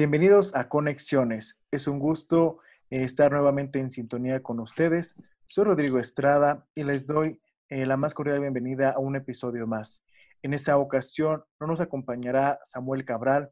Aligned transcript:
Bienvenidos 0.00 0.56
a 0.56 0.70
Conexiones. 0.70 1.60
Es 1.70 1.86
un 1.86 1.98
gusto 1.98 2.60
eh, 2.88 3.02
estar 3.02 3.32
nuevamente 3.32 3.80
en 3.80 3.90
sintonía 3.90 4.42
con 4.42 4.58
ustedes. 4.58 5.14
Soy 5.46 5.64
Rodrigo 5.64 5.98
Estrada 5.98 6.66
y 6.74 6.84
les 6.84 7.06
doy 7.06 7.38
eh, 7.68 7.84
la 7.84 7.98
más 7.98 8.14
cordial 8.14 8.40
bienvenida 8.40 8.92
a 8.92 8.98
un 8.98 9.14
episodio 9.14 9.66
más. 9.66 10.02
En 10.40 10.54
esta 10.54 10.78
ocasión 10.78 11.44
no 11.60 11.66
nos 11.66 11.82
acompañará 11.82 12.60
Samuel 12.64 13.04
Cabral, 13.04 13.50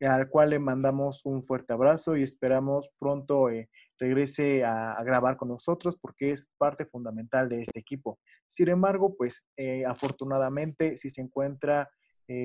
al 0.00 0.28
cual 0.28 0.50
le 0.50 0.60
mandamos 0.60 1.22
un 1.24 1.42
fuerte 1.42 1.72
abrazo 1.72 2.16
y 2.16 2.22
esperamos 2.22 2.90
pronto 3.00 3.50
eh, 3.50 3.68
regrese 3.98 4.64
a, 4.64 5.02
grabar 5.02 5.36
con 5.36 5.48
nosotros 5.48 5.98
porque 6.00 6.30
es 6.30 6.48
parte 6.58 6.86
fundamental 6.86 7.48
de 7.48 7.62
este 7.62 7.80
equipo. 7.80 8.20
Sin 8.46 8.68
embargo, 8.68 9.16
pues 9.18 9.48
afortunadamente 9.84 10.96
si 10.96 11.10
se 11.10 11.22
encuentra 11.22 11.90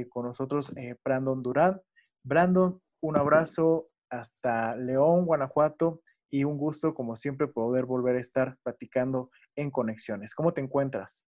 con 0.09 0.25
nosotros 0.25 0.73
Brandon 1.03 1.43
Durán. 1.43 1.79
Brandon, 2.23 2.81
un 3.03 3.17
abrazo 3.17 3.89
hasta 4.09 4.77
León, 4.77 5.25
Guanajuato 5.25 6.01
y 6.31 6.45
un 6.45 6.57
gusto, 6.57 6.93
como 6.93 7.17
siempre, 7.17 7.47
poder 7.47 7.85
volver 7.85 8.15
a 8.15 8.21
estar 8.21 8.57
platicando 8.63 9.29
en 9.57 9.69
conexiones. 9.71 10.33
¿Cómo 10.33 10.53
te 10.53 10.61
encuentras? 10.61 11.25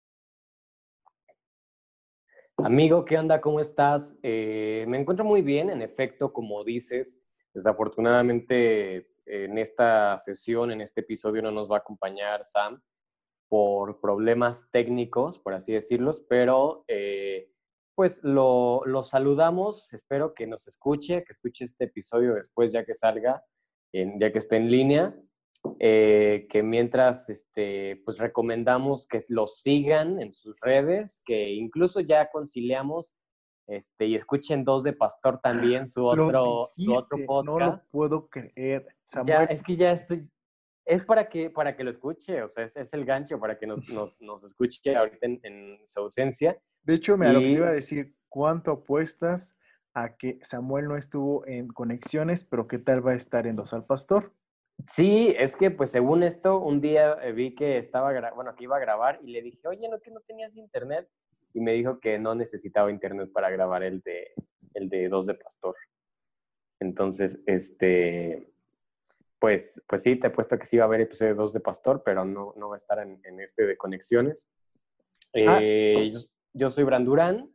Amigo, 2.57 3.05
¿qué 3.05 3.17
onda? 3.17 3.39
¿Cómo 3.39 3.61
estás? 3.61 4.17
Eh, 4.21 4.83
me 4.89 4.99
encuentro 4.99 5.23
muy 5.23 5.41
bien, 5.41 5.69
en 5.69 5.81
efecto, 5.81 6.33
como 6.33 6.61
dices, 6.65 7.21
desafortunadamente 7.53 9.07
en 9.25 9.57
esta 9.57 10.17
sesión, 10.17 10.71
en 10.71 10.81
este 10.81 11.01
episodio 11.01 11.41
no 11.41 11.51
nos 11.51 11.71
va 11.71 11.77
a 11.77 11.79
acompañar 11.79 12.43
Sam 12.43 12.81
por 13.47 14.01
problemas 14.01 14.69
técnicos, 14.71 15.39
por 15.39 15.53
así 15.53 15.71
decirlos, 15.71 16.19
pero 16.19 16.83
eh, 16.89 17.49
pues 17.95 18.21
lo, 18.23 18.83
saludamos, 19.03 19.93
espero 19.93 20.33
que 20.33 20.47
nos 20.47 20.67
escuche, 20.67 21.23
que 21.23 21.31
escuche 21.31 21.65
este 21.65 21.85
episodio 21.85 22.35
después 22.35 22.71
ya 22.71 22.85
que 22.85 22.93
salga, 22.93 23.43
ya 23.93 24.31
que 24.31 24.37
esté 24.37 24.57
en 24.57 24.71
línea, 24.71 25.15
eh, 25.79 26.47
que 26.49 26.63
mientras, 26.63 27.29
este, 27.29 28.01
pues 28.03 28.17
recomendamos 28.17 29.05
que 29.05 29.19
lo 29.29 29.47
sigan 29.47 30.21
en 30.21 30.33
sus 30.33 30.59
redes, 30.61 31.21
que 31.25 31.51
incluso 31.51 31.99
ya 31.99 32.29
conciliamos 32.31 33.13
este, 33.67 34.07
y 34.07 34.15
escuchen 34.15 34.65
Dos 34.65 34.83
de 34.83 34.93
Pastor 34.93 35.39
también, 35.39 35.87
su 35.87 36.05
otro, 36.05 36.71
su 36.73 36.93
otro 36.93 37.17
podcast. 37.25 37.45
No 37.45 37.59
lo 37.59 37.77
puedo 37.91 38.27
creer, 38.27 38.85
Samuel. 39.03 39.47
es 39.49 39.63
que 39.63 39.75
ya 39.75 39.91
estoy, 39.91 40.27
es 40.85 41.03
para 41.03 41.29
que, 41.29 41.49
para 41.49 41.75
que 41.75 41.83
lo 41.83 41.91
escuche, 41.91 42.41
o 42.41 42.47
sea, 42.47 42.63
es, 42.63 42.93
el 42.93 43.05
gancho 43.05 43.39
para 43.39 43.57
que 43.57 43.67
nos, 43.67 43.87
nos, 43.89 44.43
escuche 44.43 44.95
ahorita 44.95 45.27
en, 45.43 45.79
su 45.85 45.99
ausencia. 45.99 46.57
De 46.83 46.95
hecho, 46.95 47.17
me 47.17 47.31
lo 47.31 47.39
que 47.39 47.49
iba 47.49 47.67
a 47.69 47.73
decir, 47.73 48.15
¿cuánto 48.29 48.71
apuestas 48.71 49.55
a 49.93 50.15
que 50.15 50.39
Samuel 50.41 50.87
no 50.87 50.97
estuvo 50.97 51.45
en 51.47 51.67
conexiones, 51.67 52.43
pero 52.43 52.67
qué 52.67 52.79
tal 52.79 53.05
va 53.05 53.11
a 53.11 53.15
estar 53.15 53.45
en 53.45 53.55
Dos 53.55 53.73
al 53.73 53.85
Pastor? 53.85 54.33
Sí, 54.85 55.35
es 55.37 55.55
que 55.55 55.69
pues 55.69 55.91
según 55.91 56.23
esto, 56.23 56.59
un 56.59 56.81
día 56.81 57.17
eh, 57.21 57.33
vi 57.33 57.53
que 57.53 57.77
estaba, 57.77 58.31
bueno, 58.31 58.55
que 58.55 58.63
iba 58.63 58.77
a 58.77 58.79
grabar 58.79 59.19
y 59.23 59.31
le 59.31 59.41
dije, 59.41 59.67
oye, 59.67 59.87
¿no 59.89 59.99
que 59.99 60.11
no 60.11 60.21
tenías 60.21 60.55
internet? 60.55 61.07
Y 61.53 61.61
me 61.61 61.73
dijo 61.73 61.99
que 61.99 62.17
no 62.17 62.33
necesitaba 62.33 62.89
internet 62.89 63.29
para 63.31 63.49
grabar 63.49 63.83
el 63.83 64.01
de, 64.01 64.31
el 64.73 64.89
de 64.89 65.09
Dos 65.09 65.27
de 65.27 65.35
Pastor. 65.35 65.75
Entonces, 66.79 67.39
este, 67.45 68.51
pues, 69.41 69.81
pues 69.87 70.03
sí, 70.03 70.17
te 70.17 70.27
he 70.27 70.29
puesto 70.29 70.55
que 70.59 70.67
sí 70.67 70.77
va 70.77 70.83
a 70.83 70.85
haber 70.85 71.01
episodio 71.01 71.33
2 71.33 71.53
de 71.53 71.59
Pastor, 71.61 72.03
pero 72.05 72.23
no, 72.23 72.53
no 72.55 72.69
va 72.69 72.75
a 72.75 72.77
estar 72.77 72.99
en, 72.99 73.39
este 73.39 73.65
de 73.65 73.75
conexiones. 73.75 74.47
Ah. 75.47 75.57
Eh, 75.59 76.11
yo, 76.53 76.69
soy 76.69 76.83
Brandurán, 76.83 77.51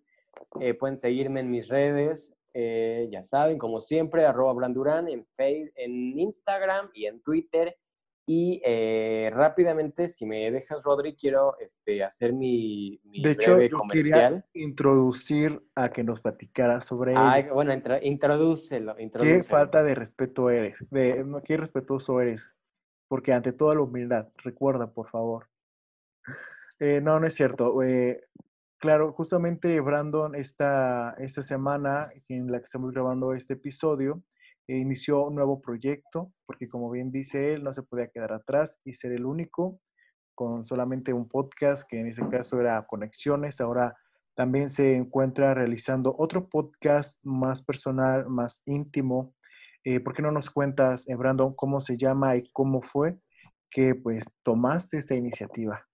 eh, 0.61 0.75
pueden 0.75 0.97
seguirme 0.97 1.39
en 1.39 1.51
mis 1.51 1.69
redes, 1.69 2.35
eh, 2.55 3.09
ya 3.13 3.23
saben, 3.23 3.57
como 3.57 3.81
siempre, 3.81 4.27
arroba 4.27 4.53
Brandurán 4.55 5.09
en, 5.09 5.25
Facebook, 5.37 5.73
en 5.77 6.19
Instagram 6.19 6.91
y 6.93 7.07
en 7.07 7.23
Twitter 7.23 7.79
y 8.29 8.61
eh, 8.65 9.31
rápidamente, 9.33 10.09
si 10.09 10.27
me 10.27 10.51
dejas, 10.51 10.83
Rodri, 10.83 11.15
quiero 11.15 11.57
este, 11.61 12.03
hacer 12.03 12.33
mi, 12.33 13.01
mi 13.05 13.23
de 13.23 13.31
hecho, 13.31 13.61
yo 13.63 13.83
Quería 13.89 14.45
introducir 14.53 15.63
a 15.77 15.91
que 15.91 16.03
nos 16.03 16.21
platicara 16.21 16.81
sobre 16.81 17.15
Ay, 17.17 17.45
Bueno, 17.45 17.73
introdúcelo, 18.03 18.97
Qué 18.97 19.45
falta 19.45 19.85
de 19.85 19.95
respeto 19.95 20.51
eres, 20.51 20.77
de, 20.91 21.25
qué 21.45 21.57
respetuoso 21.57 22.21
eres, 22.21 22.57
porque 23.07 23.33
ante 23.33 23.53
toda 23.53 23.77
la 23.77 23.83
humildad, 23.83 24.29
recuerda, 24.39 24.93
por 24.93 25.09
favor. 25.09 25.49
Eh, 26.81 27.01
no, 27.01 27.21
no 27.21 27.29
es 27.29 27.35
cierto. 27.35 27.81
Eh, 27.85 28.25
claro, 28.79 29.13
justamente 29.13 29.79
Brandon, 29.81 30.35
esta, 30.35 31.15
esta 31.19 31.45
semana 31.45 32.11
en 32.29 32.51
la 32.51 32.59
que 32.59 32.65
estamos 32.65 32.91
grabando 32.91 33.35
este 33.35 33.55
episodio, 33.55 34.25
e 34.69 34.77
inició 34.77 35.27
un 35.27 35.37
nuevo 35.37 35.61
proyecto, 35.61 36.33
porque 36.47 36.69
como 36.69 36.91
bien 36.91 37.11
dice 37.11 37.55
él, 37.55 37.63
no 37.63 37.73
se 37.73 37.83
podía 37.83 38.09
quedar 38.09 38.33
atrás 38.33 38.81
y 38.85 38.95
ser 38.95 39.13
el 39.13 39.25
único 39.25 39.81
con 40.35 40.65
solamente 40.65 41.13
un 41.13 41.29
podcast, 41.29 41.89
que 41.89 41.99
en 41.99 42.09
ese 42.09 42.29
caso 42.29 42.61
era 42.61 42.87
Conexiones. 42.87 43.61
Ahora 43.61 43.97
también 44.35 44.69
se 44.69 44.95
encuentra 44.95 45.55
realizando 45.55 46.15
otro 46.19 46.49
podcast 46.49 47.19
más 47.25 47.63
personal, 47.63 48.29
más 48.29 48.61
íntimo. 48.67 49.35
Eh, 49.83 50.01
¿Por 50.01 50.15
qué 50.15 50.21
no 50.21 50.31
nos 50.31 50.51
cuentas, 50.51 51.09
eh, 51.09 51.15
Brandon, 51.15 51.55
cómo 51.55 51.81
se 51.81 51.97
llama 51.97 52.37
y 52.37 52.51
cómo 52.53 52.83
fue 52.83 53.19
que 53.71 53.95
pues 53.95 54.27
tomaste 54.43 54.99
esta 54.99 55.15
iniciativa? 55.15 55.87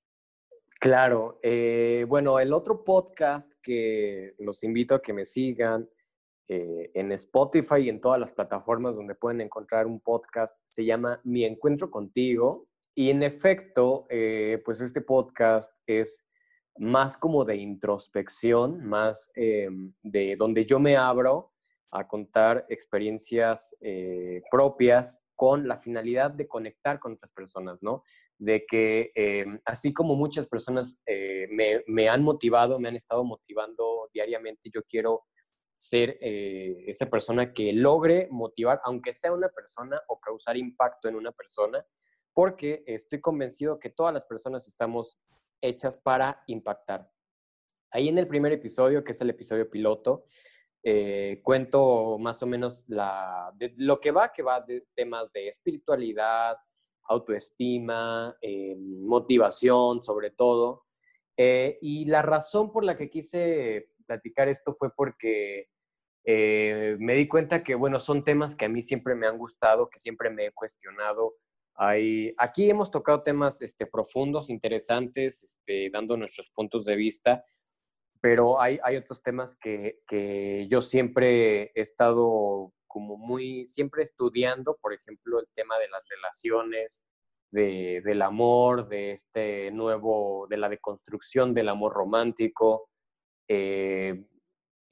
Claro, 0.81 1.39
eh, 1.43 2.05
bueno, 2.09 2.41
el 2.41 2.53
otro 2.53 2.83
podcast 2.83 3.53
que 3.63 4.35
los 4.39 4.65
invito 4.65 4.97
a 4.97 5.03
que 5.03 5.13
me 5.13 5.25
sigan 5.25 5.89
eh, 6.55 6.91
en 6.93 7.11
Spotify 7.13 7.77
y 7.79 7.89
en 7.89 7.99
todas 7.99 8.21
las 8.21 8.31
plataformas 8.31 8.95
donde 8.95 9.15
pueden 9.15 9.41
encontrar 9.41 9.87
un 9.87 10.01
podcast. 10.01 10.55
Se 10.67 10.85
llama 10.85 11.19
Mi 11.25 11.47
Encuentro 11.47 11.91
contigo. 11.91 12.69
Y 12.95 13.09
en 13.09 13.23
efecto, 13.23 14.05
eh, 14.11 14.61
pues 14.63 14.83
este 14.83 15.01
podcast 15.01 15.73
es 15.87 16.23
más 16.77 17.17
como 17.17 17.47
de 17.47 17.57
introspección, 17.57 18.85
más 18.85 19.31
eh, 19.35 19.71
de 20.03 20.37
donde 20.37 20.67
yo 20.67 20.79
me 20.79 20.95
abro 20.95 21.55
a 21.91 22.07
contar 22.07 22.67
experiencias 22.69 23.75
propias 24.51 25.23
con 25.35 25.67
la 25.67 25.79
finalidad 25.79 26.31
de 26.31 26.49
conectar 26.49 26.99
con 26.99 27.13
otras 27.13 27.33
personas, 27.33 27.83
¿no? 27.83 28.03
De 28.39 28.65
que 28.67 29.11
así 29.67 29.93
como 29.93 30.15
muchas 30.15 30.47
personas 30.47 30.99
me, 31.07 31.83
me 31.87 32.09
han 32.09 32.23
motivado, 32.23 32.81
me 32.81 32.89
han 32.89 32.97
estado 32.97 33.25
motivando 33.25 34.09
diariamente, 34.15 34.71
yo 34.73 34.83
quiero 34.85 35.25
ser 35.83 36.17
eh, 36.21 36.85
esa 36.87 37.11
persona 37.11 37.53
que 37.53 37.73
logre 37.73 38.29
motivar, 38.31 38.81
aunque 38.85 39.13
sea 39.13 39.33
una 39.33 39.49
persona, 39.49 40.01
o 40.07 40.21
causar 40.21 40.57
impacto 40.57 41.09
en 41.09 41.17
una 41.17 41.33
persona, 41.33 41.85
porque 42.33 42.85
estoy 42.87 43.21
convencido 43.21 43.81
que 43.81 43.91
todas 43.91 44.15
las 44.15 44.25
personas 44.25 44.69
estamos 44.69 45.19
hechas 45.61 45.97
para 45.97 46.45
impactar. 46.47 47.11
Ahí 47.91 48.09
en 48.09 48.17
el 48.19 48.29
primer 48.29 48.53
episodio, 48.53 49.03
que 49.03 49.11
es 49.11 49.21
el 49.23 49.31
episodio 49.31 49.69
piloto, 49.69 50.27
eh, 50.85 51.41
cuento 51.43 52.17
más 52.17 52.41
o 52.45 52.47
menos 52.47 52.85
la, 52.87 53.53
de, 53.57 53.75
lo 53.77 53.99
que 53.99 54.13
va, 54.13 54.33
que 54.33 54.45
va 54.45 54.61
de 54.61 54.87
temas 54.95 55.33
de 55.33 55.49
espiritualidad, 55.49 56.59
autoestima, 57.09 58.37
eh, 58.41 58.77
motivación 58.79 60.01
sobre 60.05 60.31
todo. 60.31 60.85
y 61.37 62.05
la 62.05 62.23
razón 62.23 62.71
por 62.71 62.85
la 62.85 62.97
que 62.97 63.11
quise 63.11 63.89
platicar 64.07 64.49
esto 64.49 64.77
fue 64.79 64.95
porque 64.95 65.72
eh, 66.25 66.97
me 66.99 67.15
di 67.15 67.27
cuenta 67.27 67.63
que, 67.63 67.75
bueno, 67.75 67.99
son 68.01 68.25
temas 68.25 68.55
que 68.55 68.67
a 68.67 68.69
mí 68.69 68.83
siempre 68.83 69.15
me 69.15 69.27
han 69.27 69.39
gustado, 69.39 69.89
que 69.89 69.99
siempre 69.99 70.31
me 70.31 70.47
he 70.47 70.53
cuestionado. 70.53 71.35
Hay, 71.75 72.35
aquí 72.39 72.71
hemos 72.71 72.91
tocado 72.91 73.23
temas 73.23 73.63
este, 73.63 73.87
profundos, 73.87 74.51
interesantes, 74.51 75.43
este, 75.43 75.91
dando 75.91 76.17
nuestros 76.17 76.51
puntos 76.51 76.85
de 76.85 76.97
vista, 76.97 77.45
pero 78.21 78.61
hay, 78.61 78.79
hay 78.85 78.97
otros 78.97 79.23
temas 79.23 79.57
que, 79.57 80.01
que, 80.07 80.67
yo 80.69 80.81
siempre 80.81 81.73
he 81.75 81.81
estado 81.81 82.73
como 82.87 83.17
muy, 83.17 83.65
siempre 83.65 84.03
estudiando, 84.03 84.77
por 84.81 84.93
ejemplo, 84.93 85.41
el 85.41 85.47
tema 85.55 85.79
de 85.79 85.89
las 85.89 86.07
relaciones, 86.09 87.03
de, 87.51 88.01
del 88.05 88.23
amor, 88.23 88.89
de 88.89 89.13
este 89.13 89.71
nuevo, 89.71 90.47
de 90.49 90.57
la 90.57 90.69
deconstrucción 90.69 91.55
del 91.55 91.69
amor 91.69 91.93
romántico. 91.95 92.89
Eh, 93.49 94.25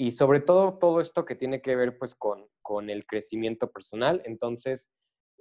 y 0.00 0.12
sobre 0.12 0.40
todo 0.40 0.78
todo 0.78 0.98
esto 1.02 1.26
que 1.26 1.34
tiene 1.34 1.60
que 1.60 1.76
ver 1.76 1.98
pues 1.98 2.14
con, 2.14 2.46
con 2.62 2.88
el 2.88 3.04
crecimiento 3.04 3.70
personal. 3.70 4.22
Entonces, 4.24 4.88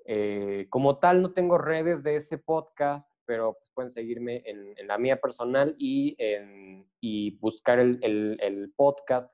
eh, 0.03 0.67
como 0.69 0.99
tal, 0.99 1.21
no 1.21 1.31
tengo 1.31 1.57
redes 1.57 2.03
de 2.03 2.17
ese 2.17 2.39
podcast, 2.39 3.09
pero 3.23 3.53
pues, 3.53 3.71
pueden 3.73 3.89
seguirme 3.89 4.43
en, 4.45 4.85
la 4.85 4.97
mía 4.97 5.21
personal 5.21 5.77
y, 5.79 6.13
en, 6.17 6.85
y 6.99 7.37
buscar 7.37 7.79
el, 7.79 7.99
el, 8.01 8.73
podcast. 8.75 9.33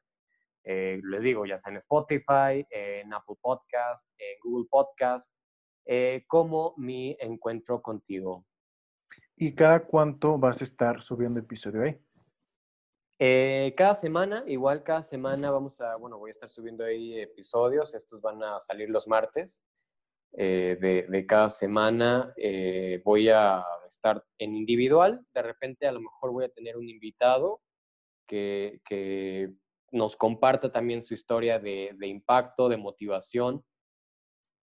Eh, 0.64 1.02
les 1.04 1.24
digo, 1.24 1.48
ya 1.48 1.58
sea 1.58 1.72
en 1.72 1.78
Spotify, 1.78 2.64
en 2.70 3.12
Apple 3.12 3.38
Podcast, 3.42 4.08
en 4.20 4.38
Google 4.44 4.68
Podcast, 4.70 5.34
eh, 5.88 6.24
como 6.28 6.76
mi 6.78 7.18
encuentro 7.20 7.82
contigo. 7.82 8.46
¿Y 9.36 9.56
cada 9.56 9.88
cuánto 9.88 10.38
vas 10.38 10.62
a 10.62 10.66
estar 10.66 11.02
subiendo 11.02 11.40
episodio 11.40 11.82
ahí? 11.82 12.00
Eh, 13.18 13.74
cada 13.78 13.96
semana, 13.96 14.44
igual 14.46 14.84
cada 14.84 15.02
semana 15.02 15.50
vamos 15.50 15.80
a, 15.80 15.96
bueno, 15.96 16.18
voy 16.18 16.30
a 16.30 16.32
estar 16.32 16.50
subiendo 16.50 16.84
ahí 16.84 17.18
episodios, 17.18 17.96
estos 17.96 18.20
van 18.20 18.44
a 18.44 18.60
salir 18.60 18.90
los 18.90 19.08
martes 19.08 19.64
eh, 20.34 20.78
de, 21.10 21.26
cada 21.26 21.50
semana, 21.50 22.34
eh, 22.36 23.02
voy 23.06 23.30
a 23.30 23.64
estar 23.88 24.22
en 24.38 24.54
individual, 24.54 25.26
de 25.34 25.42
repente 25.42 25.88
a 25.88 25.94
lo 25.94 26.02
mejor 26.02 26.32
voy 26.32 26.44
a 26.44 26.50
tener 26.50 26.76
un 26.76 26.90
invitado 26.90 27.62
que, 28.28 28.82
que 28.84 29.50
nos 29.92 30.18
comparta 30.18 30.70
también 30.70 31.02
su 31.02 31.14
historia 31.14 31.58
de, 31.58 31.92
de 31.98 32.08
impacto, 32.08 32.68
de 32.68 32.76
motivación, 32.76 33.64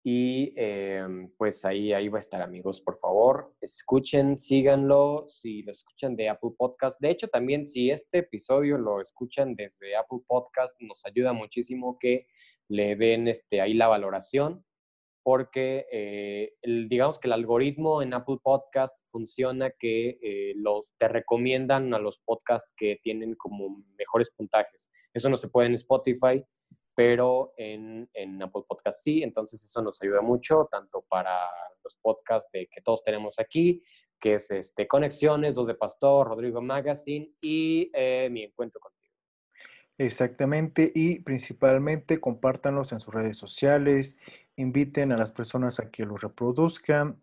y 0.04 0.52
em, 0.56 1.30
pues 1.36 1.64
ahí, 1.64 1.92
ahí 1.92 2.08
va 2.08 2.18
a 2.18 2.20
estar, 2.20 2.40
amigos, 2.40 2.80
por 2.80 2.98
favor, 2.98 3.52
escuchen, 3.60 4.38
síganlo, 4.38 5.26
si 5.28 5.62
lo 5.62 5.72
escuchan 5.72 6.16
de 6.16 6.28
Apple 6.28 6.52
Podcast. 6.56 7.00
De 7.00 7.10
hecho, 7.10 7.28
también 7.28 7.66
si 7.66 7.90
este 7.90 8.18
episodio 8.18 8.78
lo 8.78 9.00
escuchan 9.00 9.54
desde 9.54 9.96
Apple 9.96 10.20
Podcast, 10.26 10.80
nos 10.80 11.04
ayuda 11.04 11.32
muchísimo 11.32 11.98
que 11.98 12.26
le 12.68 12.96
den 12.96 13.28
este, 13.28 13.60
ahí 13.60 13.74
la 13.74 13.88
valoración, 13.88 14.64
porque 15.24 15.86
eh, 15.92 16.54
digamos 16.88 17.18
que 17.18 17.28
el 17.28 17.34
algoritmo 17.34 18.00
en 18.00 18.14
Apple 18.14 18.38
Podcast 18.42 18.98
funciona 19.10 19.70
que 19.70 20.18
eh, 20.22 20.54
los, 20.56 20.94
te 20.96 21.08
recomiendan 21.08 21.92
a 21.92 21.98
los 21.98 22.20
podcasts 22.20 22.72
que 22.76 22.98
tienen 23.02 23.34
como 23.34 23.84
mejores 23.98 24.30
puntajes. 24.30 24.90
Eso 25.12 25.28
no 25.28 25.36
se 25.36 25.48
puede 25.48 25.66
en 25.66 25.74
Spotify 25.74 26.42
pero 26.98 27.54
en, 27.56 28.10
en, 28.12 28.42
Apple 28.42 28.62
Podcast 28.66 29.04
sí, 29.04 29.22
entonces 29.22 29.62
eso 29.62 29.80
nos 29.80 30.02
ayuda 30.02 30.20
mucho, 30.20 30.66
tanto 30.68 31.04
para 31.08 31.32
los 31.84 31.94
podcasts 32.02 32.50
de, 32.52 32.66
que 32.66 32.82
todos 32.82 33.04
tenemos 33.04 33.38
aquí, 33.38 33.84
que 34.18 34.34
es 34.34 34.50
este, 34.50 34.88
Conexiones, 34.88 35.54
Dos 35.54 35.68
de 35.68 35.76
Pastor, 35.76 36.26
Rodrigo 36.26 36.60
Magazine 36.60 37.36
y 37.40 37.88
eh, 37.94 38.28
Mi 38.32 38.42
Encuentro 38.42 38.80
contigo. 38.80 39.14
Exactamente, 39.96 40.90
y 40.92 41.20
principalmente 41.20 42.18
compártanlos 42.18 42.90
en 42.90 42.98
sus 42.98 43.14
redes 43.14 43.36
sociales, 43.36 44.18
inviten 44.56 45.12
a 45.12 45.16
las 45.16 45.30
personas 45.30 45.78
a 45.78 45.92
que 45.92 46.04
los 46.04 46.20
reproduzcan 46.20 47.22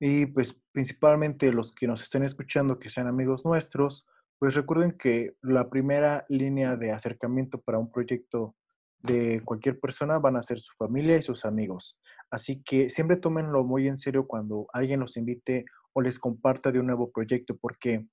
y 0.00 0.26
pues 0.26 0.60
principalmente 0.72 1.52
los 1.52 1.70
que 1.70 1.86
nos 1.86 2.02
estén 2.02 2.24
escuchando, 2.24 2.80
que 2.80 2.90
sean 2.90 3.06
amigos 3.06 3.44
nuestros, 3.44 4.04
pues 4.40 4.56
recuerden 4.56 4.98
que 4.98 5.36
la 5.42 5.70
primera 5.70 6.26
línea 6.28 6.74
de 6.74 6.90
acercamiento 6.90 7.60
para 7.60 7.78
un 7.78 7.92
proyecto 7.92 8.56
de 9.02 9.42
cualquier 9.44 9.80
persona 9.80 10.18
van 10.18 10.36
a 10.36 10.42
ser 10.42 10.60
su 10.60 10.72
familia 10.76 11.16
y 11.16 11.22
sus 11.22 11.44
amigos. 11.44 11.98
Así 12.30 12.62
que 12.62 12.88
siempre 12.88 13.16
tómenlo 13.16 13.64
muy 13.64 13.88
en 13.88 13.96
serio 13.96 14.26
cuando 14.26 14.66
alguien 14.72 15.00
los 15.00 15.16
invite 15.16 15.64
o 15.92 16.00
les 16.00 16.18
comparta 16.18 16.72
de 16.72 16.80
un 16.80 16.86
nuevo 16.86 17.10
proyecto, 17.10 17.56
porque 17.56 18.06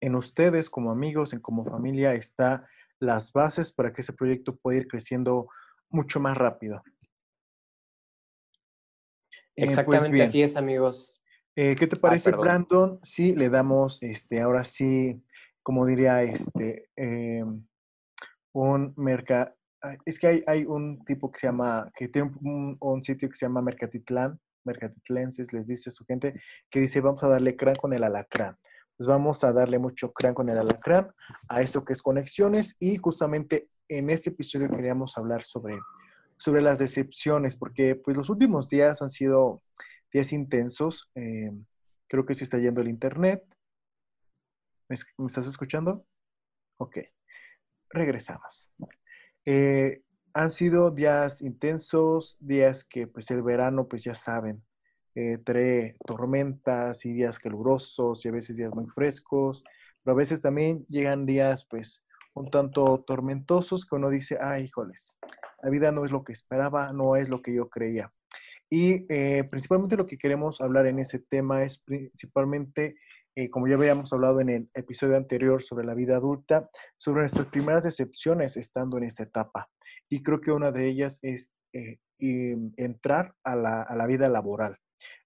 en 0.00 0.14
ustedes 0.14 0.68
como 0.68 0.90
amigos, 0.90 1.32
en 1.32 1.40
como 1.40 1.64
familia, 1.64 2.14
está 2.14 2.68
las 3.00 3.32
bases 3.32 3.72
para 3.72 3.92
que 3.92 4.02
ese 4.02 4.12
proyecto 4.12 4.56
pueda 4.56 4.78
ir 4.78 4.88
creciendo 4.88 5.48
mucho 5.90 6.20
más 6.20 6.36
rápido. 6.36 6.82
Eh, 9.56 9.66
pues 9.66 9.70
Exactamente 9.70 10.22
así 10.22 10.42
es, 10.42 10.56
amigos. 10.56 11.20
Eh, 11.56 11.76
¿Qué 11.76 11.86
te 11.86 11.96
parece, 11.96 12.30
Brandon? 12.30 12.98
Si 13.02 13.34
le 13.34 13.50
damos, 13.50 13.98
este, 14.00 14.40
ahora 14.40 14.64
sí, 14.64 15.22
como 15.62 15.84
diría, 15.84 16.22
este, 16.22 16.88
em, 16.96 17.66
un 18.52 18.94
mercado 18.96 19.54
es 20.04 20.18
que 20.18 20.26
hay, 20.26 20.44
hay, 20.46 20.64
un 20.64 21.04
tipo 21.04 21.30
que 21.30 21.40
se 21.40 21.46
llama, 21.46 21.90
que 21.94 22.08
tiene 22.08 22.30
un, 22.42 23.02
sitio 23.02 23.28
que 23.28 23.34
se 23.34 23.46
llama 23.46 23.62
Mercatitlán, 23.62 24.38
Mercatitlenses, 24.64 25.52
les 25.52 25.66
dice 25.66 25.90
a 25.90 25.92
su 25.92 26.04
gente, 26.04 26.40
que 26.70 26.80
dice, 26.80 27.00
vamos 27.00 27.22
a 27.22 27.28
darle 27.28 27.56
crán 27.56 27.76
con 27.76 27.92
el 27.92 28.04
alacrán. 28.04 28.56
Pues 28.96 29.06
vamos 29.06 29.42
a 29.42 29.52
darle 29.52 29.78
mucho 29.78 30.12
crán 30.12 30.34
con 30.34 30.48
el 30.48 30.58
alacrán 30.58 31.10
a 31.48 31.62
esto 31.62 31.84
que 31.84 31.94
es 31.94 32.02
conexiones 32.02 32.76
y 32.78 32.96
justamente 32.98 33.68
en 33.88 34.10
este 34.10 34.30
episodio 34.30 34.70
queríamos 34.70 35.16
hablar 35.18 35.42
sobre, 35.42 35.78
sobre 36.36 36.62
las 36.62 36.78
decepciones, 36.78 37.56
porque 37.56 37.96
pues 37.96 38.16
los 38.16 38.30
últimos 38.30 38.68
días 38.68 39.02
han 39.02 39.10
sido 39.10 39.62
días 40.12 40.32
intensos. 40.32 41.10
Eh, 41.14 41.50
creo 42.08 42.24
que 42.24 42.34
se 42.34 42.44
está 42.44 42.58
yendo 42.58 42.80
el 42.80 42.88
internet. 42.88 43.42
¿Me, 44.88 44.96
¿Me 45.18 45.26
estás 45.26 45.46
escuchando? 45.46 46.06
Ok. 46.78 46.98
Regresamos. 47.90 48.70
Eh, 49.44 50.02
han 50.34 50.50
sido 50.50 50.90
días 50.90 51.42
intensos, 51.42 52.36
días 52.40 52.84
que 52.84 53.06
pues 53.06 53.30
el 53.30 53.42
verano 53.42 53.86
pues 53.88 54.04
ya 54.04 54.14
saben, 54.14 54.62
eh, 55.14 55.38
trae 55.38 55.96
tormentas 56.06 57.04
y 57.04 57.12
días 57.12 57.38
calurosos 57.38 58.24
y 58.24 58.28
a 58.28 58.32
veces 58.32 58.56
días 58.56 58.74
muy 58.74 58.86
frescos, 58.86 59.62
pero 60.02 60.14
a 60.14 60.18
veces 60.18 60.40
también 60.40 60.86
llegan 60.88 61.26
días 61.26 61.66
pues 61.68 62.06
un 62.34 62.50
tanto 62.50 63.04
tormentosos 63.06 63.84
que 63.84 63.94
uno 63.94 64.08
dice, 64.08 64.38
ay, 64.40 64.64
híjoles, 64.64 65.18
la 65.62 65.70
vida 65.70 65.92
no 65.92 66.04
es 66.04 66.12
lo 66.12 66.24
que 66.24 66.32
esperaba, 66.32 66.92
no 66.92 67.16
es 67.16 67.28
lo 67.28 67.42
que 67.42 67.54
yo 67.54 67.68
creía. 67.68 68.12
Y 68.70 69.04
eh, 69.12 69.44
principalmente 69.50 69.98
lo 69.98 70.06
que 70.06 70.16
queremos 70.16 70.62
hablar 70.62 70.86
en 70.86 70.98
ese 70.98 71.18
tema 71.18 71.62
es 71.62 71.76
principalmente 71.76 72.96
eh, 73.34 73.48
como 73.48 73.66
ya 73.66 73.76
habíamos 73.76 74.12
hablado 74.12 74.40
en 74.40 74.50
el 74.50 74.70
episodio 74.74 75.16
anterior 75.16 75.62
sobre 75.62 75.86
la 75.86 75.94
vida 75.94 76.16
adulta, 76.16 76.68
sobre 76.98 77.22
nuestras 77.22 77.46
primeras 77.46 77.84
decepciones 77.84 78.58
estando 78.58 78.98
en 78.98 79.04
esta 79.04 79.22
etapa. 79.22 79.70
Y 80.10 80.22
creo 80.22 80.40
que 80.40 80.52
una 80.52 80.70
de 80.70 80.86
ellas 80.86 81.18
es 81.22 81.54
eh, 81.72 81.98
entrar 82.18 83.34
a 83.42 83.56
la, 83.56 84.06
vida 84.06 84.28
laboral. 84.28 84.76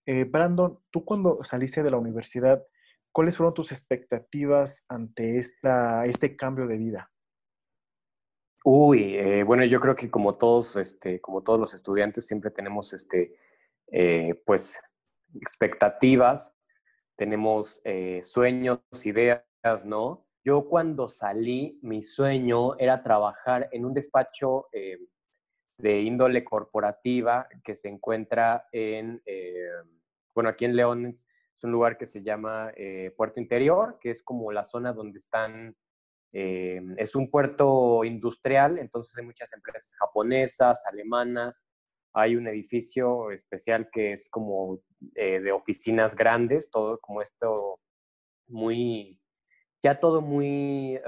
Eh, 0.06 0.24
Brandon, 0.24 0.78
tú 0.90 1.04
cuando 1.04 1.42
saliste 1.42 1.82
de 1.82 1.90
la 1.90 1.98
universidad, 1.98 2.64
¿cuáles 3.10 3.36
fueron 3.36 3.54
tus 3.54 3.72
expectativas 3.72 4.84
ante 4.88 5.38
esta, 5.38 6.06
este 6.06 6.36
cambio 6.36 6.68
de 6.68 6.78
vida? 6.78 7.10
Uy, 8.64 9.42
bueno, 9.42 9.64
yo 9.64 9.80
creo 9.80 9.94
que 9.94 10.10
como 10.10 10.36
todos, 10.36 10.76
este, 10.76 11.20
como 11.20 11.42
todos 11.42 11.58
los 11.58 11.74
estudiantes, 11.74 12.26
siempre 12.26 12.50
tenemos 12.50 12.92
este, 12.92 13.36
pues, 14.44 14.80
expectativas 15.34 16.55
tenemos 17.16 17.80
eh, 17.84 18.20
sueños, 18.22 18.80
ideas, 19.04 19.44
¿no? 19.84 20.26
Yo 20.44 20.68
cuando 20.68 21.08
salí, 21.08 21.78
mi 21.82 22.02
sueño 22.02 22.78
era 22.78 23.02
trabajar 23.02 23.68
en 23.72 23.84
un 23.84 23.94
despacho 23.94 24.68
eh, 24.72 24.98
de 25.78 26.02
índole 26.02 26.44
corporativa 26.44 27.48
que 27.64 27.74
se 27.74 27.88
encuentra 27.88 28.66
en, 28.70 29.20
eh, 29.26 29.68
bueno, 30.34 30.50
aquí 30.50 30.64
en 30.64 30.76
León 30.76 31.06
es 31.06 31.26
un 31.64 31.72
lugar 31.72 31.98
que 31.98 32.06
se 32.06 32.22
llama 32.22 32.70
Puerto 33.16 33.40
Interior, 33.40 33.99
que 34.00 34.11
es 34.11 34.23
como 34.23 34.52
la 34.52 34.62
zona 34.62 34.92
donde 34.92 35.18
están, 35.18 35.75
es 36.32 37.14
un 37.16 37.30
puerto 37.30 38.04
industrial, 38.04 38.78
entonces 38.78 39.16
hay 39.16 39.25
muchas 39.25 39.52
empresas 39.54 39.94
japonesas, 39.99 40.85
alemanas, 40.87 41.64
hay 42.16 42.35
un 42.35 42.49
edificio 42.49 43.30
especial 43.30 43.90
que 43.92 44.12
es 44.12 44.30
como 44.30 44.80
eh, 45.14 45.38
de 45.40 45.52
oficinas 45.52 46.14
grandes, 46.14 46.70
todo 46.70 46.99
como 46.99 47.20
esto 47.20 47.78
muy, 48.49 49.20
ya 49.82 50.00
todo 50.00 50.23
muy, 50.23 50.99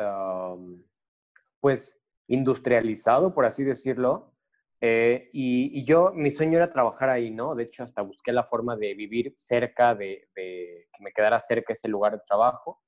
pues, 1.61 1.99
industrializado, 2.27 3.33
por 3.33 3.47
así 3.47 3.65
decirlo. 3.65 4.35
Eh, 4.83 5.31
y, 5.33 5.83
yo, 5.85 6.13
mi 6.15 6.31
sueño 6.31 6.59
era 6.59 6.69
trabajar 6.69 7.09
ahí, 7.09 7.31
¿no? 7.31 7.55
De 7.55 7.65
hecho, 7.65 7.85
hasta 7.85 8.03
busqué 8.03 8.31
la 8.31 8.45
forma 8.45 8.77
de 8.77 8.93
vivir 8.93 9.35
cerca 9.39 9.95
de, 9.95 10.29
de 10.37 10.89
que 10.93 11.03
me 11.03 11.13
quedara 11.13 11.41
cerca 11.41 11.73
ese 11.73 11.89
lugar 11.89 12.13
de 12.13 12.23
trabajo. 12.27 12.83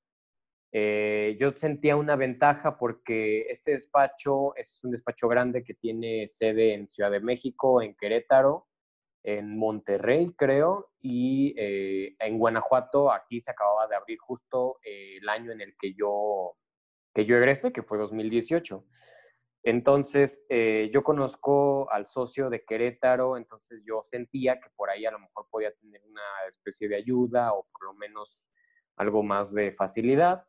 Eh, 0.73 1.35
yo 1.37 1.51
sentía 1.51 1.97
una 1.97 2.15
ventaja 2.15 2.77
porque 2.77 3.41
este 3.49 3.71
despacho 3.71 4.55
es 4.55 4.79
un 4.83 4.91
despacho 4.91 5.27
grande 5.27 5.63
que 5.63 5.73
tiene 5.73 6.27
sede 6.27 6.73
en 6.73 6.87
Ciudad 6.87 7.11
de 7.11 7.19
México, 7.19 7.81
en 7.81 7.93
Querétaro, 7.95 8.67
en 9.23 9.57
Monterrey, 9.57 10.33
creo, 10.35 10.91
y 10.99 11.53
eh, 11.57 12.15
en 12.19 12.39
Guanajuato, 12.39 13.11
aquí 13.11 13.41
se 13.41 13.51
acababa 13.51 13.85
de 13.87 13.95
abrir 13.95 14.17
justo 14.17 14.79
eh, 14.83 15.17
el 15.21 15.27
año 15.27 15.51
en 15.51 15.61
el 15.61 15.75
que 15.77 15.93
yo, 15.93 16.55
que 17.13 17.25
yo 17.25 17.35
egresé, 17.35 17.73
que 17.73 17.83
fue 17.83 17.97
2018. 17.97 18.85
Entonces, 19.63 20.43
yo 20.49 21.03
conozco 21.03 21.87
al 21.91 22.07
socio 22.07 22.49
de 22.49 22.65
Querétaro, 22.65 23.37
entonces 23.37 23.85
yo 23.85 24.01
sentía 24.01 24.59
que 24.59 24.71
por 24.75 24.89
ahí 24.89 25.05
a 25.05 25.11
lo 25.11 25.19
mejor 25.19 25.47
podía 25.51 25.71
tener 25.73 26.01
una 26.03 26.23
especie 26.49 26.89
de 26.89 26.95
ayuda 26.95 27.53
o 27.53 27.67
por 27.71 27.85
lo 27.85 27.93
menos 27.93 28.47
algo 28.95 29.21
más 29.21 29.53
de 29.53 29.71
facilidad. 29.71 30.47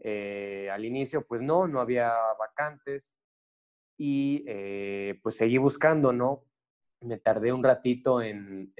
Eh, 0.00 0.68
al 0.70 0.84
inicio, 0.84 1.26
pues 1.26 1.42
no, 1.42 1.66
no 1.66 1.80
había 1.80 2.12
vacantes 2.38 3.14
y 3.98 4.44
eh, 4.46 5.18
pues 5.22 5.36
seguí 5.36 5.58
buscando, 5.58 6.12
¿no? 6.12 6.44
Me 7.00 7.18
tardé 7.18 7.52
un 7.52 7.62
ratito 7.62 8.22
en, 8.22 8.72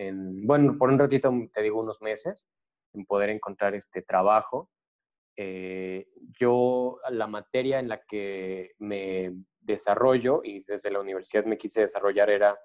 bueno, 0.47 0.77
por 0.79 0.91
un 0.91 0.99
ratito, 0.99 1.33
te 1.53 1.63
digo, 1.63 1.81
unos 1.81 2.01
meses, 2.03 2.49
en 2.95 3.05
poder 3.05 3.31
encontrar 3.31 3.75
este 3.75 4.03
trabajo. 4.03 4.71
Eh, 5.37 6.09
yo, 6.39 6.99
la 7.11 7.29
materia 7.29 7.79
en 7.79 7.89
la 7.89 8.03
que 8.03 8.73
me 8.79 9.33
desarrollo 9.61 10.41
y 10.43 10.65
desde 10.65 10.91
la 10.91 11.01
universidad 11.01 11.45
me 11.45 11.57
quise 11.57 11.83
desarrollar 11.83 12.31
era 12.31 12.59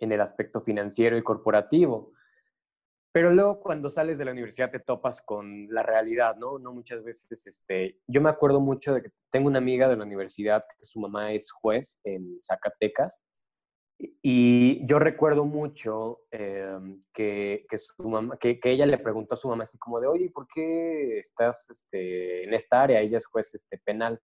en 0.00 0.12
el 0.12 0.20
aspecto 0.20 0.60
financiero 0.60 1.16
y 1.16 1.22
corporativo. 1.22 2.12
Pero 3.14 3.30
luego 3.30 3.60
cuando 3.60 3.90
sales 3.90 4.18
de 4.18 4.24
la 4.24 4.32
universidad 4.32 4.72
te 4.72 4.80
topas 4.80 5.22
con 5.22 5.68
la 5.72 5.84
realidad, 5.84 6.34
¿no? 6.34 6.58
No 6.58 6.72
muchas 6.72 7.04
veces, 7.04 7.46
este, 7.46 8.00
yo 8.08 8.20
me 8.20 8.28
acuerdo 8.28 8.60
mucho 8.60 8.92
de 8.92 9.02
que 9.02 9.10
tengo 9.30 9.46
una 9.46 9.58
amiga 9.58 9.86
de 9.86 9.96
la 9.96 10.02
universidad 10.02 10.64
que 10.76 10.84
su 10.84 10.98
mamá 10.98 11.30
es 11.30 11.52
juez 11.52 12.00
en 12.02 12.40
Zacatecas 12.42 13.22
y 14.20 14.84
yo 14.84 14.98
recuerdo 14.98 15.44
mucho 15.44 16.22
em, 16.32 17.04
que, 17.12 17.64
que, 17.68 17.78
su 17.78 18.02
mamá, 18.02 18.36
que, 18.36 18.58
que, 18.58 18.72
ella 18.72 18.84
le 18.84 18.98
preguntó 18.98 19.34
a 19.34 19.36
su 19.36 19.46
mamá 19.46 19.62
así 19.62 19.78
como 19.78 20.00
de, 20.00 20.08
oye, 20.08 20.30
¿por 20.30 20.48
qué 20.52 21.20
estás 21.20 21.70
este, 21.70 22.42
en 22.42 22.52
esta 22.52 22.82
área? 22.82 23.00
Ella 23.00 23.18
es 23.18 23.26
juez 23.26 23.54
este, 23.54 23.78
penal. 23.78 24.20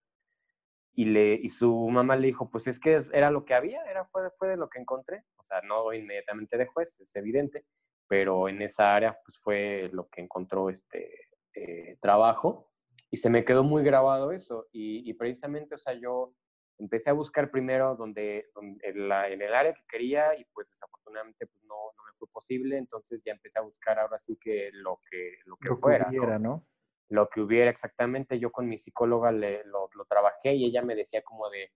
Y, 0.93 1.05
le, 1.05 1.35
y 1.35 1.47
su 1.47 1.73
mamá 1.89 2.17
le 2.17 2.27
dijo, 2.27 2.49
pues 2.49 2.67
es 2.67 2.77
que 2.77 2.97
era 3.13 3.31
lo 3.31 3.45
que 3.45 3.53
había, 3.53 3.81
era, 3.89 4.03
fue, 4.03 4.29
fue 4.37 4.49
de 4.49 4.57
lo 4.57 4.67
que 4.67 4.79
encontré. 4.79 5.23
O 5.37 5.43
sea, 5.45 5.61
no 5.61 5.93
inmediatamente 5.93 6.57
de 6.57 6.65
juez, 6.65 6.99
es 6.99 7.15
evidente, 7.15 7.63
pero 8.11 8.49
en 8.49 8.61
esa 8.61 8.93
área 8.93 9.17
pues 9.23 9.37
fue 9.37 9.89
lo 9.93 10.09
que 10.09 10.19
encontró 10.19 10.69
este 10.69 11.29
eh, 11.55 11.95
trabajo. 12.01 12.69
Y 13.09 13.15
se 13.15 13.29
me 13.29 13.45
quedó 13.45 13.63
muy 13.63 13.83
grabado 13.83 14.33
eso. 14.33 14.67
Y, 14.73 15.09
y 15.09 15.13
precisamente, 15.13 15.75
o 15.75 15.77
sea, 15.77 15.93
yo 15.93 16.35
empecé 16.77 17.09
a 17.09 17.13
buscar 17.13 17.49
primero 17.49 17.95
donde, 17.95 18.49
en, 18.81 19.07
la, 19.07 19.29
en, 19.29 19.41
el 19.41 19.55
área 19.55 19.73
que 19.73 19.85
quería 19.87 20.37
y 20.37 20.43
pues 20.53 20.67
desafortunadamente 20.67 21.47
pues 21.47 21.63
no, 21.63 21.75
no, 21.95 22.03
me 22.05 22.11
fue 22.19 22.27
posible, 22.27 22.77
entonces 22.77 23.21
ya 23.23 23.31
empecé 23.31 23.59
a 23.59 23.61
buscar 23.61 23.97
ahora 23.97 24.17
sí 24.17 24.37
que 24.37 24.71
lo 24.73 24.99
que, 25.09 25.35
lo 25.45 25.55
que 25.55 25.73
fuera. 25.77 26.09
Que 26.09 26.19
hubiera, 26.19 26.37
¿no? 26.37 26.67
Lo 27.07 27.29
que 27.29 27.39
hubiera 27.39 27.71
exactamente. 27.71 28.39
Yo 28.39 28.51
con 28.51 28.67
mi 28.67 28.77
psicóloga 28.77 29.31
le, 29.31 29.63
lo, 29.63 29.87
lo, 29.95 30.03
trabajé 30.03 30.53
y 30.55 30.65
ella 30.65 30.81
me 30.81 30.95
decía 30.95 31.21
como 31.21 31.49
de, 31.49 31.71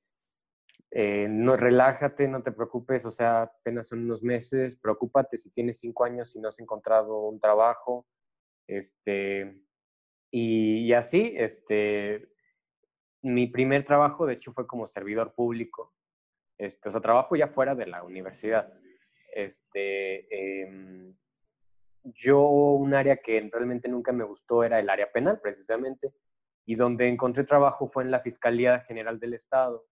eh, 0.92 1.28
no, 1.30 1.58
relájate, 1.58 2.28
no 2.28 2.42
te 2.42 2.52
preocupes, 2.52 3.06
o 3.06 3.12
sea, 3.12 3.44
apenas 3.44 3.88
son 3.88 4.04
unos 4.04 4.24
meses, 4.24 4.76
preocúpate 4.76 5.38
si 5.38 5.52
tienes 5.52 5.80
cinco 5.80 6.06
años 6.06 6.36
y 6.36 6.40
no 6.40 6.48
has 6.48 6.60
encontrado 6.60 7.28
un 7.28 7.40
trabajo, 7.40 8.08
este, 8.68 9.60
y, 10.32 10.86
y 10.86 10.94
así, 10.94 11.34
este, 11.36 12.30
mi 13.26 13.48
primer 13.48 13.84
trabajo, 13.84 14.26
de 14.26 14.34
hecho, 14.34 14.54
fue 14.54 14.68
como 14.68 14.86
servidor 14.86 15.34
público. 15.34 15.94
Este, 16.58 16.90
o 16.90 16.92
sea, 16.92 17.02
trabajo 17.02 17.36
ya 17.36 17.48
fuera 17.48 17.74
de 17.74 17.88
la 17.88 18.04
universidad. 18.04 18.72
Este, 19.34 20.62
em, 20.62 21.16
yo, 22.04 22.40
un 22.42 22.94
área 22.94 23.18
que 23.18 23.50
realmente 23.52 23.90
nunca 23.90 24.12
me 24.12 24.24
gustó 24.24 24.64
era 24.64 24.80
el 24.80 24.90
área 24.90 25.12
penal, 25.12 25.40
precisamente, 25.42 26.14
y 26.66 26.76
donde 26.76 27.08
encontré 27.08 27.44
trabajo 27.44 27.88
fue 27.88 28.04
en 28.04 28.12
la 28.12 28.20
Fiscalía 28.20 28.82
General 28.82 29.20
del 29.20 29.34
Estado. 29.34 29.86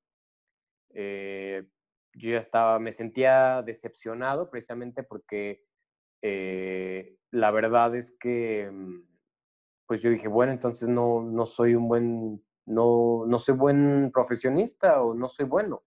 Eh, 0.93 1.63
yo 2.15 2.31
ya 2.31 2.39
estaba, 2.39 2.79
me 2.79 2.91
sentía 2.91 3.61
decepcionado 3.63 4.49
precisamente 4.49 5.03
porque 5.03 5.63
eh, 6.21 7.17
la 7.31 7.51
verdad 7.51 7.95
es 7.95 8.11
que, 8.19 8.69
mm, 8.71 9.01
pues 9.87 10.01
yo 10.01 10.09
dije, 10.09 10.27
bueno, 10.27 10.51
entonces 10.51 10.87
no, 10.89 11.21
no 11.21 11.45
soy 11.45 11.75
un 11.75 11.87
buen 11.87 12.43
no, 12.65 13.25
no 13.27 13.37
soy 13.37 13.55
buen 13.55 14.11
profesionista 14.11 15.01
o 15.01 15.13
no 15.13 15.29
soy 15.29 15.45
bueno, 15.45 15.83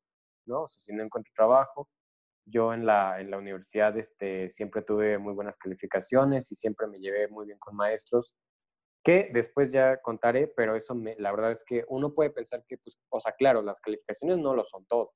¿no? 0.46 0.62
O 0.62 0.68
sea, 0.68 0.80
si 0.80 0.92
no 0.92 1.02
encuentro 1.02 1.32
trabajo. 1.34 1.88
Yo 2.48 2.72
en 2.72 2.86
la, 2.86 3.20
en 3.20 3.30
la 3.30 3.38
universidad 3.38 3.96
este, 3.98 4.50
siempre 4.50 4.82
tuve 4.82 5.18
muy 5.18 5.34
buenas 5.34 5.56
calificaciones 5.56 6.52
y 6.52 6.54
siempre 6.54 6.86
me 6.86 7.00
llevé 7.00 7.28
muy 7.28 7.46
bien 7.46 7.58
con 7.58 7.74
maestros, 7.74 8.34
que 9.06 9.30
después 9.32 9.70
ya 9.70 10.02
contaré, 10.02 10.48
pero 10.48 10.74
eso 10.74 10.92
me, 10.96 11.14
la 11.20 11.30
verdad 11.30 11.52
es 11.52 11.62
que 11.62 11.84
uno 11.86 12.12
puede 12.12 12.30
pensar 12.30 12.64
que, 12.66 12.76
pues, 12.76 12.98
o 13.08 13.20
sea, 13.20 13.30
claro, 13.38 13.62
las 13.62 13.78
calificaciones 13.78 14.38
no 14.38 14.52
lo 14.52 14.64
son 14.64 14.84
todo, 14.84 15.12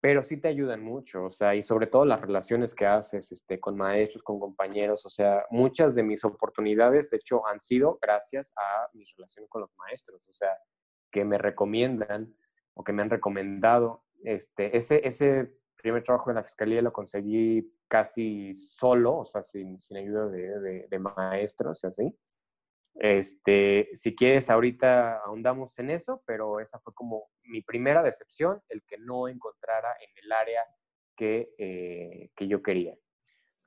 pero 0.00 0.22
sí 0.22 0.40
te 0.40 0.48
ayudan 0.48 0.82
mucho, 0.82 1.24
o 1.24 1.30
sea, 1.30 1.54
y 1.54 1.60
sobre 1.60 1.88
todo 1.88 2.06
las 2.06 2.22
relaciones 2.22 2.74
que 2.74 2.86
haces 2.86 3.32
este, 3.32 3.60
con 3.60 3.76
maestros, 3.76 4.22
con 4.22 4.40
compañeros, 4.40 5.04
o 5.04 5.10
sea, 5.10 5.44
muchas 5.50 5.94
de 5.94 6.04
mis 6.04 6.24
oportunidades, 6.24 7.10
de 7.10 7.18
hecho, 7.18 7.46
han 7.46 7.60
sido 7.60 7.98
gracias 8.00 8.54
a 8.56 8.88
mi 8.94 9.04
relación 9.14 9.46
con 9.46 9.60
los 9.60 9.76
maestros, 9.76 10.26
o 10.26 10.32
sea, 10.32 10.56
que 11.10 11.22
me 11.22 11.36
recomiendan 11.36 12.34
o 12.72 12.82
que 12.82 12.94
me 12.94 13.02
han 13.02 13.10
recomendado. 13.10 14.04
Este, 14.24 14.74
ese, 14.74 15.06
ese 15.06 15.52
primer 15.76 16.02
trabajo 16.02 16.30
en 16.30 16.36
la 16.36 16.44
fiscalía 16.44 16.80
lo 16.80 16.94
conseguí 16.94 17.70
casi 17.88 18.54
solo, 18.54 19.18
o 19.18 19.26
sea, 19.26 19.42
sin, 19.42 19.82
sin 19.82 19.98
ayuda 19.98 20.28
de, 20.28 20.60
de, 20.60 20.86
de 20.88 20.98
maestros, 20.98 21.84
así. 21.84 22.16
Este, 22.98 23.90
si 23.92 24.14
quieres, 24.14 24.48
ahorita 24.48 25.18
ahondamos 25.18 25.78
en 25.78 25.90
eso, 25.90 26.22
pero 26.26 26.60
esa 26.60 26.78
fue 26.80 26.94
como 26.94 27.28
mi 27.44 27.60
primera 27.62 28.02
decepción, 28.02 28.60
el 28.68 28.82
que 28.84 28.98
no 28.98 29.28
encontrara 29.28 29.88
en 30.00 30.24
el 30.24 30.32
área 30.32 30.62
que, 31.16 31.50
eh, 31.58 32.30
que 32.34 32.48
yo 32.48 32.62
quería. 32.62 32.94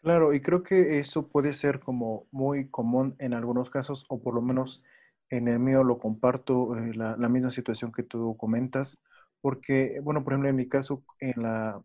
Claro, 0.02 0.34
y 0.34 0.42
creo 0.42 0.64
que 0.64 1.00
eso 1.00 1.28
puede 1.28 1.54
ser 1.54 1.80
como 1.80 2.28
muy 2.32 2.70
común 2.70 3.16
en 3.20 3.34
algunos 3.34 3.70
casos, 3.70 4.06
o 4.10 4.22
por 4.22 4.34
lo 4.34 4.42
menos 4.42 4.82
en 5.30 5.48
el 5.48 5.60
mío 5.60 5.84
lo 5.84 6.00
comparto, 6.00 6.76
eh, 6.78 6.94
la, 6.96 7.16
la, 7.18 7.30
misma 7.30 7.52
situación 7.52 7.92
que 7.92 8.04
tú 8.04 8.36
comentas, 8.38 9.02
porque, 9.42 10.00
bueno, 10.02 10.24
por 10.24 10.34
ejemplo, 10.34 10.50
en 10.50 10.56
mi 10.56 10.68
caso, 10.68 11.04
en 11.20 11.44
la, 11.44 11.84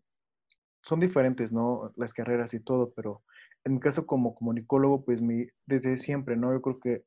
son 0.81 0.99
diferentes, 0.99 1.51
¿no? 1.51 1.91
Las 1.95 2.13
carreras 2.13 2.53
y 2.53 2.59
todo, 2.59 2.93
pero 2.95 3.23
en 3.65 3.73
mi 3.75 3.79
caso 3.79 4.05
como 4.05 4.35
comunicólogo, 4.35 5.03
pues 5.03 5.21
mi, 5.21 5.47
desde 5.65 5.97
siempre, 5.97 6.37
¿no? 6.37 6.53
Yo 6.53 6.61
creo 6.61 6.79
que 6.79 7.03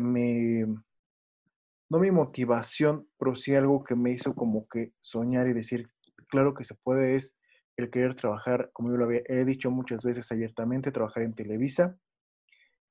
mi, 0.00 0.60
no 1.90 1.98
mi 1.98 2.10
motivación, 2.10 3.08
pero 3.18 3.34
sí 3.34 3.54
algo 3.54 3.84
que 3.84 3.94
me 3.94 4.12
hizo 4.12 4.34
como 4.34 4.68
que 4.68 4.92
soñar 5.00 5.48
y 5.48 5.52
decir, 5.52 5.88
claro 6.28 6.54
que 6.54 6.64
se 6.64 6.74
puede, 6.74 7.16
es 7.16 7.38
el 7.76 7.90
querer 7.90 8.14
trabajar, 8.14 8.70
como 8.72 8.90
yo 8.90 8.96
lo 8.96 9.04
había, 9.04 9.22
he 9.26 9.44
dicho 9.44 9.70
muchas 9.70 10.02
veces 10.02 10.30
abiertamente, 10.32 10.90
trabajar 10.90 11.22
en 11.22 11.34
Televisa. 11.34 11.96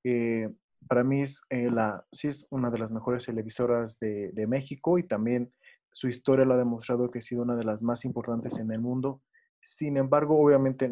Eh, 0.03 0.49
para 0.87 1.03
mí 1.03 1.21
es, 1.21 1.41
eh, 1.49 1.69
la, 1.69 2.05
sí 2.11 2.29
es 2.29 2.47
una 2.49 2.69
de 2.69 2.79
las 2.79 2.91
mejores 2.91 3.25
televisoras 3.25 3.99
de, 3.99 4.45
México 4.47 4.97
y 4.97 5.03
también 5.03 5.51
su 5.91 6.07
historia 6.07 6.45
lo 6.45 6.53
ha 6.53 6.57
demostrado 6.57 7.11
que 7.11 7.19
ha 7.19 7.21
sido 7.21 7.41
una 7.41 7.55
de 7.55 7.65
las 7.65 7.81
más 7.81 8.05
importantes 8.05 8.57
en 8.59 8.71
el 8.71 8.79
mundo. 8.79 9.21
Sin 9.61 9.97
embargo, 9.97 10.39
obviamente 10.39 10.89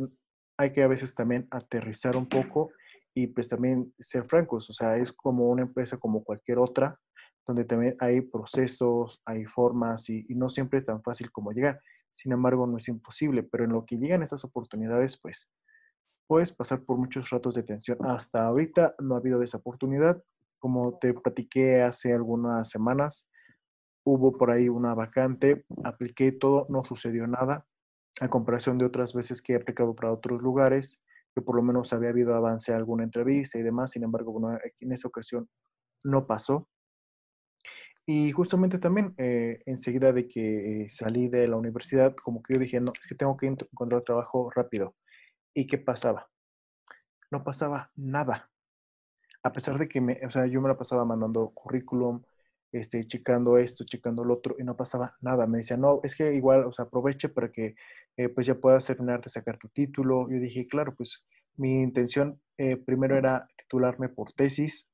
hay 0.57 0.73
que 0.73 0.83
a 0.83 0.87
veces 0.87 1.15
también 1.15 1.47
aterrizar 1.51 2.17
un 2.17 2.27
poco 2.27 2.71
y 3.15 3.27
pues 3.27 3.47
también 3.47 3.93
ser 3.97 4.25
francos, 4.25 4.69
o 4.69 4.73
sea, 4.73 4.97
es 4.97 5.13
como 5.13 5.49
una 5.49 5.61
empresa 5.61 5.97
como 5.97 6.23
cualquier 6.23 6.59
otra, 6.59 6.99
donde 7.47 7.63
también 7.63 7.95
hay 7.99 8.19
procesos, 8.19 9.21
hay 9.25 9.45
formas 9.45 10.09
y, 10.09 10.25
no 10.29 10.49
siempre 10.49 10.79
es 10.79 10.85
tan 10.85 11.01
fácil 11.01 11.31
como 11.31 11.53
llegar. 11.53 11.79
Sin 12.11 12.33
embargo, 12.33 12.67
no 12.67 12.75
es 12.75 12.87
imposible, 12.89 13.43
pero 13.43 13.63
en 13.63 13.71
lo 13.71 13.85
que 13.85 13.97
llegan 13.97 14.21
esas 14.21 14.43
oportunidades, 14.43 15.17
pues 15.21 15.53
puedes 16.27 16.51
pasar 16.51 16.83
por 16.83 16.97
muchos 16.97 17.29
ratos 17.29 17.55
de 17.55 17.63
tensión. 17.63 17.97
Hasta 18.01 18.45
ahorita 18.45 18.95
no 18.99 19.15
ha 19.15 19.19
habido 19.19 19.41
esa 19.41 19.59
oportunidad. 19.59 20.21
Como 20.59 20.97
te 20.97 21.13
platiqué 21.13 21.83
hace 21.83 22.13
algunas 22.13 22.69
semanas, 22.69 23.29
hubo 24.03 24.33
por 24.33 24.51
ahí 24.51 24.67
una 24.67 24.93
vacante, 24.93 25.63
apliqué 25.85 26.33
todo, 26.33 26.65
no 26.69 26.83
sucedió 26.83 27.27
nada, 27.27 27.65
a 28.19 28.27
comparación 28.27 28.77
de 28.77 28.85
otras 28.85 29.13
veces 29.13 29.41
que 29.41 29.53
he 29.53 29.55
aplicado 29.55 29.95
para 29.95 30.11
otros 30.11 30.41
lugares 30.41 31.01
que 31.35 31.41
por 31.41 31.57
lo 31.57 31.61
menos 31.61 31.91
había 31.91 32.09
habido 32.09 32.33
avance 32.33 32.71
a 32.71 32.77
alguna 32.77 33.03
entrevista 33.03 33.59
y 33.59 33.63
demás, 33.63 33.91
sin 33.91 34.03
embargo, 34.03 34.31
bueno, 34.31 34.57
en 34.79 34.91
esa 34.93 35.09
ocasión 35.09 35.49
no 36.03 36.25
pasó. 36.25 36.69
Y 38.05 38.31
justamente 38.31 38.79
también, 38.79 39.13
eh, 39.17 39.61
enseguida 39.65 40.13
de 40.13 40.27
que 40.27 40.87
salí 40.89 41.27
de 41.27 41.47
la 41.47 41.57
universidad, 41.57 42.15
como 42.15 42.41
que 42.41 42.53
yo 42.53 42.59
dije, 42.59 42.79
no, 42.79 42.93
es 42.97 43.05
que 43.05 43.15
tengo 43.15 43.35
que 43.35 43.47
encontrar 43.47 44.03
trabajo 44.03 44.49
rápido. 44.51 44.95
¿Y 45.53 45.67
qué 45.67 45.77
pasaba? 45.77 46.29
No 47.31 47.43
pasaba 47.43 47.91
nada. 47.95 48.49
A 49.43 49.51
pesar 49.51 49.77
de 49.77 49.87
que 49.87 49.99
me, 49.99 50.19
o 50.25 50.29
sea, 50.29 50.45
yo 50.45 50.61
me 50.61 50.69
la 50.69 50.77
pasaba 50.77 51.03
mandando 51.03 51.49
currículum, 51.49 52.23
este, 52.71 53.05
checando 53.05 53.57
esto, 53.57 53.85
checando 53.85 54.23
lo 54.23 54.35
otro, 54.35 54.55
y 54.59 54.63
no 54.63 54.75
pasaba 54.75 55.15
nada. 55.21 55.47
Me 55.47 55.59
decía, 55.59 55.77
no, 55.77 55.99
es 56.03 56.15
que 56.15 56.33
igual, 56.33 56.65
o 56.65 56.71
sea, 56.71 56.85
aproveche 56.85 57.29
para 57.29 57.51
que 57.51 57.75
eh, 58.17 58.29
pues 58.29 58.47
ya 58.47 58.55
puedas 58.55 58.85
terminar 58.85 59.21
de 59.21 59.29
sacar 59.29 59.57
tu 59.57 59.69
título. 59.69 60.29
Yo 60.29 60.39
dije, 60.39 60.67
claro, 60.67 60.93
pues 60.95 61.25
mi 61.57 61.81
intención 61.81 62.39
eh, 62.57 62.77
primero 62.77 63.17
era 63.17 63.47
titularme 63.57 64.09
por 64.09 64.33
tesis, 64.33 64.91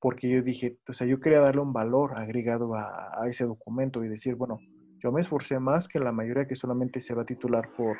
porque 0.00 0.28
yo 0.28 0.42
dije, 0.42 0.78
o 0.88 0.92
sea, 0.92 1.06
yo 1.06 1.20
quería 1.20 1.40
darle 1.40 1.60
un 1.60 1.72
valor 1.72 2.18
agregado 2.18 2.74
a, 2.74 3.22
a 3.22 3.28
ese 3.28 3.44
documento 3.44 4.02
y 4.02 4.08
decir, 4.08 4.34
bueno, 4.34 4.58
yo 5.02 5.12
me 5.12 5.20
esforcé 5.20 5.58
más 5.58 5.88
que 5.88 5.98
la 5.98 6.12
mayoría 6.12 6.46
que 6.46 6.54
solamente 6.54 7.00
se 7.00 7.14
va 7.14 7.22
a 7.22 7.26
titular 7.26 7.70
por, 7.76 7.98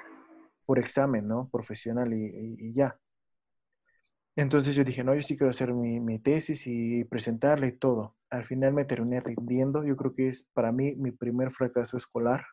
por 0.64 0.78
examen, 0.78 1.26
¿no? 1.26 1.48
Profesional 1.50 2.12
y, 2.12 2.24
y, 2.24 2.68
y 2.68 2.74
ya. 2.74 2.96
Entonces 4.36 4.74
yo 4.74 4.84
dije, 4.84 5.04
no, 5.04 5.14
yo 5.14 5.22
sí 5.22 5.36
quiero 5.36 5.50
hacer 5.50 5.74
mi, 5.74 6.18
tesis 6.18 6.66
y 6.66 7.04
presentarla 7.04 7.66
y 7.66 7.72
todo. 7.72 8.16
Al 8.30 8.44
final 8.44 8.72
me 8.72 8.86
terminé 8.86 9.20
rindiendo. 9.20 9.84
Yo 9.84 9.96
creo 9.96 10.14
que 10.14 10.28
es 10.28 10.48
para 10.54 10.72
mí 10.72 10.94
mi 10.96 11.10
primer 11.10 11.52
fracaso 11.52 11.98
escolar, 11.98 12.46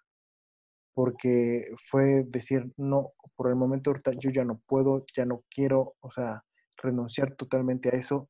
porque 0.93 1.71
fue 1.89 2.25
decir, 2.27 2.71
no, 2.77 3.13
por 3.35 3.49
el 3.49 3.55
momento 3.55 3.91
ahorita 3.91 4.11
yo 4.19 4.29
ya 4.31 4.43
no 4.43 4.61
puedo, 4.67 5.05
ya 5.15 5.25
no 5.25 5.43
quiero, 5.49 5.95
o 6.01 6.11
sea, 6.11 6.43
renunciar 6.77 7.35
totalmente 7.35 7.89
a 7.89 7.97
eso, 7.97 8.29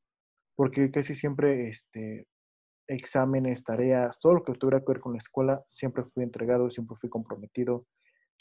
porque 0.56 0.92
casi 0.92 1.16
siempre, 1.16 1.70
este, 1.70 2.28
exámenes, 2.88 3.64
tareas, 3.64 4.20
todo 4.20 4.34
lo 4.34 4.44
que 4.44 4.54
tuviera 4.54 4.80
que 4.82 4.94
ver 4.94 5.00
con 5.00 5.14
la 5.14 5.20
escuela, 5.20 5.64
siempre 5.68 6.04
fui 6.04 6.24
entregado, 6.24 6.70
siempre 6.70 6.98
fui 6.98 7.10
comprometido. 7.10 7.86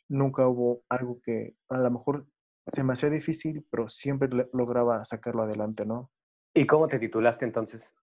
Nunca 0.08 0.46
hubo 0.48 0.82
algo 0.88 1.20
que 1.22 1.54
a 1.68 1.78
lo 1.78 1.90
mejor 1.90 2.26
se 2.72 2.84
me 2.84 2.92
hacía 2.92 3.10
difícil, 3.10 3.66
pero 3.70 3.88
siempre 3.88 4.28
lograba 4.52 5.04
sacarlo 5.04 5.42
adelante, 5.42 5.86
¿no? 5.86 6.10
¿Y 6.54 6.66
cómo 6.66 6.88
te 6.88 6.98
titulaste 6.98 7.44
entonces? 7.44 7.94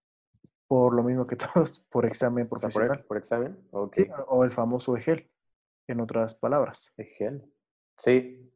Por 0.68 0.96
lo 0.96 1.04
mismo 1.04 1.28
que 1.28 1.36
todos, 1.54 1.80
por 1.90 2.06
examen 2.06 2.48
profesional. 2.48 3.04
por, 3.06 3.18
examen? 3.18 3.58
Ok. 3.72 3.98
o 4.28 4.44
el 4.44 4.52
famoso 4.52 4.96
EGEL, 4.98 5.30
en 5.88 6.00
otras 6.00 6.36
palabras. 6.36 6.94
EGEL. 6.98 7.44
Sí. 7.98 8.52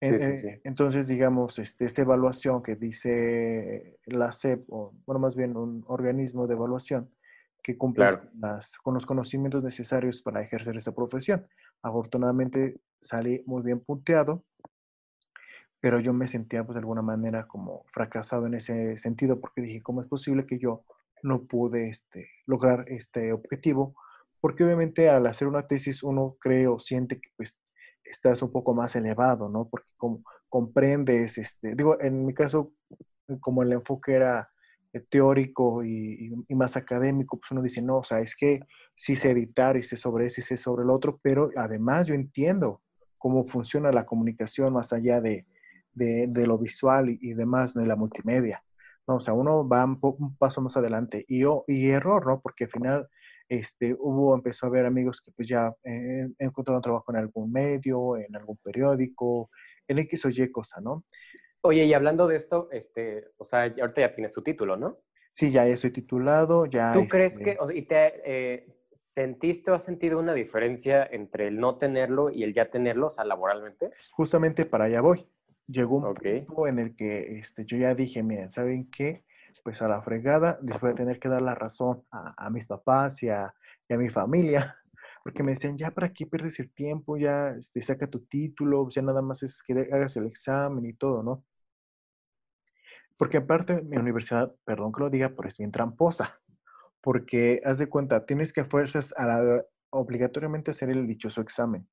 Sí, 0.00 0.18
sí, 0.18 0.36
sí. 0.36 0.48
Entonces, 0.64 1.06
digamos, 1.06 1.60
este, 1.60 1.84
esta 1.84 2.02
evaluación 2.02 2.60
que 2.60 2.74
dice 2.74 4.00
la 4.06 4.32
SEP, 4.32 4.64
o 4.68 4.92
bueno, 5.06 5.20
más 5.20 5.36
bien 5.36 5.56
un 5.56 5.84
organismo 5.86 6.48
de 6.48 6.54
evaluación, 6.54 7.08
que 7.62 7.78
cumple 7.78 8.06
con 8.82 8.94
los 8.94 9.06
conocimientos 9.06 9.62
necesarios 9.62 10.20
para 10.20 10.42
ejercer 10.42 10.76
esa 10.76 10.92
profesión. 10.92 11.46
Afortunadamente 11.82 12.80
salí 13.00 13.42
muy 13.46 13.62
bien 13.62 13.78
punteado, 13.78 14.44
pero 15.82 15.98
yo 15.98 16.12
me 16.12 16.28
sentía 16.28 16.64
pues 16.64 16.74
de 16.76 16.78
alguna 16.78 17.02
manera 17.02 17.48
como 17.48 17.84
fracasado 17.92 18.46
en 18.46 18.54
ese 18.54 18.96
sentido 18.98 19.40
porque 19.40 19.62
dije, 19.62 19.82
¿cómo 19.82 20.00
es 20.00 20.06
posible 20.06 20.46
que 20.46 20.60
yo 20.60 20.84
no 21.24 21.42
pude 21.42 21.88
este, 21.88 22.28
lograr 22.46 22.84
este 22.86 23.32
objetivo? 23.32 23.96
Porque 24.40 24.62
obviamente 24.62 25.10
al 25.10 25.26
hacer 25.26 25.48
una 25.48 25.66
tesis 25.66 26.04
uno 26.04 26.36
cree 26.38 26.68
o 26.68 26.78
siente 26.78 27.20
que 27.20 27.30
pues 27.36 27.60
estás 28.04 28.42
un 28.42 28.52
poco 28.52 28.74
más 28.74 28.94
elevado, 28.94 29.48
¿no? 29.48 29.68
Porque 29.68 29.88
como 29.96 30.22
comprendes, 30.48 31.36
este, 31.36 31.74
digo, 31.74 32.00
en 32.00 32.26
mi 32.26 32.32
caso, 32.32 32.72
como 33.40 33.64
el 33.64 33.72
enfoque 33.72 34.14
era 34.14 34.50
eh, 34.92 35.00
teórico 35.00 35.84
y, 35.84 36.32
más 36.50 36.76
académico, 36.76 37.40
pues 37.40 37.50
uno 37.50 37.60
dice, 37.60 37.82
no, 37.82 37.96
o 37.96 38.04
sea, 38.04 38.20
es 38.20 38.36
que 38.36 38.60
sí 38.94 39.16
sé 39.16 39.32
editar 39.32 39.76
y 39.76 39.82
sé 39.82 39.96
sobre 39.96 40.26
eso 40.26 40.40
y 40.40 40.44
sé 40.44 40.56
sobre 40.56 40.84
el 40.84 40.90
otro, 40.90 41.18
pero 41.24 41.48
además 41.56 42.06
yo 42.06 42.14
entiendo 42.14 42.82
cómo 43.18 43.48
funciona 43.48 43.90
la 43.90 44.06
comunicación 44.06 44.72
más 44.72 44.92
allá 44.92 45.20
de, 45.20 45.44
de, 45.94 46.46
lo 46.46 46.58
visual 46.58 47.16
y, 47.20 47.34
demás, 47.34 47.76
¿no? 47.76 47.82
de 47.82 47.88
la 47.88 47.96
multimedia. 47.96 48.62
No, 49.06 49.16
o 49.16 49.20
sea, 49.20 49.34
uno 49.34 49.66
va 49.66 49.84
un, 49.84 50.36
paso 50.36 50.60
más 50.60 50.76
adelante 50.76 51.24
y, 51.26 51.42
y 51.66 51.90
error, 51.90 52.26
¿no? 52.26 52.40
Porque 52.40 52.64
al 52.64 52.70
final 52.70 53.08
este, 53.48 53.94
hubo, 53.98 54.34
empezó 54.34 54.66
a 54.66 54.68
haber 54.68 54.86
amigos 54.86 55.20
que 55.20 55.32
pues 55.32 55.48
ya 55.48 55.74
eh, 55.84 56.28
encontraron 56.38 56.80
trabajo 56.80 57.12
en 57.12 57.18
algún 57.18 57.52
medio, 57.52 58.16
en 58.16 58.34
algún 58.36 58.56
periódico, 58.58 59.50
en 59.88 59.98
X 59.98 60.24
o 60.24 60.30
Y 60.30 60.50
cosa, 60.50 60.80
¿no? 60.80 61.04
Oye, 61.62 61.84
y 61.84 61.94
hablando 61.94 62.26
de 62.26 62.36
esto, 62.36 62.68
este, 62.72 63.28
o 63.36 63.44
sea, 63.44 63.62
ahorita 63.62 64.00
ya 64.00 64.12
tienes 64.12 64.32
tu 64.32 64.42
título, 64.42 64.76
¿no? 64.76 64.98
Sí, 65.32 65.50
ya 65.50 65.66
estoy 65.66 65.90
titulado, 65.90 66.66
ya... 66.66 66.92
¿Tú 66.92 67.06
crees 67.08 67.34
este 67.34 67.44
que, 67.44 67.56
o 67.60 67.66
sea, 67.66 67.76
y 67.76 67.82
te, 67.82 68.22
eh, 68.24 68.66
sentiste 68.92 69.70
o 69.70 69.74
has 69.74 69.84
sentido 69.84 70.18
una 70.18 70.34
diferencia 70.34 71.06
entre 71.10 71.48
el 71.48 71.58
no 71.58 71.76
tenerlo 71.76 72.30
y 72.30 72.44
el 72.44 72.52
ya 72.52 72.70
tenerlo, 72.70 73.08
o 73.08 73.10
sea, 73.10 73.24
laboralmente? 73.24 73.90
Justamente 74.12 74.66
para 74.66 74.84
allá 74.84 75.00
voy. 75.00 75.26
Llegó 75.72 75.96
un 75.96 76.14
punto 76.14 76.66
en 76.66 76.78
el 76.78 76.94
que 76.94 77.38
este, 77.38 77.64
yo 77.64 77.78
ya 77.78 77.94
dije, 77.94 78.22
miren, 78.22 78.50
¿saben 78.50 78.90
qué? 78.90 79.24
Pues 79.64 79.80
a 79.80 79.88
la 79.88 80.02
fregada 80.02 80.58
les 80.62 80.78
voy 80.80 80.90
a 80.90 80.94
tener 80.94 81.18
que 81.18 81.28
dar 81.28 81.40
la 81.40 81.54
razón 81.54 82.04
a, 82.10 82.50
mis 82.50 82.66
papás 82.66 83.22
y 83.22 83.30
a, 83.30 83.54
y 83.88 83.94
a 83.94 83.96
mi 83.96 84.10
familia 84.10 84.76
porque 85.24 85.42
me 85.42 85.52
decían, 85.52 85.78
ya 85.78 85.90
para 85.90 86.12
qué 86.12 86.26
pierdes 86.26 86.58
el 86.60 86.70
tiempo, 86.72 87.16
ya 87.16 87.50
este, 87.50 87.80
saca 87.80 88.06
tu 88.06 88.20
título, 88.26 88.88
ya 88.90 89.02
nada 89.02 89.22
más 89.22 89.42
es 89.42 89.62
que 89.62 89.72
hagas 89.92 90.16
el 90.16 90.26
examen 90.26 90.84
y 90.84 90.92
todo, 90.94 91.22
¿no? 91.22 91.44
Porque 93.16 93.38
aparte 93.38 93.82
mi 93.82 93.96
universidad, 93.96 94.54
perdón 94.64 94.92
que 94.92 95.00
lo 95.00 95.10
diga, 95.10 95.30
pero 95.30 95.48
es 95.48 95.56
bien 95.56 95.70
tramposa, 95.70 96.40
porque 97.00 97.60
haz 97.64 97.78
de 97.78 97.88
cuenta, 97.88 98.26
tienes 98.26 98.52
que 98.52 98.62
a 98.62 98.64
fuerzas 98.64 99.14
a 99.16 99.26
la, 99.26 99.64
obligatoriamente 99.90 100.72
hacer 100.72 100.90
el 100.90 101.06
dichoso 101.06 101.40
examen. 101.40 101.88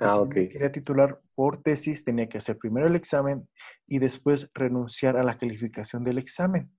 Ah. 0.00 0.24
Si 0.32 0.48
quería 0.48 0.72
titular 0.72 1.20
por 1.34 1.62
tesis, 1.62 2.04
tenía 2.04 2.28
que 2.28 2.38
hacer 2.38 2.58
primero 2.58 2.86
el 2.86 2.96
examen 2.96 3.48
y 3.86 3.98
después 3.98 4.50
renunciar 4.54 5.16
a 5.16 5.22
la 5.22 5.38
calificación 5.38 6.04
del 6.04 6.18
examen. 6.18 6.70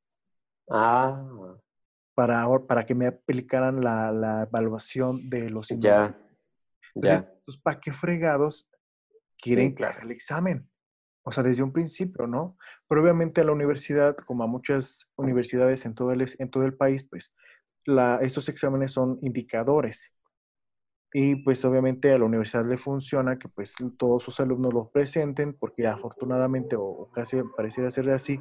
Ah. 0.70 1.26
Para, 2.14 2.48
para 2.68 2.86
que 2.86 2.96
me 2.96 3.08
aplicaran 3.08 3.82
la, 3.82 4.48
evaluación 4.50 5.30
de 5.30 5.50
los 5.50 5.70
Ya. 5.70 6.18
Entonces, 6.94 7.28
pues, 7.46 7.58
¿para 7.58 7.80
qué 7.80 7.92
fregados 7.92 8.72
quieren 9.38 9.76
que 9.76 9.86
el 10.02 10.12
examen? 10.12 10.70
O 11.24 11.32
sea, 11.32 11.44
desde 11.44 11.64
un 11.64 11.74
principio, 11.74 12.28
¿no? 12.28 12.58
Pero 12.88 13.02
obviamente 13.02 13.42
a 13.42 13.44
la 13.44 13.52
universidad, 13.52 14.16
como 14.16 14.44
a 14.44 14.48
muchas 14.48 15.12
universidades 15.18 15.86
en 15.86 15.96
todo 15.96 16.12
el, 16.12 16.26
en 16.38 16.50
todo 16.52 16.64
el 16.64 16.76
país, 16.76 17.04
pues 17.04 17.36
la, 17.84 18.18
estos 18.22 18.48
exámenes 18.48 18.92
son 18.92 19.18
indicadores. 19.22 20.15
Y 21.18 21.38
pues 21.38 21.64
obviamente 21.64 22.12
a 22.12 22.18
la 22.18 22.26
universidad 22.26 22.66
le 22.66 22.78
funciona 22.78 23.40
que 23.40 23.48
pues 23.48 23.74
todos 23.98 24.22
sus 24.22 24.38
alumnos 24.42 24.74
los 24.74 24.90
presenten, 24.90 25.54
porque 25.54 25.88
afortunadamente, 25.88 26.76
o 26.78 27.10
casi 27.14 27.38
pareciera 27.56 27.90
ser 27.90 28.10
así, 28.10 28.38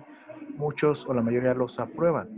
muchos 0.57 1.07
o 1.07 1.15
la 1.15 1.23
mayoría 1.23 1.55
los 1.55 1.79
aprueban. 1.79 2.29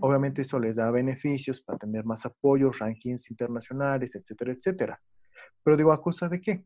Obviamente 0.00 0.40
eso 0.40 0.58
les 0.58 0.76
da 0.76 0.90
beneficios 0.90 1.60
para 1.60 1.78
tener 1.78 2.02
más 2.06 2.24
apoyos, 2.24 2.78
rankings 2.78 3.30
internacionales, 3.30 4.14
etcétera, 4.14 4.52
etcétera. 4.52 5.02
Pero 5.62 5.76
digo, 5.76 5.92
¿a 5.92 6.00
costa 6.00 6.30
de 6.30 6.40
qué? 6.40 6.64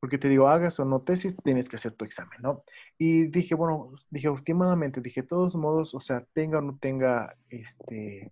porque 0.00 0.18
te 0.18 0.28
digo, 0.28 0.48
hagas 0.48 0.80
o 0.80 0.86
no 0.86 1.02
tesis, 1.02 1.34
tienes 1.42 1.68
que 1.68 1.76
hacer 1.76 1.92
tu 1.92 2.04
examen, 2.04 2.38
¿no? 2.42 2.62
Y 2.98 3.28
dije, 3.28 3.54
bueno, 3.54 3.92
dije 4.10 4.28
últimamente, 4.28 5.00
dije, 5.00 5.22
todos 5.22 5.54
modos, 5.54 5.94
o 5.94 6.00
sea, 6.00 6.26
tenga 6.34 6.58
o 6.58 6.60
no 6.62 6.78
tenga, 6.78 7.34
este, 7.48 8.30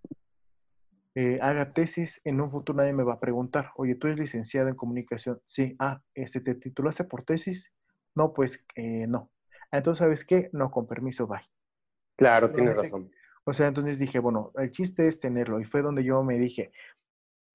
eh, 1.15 1.39
haga 1.41 1.73
tesis, 1.73 2.21
en 2.23 2.41
un 2.41 2.49
futuro 2.49 2.77
nadie 2.77 2.93
me 2.93 3.03
va 3.03 3.13
a 3.13 3.19
preguntar, 3.19 3.71
oye, 3.75 3.95
tú 3.95 4.07
eres 4.07 4.19
licenciado 4.19 4.69
en 4.69 4.75
comunicación, 4.75 5.39
sí, 5.45 5.75
ah, 5.79 6.01
este, 6.13 6.41
¿te 6.41 6.55
titulaste 6.55 7.03
por 7.03 7.23
tesis? 7.23 7.75
No, 8.15 8.33
pues, 8.33 8.65
eh, 8.75 9.05
no. 9.07 9.31
Entonces, 9.71 9.99
¿sabes 9.99 10.25
qué? 10.25 10.49
No, 10.53 10.71
con 10.71 10.87
permiso, 10.87 11.27
bye. 11.27 11.41
Claro, 12.15 12.51
tienes 12.51 12.75
razón. 12.75 13.11
O 13.43 13.53
sea, 13.53 13.67
entonces 13.67 13.99
dije, 13.99 14.19
bueno, 14.19 14.51
el 14.55 14.71
chiste 14.71 15.07
es 15.07 15.19
tenerlo. 15.19 15.59
Y 15.59 15.65
fue 15.65 15.81
donde 15.81 16.03
yo 16.03 16.23
me 16.23 16.37
dije, 16.37 16.71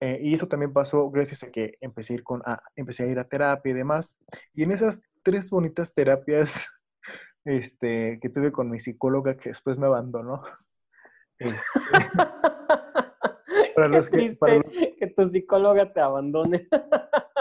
eh, 0.00 0.18
y 0.20 0.34
eso 0.34 0.46
también 0.46 0.72
pasó 0.72 1.10
gracias 1.10 1.42
a 1.42 1.50
que 1.50 1.76
empecé 1.80 2.12
a, 2.12 2.16
ir 2.16 2.22
con, 2.22 2.42
a, 2.44 2.62
empecé 2.76 3.04
a 3.04 3.06
ir 3.06 3.18
a 3.18 3.28
terapia 3.28 3.70
y 3.70 3.74
demás. 3.74 4.18
Y 4.54 4.62
en 4.64 4.72
esas 4.72 5.02
tres 5.22 5.50
bonitas 5.50 5.94
terapias 5.94 6.68
este, 7.44 8.18
que 8.20 8.28
tuve 8.28 8.52
con 8.52 8.70
mi 8.70 8.80
psicóloga, 8.80 9.36
que 9.36 9.50
después 9.50 9.78
me 9.78 9.86
abandonó. 9.86 10.42
Este, 11.40 11.62
para 13.78 13.88
los 13.88 14.10
que, 14.10 14.96
que 14.98 15.06
tu 15.08 15.28
psicóloga 15.28 15.92
te 15.92 16.00
abandone. 16.00 16.68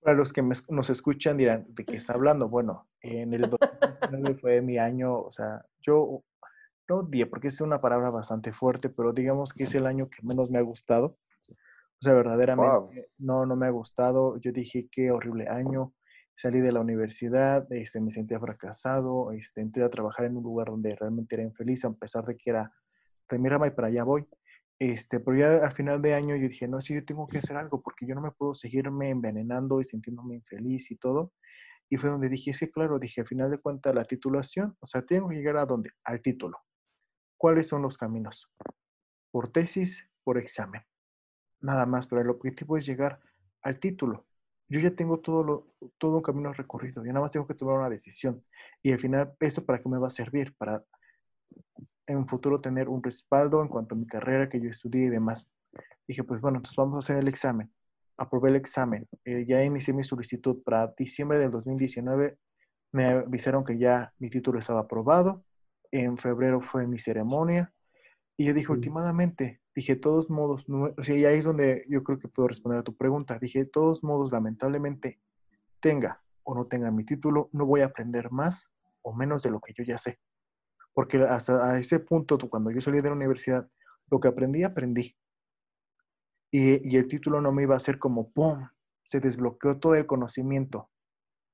Para 0.00 0.18
los 0.18 0.32
que 0.32 0.40
nos 0.40 0.88
escuchan 0.88 1.36
dirán, 1.36 1.66
¿de 1.70 1.84
qué 1.84 1.96
está 1.96 2.12
hablando? 2.12 2.48
Bueno, 2.48 2.88
en 3.00 3.34
el 3.34 3.50
2019 3.50 4.34
fue 4.36 4.62
mi 4.62 4.78
año, 4.78 5.18
o 5.18 5.32
sea, 5.32 5.66
yo 5.80 6.22
no 6.88 6.96
odié, 6.98 7.26
porque 7.26 7.48
es 7.48 7.60
una 7.60 7.80
palabra 7.80 8.10
bastante 8.10 8.52
fuerte, 8.52 8.88
pero 8.88 9.12
digamos 9.12 9.52
que 9.52 9.64
es 9.64 9.74
el 9.74 9.84
año 9.84 10.08
que 10.08 10.22
menos 10.22 10.48
me 10.48 10.58
ha 10.58 10.62
gustado. 10.62 11.18
O 11.50 12.02
sea, 12.02 12.12
verdaderamente 12.12 13.10
no, 13.18 13.46
no 13.46 13.56
me 13.56 13.66
ha 13.66 13.70
gustado. 13.70 14.38
Yo 14.38 14.52
dije, 14.52 14.88
qué 14.92 15.10
horrible 15.10 15.48
año. 15.48 15.92
Salí 16.36 16.60
de 16.60 16.70
la 16.70 16.80
universidad, 16.80 17.66
este, 17.72 18.00
me 18.00 18.12
sentía 18.12 18.38
fracasado, 18.38 19.32
este, 19.32 19.60
entré 19.60 19.82
a 19.82 19.90
trabajar 19.90 20.26
en 20.26 20.36
un 20.36 20.44
lugar 20.44 20.68
donde 20.68 20.94
realmente 20.94 21.34
era 21.34 21.42
infeliz, 21.42 21.84
a 21.84 21.92
pesar 21.92 22.24
de 22.26 22.36
que 22.36 22.50
era 22.50 22.70
de 23.28 23.38
mi 23.38 23.48
y 23.48 23.70
para 23.70 23.88
allá 23.88 24.04
voy. 24.04 24.24
Este, 24.78 25.20
pero 25.20 25.38
ya 25.38 25.64
al 25.64 25.72
final 25.72 26.02
de 26.02 26.14
año 26.14 26.36
yo 26.36 26.48
dije, 26.48 26.68
no, 26.68 26.80
sí, 26.80 26.94
yo 26.94 27.04
tengo 27.04 27.26
que 27.26 27.38
hacer 27.38 27.56
algo 27.56 27.80
porque 27.82 28.06
yo 28.06 28.14
no 28.14 28.20
me 28.20 28.30
puedo 28.30 28.54
seguirme 28.54 29.10
envenenando 29.10 29.80
y 29.80 29.84
sintiéndome 29.84 30.34
infeliz 30.34 30.90
y 30.90 30.96
todo. 30.96 31.32
Y 31.88 31.96
fue 31.96 32.10
donde 32.10 32.28
dije, 32.28 32.52
sí, 32.52 32.70
claro, 32.70 32.98
dije, 32.98 33.22
al 33.22 33.26
final 33.26 33.50
de 33.50 33.58
cuentas, 33.58 33.94
la 33.94 34.04
titulación, 34.04 34.76
o 34.80 34.86
sea, 34.86 35.02
tengo 35.02 35.28
que 35.28 35.36
llegar 35.36 35.56
a 35.56 35.66
dónde? 35.66 35.90
Al 36.04 36.20
título. 36.20 36.58
¿Cuáles 37.38 37.68
son 37.68 37.82
los 37.82 37.96
caminos? 37.96 38.50
Por 39.30 39.48
tesis, 39.52 40.08
por 40.24 40.38
examen 40.38 40.82
nada 41.60 41.86
más, 41.86 42.06
pero 42.06 42.22
el 42.22 42.30
objetivo 42.30 42.76
es 42.76 42.86
llegar 42.86 43.20
al 43.62 43.78
título. 43.78 44.22
Yo 44.68 44.80
ya 44.80 44.90
tengo 44.90 45.20
todo, 45.20 45.44
lo, 45.44 45.74
todo 45.98 46.16
un 46.16 46.22
camino 46.22 46.52
recorrido, 46.52 47.04
yo 47.04 47.12
nada 47.12 47.20
más 47.20 47.32
tengo 47.32 47.46
que 47.46 47.54
tomar 47.54 47.78
una 47.78 47.90
decisión. 47.90 48.44
Y 48.82 48.92
al 48.92 49.00
final, 49.00 49.34
¿esto 49.40 49.64
para 49.64 49.80
qué 49.80 49.88
me 49.88 49.98
va 49.98 50.08
a 50.08 50.10
servir? 50.10 50.54
Para 50.56 50.82
en 52.06 52.18
un 52.18 52.28
futuro 52.28 52.60
tener 52.60 52.88
un 52.88 53.02
respaldo 53.02 53.62
en 53.62 53.68
cuanto 53.68 53.94
a 53.94 53.98
mi 53.98 54.06
carrera 54.06 54.48
que 54.48 54.60
yo 54.60 54.70
estudié 54.70 55.04
y 55.04 55.08
demás. 55.08 55.48
Dije, 56.06 56.22
pues 56.24 56.40
bueno, 56.40 56.58
entonces 56.58 56.76
vamos 56.76 56.96
a 56.96 56.98
hacer 57.00 57.18
el 57.18 57.28
examen. 57.28 57.72
Aprobé 58.16 58.50
el 58.50 58.56
examen. 58.56 59.06
Eh, 59.24 59.44
ya 59.46 59.62
inicié 59.62 59.92
mi 59.92 60.04
solicitud 60.04 60.62
para 60.64 60.94
diciembre 60.96 61.38
del 61.38 61.50
2019. 61.50 62.38
Me 62.92 63.06
avisaron 63.06 63.64
que 63.64 63.78
ya 63.78 64.12
mi 64.18 64.30
título 64.30 64.58
estaba 64.58 64.80
aprobado. 64.80 65.44
En 65.90 66.16
febrero 66.16 66.60
fue 66.60 66.86
mi 66.86 66.98
ceremonia. 66.98 67.72
Y 68.36 68.46
yo 68.46 68.54
dije, 68.54 68.70
últimamente, 68.70 69.60
dije, 69.74 69.94
de 69.94 70.00
todos 70.00 70.30
modos, 70.30 70.66
o 70.68 71.02
sea, 71.02 71.16
y 71.16 71.24
ahí 71.24 71.38
es 71.38 71.44
donde 71.44 71.84
yo 71.88 72.02
creo 72.04 72.18
que 72.18 72.28
puedo 72.28 72.48
responder 72.48 72.80
a 72.80 72.84
tu 72.84 72.94
pregunta. 72.94 73.38
Dije, 73.38 73.60
de 73.60 73.66
todos 73.66 74.04
modos, 74.04 74.30
lamentablemente, 74.30 75.20
tenga 75.80 76.22
o 76.42 76.54
no 76.54 76.66
tenga 76.66 76.90
mi 76.90 77.04
título, 77.04 77.48
no 77.52 77.66
voy 77.66 77.80
a 77.80 77.86
aprender 77.86 78.30
más 78.30 78.72
o 79.02 79.12
menos 79.12 79.42
de 79.42 79.50
lo 79.50 79.60
que 79.60 79.72
yo 79.72 79.84
ya 79.84 79.98
sé. 79.98 80.18
Porque 80.96 81.18
hasta 81.18 81.72
a 81.72 81.78
ese 81.78 82.00
punto, 82.00 82.38
cuando 82.48 82.70
yo 82.70 82.80
salí 82.80 83.02
de 83.02 83.10
la 83.10 83.14
universidad, 83.14 83.68
lo 84.10 84.18
que 84.18 84.28
aprendí, 84.28 84.62
aprendí. 84.62 85.14
Y, 86.50 86.90
y 86.90 86.96
el 86.96 87.06
título 87.06 87.42
no 87.42 87.52
me 87.52 87.64
iba 87.64 87.76
a 87.76 87.80
ser 87.80 87.98
como, 87.98 88.32
¡pum! 88.32 88.66
Se 89.02 89.20
desbloqueó 89.20 89.78
todo 89.78 89.94
el 89.94 90.06
conocimiento, 90.06 90.88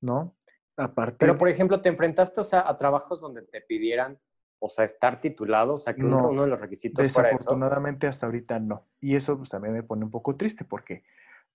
¿no? 0.01 0.37
Aparte. 0.77 1.17
Pero, 1.19 1.37
por 1.39 1.49
ejemplo, 1.49 1.83
¿te 1.83 1.89
enfrentaste 1.89 2.41
o 2.41 2.45
sea, 2.45 2.69
a 2.69 2.77
trabajos 2.77 3.21
donde 3.21 3.43
te 3.43 3.61
pidieran, 3.63 4.17
o 4.61 4.69
sea, 4.69 4.85
estar 4.85 5.21
titulado? 5.21 5.75
O 5.75 5.79
sea, 5.79 5.97
que 5.97 6.05
No, 6.05 6.29
uno 6.29 6.43
de 6.43 6.49
los 6.49 6.61
requisitos 6.61 7.05
eso. 7.05 7.21
Desafortunadamente 7.21 8.07
hasta 8.07 8.27
ahorita 8.27 8.61
no. 8.61 8.87
Y 9.01 9.17
eso 9.17 9.37
pues 9.37 9.51
también 9.51 9.75
me 9.75 9.83
pone 9.83 10.05
un 10.05 10.13
poco 10.13 10.37
triste 10.37 10.65
porque 10.65 11.03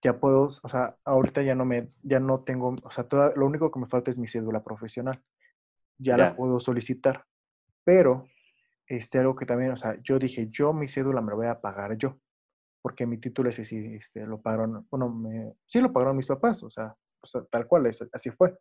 ya 0.03 0.19
puedo, 0.19 0.49
o 0.61 0.69
sea, 0.69 0.97
ahorita 1.05 1.41
ya 1.41 1.55
no 1.55 1.63
me, 1.63 1.89
ya 2.03 2.19
no 2.19 2.41
tengo, 2.41 2.75
o 2.83 2.91
sea, 2.91 3.05
toda, 3.05 3.31
lo 3.37 3.45
único 3.45 3.71
que 3.71 3.79
me 3.79 3.87
falta 3.87 4.11
es 4.11 4.19
mi 4.19 4.27
cédula 4.27 4.61
profesional. 4.61 5.23
Ya 5.97 6.17
la 6.17 6.35
puedo 6.35 6.59
solicitar. 6.59 7.25
Pero, 7.87 8.27
este, 8.87 9.19
algo 9.19 9.35
que 9.37 9.45
también, 9.45 9.71
o 9.71 9.77
sea, 9.77 9.97
yo 10.03 10.19
dije, 10.19 10.49
yo 10.51 10.73
mi 10.73 10.89
cédula 10.89 11.21
me 11.21 11.29
la 11.31 11.35
voy 11.37 11.47
a 11.47 11.61
pagar 11.61 11.97
yo, 11.97 12.19
porque 12.81 13.05
mi 13.07 13.17
título 13.19 13.49
ese 13.49 13.65
sí, 13.65 13.77
este, 13.95 14.25
lo 14.27 14.41
pagaron, 14.41 14.87
bueno, 14.91 15.09
me, 15.09 15.53
sí 15.67 15.81
lo 15.81 15.93
pagaron 15.93 16.17
mis 16.17 16.27
papás, 16.27 16.63
o 16.63 16.69
sea, 16.71 16.95
o 17.21 17.27
sea, 17.27 17.43
tal 17.51 17.67
cual, 17.67 17.87
es- 17.87 18.05
así 18.13 18.31
fue. 18.31 18.57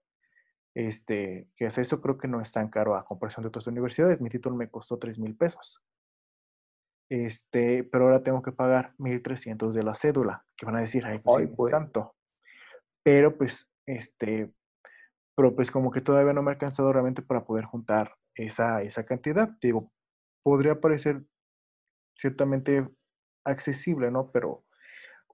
Este, 0.74 1.48
que 1.56 1.66
es 1.66 1.78
eso 1.78 2.00
creo 2.02 2.18
que 2.18 2.28
no 2.28 2.40
es 2.40 2.52
tan 2.52 2.68
caro 2.70 2.96
a 2.96 3.04
comparación 3.04 3.42
de 3.42 3.48
otras 3.48 3.66
universidades. 3.66 4.20
Mi 4.20 4.30
título 4.30 4.56
me 4.56 4.70
costó 4.70 4.98
tres 4.98 5.18
mil 5.18 5.36
pesos. 5.36 5.82
Este, 7.08 7.84
pero 7.84 8.04
ahora 8.06 8.22
tengo 8.22 8.42
que 8.42 8.52
pagar 8.52 8.94
1.300 8.98 9.74
de 9.74 9.82
la 9.84 9.94
cédula, 9.94 10.44
que 10.56 10.66
van 10.66 10.76
a 10.76 10.80
decir, 10.80 11.04
ay, 11.06 11.20
pues 11.20 11.36
Ay, 11.38 11.46
pues. 11.48 11.72
tanto. 11.72 12.14
Pero 13.02 13.38
pues, 13.38 13.70
este, 13.86 14.52
pero 15.36 15.54
pues 15.56 15.70
como 15.70 15.90
que 15.90 16.00
todavía 16.02 16.32
no 16.34 16.42
me 16.42 16.50
ha 16.50 16.54
alcanzado 16.54 16.92
realmente 16.92 17.22
para 17.22 17.44
poder 17.44 17.64
juntar 17.64 18.12
esa, 18.36 18.82
esa 18.82 19.04
cantidad. 19.04 19.50
Digo, 19.60 19.90
podría 20.42 20.80
parecer 20.80 21.24
ciertamente 22.14 22.88
accesible, 23.44 24.10
¿no? 24.10 24.30
Pero, 24.30 24.64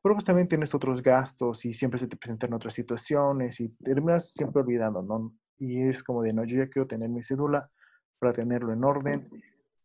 pero 0.02 0.14
pues 0.14 0.24
también 0.24 0.48
tienes 0.48 0.74
otros 0.74 1.02
gastos 1.02 1.64
y 1.64 1.74
siempre 1.74 1.98
se 1.98 2.08
te 2.08 2.16
presentan 2.16 2.52
otras 2.54 2.74
situaciones 2.74 3.60
y 3.60 3.68
terminas 3.68 4.32
siempre 4.32 4.62
olvidando, 4.62 5.02
¿no? 5.02 5.34
Y 5.58 5.82
es 5.82 6.02
como 6.02 6.22
de, 6.22 6.32
no, 6.32 6.44
yo 6.44 6.56
ya 6.56 6.68
quiero 6.68 6.88
tener 6.88 7.08
mi 7.08 7.22
cédula 7.22 7.70
para 8.18 8.32
tenerlo 8.32 8.72
en 8.72 8.84
orden. 8.84 9.28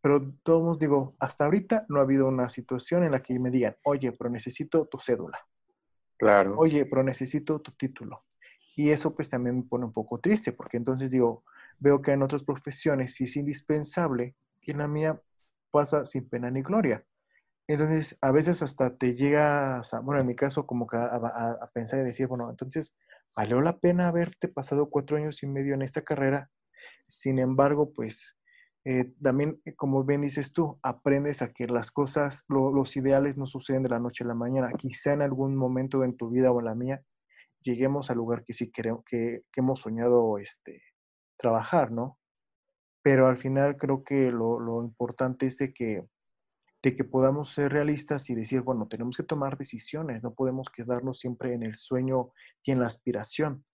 Pero 0.01 0.33
todos 0.43 0.79
digo, 0.79 1.15
hasta 1.19 1.45
ahorita 1.45 1.85
no 1.89 1.99
ha 1.99 2.03
habido 2.03 2.27
una 2.27 2.49
situación 2.49 3.03
en 3.03 3.11
la 3.11 3.21
que 3.21 3.37
me 3.39 3.51
digan, 3.51 3.75
oye, 3.83 4.11
pero 4.11 4.29
necesito 4.29 4.87
tu 4.87 4.99
cédula. 4.99 5.39
claro. 6.17 6.57
Oye, 6.57 6.85
pero 6.85 7.03
necesito 7.03 7.59
tu 7.59 7.71
título. 7.71 8.23
Y 8.75 8.91
eso 8.91 9.13
pues 9.15 9.29
también 9.29 9.57
me 9.57 9.63
pone 9.63 9.85
un 9.85 9.91
poco 9.91 10.19
triste, 10.19 10.53
porque 10.53 10.77
entonces 10.77 11.09
digo, 11.11 11.43
veo 11.79 12.01
que 12.01 12.11
en 12.11 12.23
otras 12.23 12.43
profesiones 12.43 13.15
sí 13.15 13.25
es 13.25 13.35
indispensable 13.35 14.35
y 14.61 14.71
en 14.71 14.79
la 14.79 14.87
mía 14.87 15.21
pasa 15.71 16.05
sin 16.05 16.27
pena 16.29 16.49
ni 16.51 16.61
gloria. 16.61 17.05
Entonces, 17.67 18.17
a 18.21 18.31
veces 18.31 18.61
hasta 18.63 18.95
te 18.97 19.13
llegas, 19.13 19.93
a, 19.93 19.99
bueno, 19.99 20.21
en 20.21 20.27
mi 20.27 20.35
caso, 20.35 20.65
como 20.65 20.87
que 20.87 20.97
a, 20.97 21.69
pensar 21.73 21.99
y 21.99 22.03
decir, 22.03 22.27
bueno, 22.27 22.49
entonces, 22.49 22.97
¿valió 23.35 23.61
la 23.61 23.77
pena 23.79 24.07
haberte 24.07 24.47
pasado 24.47 24.89
cuatro 24.89 25.17
años 25.17 25.43
y 25.43 25.47
medio 25.47 25.73
en 25.73 25.81
esta 25.81 26.01
carrera? 26.01 26.49
Sin 27.07 27.39
embargo, 27.39 27.91
pues, 27.93 28.37
eh, 28.85 29.13
también, 29.21 29.61
eh, 29.65 29.75
como 29.75 30.03
bien 30.05 30.21
dices 30.21 30.53
tú, 30.53 30.79
aprendes 30.81 31.41
a 31.41 31.51
que 31.51 31.67
las 31.67 31.91
cosas, 31.91 32.45
lo- 32.47 32.71
los 32.71 32.95
ideales 32.95 33.37
no 33.37 33.45
suceden 33.45 33.83
de 33.83 33.89
la 33.89 33.99
noche 33.99 34.23
a 34.23 34.27
la 34.27 34.33
mañana. 34.33 34.71
Quizá 34.77 35.11
en 35.13 35.21
algún 35.21 35.55
momento 35.57 36.03
en 36.05 36.15
tu 36.15 36.29
vida 36.29 36.51
o 36.51 36.59
en 36.59 36.65
la 36.65 36.75
mía, 36.75 37.01
lleguemos 37.61 38.09
al 38.09 38.17
lugar 38.17 38.43
que 38.45 38.53
sí 38.53 38.71
queremos, 38.71 39.03
que, 39.05 39.43
que 39.51 39.61
hemos 39.61 39.81
soñado 39.81 40.37
este, 40.37 40.81
trabajar, 41.37 41.91
¿no? 41.91 42.19
Pero 43.03 43.27
al 43.27 43.37
final 43.37 43.77
creo 43.77 44.03
que 44.03 44.31
lo, 44.31 44.83
importante 44.83 45.45
es 45.45 45.57
de 45.57 45.73
que 45.73 46.05
de 46.83 46.95
que 46.95 47.03
podamos 47.03 47.49
ser 47.49 47.73
realistas 47.73 48.29
y 48.29 48.35
decir, 48.35 48.61
bueno, 48.61 48.87
tenemos 48.87 49.17
que 49.17 49.23
tomar 49.23 49.57
decisiones, 49.57 50.21
no 50.21 50.33
podemos 50.33 50.69
quedarnos 50.69 51.19
siempre 51.19 51.53
en 51.53 51.63
el 51.63 51.75
sueño 51.75 52.31
y 52.63 52.71
en 52.71 52.79
la 52.79 52.85
aspiración, 52.85 53.65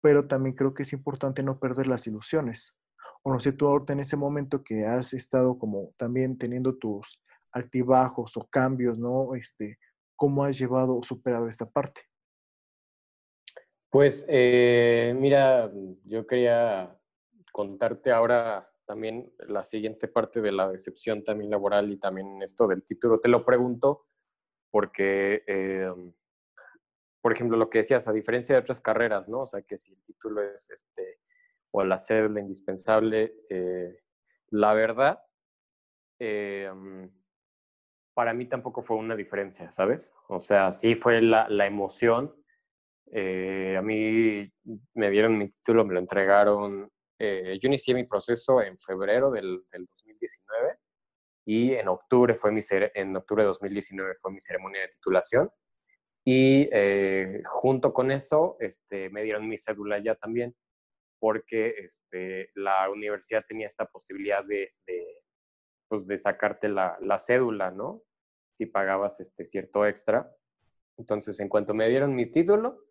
pero 0.00 0.26
también 0.26 0.54
creo 0.54 0.72
que 0.72 0.84
es 0.84 0.92
importante 0.92 1.42
no 1.42 1.58
perder 1.58 1.88
las 1.88 2.06
ilusiones. 2.06 2.78
O 3.22 3.32
no 3.32 3.40
sé, 3.40 3.52
tú 3.52 3.66
ahorita 3.66 3.92
en 3.92 4.00
ese 4.00 4.16
momento 4.16 4.62
que 4.62 4.86
has 4.86 5.12
estado 5.12 5.58
como 5.58 5.92
también 5.96 6.38
teniendo 6.38 6.76
tus 6.76 7.20
altibajos 7.50 8.36
o 8.36 8.46
cambios, 8.48 8.98
¿no? 8.98 9.34
Este, 9.34 9.78
¿cómo 10.14 10.44
has 10.44 10.56
llevado 10.56 10.96
o 10.96 11.02
superado 11.02 11.48
esta 11.48 11.68
parte? 11.68 12.02
Pues 13.96 14.26
eh, 14.28 15.14
mira, 15.16 15.72
yo 16.04 16.26
quería 16.26 17.00
contarte 17.50 18.12
ahora 18.12 18.62
también 18.84 19.32
la 19.48 19.64
siguiente 19.64 20.06
parte 20.06 20.42
de 20.42 20.52
la 20.52 20.68
decepción 20.68 21.24
también 21.24 21.48
laboral 21.50 21.90
y 21.90 21.96
también 21.96 22.42
esto 22.42 22.68
del 22.68 22.84
título. 22.84 23.20
Te 23.20 23.30
lo 23.30 23.42
pregunto 23.42 24.06
porque, 24.70 25.44
eh, 25.46 25.90
por 27.22 27.32
ejemplo, 27.32 27.56
lo 27.56 27.70
que 27.70 27.78
decías, 27.78 28.06
a 28.06 28.12
diferencia 28.12 28.54
de 28.54 28.60
otras 28.60 28.82
carreras, 28.82 29.30
¿no? 29.30 29.40
O 29.40 29.46
sea, 29.46 29.62
que 29.62 29.78
si 29.78 29.94
el 29.94 30.02
título 30.02 30.42
es 30.42 30.68
este, 30.68 31.20
o 31.70 31.82
la 31.82 31.96
cédula 31.96 32.42
indispensable, 32.42 33.36
eh, 33.48 33.98
la 34.50 34.74
verdad, 34.74 35.22
para 38.12 38.34
mí 38.34 38.44
tampoco 38.44 38.82
fue 38.82 38.98
una 38.98 39.16
diferencia, 39.16 39.72
¿sabes? 39.72 40.12
O 40.28 40.38
sea, 40.38 40.70
sí 40.70 40.96
fue 40.96 41.22
la 41.22 41.66
emoción. 41.66 42.36
Eh, 43.12 43.76
a 43.78 43.82
mí 43.82 44.50
me 44.94 45.10
dieron 45.10 45.38
mi 45.38 45.50
título, 45.50 45.84
me 45.84 45.94
lo 45.94 46.00
entregaron. 46.00 46.90
eh, 47.18 47.58
yo 47.60 47.68
inicié 47.68 47.94
mi 47.94 48.04
proceso 48.04 48.60
en 48.62 48.78
febrero 48.78 49.30
del, 49.30 49.64
del 49.70 49.86
2019 49.86 50.76
y 51.46 51.74
en 51.74 51.88
octubre, 51.88 52.34
fue 52.34 52.50
mi, 52.50 52.60
en 52.72 53.16
octubre 53.16 53.44
de 53.44 53.48
2019 53.48 54.14
fue 54.20 54.32
mi 54.32 54.40
ceremonia 54.40 54.82
de 54.82 54.88
titulación. 54.88 55.50
Y 56.24 56.68
eh, 56.72 57.40
junto 57.44 57.92
con 57.92 58.10
eso, 58.10 58.56
este, 58.58 59.10
me 59.10 59.22
dieron 59.22 59.48
mi 59.48 59.56
cédula 59.56 60.00
ya 60.00 60.16
también, 60.16 60.56
porque 61.20 61.74
este, 61.78 62.50
la 62.54 62.90
universidad 62.90 63.44
tenía 63.46 63.68
esta 63.68 63.86
posibilidad 63.86 64.44
de, 64.44 64.72
de, 64.86 65.06
pues, 65.88 66.06
de 66.08 66.18
sacarte 66.18 66.68
la, 66.68 66.98
la 67.00 67.18
cédula, 67.18 67.70
¿no? 67.70 68.02
Si 68.54 68.66
pagabas 68.66 69.20
este 69.20 69.44
cierto 69.44 69.86
extra. 69.86 70.28
Entonces, 70.98 71.38
en 71.38 71.48
cuanto 71.48 71.74
me 71.74 71.88
dieron 71.88 72.12
mi 72.16 72.26
título, 72.26 72.85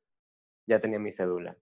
ya 0.68 0.80
tenía 0.80 1.00
mi 1.00 1.12
cédula. 1.12 1.58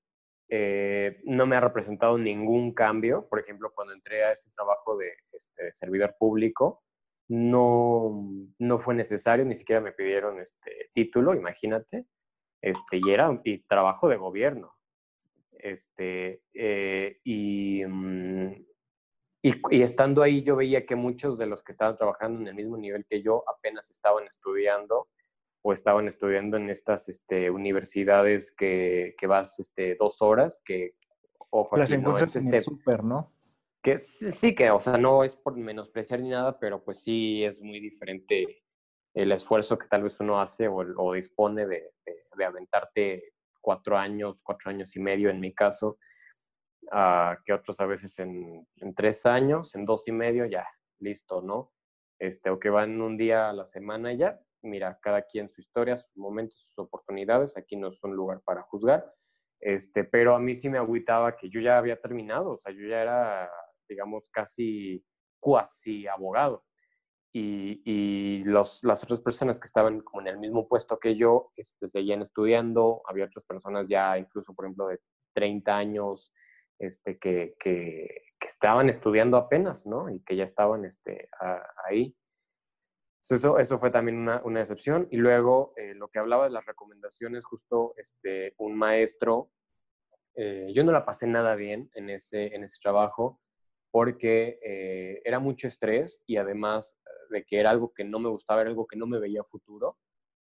Eh, 0.50 1.22
no 1.24 1.46
me 1.46 1.56
ha 1.56 1.62
representado 1.62 2.18
ningún 2.18 2.74
cambio. 2.74 3.28
Por 3.28 3.40
ejemplo, 3.40 3.72
cuando 3.74 3.94
entré 3.94 4.24
a 4.24 4.32
ese 4.32 4.52
trabajo 4.52 4.98
de, 4.98 5.14
este, 5.34 5.74
servidor 5.74 6.16
público, 6.20 6.84
no, 7.28 8.30
no 8.60 8.80
fue 8.80 8.94
necesario, 8.94 9.46
ni 9.46 9.56
siquiera 9.56 9.82
me 9.82 9.94
pidieron 9.94 10.40
este 10.40 10.90
título, 10.94 11.34
imagínate. 11.34 12.06
Este, 12.62 12.98
y 13.04 13.12
era 13.12 13.42
y 13.44 13.64
trabajo 13.64 14.08
de 14.08 14.18
gobierno. 14.18 14.74
Este, 15.52 16.44
eh, 16.54 17.20
y, 17.24 17.84
mm, 17.86 18.66
y, 19.42 19.54
y 19.72 19.82
estando 19.82 20.22
ahí 20.22 20.44
yo 20.44 20.56
veía 20.56 20.86
que 20.86 20.96
muchos 20.96 21.38
de 21.38 21.48
los 21.48 21.64
que 21.64 21.72
estaban 21.72 21.96
trabajando 21.96 22.42
en 22.42 22.48
el 22.48 22.56
mismo 22.56 22.78
nivel 22.78 23.06
que 23.06 23.22
yo 23.22 23.44
apenas 23.50 23.90
estaban 23.90 24.26
estudiando 24.26 25.08
o 25.64 25.74
estaban 25.74 26.08
estudiando 26.08 26.58
en 26.58 26.70
estas 26.70 27.10
este, 27.10 27.50
universidades 27.50 28.52
que, 28.52 29.16
que 29.18 29.28
vas 29.28 29.60
este, 29.60 29.96
dos 29.96 30.22
horas, 30.22 30.62
que, 30.64 30.96
ojo, 31.50 31.78
Las 31.78 31.92
aquí 31.92 32.02
no 32.02 32.10
encuentras 32.10 32.36
es 32.36 32.46
en 32.46 32.50
el 32.50 32.56
este, 32.60 32.70
súper, 32.70 33.04
¿no? 33.04 33.34
que 33.82 33.98
sí, 33.98 34.32
sí, 34.32 34.56
que, 34.56 34.72
o 34.72 34.80
sea, 34.80 34.98
no 34.98 35.24
es 35.24 35.36
por 35.36 35.58
menospreciar 35.58 36.22
ni 36.22 36.30
nada, 36.30 36.58
pero 36.58 36.84
pues 36.84 37.04
sí 37.04 37.44
es 37.44 37.62
muy 37.62 37.82
diferente 37.82 38.64
el 39.14 39.32
esfuerzo 39.32 39.78
que 39.78 39.88
tal 39.88 40.04
vez 40.04 40.20
uno 40.22 40.40
hace 40.40 40.68
o, 40.68 40.78
o 40.78 41.14
dispone 41.14 41.66
de, 41.66 41.92
de, 42.06 42.24
de 42.36 42.46
aventarte 42.46 43.34
cuatro 43.62 43.98
años, 43.98 44.42
cuatro 44.42 44.70
años 44.70 44.96
y 44.96 45.00
medio 45.00 45.30
en 45.30 45.40
mi 45.40 45.54
caso, 45.54 45.98
uh, 46.92 47.36
que 47.46 47.54
otros 47.54 47.80
a 47.82 47.86
veces 47.86 48.18
en, 48.20 48.66
en, 48.78 48.96
tres 48.96 49.26
años, 49.26 49.76
en 49.76 49.86
dos 49.86 50.08
y 50.08 50.12
medio, 50.14 50.46
ya, 50.46 50.66
listo, 51.00 51.42
¿no? 51.42 51.74
Este, 52.20 52.50
o 52.50 52.60
que 52.60 52.70
van 52.70 53.02
un 53.02 53.18
día 53.18 53.50
a 53.50 53.54
la 53.54 53.66
semana 53.66 54.14
y 54.14 54.18
ya, 54.18 54.40
mira, 54.64 54.98
cada 55.02 55.22
quien 55.22 55.50
su 55.50 55.62
historia, 55.62 55.96
sus 55.96 56.16
momentos, 56.16 56.60
sus 56.60 56.80
oportunidades, 56.80 57.58
aquí 57.58 57.76
no 57.76 57.90
es 57.90 58.04
un 58.04 58.16
lugar 58.16 58.42
para 58.44 58.64
juzgar, 58.64 59.14
este, 59.60 60.04
pero 60.04 60.36
a 60.36 60.40
mí 60.40 60.56
sí 60.56 60.70
me 60.70 60.78
agüitaba 60.78 61.36
que 61.36 61.50
yo 61.50 61.62
ya 61.62 61.78
había 61.78 62.00
terminado, 62.00 62.52
o 62.52 62.58
sea, 62.58 62.74
yo 62.74 62.88
ya 62.88 63.02
era, 63.02 63.52
digamos, 63.88 64.30
casi 64.30 65.04
cuasi 65.40 66.08
abogado. 66.08 66.64
Y, 67.36 67.82
y 67.84 68.44
los, 68.44 68.84
las 68.84 69.04
otras 69.04 69.20
personas 69.20 69.60
que 69.60 69.66
estaban 69.66 70.02
como 70.02 70.22
en 70.22 70.28
el 70.28 70.38
mismo 70.38 70.68
puesto 70.68 71.00
que 71.00 71.16
yo 71.16 71.50
este, 71.58 71.88
seguían 71.88 72.22
estudiando, 72.22 73.02
había 73.08 73.26
otras 73.26 73.44
personas 73.44 73.90
ya 73.90 74.18
incluso, 74.20 74.54
por 74.54 74.66
ejemplo, 74.66 74.88
de 74.88 75.00
30 75.34 75.76
años 75.76 76.32
este, 76.80 77.18
que, 77.18 77.56
que, 77.60 78.08
estaban 78.40 78.90
estudiando 78.90 79.38
apenas, 79.38 79.88
¿no? 79.88 80.10
Y 80.10 80.20
que 80.20 80.36
ya 80.36 80.44
estaban 80.44 80.84
este, 80.84 81.30
ahí. 81.88 82.14
Eso, 83.30 83.58
eso 83.58 83.80
fue 83.80 83.90
también 83.90 84.18
una, 84.18 84.42
una 84.44 84.60
excepción. 84.60 85.08
Y 85.10 85.18
luego, 85.18 85.74
eh, 85.78 85.94
lo 85.96 86.10
que 86.10 86.20
hablaba 86.20 86.44
de 86.46 86.52
las 86.52 86.66
recomendaciones, 86.66 87.46
justo 87.46 87.94
este, 87.98 88.54
un 88.58 88.76
maestro, 88.76 89.52
eh, 90.36 90.72
yo 90.74 90.84
no 90.84 90.92
la 90.92 91.06
pasé 91.06 91.28
nada 91.28 91.56
bien 91.56 91.90
en 91.94 92.10
ese, 92.10 92.56
en 92.56 92.64
ese 92.64 92.80
trabajo 92.82 93.40
porque 93.92 94.60
eh, 94.64 95.22
era 95.24 95.40
mucho 95.40 95.68
estrés 95.68 96.24
y 96.26 96.38
además 96.38 96.98
de 97.30 97.44
que 97.44 97.60
era 97.60 97.70
algo 97.70 97.94
que 97.94 98.04
no 98.04 98.18
me 98.18 98.30
gustaba, 98.30 98.62
era 98.62 98.72
algo 98.72 98.88
que 98.88 98.98
no 98.98 99.06
me 99.06 99.20
veía 99.20 99.44
futuro. 99.44 100.00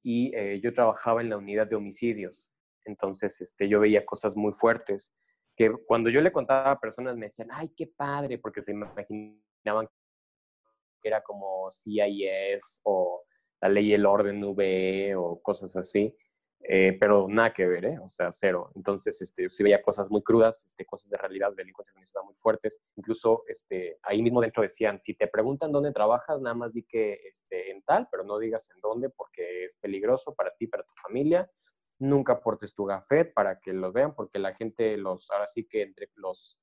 Y 0.02 0.34
eh, 0.34 0.60
yo 0.62 0.72
trabajaba 0.72 1.20
en 1.20 1.28
la 1.28 1.36
unidad 1.36 1.66
de 1.66 1.76
homicidios. 1.76 2.48
Entonces, 2.86 3.40
este, 3.42 3.68
yo 3.68 3.80
veía 3.80 4.04
cosas 4.06 4.34
muy 4.34 4.52
fuertes. 4.54 5.12
que 5.56 5.70
cuando 5.86 6.08
yo 6.08 6.22
le 6.22 6.32
contaba 6.32 6.72
a 6.72 6.80
personas 6.80 7.16
me 7.16 7.26
decían, 7.26 7.48
ay, 7.52 7.70
qué 7.76 7.86
padre, 7.86 8.38
porque 8.38 8.62
se 8.62 8.72
imaginaban 8.72 9.88
que 11.04 11.08
era 11.08 11.22
como 11.22 11.70
CIS 11.70 12.80
o 12.84 13.24
la 13.60 13.68
ley 13.68 13.90
y 13.90 13.92
el 13.92 14.06
orden 14.06 14.42
V 14.42 15.14
o 15.16 15.38
cosas 15.42 15.76
así. 15.76 16.16
Eh, 16.66 16.96
pero 16.98 17.26
nada 17.28 17.52
que 17.52 17.66
ver, 17.66 17.84
¿eh? 17.84 17.98
o 18.02 18.08
sea, 18.08 18.32
cero. 18.32 18.70
Entonces, 18.74 19.20
este, 19.20 19.50
sí 19.50 19.62
veía 19.62 19.82
cosas 19.82 20.10
muy 20.10 20.22
crudas, 20.22 20.64
este, 20.66 20.86
cosas 20.86 21.10
de 21.10 21.18
realidad, 21.18 21.52
delincuencia 21.54 21.92
organizada 21.92 22.24
muy 22.24 22.34
fuertes. 22.34 22.80
Incluso 22.96 23.42
este, 23.48 23.98
ahí 24.02 24.22
mismo 24.22 24.40
dentro 24.40 24.62
decían, 24.62 24.98
si 25.02 25.12
te 25.12 25.28
preguntan 25.28 25.72
dónde 25.72 25.92
trabajas, 25.92 26.40
nada 26.40 26.54
más 26.54 26.72
di 26.72 26.84
que 26.84 27.20
este, 27.28 27.70
en 27.70 27.82
tal, 27.82 28.08
pero 28.10 28.24
no 28.24 28.38
digas 28.38 28.70
en 28.70 28.80
dónde 28.80 29.10
porque 29.10 29.66
es 29.66 29.76
peligroso 29.76 30.34
para 30.34 30.54
ti, 30.56 30.66
para 30.66 30.84
tu 30.84 30.94
familia. 31.02 31.50
Nunca 31.98 32.40
portes 32.40 32.74
tu 32.74 32.86
gafet 32.86 33.34
para 33.34 33.60
que 33.60 33.74
lo 33.74 33.92
vean, 33.92 34.14
porque 34.14 34.38
la 34.38 34.54
gente, 34.54 34.96
los, 34.96 35.30
ahora 35.30 35.46
sí 35.46 35.68
que 35.68 35.82
entre 35.82 36.08
los, 36.14 36.58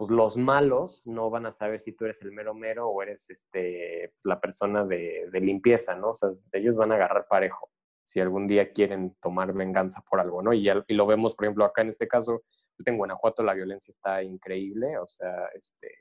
pues 0.00 0.08
los 0.08 0.38
malos 0.38 1.06
no 1.06 1.28
van 1.28 1.44
a 1.44 1.52
saber 1.52 1.78
si 1.78 1.92
tú 1.92 2.06
eres 2.06 2.22
el 2.22 2.32
mero 2.32 2.54
mero 2.54 2.88
o 2.88 3.02
eres 3.02 3.28
este, 3.28 4.10
pues, 4.14 4.24
la 4.24 4.40
persona 4.40 4.86
de, 4.86 5.28
limpieza, 5.34 5.94
¿no? 5.94 6.12
O 6.12 6.14
sea, 6.14 6.30
ellos 6.52 6.74
van 6.74 6.92
a 6.92 6.94
agarrar 6.94 7.26
parejo 7.28 7.70
si 8.02 8.18
algún 8.18 8.46
día 8.46 8.72
quieren 8.72 9.14
tomar 9.20 9.52
venganza 9.52 10.02
por 10.08 10.18
algo, 10.18 10.40
¿no? 10.40 10.54
Y, 10.54 10.70
lo 10.88 11.06
vemos, 11.06 11.34
por 11.34 11.44
ejemplo, 11.44 11.66
acá 11.66 11.82
en 11.82 11.90
este 11.90 12.08
caso, 12.08 12.44
en 12.82 12.96
Guanajuato 12.96 13.42
la 13.42 13.52
violencia 13.52 13.92
está 13.92 14.22
increíble, 14.22 14.96
o 14.96 15.06
sea, 15.06 15.48
este, 15.52 15.92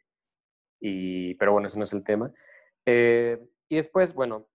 y, 0.80 1.34
pero 1.34 1.52
bueno, 1.52 1.68
ese 1.68 1.78
no 1.78 1.84
es 1.84 1.92
el 1.92 2.06
tema. 2.06 2.32
Eh, 2.86 3.38
y 3.68 3.76
después, 3.76 4.14
bueno, 4.14 4.48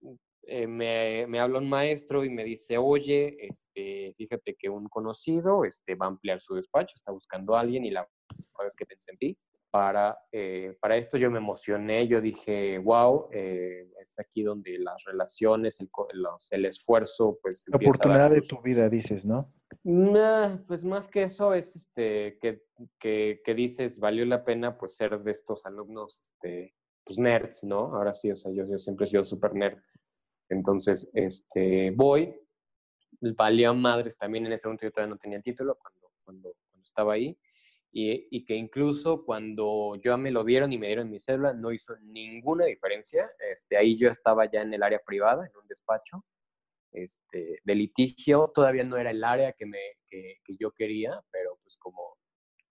eh, 0.47 0.67
me, 0.67 1.25
me 1.27 1.39
habla 1.39 1.59
un 1.59 1.69
maestro 1.69 2.23
y 2.23 2.29
me 2.29 2.43
dice, 2.43 2.77
oye, 2.77 3.37
este, 3.39 4.13
fíjate 4.17 4.55
que 4.55 4.69
un 4.69 4.87
conocido 4.87 5.65
este, 5.65 5.95
va 5.95 6.05
a 6.05 6.09
ampliar 6.09 6.41
su 6.41 6.55
despacho, 6.55 6.93
está 6.95 7.11
buscando 7.11 7.55
a 7.55 7.61
alguien 7.61 7.85
y 7.85 7.91
la 7.91 8.07
es 8.65 8.75
que 8.75 8.85
pensé 8.85 9.11
en 9.11 9.17
ti 9.17 9.37
para, 9.75 10.17
eh, 10.31 10.77
para 10.79 10.95
esto 10.95 11.17
yo 11.17 11.29
me 11.29 11.39
emocioné, 11.39 12.07
yo 12.07 12.21
dije, 12.21 12.77
wow, 12.77 13.27
eh, 13.33 13.91
es 14.01 14.17
aquí 14.19 14.41
donde 14.41 14.79
las 14.79 15.03
relaciones, 15.03 15.81
el, 15.81 15.89
el 16.51 16.65
esfuerzo, 16.65 17.37
pues... 17.41 17.65
La 17.67 17.75
oportunidad 17.75 18.31
de 18.31 18.39
tu 18.39 18.61
vida, 18.61 18.87
dices, 18.87 19.25
¿no? 19.25 19.51
pues 20.65 20.85
más 20.85 21.09
que 21.09 21.23
eso 21.23 21.53
es 21.53 21.75
este, 21.75 22.37
que, 22.39 22.63
que, 22.97 23.41
que, 23.43 23.53
dices, 23.53 23.99
valió 23.99 24.25
la 24.25 24.45
pena 24.45 24.77
pues 24.77 24.95
ser 24.95 25.21
de 25.21 25.31
estos 25.31 25.65
alumnos, 25.65 26.21
este, 26.21 26.73
pues 27.03 27.19
nerds, 27.19 27.65
¿no? 27.65 27.79
Ahora 27.79 28.13
sí, 28.13 28.31
o 28.31 28.35
sea, 28.37 28.53
yo, 28.53 28.65
yo 28.69 28.77
siempre 28.77 29.03
he 29.03 29.09
sido 29.09 29.25
súper 29.25 29.55
nerd. 29.55 29.77
Entonces, 30.49 31.09
este, 31.13 31.91
voy, 31.91 32.35
valió 33.19 33.73
madres 33.73 34.17
también 34.17 34.45
en 34.45 34.53
ese 34.53 34.67
momento, 34.67 34.85
yo 34.85 34.91
todavía 34.91 35.13
no 35.13 35.19
tenía 35.19 35.37
el 35.37 35.43
título 35.43 35.77
cuando, 35.77 36.11
cuando, 36.23 36.55
estaba 36.83 37.13
ahí 37.13 37.35
y, 37.91 38.45
que 38.45 38.55
incluso 38.55 39.23
cuando 39.25 39.95
yo 40.03 40.17
me 40.17 40.29
lo 40.29 40.43
dieron 40.43 40.71
y 40.71 40.77
me 40.77 40.87
dieron 40.87 41.09
mi 41.09 41.19
cédula, 41.19 41.53
no 41.53 41.71
hizo 41.71 41.95
ninguna 42.01 42.65
diferencia. 42.65 43.25
Este, 43.51 43.77
ahí 43.77 43.97
yo 43.97 44.09
estaba 44.09 44.51
ya 44.51 44.61
en 44.61 44.73
el 44.73 44.83
área 44.83 44.99
privada, 44.99 45.47
en 45.47 45.57
un 45.57 45.65
despacho 45.67 46.25
este, 46.91 47.61
de 47.63 47.75
litigio. 47.75 48.51
Todavía 48.53 48.83
no 48.83 48.97
era 48.97 49.11
el 49.11 49.23
área 49.23 49.53
que, 49.53 49.65
me, 49.65 49.79
que, 50.09 50.37
yo 50.59 50.71
quería, 50.71 51.21
pero 51.31 51.57
pues 51.63 51.77
como, 51.77 52.17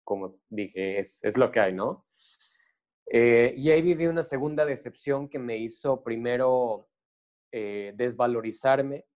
como 0.05 0.39
dije, 0.51 0.99
es, 0.99 1.21
es 1.25 1.39
lo 1.39 1.51
que 1.51 1.61
hay, 1.61 1.73
¿no? 1.73 2.07
Eh, 3.07 3.55
y 3.57 3.71
ahí 3.71 3.81
viví 3.81 4.07
una 4.07 4.23
segunda 4.23 4.67
decepción 4.67 5.29
que 5.29 5.39
me 5.39 5.57
hizo 5.57 6.03
primero 6.03 6.89
eh, 7.57 7.93
desvalorizarme, 7.95 9.07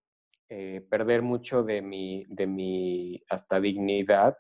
eh, 0.49 0.87
perder 0.89 1.23
mucho 1.23 1.65
de 1.65 1.83
mi, 1.83 2.25
de 2.29 2.47
mi 2.47 3.21
hasta 3.29 3.61
dignidad 3.61 4.39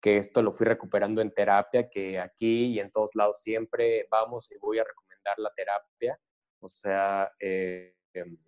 que 0.00 0.18
esto 0.18 0.40
lo 0.40 0.52
fui 0.52 0.66
recuperando 0.66 1.20
en 1.20 1.34
terapia, 1.34 1.90
que 1.90 2.20
aquí 2.20 2.66
y 2.66 2.78
en 2.78 2.92
todos 2.92 3.10
lados 3.16 3.40
siempre 3.42 4.06
vamos 4.08 4.52
y 4.52 4.58
voy 4.58 4.78
a 4.78 4.84
recomendar 4.84 5.36
la 5.38 5.50
terapia. 5.50 6.16
O 6.60 6.68
sea, 6.68 7.32
eh, 7.40 7.96
em, 8.14 8.38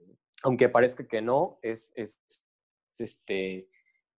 aunque 0.45 0.69
parezca 0.69 1.05
que 1.05 1.21
no, 1.21 1.59
es, 1.63 1.91
es, 1.97 2.23
este, 2.97 3.69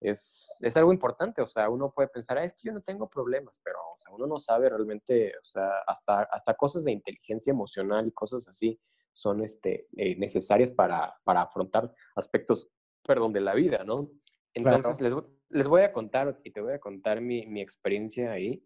es, 0.01 0.59
es, 0.61 0.77
algo 0.77 0.93
importante. 0.93 1.41
O 1.41 1.47
sea, 1.47 1.71
uno 1.71 1.95
puede 1.95 2.09
pensar, 2.09 2.37
es 2.37 2.53
que 2.53 2.69
yo 2.69 2.73
no 2.75 2.83
tengo 2.83 3.09
problemas, 3.09 3.59
pero 3.65 3.79
o 3.79 3.97
sea, 3.97 4.13
uno 4.13 4.27
no 4.27 4.39
sabe 4.39 4.69
realmente, 4.69 5.33
o 5.41 5.45
sea, 5.45 5.79
hasta, 5.87 6.25
hasta 6.25 6.53
cosas 6.53 6.85
de 6.85 6.93
inteligencia 6.93 7.53
emocional 7.53 8.07
y 8.07 8.13
cosas 8.13 8.47
así 8.49 8.79
son 9.15 9.43
este, 9.43 9.87
eh, 9.97 10.17
necesarias 10.17 10.73
para, 10.73 11.15
para 11.25 11.43
afrontar 11.43 11.91
aspectos, 12.15 12.69
perdón, 13.03 13.33
de 13.33 13.41
la 13.41 13.55
vida, 13.55 13.85
¿no? 13.85 14.11
Entonces, 14.53 15.01
les, 15.01 15.15
les 15.51 15.69
voy 15.69 15.83
a 15.83 15.93
contar 15.93 16.41
y 16.45 16.51
te 16.51 16.61
voy 16.61 16.75
a 16.75 16.79
contar 16.79 17.21
mi, 17.21 17.47
mi, 17.47 17.61
experiencia 17.61 18.33
ahí. 18.33 18.65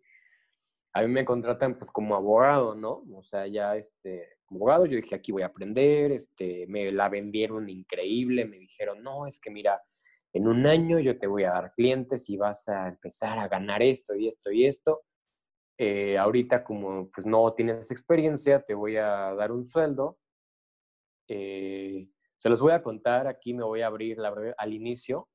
A 0.95 1.03
mí 1.03 1.09
me 1.09 1.25
contratan 1.25 1.79
pues 1.79 1.91
como 1.91 2.17
abogado, 2.17 2.75
¿no? 2.75 3.05
O 3.15 3.23
sea, 3.23 3.47
ya 3.47 3.77
este, 3.77 4.39
como 4.47 4.61
abogado, 4.61 4.87
yo 4.87 4.97
dije, 4.97 5.15
aquí 5.15 5.33
voy 5.33 5.43
a 5.43 5.47
aprender, 5.47 6.13
este, 6.13 6.67
me 6.67 6.91
la 6.91 7.09
vendieron 7.09 7.69
increíble, 7.69 8.47
me 8.47 8.59
dijeron, 8.59 9.03
no, 9.03 9.27
es 9.27 9.39
que 9.39 9.51
mira, 9.51 9.81
en 10.33 10.47
un 10.47 10.67
año 10.67 10.99
yo 10.99 11.19
te 11.19 11.27
voy 11.27 11.45
a 11.45 11.53
dar 11.53 11.73
clientes 11.73 12.29
y 12.29 12.37
vas 12.37 12.69
a 12.69 12.89
empezar 12.89 13.39
a 13.39 13.49
ganar 13.49 13.83
esto 13.83 14.15
y 14.15 14.29
esto 14.29 14.51
y 14.51 14.67
esto. 14.67 15.03
Eh, 15.79 16.19
ahorita 16.19 16.65
como 16.65 17.09
pues 17.11 17.27
no 17.27 17.53
tienes 17.55 17.91
experiencia, 17.91 18.61
te 18.61 18.75
voy 18.75 18.97
a 18.97 19.35
dar 19.35 19.53
un 19.53 19.65
sueldo. 19.65 20.19
Eh, 21.29 22.09
se 22.37 22.49
los 22.49 22.61
voy 22.61 22.73
a 22.73 22.83
contar, 22.83 23.27
aquí 23.27 23.55
me 23.55 23.65
voy 23.65 23.83
a 23.83 23.87
abrir 23.87 24.19
la, 24.19 24.35
al 24.57 24.73
inicio 24.73 25.29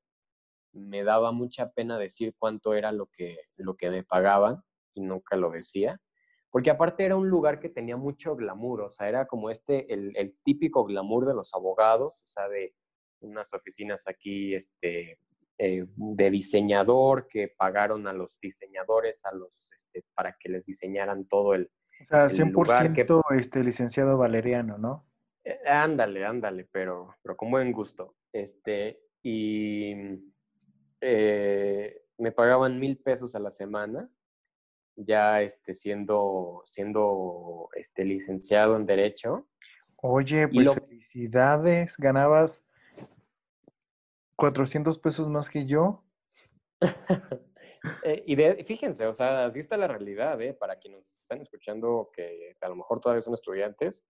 me 0.74 1.04
daba 1.04 1.32
mucha 1.32 1.70
pena 1.70 1.98
decir 1.98 2.34
cuánto 2.38 2.74
era 2.74 2.92
lo 2.92 3.06
que, 3.06 3.38
lo 3.56 3.76
que 3.76 3.90
me 3.90 4.02
pagaban 4.02 4.62
y 4.92 5.00
nunca 5.00 5.36
lo 5.36 5.50
decía. 5.50 6.00
Porque 6.50 6.70
aparte 6.70 7.04
era 7.04 7.16
un 7.16 7.28
lugar 7.28 7.58
que 7.58 7.68
tenía 7.68 7.96
mucho 7.96 8.36
glamour, 8.36 8.82
o 8.82 8.90
sea, 8.90 9.08
era 9.08 9.26
como 9.26 9.50
este, 9.50 9.92
el, 9.92 10.12
el 10.16 10.36
típico 10.44 10.84
glamour 10.84 11.26
de 11.26 11.34
los 11.34 11.52
abogados, 11.54 12.22
o 12.22 12.26
sea, 12.28 12.48
de 12.48 12.74
unas 13.20 13.52
oficinas 13.54 14.06
aquí, 14.06 14.54
este, 14.54 15.18
eh, 15.58 15.86
de 15.96 16.30
diseñador 16.30 17.26
que 17.28 17.48
pagaron 17.56 18.06
a 18.06 18.12
los 18.12 18.38
diseñadores 18.40 19.24
a 19.24 19.34
los, 19.34 19.72
este, 19.72 20.04
para 20.14 20.36
que 20.38 20.48
les 20.48 20.66
diseñaran 20.66 21.26
todo 21.26 21.54
el... 21.54 21.70
O 22.02 22.04
sea, 22.06 22.26
100% 22.26 22.94
que, 22.94 23.38
este, 23.38 23.64
licenciado 23.64 24.16
valeriano, 24.16 24.78
¿no? 24.78 25.08
Eh, 25.44 25.60
ándale, 25.66 26.24
ándale, 26.24 26.66
pero, 26.70 27.14
pero 27.22 27.36
con 27.36 27.50
buen 27.50 27.70
gusto. 27.72 28.16
Este, 28.32 29.00
y 29.22 29.92
eh, 31.00 32.02
me 32.18 32.32
pagaban 32.32 32.78
mil 32.78 32.96
pesos 32.98 33.34
a 33.34 33.40
la 33.40 33.50
semana, 33.50 34.10
ya 34.96 35.42
este, 35.42 35.74
siendo, 35.74 36.62
siendo 36.64 37.68
este, 37.74 38.04
licenciado 38.04 38.76
en 38.76 38.86
Derecho. 38.86 39.46
Oye, 39.96 40.48
pues 40.48 40.74
felicidades, 40.74 41.96
ganabas 41.98 42.66
400 44.36 44.98
pesos 44.98 45.28
más 45.28 45.50
que 45.50 45.66
yo. 45.66 46.04
Eh, 48.02 48.24
y 48.26 48.64
fíjense, 48.64 49.06
o 49.06 49.12
sea, 49.12 49.44
así 49.44 49.58
está 49.58 49.76
la 49.76 49.86
realidad, 49.86 50.40
¿eh? 50.40 50.54
Para 50.54 50.78
quienes 50.78 51.20
están 51.20 51.42
escuchando 51.42 52.10
que 52.14 52.56
a 52.58 52.68
lo 52.70 52.76
mejor 52.76 52.98
todavía 52.98 53.20
son 53.20 53.34
estudiantes 53.34 54.06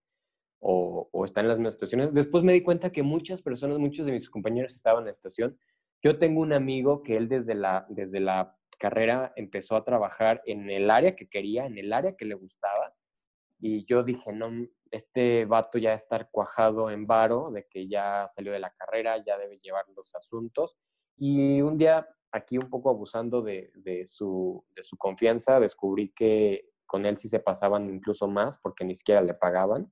o, 0.61 1.09
o 1.12 1.25
están 1.25 1.45
en 1.45 1.49
las 1.49 1.59
mismas 1.59 1.75
situaciones. 1.75 2.12
Después 2.12 2.45
me 2.45 2.53
di 2.53 2.62
cuenta 2.62 2.90
que 2.90 3.03
muchas 3.03 3.43
personas, 3.43 3.79
muchos 3.79 4.07
de 4.07 4.12
mis 4.12 4.31
compañeros 4.31 4.75
estaban 4.75 5.01
en 5.01 5.07
la 5.07 5.12
estación 5.12 5.59
yo 6.05 6.19
tengo 6.19 6.43
un 6.43 6.53
amigo 6.53 7.03
que 7.03 7.17
él 7.17 7.31
desde 7.31 7.55
la, 7.55 7.87
desde 7.88 8.21
la 8.21 8.55
carrera 8.79 9.33
empezó 9.37 9.75
a 9.75 9.85
trabajar 9.85 10.43
en 10.45 10.69
el 10.69 10.90
área 10.90 11.17
que 11.17 11.27
quería, 11.27 11.64
en 11.64 11.79
el 11.79 11.95
área 11.95 12.14
que 12.14 12.27
le 12.27 12.35
gustaba. 12.35 12.95
Y 13.59 13.87
yo 13.87 14.03
dije, 14.03 14.31
no, 14.31 14.51
este 14.90 15.47
vato 15.47 15.79
ya 15.79 15.95
estar 15.95 16.29
cuajado 16.31 16.90
en 16.90 17.07
varo, 17.07 17.51
de 17.51 17.67
que 17.71 17.88
ya 17.88 18.27
salió 18.35 18.53
de 18.53 18.59
la 18.59 18.75
carrera, 18.75 19.17
ya 19.25 19.38
debe 19.38 19.59
llevar 19.62 19.87
los 19.97 20.14
asuntos. 20.14 20.77
Y 21.17 21.62
un 21.62 21.79
día, 21.79 22.07
aquí 22.31 22.59
un 22.59 22.69
poco 22.69 22.90
abusando 22.90 23.40
de, 23.40 23.73
de, 23.75 24.07
su, 24.07 24.62
de 24.77 24.85
su 24.85 24.99
confianza, 24.99 25.59
descubrí 25.59 26.12
que 26.12 26.69
con 26.85 27.07
él 27.07 27.17
sí 27.17 27.31
se 27.31 27.40
pasaban 27.40 27.88
incluso 27.88 28.29
más 28.29 28.59
porque 28.59 28.85
ni 28.85 28.95
siquiera 28.95 29.23
le 29.23 29.33
pagaban. 29.33 29.90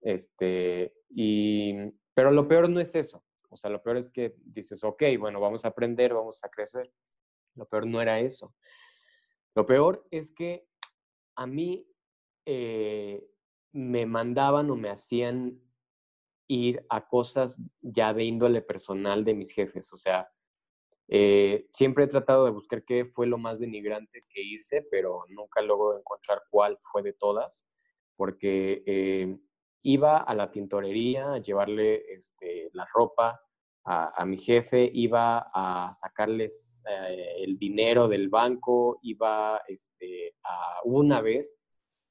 Este, 0.00 0.94
y, 1.10 1.74
pero 2.14 2.30
lo 2.30 2.46
peor 2.48 2.68
no 2.68 2.80
es 2.80 2.94
eso. 2.94 3.24
O 3.50 3.56
sea, 3.56 3.70
lo 3.70 3.82
peor 3.82 3.98
es 3.98 4.10
que 4.10 4.34
dices, 4.44 4.82
ok, 4.82 5.02
bueno, 5.18 5.40
vamos 5.40 5.64
a 5.64 5.68
aprender, 5.68 6.12
vamos 6.12 6.42
a 6.42 6.48
crecer. 6.48 6.92
Lo 7.54 7.66
peor 7.66 7.86
no 7.86 8.00
era 8.00 8.18
eso. 8.18 8.54
Lo 9.54 9.64
peor 9.64 10.06
es 10.10 10.32
que 10.32 10.66
a 11.36 11.46
mí 11.46 11.86
eh, 12.46 13.24
me 13.72 14.06
mandaban 14.06 14.70
o 14.70 14.76
me 14.76 14.90
hacían 14.90 15.60
ir 16.48 16.84
a 16.88 17.06
cosas 17.06 17.60
ya 17.80 18.12
de 18.12 18.24
índole 18.24 18.60
personal 18.62 19.24
de 19.24 19.34
mis 19.34 19.50
jefes. 19.52 19.92
O 19.92 19.96
sea, 19.96 20.28
eh, 21.08 21.66
siempre 21.72 22.04
he 22.04 22.08
tratado 22.08 22.44
de 22.44 22.50
buscar 22.50 22.84
qué 22.84 23.04
fue 23.04 23.26
lo 23.26 23.38
más 23.38 23.60
denigrante 23.60 24.24
que 24.28 24.42
hice, 24.42 24.86
pero 24.90 25.24
nunca 25.28 25.62
logro 25.62 25.98
encontrar 25.98 26.42
cuál 26.50 26.78
fue 26.90 27.02
de 27.02 27.12
todas, 27.12 27.66
porque 28.16 28.82
eh, 28.86 29.38
iba 29.84 30.18
a 30.18 30.34
la 30.34 30.50
tintorería 30.50 31.34
a 31.34 31.38
llevarle 31.38 32.12
este, 32.12 32.70
la 32.72 32.86
ropa 32.92 33.40
a, 33.86 34.24
mi 34.24 34.38
jefe, 34.38 34.90
iba 34.94 35.50
a 35.52 35.92
sacarles 35.92 36.82
eh, 36.88 37.34
el 37.44 37.58
dinero 37.58 38.08
del 38.08 38.30
banco, 38.30 38.98
iba 39.02 39.60
este, 39.68 40.36
a 40.42 40.80
una 40.84 41.20
vez 41.20 41.54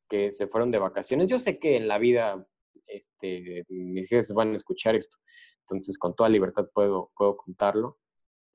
que 0.07 0.31
se 0.31 0.45
fueron 0.45 0.69
de 0.69 0.77
vacaciones. 0.77 1.27
Yo 1.27 1.39
sé 1.39 1.57
que 1.57 1.75
en 1.75 1.87
la 1.87 1.97
vida 1.97 2.47
este, 2.85 3.65
mis 3.69 4.07
jefes 4.07 4.33
van 4.33 4.53
a 4.53 4.57
escuchar 4.57 4.95
esto, 4.95 5.17
entonces 5.61 5.97
con 5.97 6.15
toda 6.15 6.29
libertad 6.29 6.67
puedo, 6.71 7.11
puedo 7.15 7.37
contarlo. 7.37 7.97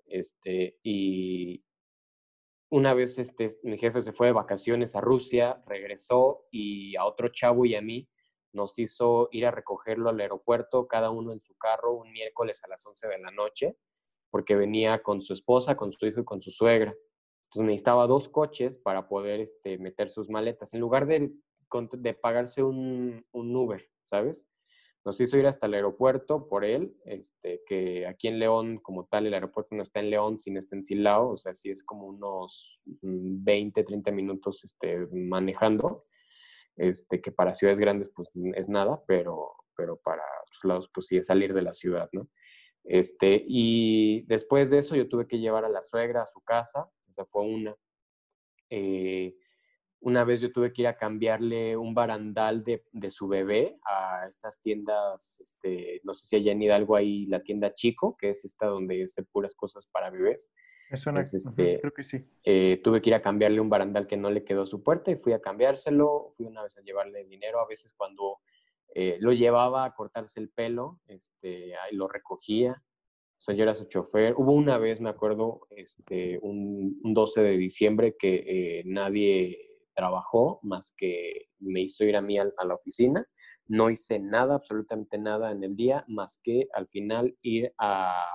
Este, 0.07 0.79
y 0.85 1.65
una 2.71 2.95
vez 2.95 3.19
este, 3.19 3.49
mi 3.65 3.79
jefe 3.79 4.01
se 4.01 4.13
fue 4.13 4.29
de 4.29 4.33
vacaciones 4.35 4.95
a 4.95 5.01
Rusia, 5.01 5.61
regresó 5.67 6.47
y 6.53 6.95
a 6.95 7.05
otro 7.05 7.31
chavo 7.31 7.67
y 7.67 7.75
a 7.75 7.83
mí 7.83 8.09
nos 8.53 8.79
hizo 8.79 9.29
ir 9.33 9.47
a 9.47 9.51
recogerlo 9.51 10.11
al 10.11 10.21
aeropuerto, 10.21 10.87
cada 10.87 11.11
uno 11.11 11.33
en 11.33 11.41
su 11.41 11.57
carro, 11.57 11.95
un 11.95 12.13
miércoles 12.13 12.63
a 12.65 12.69
las 12.69 12.85
11 12.87 13.09
de 13.09 13.19
la 13.19 13.31
noche, 13.31 13.77
porque 14.31 14.57
venía 14.57 15.03
con 15.03 15.21
su 15.21 15.33
esposa, 15.33 15.77
con 15.77 15.93
su 15.93 16.07
hijo 16.07 16.21
y 16.21 16.25
con 16.25 16.41
su 16.41 16.51
suegra. 16.51 16.95
Entonces 17.45 17.67
necesitaba 17.67 18.07
dos 18.07 18.29
coches 18.29 18.79
para 18.79 19.09
poder 19.09 19.41
este, 19.41 19.79
meter 19.79 20.11
sus 20.11 20.29
maletas. 20.29 20.75
En 20.75 20.81
lugar 20.81 21.07
de, 21.07 21.33
de 21.93 22.15
pagarse 22.15 22.63
un, 22.63 23.25
un, 23.33 23.57
Uber, 23.57 23.89
¿sabes? 24.05 24.47
Nos 25.05 25.19
hizo 25.21 25.39
ir 25.39 25.47
hasta 25.47 25.67
el 25.67 25.75
aeropuerto 25.75 26.49
por 26.49 26.65
él, 26.65 26.95
este, 27.05 27.63
que 27.67 28.07
aquí 28.07 28.29
en 28.29 28.39
León, 28.39 28.79
como 28.79 29.07
tal, 29.07 29.27
el 29.27 29.35
aeropuerto 29.35 29.75
no 29.75 29.83
está 29.83 30.01
en 30.01 30.11
León, 30.11 30.39
sino 30.39 30.59
está 30.59 30.77
en 30.77 30.83
Silao, 30.83 31.31
o 31.31 31.37
sea, 31.39 31.55
sí 31.55 31.71
es 31.71 31.83
como 31.83 32.09
unos 32.09 32.81
20, 32.85 33.85
30 33.85 34.11
minutos 34.11 34.65
este, 34.65 35.07
manejando 35.13 36.05
este, 36.79 37.21
que 37.21 37.33
para 37.33 37.55
ciudades 37.55 37.79
grandes 37.79 38.11
pues 38.15 38.29
es 38.55 38.69
nada, 38.69 39.03
pero, 39.07 39.53
pero 39.77 39.97
para 39.97 40.23
otros 40.43 40.65
lados 40.65 40.91
pues 40.93 41.07
sí 41.09 41.17
es 41.17 41.27
salir 41.27 41.53
de 41.53 41.63
la 41.63 41.73
ciudad, 41.73 42.09
¿no? 42.13 42.29
Este, 42.85 43.45
y 43.47 44.23
después 44.23 44.71
de 44.71 44.79
eso 44.79 44.97
yo 44.97 45.09
tuve 45.09 45.27
que 45.27 45.39
llevar 45.39 45.65
a 45.65 45.69
la 45.69 45.83
suegra 45.83 46.23
a 46.23 46.27
su 46.27 46.41
casa, 46.41 46.89
esa 47.09 47.25
fue 47.27 47.43
una. 47.43 47.77
Eh, 48.71 49.35
una 50.01 50.25
vez 50.25 50.41
yo 50.41 50.53
tuve 50.53 50.73
que 50.73 50.83
ir 50.83 50.89
a 50.89 50.97
cambiarle 50.97 51.77
un 51.77 51.93
barandal 51.93 52.63
de, 52.63 52.85
de, 52.93 53.11
su 53.11 53.27
bebé 53.27 53.77
a 53.85 54.27
estas 54.29 54.61
tiendas, 54.63 55.41
este, 55.41 56.01
no 56.05 56.15
sé 56.15 56.29
si 56.29 56.37
allá 56.37 56.53
en 56.53 56.63
Hidalgo 56.63 56.95
hay 56.95 57.27
la 57.27 57.43
tienda 57.43 57.75
Chico, 57.75 58.17
que 58.17 58.31
es 58.31 58.45
esta 58.45 58.67
donde 58.67 59.09
se 59.09 59.25
puras 59.25 59.55
cosas 59.57 59.87
para 59.91 60.11
bebés. 60.11 60.51
Eso 60.91 61.13
no, 61.13 61.21
este, 61.21 61.81
creo 61.81 61.93
que 61.93 62.03
sí. 62.03 62.25
Eh, 62.43 62.81
tuve 62.83 63.03
que 63.03 63.11
ir 63.11 63.15
a 63.15 63.23
cambiarle 63.23 63.61
un 63.61 63.69
barandal 63.69 64.07
que 64.07 64.17
no 64.17 64.31
le 64.31 64.45
quedó 64.45 64.67
su 64.67 64.83
puerta 64.83 65.11
y 65.11 65.17
fui 65.17 65.33
a 65.33 65.41
cambiárselo. 65.41 66.33
Fui 66.35 66.47
una 66.47 66.63
vez 66.63 66.79
a 66.79 66.83
llevarle 66.83 67.25
dinero. 67.25 67.61
A 67.61 67.67
veces 67.67 67.93
cuando 67.95 68.39
eh, 68.95 69.19
lo 69.21 69.33
llevaba 69.33 69.85
a 69.85 69.95
cortarse 69.95 70.41
el 70.41 70.49
pelo, 70.49 71.01
este, 71.07 71.77
ahí 71.77 71.95
lo 71.95 72.09
recogía. 72.09 72.83
O 73.39 73.41
sea, 73.41 73.55
yo 73.55 73.63
era 73.65 73.75
su 73.75 73.85
chofer. 73.85 74.35
Hubo 74.37 74.53
una 74.53 74.79
vez, 74.79 75.01
me 75.01 75.11
acuerdo, 75.11 75.61
este, 75.71 76.39
un, 76.43 77.01
12 77.03 77.43
de 77.43 77.57
diciembre 77.57 78.17
que 78.19 78.45
eh, 78.47 78.83
nadie 78.87 79.59
trabajó 79.95 80.59
más 80.63 80.93
que 80.97 81.49
me 81.59 81.83
hizo 81.83 82.05
ir 82.05 82.17
a 82.17 82.23
mí 82.23 82.39
a, 82.39 82.45
la 82.45 82.75
oficina. 82.75 83.27
No 83.67 83.91
hice 83.91 84.19
nada, 84.19 84.55
absolutamente 84.55 85.19
nada 85.19 85.53
en 85.53 85.63
el 85.63 85.77
día, 85.77 86.05
más 86.09 86.41
que 86.43 86.67
al 86.73 86.89
final 86.89 87.37
ir 87.43 87.73
a 87.79 88.27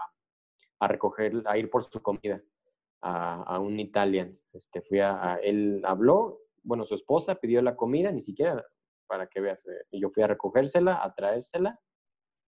a 0.83 0.87
recoger, 0.87 1.43
a 1.45 1.57
ir 1.57 1.69
por 1.69 1.83
su 1.83 2.01
comida 2.01 2.43
a, 3.01 3.59
un 3.59 3.79
Italians. 3.79 4.47
Este, 4.53 4.81
fui 4.81 4.99
a, 4.99 5.39
él 5.43 5.81
habló, 5.85 6.39
bueno, 6.63 6.85
su 6.85 6.95
esposa 6.95 7.35
pidió 7.35 7.61
la 7.61 7.75
comida, 7.75 8.11
ni 8.11 8.21
siquiera 8.21 8.63
para 9.07 9.27
que 9.27 9.41
veas, 9.41 9.65
eh, 9.67 9.99
yo 9.99 10.09
fui 10.09 10.23
a 10.23 10.27
recogérsela, 10.27 11.03
a 11.03 11.13
traérsela. 11.13 11.79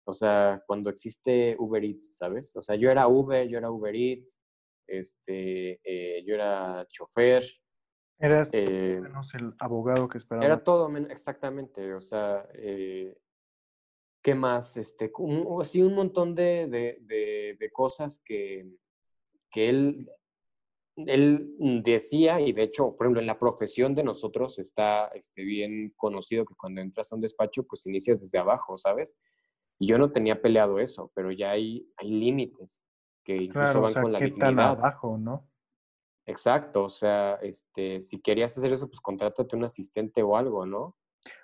O 0.07 0.12
sea, 0.12 0.62
cuando 0.66 0.90
existe 0.90 1.57
Uber 1.59 1.83
Eats, 1.83 2.16
¿sabes? 2.16 2.55
O 2.57 2.62
sea, 2.62 2.77
yo 2.77 2.90
era 2.90 3.09
Uber, 3.09 3.49
yo 3.49 3.59
era 3.59 3.70
Uber 3.70 3.94
Eats, 3.94 4.38
este, 4.87 5.81
eh, 5.83 6.25
yo 6.27 6.35
era 6.35 6.87
chofer. 6.88 7.44
Eras 8.18 8.51
eh, 8.53 9.01
menos 9.03 9.35
el 9.35 9.55
abogado 9.59 10.09
que 10.09 10.18
esperaba. 10.18 10.44
Era 10.44 10.62
todo, 10.62 10.94
exactamente. 11.09 11.94
O 11.94 12.01
sea, 12.01 12.47
eh, 12.55 13.16
¿Qué 14.24 14.34
más? 14.34 14.78
Este, 14.78 15.12
un, 15.18 15.60
así 15.60 15.82
un 15.82 15.94
montón 15.94 16.34
de, 16.34 16.66
de, 16.66 17.56
de, 17.60 17.70
cosas 17.70 18.22
que, 18.24 18.66
que 19.50 19.68
él, 19.68 20.10
él 20.96 21.54
decía, 21.84 22.40
y 22.40 22.54
de 22.54 22.62
hecho, 22.62 22.96
por 22.96 23.04
ejemplo, 23.04 23.20
en 23.20 23.26
la 23.26 23.38
profesión 23.38 23.94
de 23.94 24.02
nosotros 24.02 24.58
está 24.58 25.08
este, 25.08 25.42
bien 25.44 25.92
conocido 25.94 26.46
que 26.46 26.54
cuando 26.54 26.80
entras 26.80 27.12
a 27.12 27.16
un 27.16 27.20
despacho, 27.20 27.64
pues 27.64 27.84
inicias 27.84 28.22
desde 28.22 28.38
abajo, 28.38 28.78
¿sabes? 28.78 29.14
Y 29.78 29.88
yo 29.88 29.98
no 29.98 30.10
tenía 30.10 30.40
peleado 30.40 30.78
eso, 30.78 31.12
pero 31.14 31.30
ya 31.30 31.50
hay, 31.50 31.87
hay 31.98 32.08
límites 32.10 32.82
que 33.24 33.37
incluso 33.37 33.82
van 33.82 33.92
con 33.92 34.12
la 34.12 34.18
¿qué 34.18 34.30
Tan 34.30 34.58
abajo, 34.58 35.18
¿no? 35.18 35.50
Exacto, 36.24 36.84
o 36.84 36.88
sea, 36.88 37.34
este, 37.42 38.00
si 38.00 38.22
querías 38.22 38.56
hacer 38.56 38.72
eso, 38.72 38.88
pues 38.88 39.02
contrátate 39.02 39.54
un 39.54 39.64
asistente 39.64 40.22
o 40.22 40.34
algo, 40.34 40.64
¿no? 40.64 40.96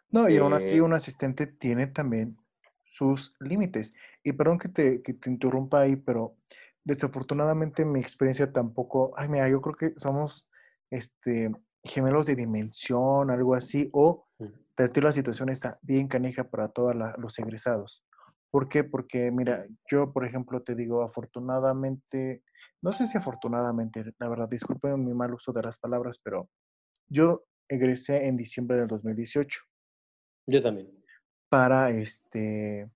No, 0.09 0.31
y 0.31 0.39
aún 0.39 0.55
así 0.55 0.77
eh 0.77 0.81
un 0.81 0.95
asistente 0.95 1.47
tiene 1.47 1.87
también 1.87 2.40
sus 3.01 3.35
límites. 3.41 3.95
Y 4.23 4.33
perdón 4.35 4.59
que 4.59 4.69
te, 4.69 5.03
que 5.03 5.15
te 5.15 5.31
interrumpa 5.31 5.81
ahí, 5.81 5.97
pero 5.97 6.37
desafortunadamente 6.85 7.85
mi 7.87 7.99
experiencia 7.99 8.53
tampoco, 8.53 9.15
ay, 9.17 9.29
mira, 9.29 9.49
yo 9.49 9.63
creo 9.63 9.75
que 9.75 9.99
somos 9.99 10.51
este, 10.91 11.51
gemelos 11.83 12.27
de 12.27 12.37
dimensión, 12.37 13.31
algo 13.31 13.55
así, 13.55 13.89
o 13.93 14.27
pero 14.77 15.03
la 15.03 15.13
situación 15.13 15.51
está 15.51 15.79
bien 15.83 16.09
canija 16.09 16.45
para 16.45 16.69
todos 16.69 16.95
los 17.19 17.39
egresados. 17.39 18.03
¿Por 18.51 18.69
qué? 18.69 18.83
Porque, 18.83 19.31
mira, 19.31 19.67
yo, 19.91 20.13
por 20.13 20.25
ejemplo, 20.25 20.63
te 20.63 20.75
digo, 20.75 21.03
afortunadamente, 21.03 22.43
no 22.83 22.93
sé 22.93 23.07
si 23.07 23.19
afortunadamente, 23.19 24.03
la 24.19 24.29
verdad, 24.29 24.49
disculpen 24.49 25.05
mi 25.05 25.13
mal 25.13 25.35
uso 25.35 25.53
de 25.53 25.63
las 25.63 25.79
palabras, 25.79 26.19
pero 26.23 26.49
yo 27.09 27.45
egresé 27.69 28.27
en 28.27 28.37
diciembre 28.39 28.79
del 28.79 28.89
2018. 28.89 29.61
Yo 30.47 30.63
también 30.63 31.00
para 31.51 31.91
este 31.91 32.91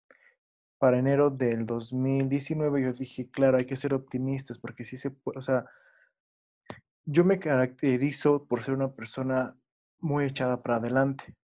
para 0.78 0.98
enero 0.98 1.30
del 1.30 1.66
2019 1.66 2.82
yo 2.82 2.92
dije, 2.92 3.30
claro, 3.30 3.58
hay 3.58 3.66
que 3.66 3.76
ser 3.76 3.94
optimistas 3.94 4.58
porque 4.58 4.84
sí 4.84 4.96
se 4.96 5.10
puede, 5.10 5.38
o 5.38 5.42
sea, 5.42 5.64
yo 7.06 7.24
me 7.24 7.38
caracterizo 7.38 8.46
por 8.46 8.62
ser 8.62 8.74
una 8.74 8.92
persona 8.92 9.56
muy 10.00 10.24
echada 10.24 10.62
para 10.62 10.76
adelante. 10.76 11.36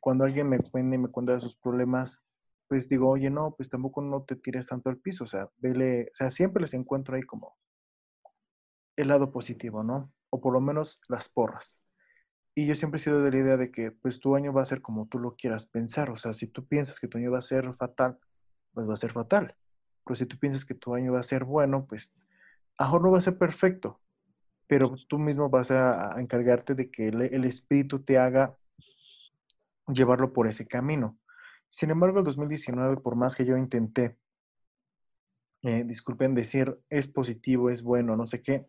Cuando 0.00 0.24
alguien 0.24 0.48
me 0.48 0.58
cuenta 0.58 0.94
y 0.94 0.98
me 0.98 1.08
cuenta 1.08 1.34
de 1.34 1.40
sus 1.40 1.56
problemas, 1.56 2.24
pues 2.68 2.88
digo, 2.88 3.10
oye, 3.10 3.30
no, 3.30 3.54
pues 3.54 3.68
tampoco 3.68 4.00
no 4.02 4.22
te 4.22 4.36
tires 4.36 4.68
tanto 4.68 4.88
al 4.88 4.98
piso, 4.98 5.24
o 5.24 5.26
sea, 5.26 5.48
vele, 5.58 6.08
o 6.12 6.14
sea, 6.14 6.30
siempre 6.30 6.62
les 6.62 6.74
encuentro 6.74 7.16
ahí 7.16 7.22
como 7.22 7.56
el 8.96 9.08
lado 9.08 9.30
positivo, 9.30 9.82
¿no? 9.82 10.12
O 10.30 10.40
por 10.40 10.52
lo 10.52 10.60
menos 10.60 11.00
las 11.08 11.28
porras. 11.28 11.80
Y 12.58 12.64
yo 12.64 12.74
siempre 12.74 12.96
he 12.98 13.02
sido 13.02 13.22
de 13.22 13.30
la 13.30 13.36
idea 13.36 13.56
de 13.58 13.70
que 13.70 13.90
pues 13.90 14.18
tu 14.18 14.34
año 14.34 14.50
va 14.50 14.62
a 14.62 14.64
ser 14.64 14.80
como 14.80 15.06
tú 15.08 15.18
lo 15.18 15.36
quieras 15.36 15.66
pensar. 15.66 16.08
O 16.08 16.16
sea, 16.16 16.32
si 16.32 16.46
tú 16.46 16.66
piensas 16.66 16.98
que 16.98 17.06
tu 17.06 17.18
año 17.18 17.30
va 17.30 17.38
a 17.38 17.42
ser 17.42 17.74
fatal, 17.74 18.18
pues 18.72 18.88
va 18.88 18.94
a 18.94 18.96
ser 18.96 19.12
fatal. 19.12 19.54
Pero 20.06 20.16
si 20.16 20.24
tú 20.24 20.38
piensas 20.38 20.64
que 20.64 20.72
tu 20.72 20.94
año 20.94 21.12
va 21.12 21.20
a 21.20 21.22
ser 21.22 21.44
bueno, 21.44 21.84
pues 21.86 22.16
a 22.78 22.84
lo 22.84 22.88
mejor 22.88 23.02
no 23.02 23.10
va 23.12 23.18
a 23.18 23.20
ser 23.20 23.36
perfecto. 23.36 24.00
Pero 24.66 24.94
tú 25.06 25.18
mismo 25.18 25.50
vas 25.50 25.70
a, 25.70 26.18
encargarte 26.18 26.74
de 26.74 26.90
que 26.90 27.08
el, 27.08 27.44
espíritu 27.44 28.02
te 28.02 28.16
haga 28.16 28.56
llevarlo 29.88 30.32
por 30.32 30.46
ese 30.46 30.66
camino. 30.66 31.18
Sin 31.68 31.90
embargo, 31.90 32.20
el 32.20 32.24
2019, 32.24 32.96
por 33.02 33.16
más 33.16 33.36
que 33.36 33.44
yo 33.44 33.58
intenté, 33.58 34.16
eh, 35.60 35.84
disculpen 35.84 36.34
decir, 36.34 36.80
es 36.88 37.06
positivo, 37.06 37.68
es 37.68 37.82
bueno, 37.82 38.16
no 38.16 38.26
sé 38.26 38.40
qué, 38.40 38.66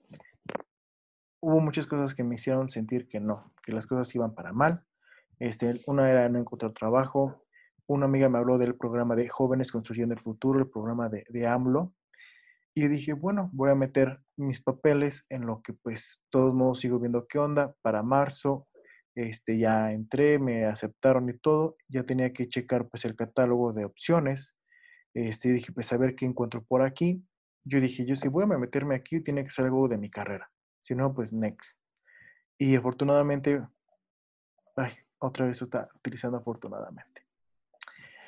hubo 1.39 1.59
muchas 1.59 1.87
cosas 1.87 2.15
que 2.15 2.23
me 2.23 2.35
hicieron 2.35 2.69
sentir 2.69 3.07
que 3.07 3.19
no, 3.19 3.53
que 3.63 3.73
las 3.73 3.87
cosas 3.87 4.13
iban 4.15 4.33
para 4.33 4.53
mal. 4.53 4.83
Este, 5.39 5.81
una 5.87 6.09
era 6.09 6.27
no 6.29 6.39
encontrar 6.39 6.73
trabajo. 6.73 7.45
Una 7.87 8.05
amiga 8.05 8.29
me 8.29 8.37
habló 8.37 8.57
del 8.57 8.75
programa 8.75 9.15
de 9.15 9.29
Jóvenes 9.29 9.71
Construyendo 9.71 10.13
el 10.13 10.21
Futuro, 10.21 10.59
el 10.59 10.69
programa 10.69 11.09
de, 11.09 11.25
de 11.29 11.47
AMLO. 11.47 11.93
Y 12.73 12.87
dije, 12.87 13.13
bueno, 13.13 13.49
voy 13.53 13.71
a 13.71 13.75
meter 13.75 14.19
mis 14.35 14.61
papeles 14.61 15.25
en 15.29 15.45
lo 15.45 15.61
que 15.61 15.73
pues 15.73 16.23
todos 16.29 16.53
modos 16.53 16.79
sigo 16.79 16.99
viendo 16.99 17.27
qué 17.27 17.39
onda. 17.39 17.73
Para 17.81 18.03
marzo 18.03 18.67
este, 19.15 19.57
ya 19.57 19.91
entré, 19.91 20.37
me 20.37 20.65
aceptaron 20.65 21.27
y 21.29 21.37
todo. 21.37 21.77
Ya 21.87 22.03
tenía 22.03 22.33
que 22.33 22.47
checar 22.49 22.87
pues 22.87 23.03
el 23.05 23.15
catálogo 23.15 23.73
de 23.73 23.85
opciones. 23.85 24.55
Este, 25.15 25.49
dije, 25.49 25.71
pues 25.71 25.91
a 25.91 25.97
ver 25.97 26.15
qué 26.15 26.25
encuentro 26.25 26.63
por 26.63 26.83
aquí. 26.83 27.23
Yo 27.63 27.81
dije, 27.81 28.05
yo 28.05 28.15
si 28.15 28.27
voy 28.27 28.43
a 28.43 28.47
meterme 28.47 28.95
aquí, 28.95 29.21
tiene 29.21 29.43
que 29.43 29.49
ser 29.49 29.65
algo 29.65 29.87
de 29.87 29.97
mi 29.97 30.11
carrera. 30.11 30.49
Si 30.87 30.95
no, 30.95 31.13
pues 31.13 31.33
next. 31.33 31.81
Y 32.57 32.77
afortunadamente, 32.77 33.61
ay, 34.77 34.93
otra 35.19 35.45
vez 35.45 35.61
está 35.61 35.89
utilizando 35.95 36.37
afortunadamente. 36.37 37.25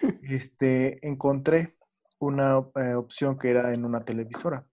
Este, 0.24 1.05
encontré 1.07 1.78
una 2.20 2.62
eh, 2.76 2.95
opción 2.95 3.38
que 3.38 3.49
era 3.49 3.74
en 3.74 3.86
una 3.86 4.03
televisora. 4.03 4.66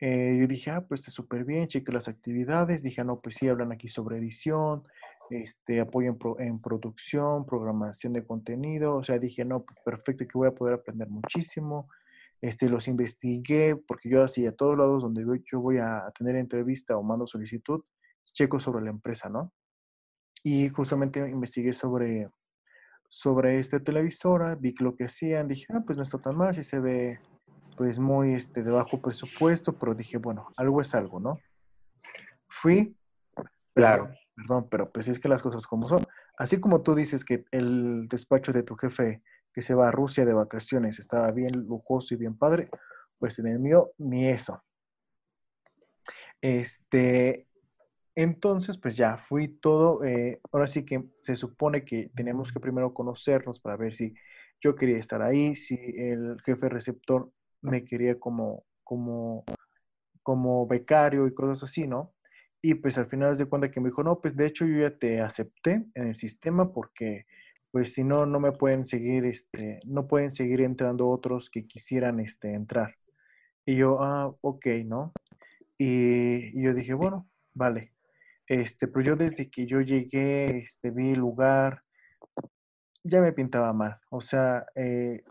Eh, 0.00 0.38
yo 0.40 0.46
dije, 0.46 0.70
ah, 0.70 0.86
pues 0.86 1.00
está 1.00 1.10
súper 1.10 1.44
bien, 1.44 1.68
cheque 1.68 1.92
las 1.92 2.08
actividades. 2.08 2.82
Dije, 2.82 3.02
ah, 3.02 3.04
no, 3.04 3.20
pues 3.20 3.34
sí, 3.34 3.48
hablan 3.48 3.72
aquí 3.72 3.88
sobre 3.88 4.16
edición, 4.16 4.82
este, 5.28 5.80
apoyo 5.80 6.16
en, 6.38 6.46
en, 6.46 6.58
producción, 6.58 7.44
programación 7.44 8.14
de 8.14 8.24
contenido. 8.24 8.96
O 8.96 9.04
sea, 9.04 9.18
dije, 9.18 9.44
no, 9.44 9.62
pues 9.62 9.78
perfecto, 9.84 10.26
que 10.26 10.38
voy 10.38 10.48
a 10.48 10.54
poder 10.54 10.76
aprender 10.76 11.08
muchísimo. 11.10 11.90
Este, 12.44 12.68
los 12.68 12.88
investigué, 12.88 13.74
porque 13.74 14.10
yo 14.10 14.22
así 14.22 14.46
a 14.46 14.54
todos 14.54 14.76
lados 14.76 15.02
donde 15.02 15.24
yo 15.50 15.60
voy 15.60 15.78
a 15.78 16.12
tener 16.16 16.36
entrevista 16.36 16.94
o 16.94 17.02
mando 17.02 17.26
solicitud, 17.26 17.82
checo 18.34 18.60
sobre 18.60 18.84
la 18.84 18.90
empresa, 18.90 19.30
¿no? 19.30 19.50
Y 20.42 20.68
justamente 20.68 21.20
investigué 21.20 21.72
sobre, 21.72 22.28
sobre 23.08 23.58
esta 23.58 23.80
televisora, 23.80 24.56
vi 24.56 24.74
lo 24.78 24.94
que 24.94 25.04
hacían, 25.04 25.48
dije, 25.48 25.66
ah, 25.70 25.82
pues 25.86 25.96
no 25.96 26.02
está 26.02 26.18
tan 26.18 26.36
mal, 26.36 26.54
si 26.54 26.62
se 26.62 26.80
ve 26.80 27.18
pues 27.78 27.98
muy 27.98 28.34
este, 28.34 28.62
de 28.62 28.70
bajo 28.70 29.00
presupuesto, 29.00 29.72
pero 29.72 29.94
dije, 29.94 30.18
bueno, 30.18 30.52
algo 30.58 30.82
es 30.82 30.94
algo, 30.94 31.18
¿no? 31.20 31.38
Fui. 32.46 32.94
Claro. 33.74 34.10
Perdón, 34.36 34.68
pero 34.70 34.92
pues 34.92 35.08
es 35.08 35.18
que 35.18 35.28
las 35.28 35.40
cosas 35.40 35.66
como 35.66 35.84
son. 35.84 36.04
Así 36.36 36.60
como 36.60 36.82
tú 36.82 36.94
dices 36.94 37.24
que 37.24 37.46
el 37.52 38.06
despacho 38.08 38.52
de 38.52 38.64
tu 38.64 38.76
jefe 38.76 39.22
que 39.54 39.62
se 39.62 39.74
va 39.74 39.88
a 39.88 39.92
Rusia 39.92 40.24
de 40.24 40.34
vacaciones 40.34 40.98
estaba 40.98 41.30
bien 41.30 41.52
lujoso 41.52 42.12
y 42.12 42.16
bien 42.16 42.36
padre, 42.36 42.68
pues 43.18 43.38
en 43.38 43.46
el 43.46 43.60
mío 43.60 43.92
ni 43.98 44.28
eso. 44.28 44.62
Este, 46.40 47.46
entonces, 48.16 48.76
pues 48.76 48.96
ya 48.96 49.16
fui 49.16 49.48
todo. 49.48 50.04
Eh, 50.04 50.40
ahora 50.52 50.66
sí 50.66 50.84
que 50.84 51.04
se 51.22 51.36
supone 51.36 51.84
que 51.84 52.10
tenemos 52.14 52.52
que 52.52 52.60
primero 52.60 52.92
conocernos 52.92 53.60
para 53.60 53.76
ver 53.76 53.94
si 53.94 54.14
yo 54.60 54.74
quería 54.74 54.98
estar 54.98 55.22
ahí, 55.22 55.54
si 55.54 55.74
el 55.74 56.36
jefe 56.44 56.68
receptor 56.68 57.30
me 57.60 57.84
quería 57.84 58.18
como, 58.18 58.64
como, 58.82 59.44
como 60.22 60.66
becario 60.66 61.26
y 61.26 61.34
cosas 61.34 61.62
así, 61.62 61.86
¿no? 61.86 62.14
Y 62.60 62.74
pues 62.74 62.98
al 62.98 63.06
final 63.06 63.36
de 63.36 63.46
cuenta 63.46 63.70
que 63.70 63.80
me 63.80 63.88
dijo, 63.90 64.02
no, 64.02 64.20
pues 64.20 64.36
de 64.36 64.46
hecho 64.46 64.64
yo 64.66 64.80
ya 64.80 64.96
te 64.96 65.20
acepté 65.20 65.84
en 65.94 66.08
el 66.08 66.14
sistema 66.14 66.72
porque 66.72 67.26
pues 67.74 67.92
si 67.92 68.04
no, 68.04 68.24
no 68.24 68.38
me 68.38 68.52
pueden 68.52 68.86
seguir, 68.86 69.24
este, 69.24 69.80
no 69.84 70.06
pueden 70.06 70.30
seguir 70.30 70.60
entrando 70.60 71.08
otros 71.08 71.50
que 71.50 71.66
quisieran 71.66 72.20
este, 72.20 72.54
entrar. 72.54 72.94
Y 73.66 73.74
yo, 73.74 74.00
ah, 74.00 74.32
ok, 74.42 74.66
¿no? 74.84 75.12
Y, 75.76 76.62
yo 76.62 76.72
dije, 76.72 76.94
bueno, 76.94 77.28
vale. 77.52 77.92
Este, 78.46 78.86
pero 78.86 79.04
yo 79.04 79.16
desde 79.16 79.50
que 79.50 79.66
yo 79.66 79.80
llegué, 79.80 80.58
este, 80.58 80.92
vi 80.92 81.14
el 81.14 81.18
lugar, 81.18 81.82
ya 83.02 83.20
me 83.20 83.32
pintaba 83.32 83.72
mal. 83.72 83.98
O 84.08 84.20
sea, 84.20 84.66
eh, 84.76 85.24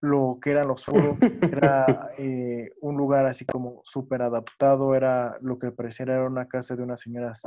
lo 0.00 0.40
que 0.42 0.50
eran 0.50 0.66
los 0.66 0.84
foros, 0.84 1.16
era 1.42 1.86
eh, 2.18 2.72
un 2.80 2.96
lugar 2.96 3.24
así 3.26 3.44
como 3.46 3.82
súper 3.84 4.22
adaptado, 4.22 4.96
era 4.96 5.38
lo 5.42 5.60
que 5.60 5.70
parecía 5.70 6.06
era 6.06 6.26
una 6.26 6.48
casa 6.48 6.74
de 6.74 6.82
unas 6.82 6.98
señoras. 6.98 7.42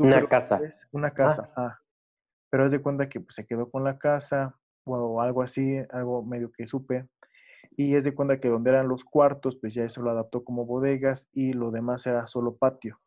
una 0.00 0.26
casa. 0.26 0.60
Una 0.90 1.12
casa, 1.12 1.52
ah. 1.56 1.78
Pero 2.54 2.66
es 2.66 2.70
de 2.70 2.80
cuenta 2.80 3.08
que 3.08 3.18
pues, 3.18 3.34
se 3.34 3.44
quedó 3.44 3.68
con 3.68 3.82
la 3.82 3.98
casa 3.98 4.56
o 4.84 5.20
algo 5.20 5.42
así, 5.42 5.76
algo 5.90 6.24
medio 6.24 6.52
que 6.52 6.68
supe. 6.68 7.08
Y 7.76 7.96
es 7.96 8.04
de 8.04 8.14
cuenta 8.14 8.38
que 8.38 8.48
donde 8.48 8.70
eran 8.70 8.86
los 8.86 9.04
cuartos, 9.04 9.56
pues 9.56 9.74
ya 9.74 9.82
eso 9.82 10.02
lo 10.02 10.12
adaptó 10.12 10.44
como 10.44 10.64
bodegas 10.64 11.28
y 11.32 11.52
lo 11.52 11.72
demás 11.72 12.06
era 12.06 12.28
solo 12.28 12.54
patio. 12.54 13.00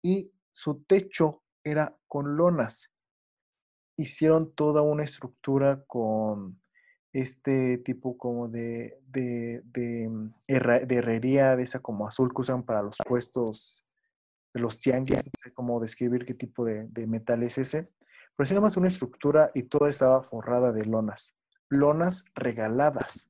Y 0.00 0.32
su 0.52 0.82
techo 0.84 1.42
era 1.62 1.98
con 2.06 2.38
lonas. 2.38 2.90
Hicieron 3.98 4.54
toda 4.54 4.80
una 4.80 5.04
estructura 5.04 5.84
con 5.86 6.58
este 7.12 7.76
tipo 7.76 8.16
como 8.16 8.48
de, 8.48 8.98
de, 9.06 9.60
de, 9.66 10.08
mm, 10.08 10.34
herrería, 10.46 11.56
de 11.56 11.64
esa 11.64 11.80
como 11.80 12.08
azul 12.08 12.32
que 12.34 12.40
usan 12.40 12.62
para 12.62 12.82
los 12.82 12.96
puestos 13.06 13.84
de 14.54 14.60
los 14.62 14.78
tianguis, 14.78 15.26
no 15.26 15.42
sé 15.42 15.52
cómo 15.52 15.78
describir 15.78 16.24
qué 16.24 16.32
tipo 16.32 16.64
de, 16.64 16.86
de 16.88 17.06
metal 17.06 17.42
es 17.42 17.58
ese, 17.58 17.90
pero 18.38 18.44
así 18.44 18.54
más 18.60 18.76
una 18.76 18.86
estructura 18.86 19.50
y 19.52 19.64
toda 19.64 19.90
estaba 19.90 20.22
forrada 20.22 20.70
de 20.70 20.84
lonas, 20.84 21.36
lonas 21.68 22.24
regaladas, 22.36 23.28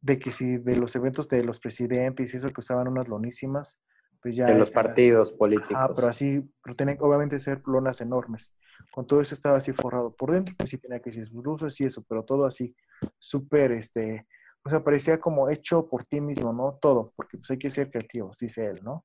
de 0.00 0.20
que 0.20 0.30
si 0.30 0.58
de 0.58 0.76
los 0.76 0.94
eventos 0.94 1.28
de 1.28 1.42
los 1.42 1.58
presidentes 1.58 2.32
y 2.32 2.36
eso 2.36 2.48
que 2.50 2.60
usaban 2.60 2.86
unas 2.86 3.08
lonísimas, 3.08 3.82
pues 4.22 4.36
ya... 4.36 4.46
De 4.46 4.54
los 4.54 4.70
partidos 4.70 5.32
políticos. 5.32 5.76
Ah, 5.76 5.90
pero 5.92 6.06
así, 6.06 6.48
pero 6.62 6.76
tienen 6.76 6.96
que 6.96 7.02
obviamente 7.02 7.40
ser 7.40 7.60
lonas 7.66 8.00
enormes. 8.02 8.54
Con 8.92 9.04
todo 9.04 9.20
eso 9.20 9.34
estaba 9.34 9.56
así 9.56 9.72
forrado 9.72 10.14
por 10.14 10.30
dentro, 10.30 10.54
pues 10.56 10.70
sí 10.70 10.78
tenía 10.78 11.00
que 11.00 11.10
ser 11.10 11.28
luces 11.32 11.80
y 11.80 11.84
eso, 11.86 12.04
pero 12.08 12.22
todo 12.22 12.46
así, 12.46 12.72
súper, 13.18 13.72
este, 13.72 14.28
o 14.62 14.70
sea, 14.70 14.84
parecía 14.84 15.18
como 15.18 15.50
hecho 15.50 15.88
por 15.88 16.04
ti 16.04 16.20
mismo, 16.20 16.52
¿no? 16.52 16.78
Todo, 16.80 17.12
porque 17.16 17.36
pues 17.36 17.50
hay 17.50 17.58
que 17.58 17.68
ser 17.68 17.90
creativos, 17.90 18.38
dice 18.38 18.66
él, 18.66 18.78
¿no? 18.84 19.04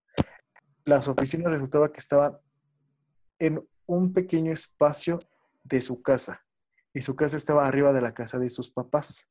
Las 0.86 1.08
oficinas 1.08 1.52
resultaba 1.52 1.92
que 1.92 2.00
estaban 2.00 2.38
en 3.40 3.68
un 3.90 4.14
pequeño 4.14 4.52
espacio 4.52 5.18
de 5.64 5.82
su 5.82 6.02
casa, 6.04 6.46
y 6.94 7.02
su 7.02 7.16
casa 7.16 7.38
estaba 7.38 7.68
arriba 7.68 7.92
de 7.92 8.02
la 8.02 8.14
casa 8.14 8.38
de 8.38 8.50
sus 8.50 8.70
papás. 8.70 9.28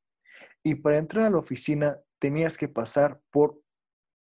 Y 0.64 0.74
para 0.74 0.98
entrar 0.98 1.26
a 1.26 1.30
la 1.30 1.38
oficina 1.38 2.00
tenías 2.18 2.56
que 2.56 2.68
pasar 2.68 3.20
por 3.30 3.60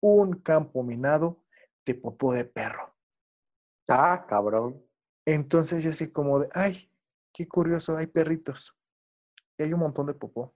un 0.01 0.35
campo 0.41 0.83
minado 0.83 1.43
de 1.85 1.95
popó 1.95 2.33
de 2.33 2.45
perro. 2.45 2.93
Ah, 3.89 4.27
cabrón. 4.29 4.83
Entonces 5.24 5.85
yo 5.85 5.91
así 5.91 6.11
como 6.11 6.41
de, 6.41 6.49
ay, 6.53 6.91
qué 7.33 7.47
curioso, 7.47 7.97
hay 7.97 8.09
perritos. 8.09 8.77
Y 9.57 9.62
hay 9.62 9.72
un 9.72 9.81
montón 9.81 10.07
de 10.07 10.14
popó. 10.14 10.55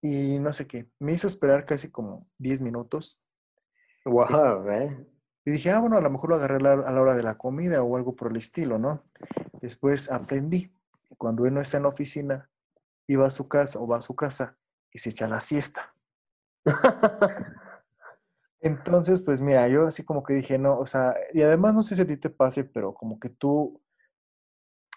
Y 0.00 0.38
no 0.38 0.52
sé 0.52 0.66
qué, 0.66 0.88
me 1.00 1.12
hizo 1.12 1.26
esperar 1.26 1.66
casi 1.66 1.90
como 1.90 2.28
10 2.38 2.60
minutos. 2.62 3.20
Wow, 4.04 4.68
eh. 4.70 5.06
Y 5.50 5.54
dije, 5.54 5.72
ah, 5.72 5.80
bueno, 5.80 5.96
a 5.96 6.00
lo 6.00 6.10
mejor 6.10 6.30
lo 6.30 6.36
agarré 6.36 6.58
a 6.58 6.92
la 6.92 7.00
hora 7.00 7.16
de 7.16 7.24
la 7.24 7.36
comida 7.36 7.82
o 7.82 7.96
algo 7.96 8.14
por 8.14 8.30
el 8.30 8.36
estilo, 8.36 8.78
¿no? 8.78 9.02
Después 9.60 10.08
aprendí 10.08 10.68
que 11.08 11.16
cuando 11.16 11.44
él 11.44 11.52
no 11.54 11.60
está 11.60 11.78
en 11.78 11.82
la 11.82 11.88
oficina, 11.88 12.48
iba 13.08 13.26
a 13.26 13.32
su 13.32 13.48
casa 13.48 13.80
o 13.80 13.88
va 13.88 13.96
a 13.96 14.00
su 14.00 14.14
casa 14.14 14.56
y 14.92 15.00
se 15.00 15.10
echa 15.10 15.26
la 15.26 15.40
siesta. 15.40 15.92
Entonces, 18.60 19.22
pues 19.22 19.40
mira, 19.40 19.66
yo 19.66 19.88
así 19.88 20.04
como 20.04 20.22
que 20.22 20.34
dije, 20.34 20.56
no, 20.56 20.78
o 20.78 20.86
sea, 20.86 21.16
y 21.32 21.42
además 21.42 21.74
no 21.74 21.82
sé 21.82 21.96
si 21.96 22.02
a 22.02 22.06
ti 22.06 22.16
te 22.16 22.30
pase, 22.30 22.62
pero 22.62 22.94
como 22.94 23.18
que 23.18 23.30
tú 23.30 23.82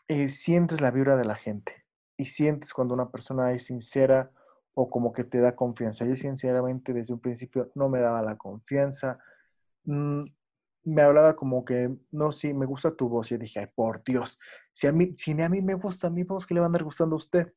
eh, 0.07 0.29
sientes 0.29 0.81
la 0.81 0.91
vibra 0.91 1.17
de 1.17 1.25
la 1.25 1.35
gente 1.35 1.83
y 2.15 2.27
sientes 2.27 2.75
cuando 2.75 2.93
una 2.93 3.09
persona 3.09 3.53
es 3.53 3.65
sincera 3.65 4.29
o 4.75 4.87
como 4.87 5.13
que 5.13 5.23
te 5.23 5.39
da 5.39 5.55
confianza. 5.55 6.05
Yo 6.05 6.15
sinceramente 6.15 6.93
desde 6.93 7.11
un 7.11 7.21
principio 7.21 7.71
no 7.73 7.89
me 7.89 8.01
daba 8.01 8.21
la 8.21 8.37
confianza, 8.37 9.17
mm, 9.85 10.25
me 10.83 11.01
hablaba 11.01 11.35
como 11.35 11.63
que, 11.63 11.89
no, 12.11 12.31
sí, 12.31 12.53
me 12.53 12.65
gusta 12.65 12.95
tu 12.95 13.09
voz. 13.09 13.31
Y 13.31 13.37
dije, 13.37 13.59
ay, 13.59 13.67
por 13.73 14.03
Dios, 14.03 14.39
si 14.73 14.87
a 14.87 14.91
mí, 14.91 15.13
si 15.15 15.33
ni 15.33 15.43
a 15.43 15.49
mí 15.49 15.61
me 15.61 15.75
gusta 15.75 16.09
mi 16.09 16.23
voz, 16.23 16.45
¿qué 16.45 16.53
le 16.53 16.59
va 16.59 16.65
a 16.65 16.67
andar 16.67 16.83
gustando 16.83 17.15
a 17.15 17.17
usted? 17.17 17.53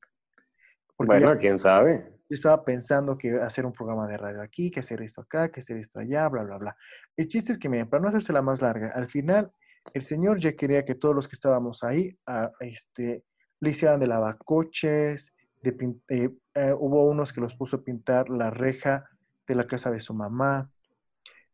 bueno, 0.98 1.36
quién 1.36 1.58
sabe 1.58 2.16
yo 2.28 2.34
estaba 2.34 2.64
pensando 2.64 3.16
que 3.16 3.40
hacer 3.40 3.64
un 3.64 3.72
programa 3.72 4.08
de 4.08 4.16
radio 4.16 4.42
aquí, 4.42 4.70
que 4.70 4.80
hacer 4.80 5.00
esto 5.02 5.20
acá, 5.20 5.50
que 5.50 5.60
hacer 5.60 5.76
esto 5.76 6.00
allá, 6.00 6.28
bla, 6.28 6.42
bla, 6.42 6.58
bla. 6.58 6.76
El 7.16 7.28
chiste 7.28 7.52
es 7.52 7.58
que, 7.58 7.68
miren, 7.68 7.88
para 7.88 8.02
no 8.02 8.08
hacerse 8.08 8.32
la 8.32 8.42
más 8.42 8.60
larga, 8.60 8.90
al 8.94 9.08
final 9.08 9.52
el 9.94 10.04
señor 10.04 10.40
ya 10.40 10.56
quería 10.56 10.84
que 10.84 10.96
todos 10.96 11.14
los 11.14 11.28
que 11.28 11.36
estábamos 11.36 11.84
ahí 11.84 12.18
a, 12.26 12.50
este, 12.60 13.24
le 13.60 13.70
hicieran 13.70 14.00
de 14.00 14.08
lavacoches, 14.08 15.34
de 15.62 15.98
eh, 16.08 16.30
eh, 16.54 16.74
hubo 16.76 17.04
unos 17.08 17.32
que 17.32 17.40
los 17.40 17.54
puso 17.54 17.76
a 17.76 17.82
pintar 17.82 18.28
la 18.28 18.50
reja 18.50 19.08
de 19.46 19.54
la 19.54 19.66
casa 19.66 19.90
de 19.92 20.00
su 20.00 20.12
mamá, 20.12 20.68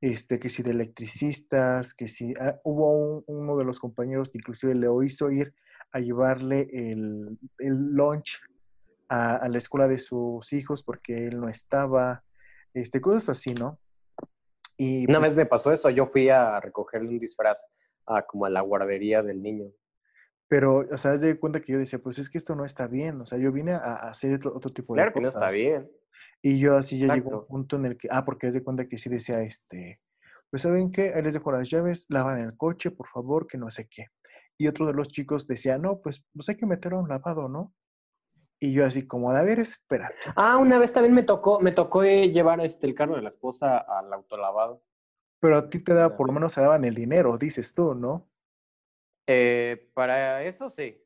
este, 0.03 0.41
que 0.41 0.49
si 0.49 0.65
de 0.65 0.73
electricistas, 0.73 1.95
que 1.95 2.09
si 2.09 2.35
ah, 2.41 2.61
hubo 2.65 3.23
uno 3.27 3.57
de 3.57 3.65
los 3.65 3.79
compañeros 3.79 4.31
que 4.31 4.39
inclusive 4.39 4.75
le 4.75 4.89
hizo 5.05 5.31
ir 5.31 5.55
a 5.93 6.01
llevarle 6.01 6.69
el, 6.73 7.39
el 7.59 7.73
lunch 7.95 8.41
a, 9.09 9.49
la 9.49 9.59
escuela 9.59 9.87
de 9.87 9.99
sus 9.99 10.53
hijos 10.53 10.83
porque 10.83 11.29
él 11.29 11.39
no 11.39 11.49
estaba, 11.49 12.25
este, 12.75 13.01
cosas 13.01 13.29
así, 13.29 13.55
¿no? 13.55 13.79
Y, 14.77 15.05
Una 15.09 15.21
pues 15.21 15.31
vez 15.31 15.37
me 15.37 15.47
pasó 15.47 15.71
eso, 15.71 15.89
yo 15.91 16.05
fui 16.07 16.29
a 16.31 16.59
recogerle 16.59 17.09
un 17.09 17.19
disfraz 17.21 17.69
a, 18.07 18.23
como 18.23 18.47
a 18.47 18.51
la 18.51 18.63
guardería 18.63 19.23
del 19.23 19.41
niño. 19.41 19.71
Pero, 20.53 20.85
o 20.93 20.99
sea, 20.99 21.15
es 21.15 21.23
de 21.23 21.39
cuenta 21.39 21.63
que 21.63 21.73
yo 21.73 21.79
decía, 21.79 21.99
pues 21.99 22.19
es 22.19 22.29
que 22.29 22.37
esto 22.37 22.55
no 22.55 22.67
está 22.67 22.87
bien, 22.87 23.19
o 23.23 23.25
sea, 23.25 23.39
yo 23.39 23.51
vine 23.53 23.73
a, 23.73 23.95
hacer 24.11 24.35
otro, 24.47 24.71
tipo 24.71 24.95
de 24.95 25.01
cosas. 25.01 25.13
Claro 25.13 25.13
que 25.15 25.21
no 25.23 25.29
está 25.29 25.49
bien. 25.49 25.91
Y 26.43 26.59
yo 26.59 26.77
así 26.77 26.99
ya 26.99 27.15
llegó 27.15 27.33
a 27.33 27.39
un 27.39 27.47
punto 27.47 27.77
en 27.77 27.87
el 27.87 27.97
que, 27.97 28.09
ah, 28.11 28.27
porque 28.27 28.49
es 28.49 28.53
de 28.53 28.63
cuenta 28.63 28.87
que 28.87 28.99
sí 28.99 29.09
decía, 29.09 29.41
este, 29.41 29.99
pues 30.51 30.61
¿saben 30.61 30.93
qué? 30.93 31.15
Ahí 31.15 31.23
les 31.23 31.33
dejo 31.33 31.51
las 31.53 31.71
llaves, 31.71 32.05
lavan 32.11 32.39
el 32.39 32.55
coche, 32.55 32.91
por 32.91 33.09
favor, 33.09 33.47
que 33.47 33.57
no 33.57 33.71
sé 33.71 33.89
qué. 33.89 34.09
Y 34.59 34.69
otro 34.69 34.85
de 34.85 34.93
los 34.93 35.09
chicos 35.09 35.47
decía, 35.47 35.79
no, 35.79 36.03
pues, 36.03 36.23
pues 36.35 36.51
hay 36.51 36.59
que 36.59 36.67
meterlo 36.67 36.99
a 36.99 37.01
un 37.01 37.09
lavado, 37.09 37.49
¿no? 37.49 37.73
Y 38.61 38.75
yo 38.75 38.85
así 38.85 39.07
como, 39.07 39.31
a 39.31 39.43
ver, 39.43 39.59
espera. 39.59 40.11
Ah, 40.37 40.59
una 40.59 40.79
vez 40.79 40.93
también 40.93 41.15
me 41.15 41.23
tocó, 41.23 41.61
me 41.61 41.73
tocó 41.73 42.05
eh, 42.05 42.31
llevar 42.31 42.61
este, 42.61 42.87
el 42.87 42.95
carro 42.95 43.17
de 43.17 43.23
la 43.23 43.29
esposa 43.29 43.79
al 43.79 44.13
autolavado. 44.13 44.83
Pero 45.41 45.57
a 45.57 45.71
ti 45.71 45.83
te 45.83 45.95
da, 45.95 46.15
por 46.15 46.27
lo 46.27 46.35
menos 46.35 46.53
se 46.53 46.61
daban 46.61 46.85
el 46.85 46.95
dinero, 46.95 47.39
dices 47.39 47.75
tú, 47.75 47.95
¿no? 47.95 48.29
Eh, 49.27 49.91
para 49.95 50.43
eso 50.43 50.71
sí. 50.71 51.03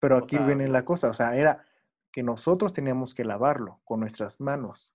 Pero 0.00 0.16
aquí 0.16 0.38
viene 0.38 0.68
la 0.68 0.84
cosa, 0.84 1.10
o 1.10 1.14
sea, 1.14 1.36
era 1.36 1.64
que 2.12 2.22
nosotros 2.22 2.72
teníamos 2.72 3.14
que 3.14 3.24
lavarlo 3.24 3.80
con 3.84 4.00
nuestras 4.00 4.40
manos. 4.40 4.94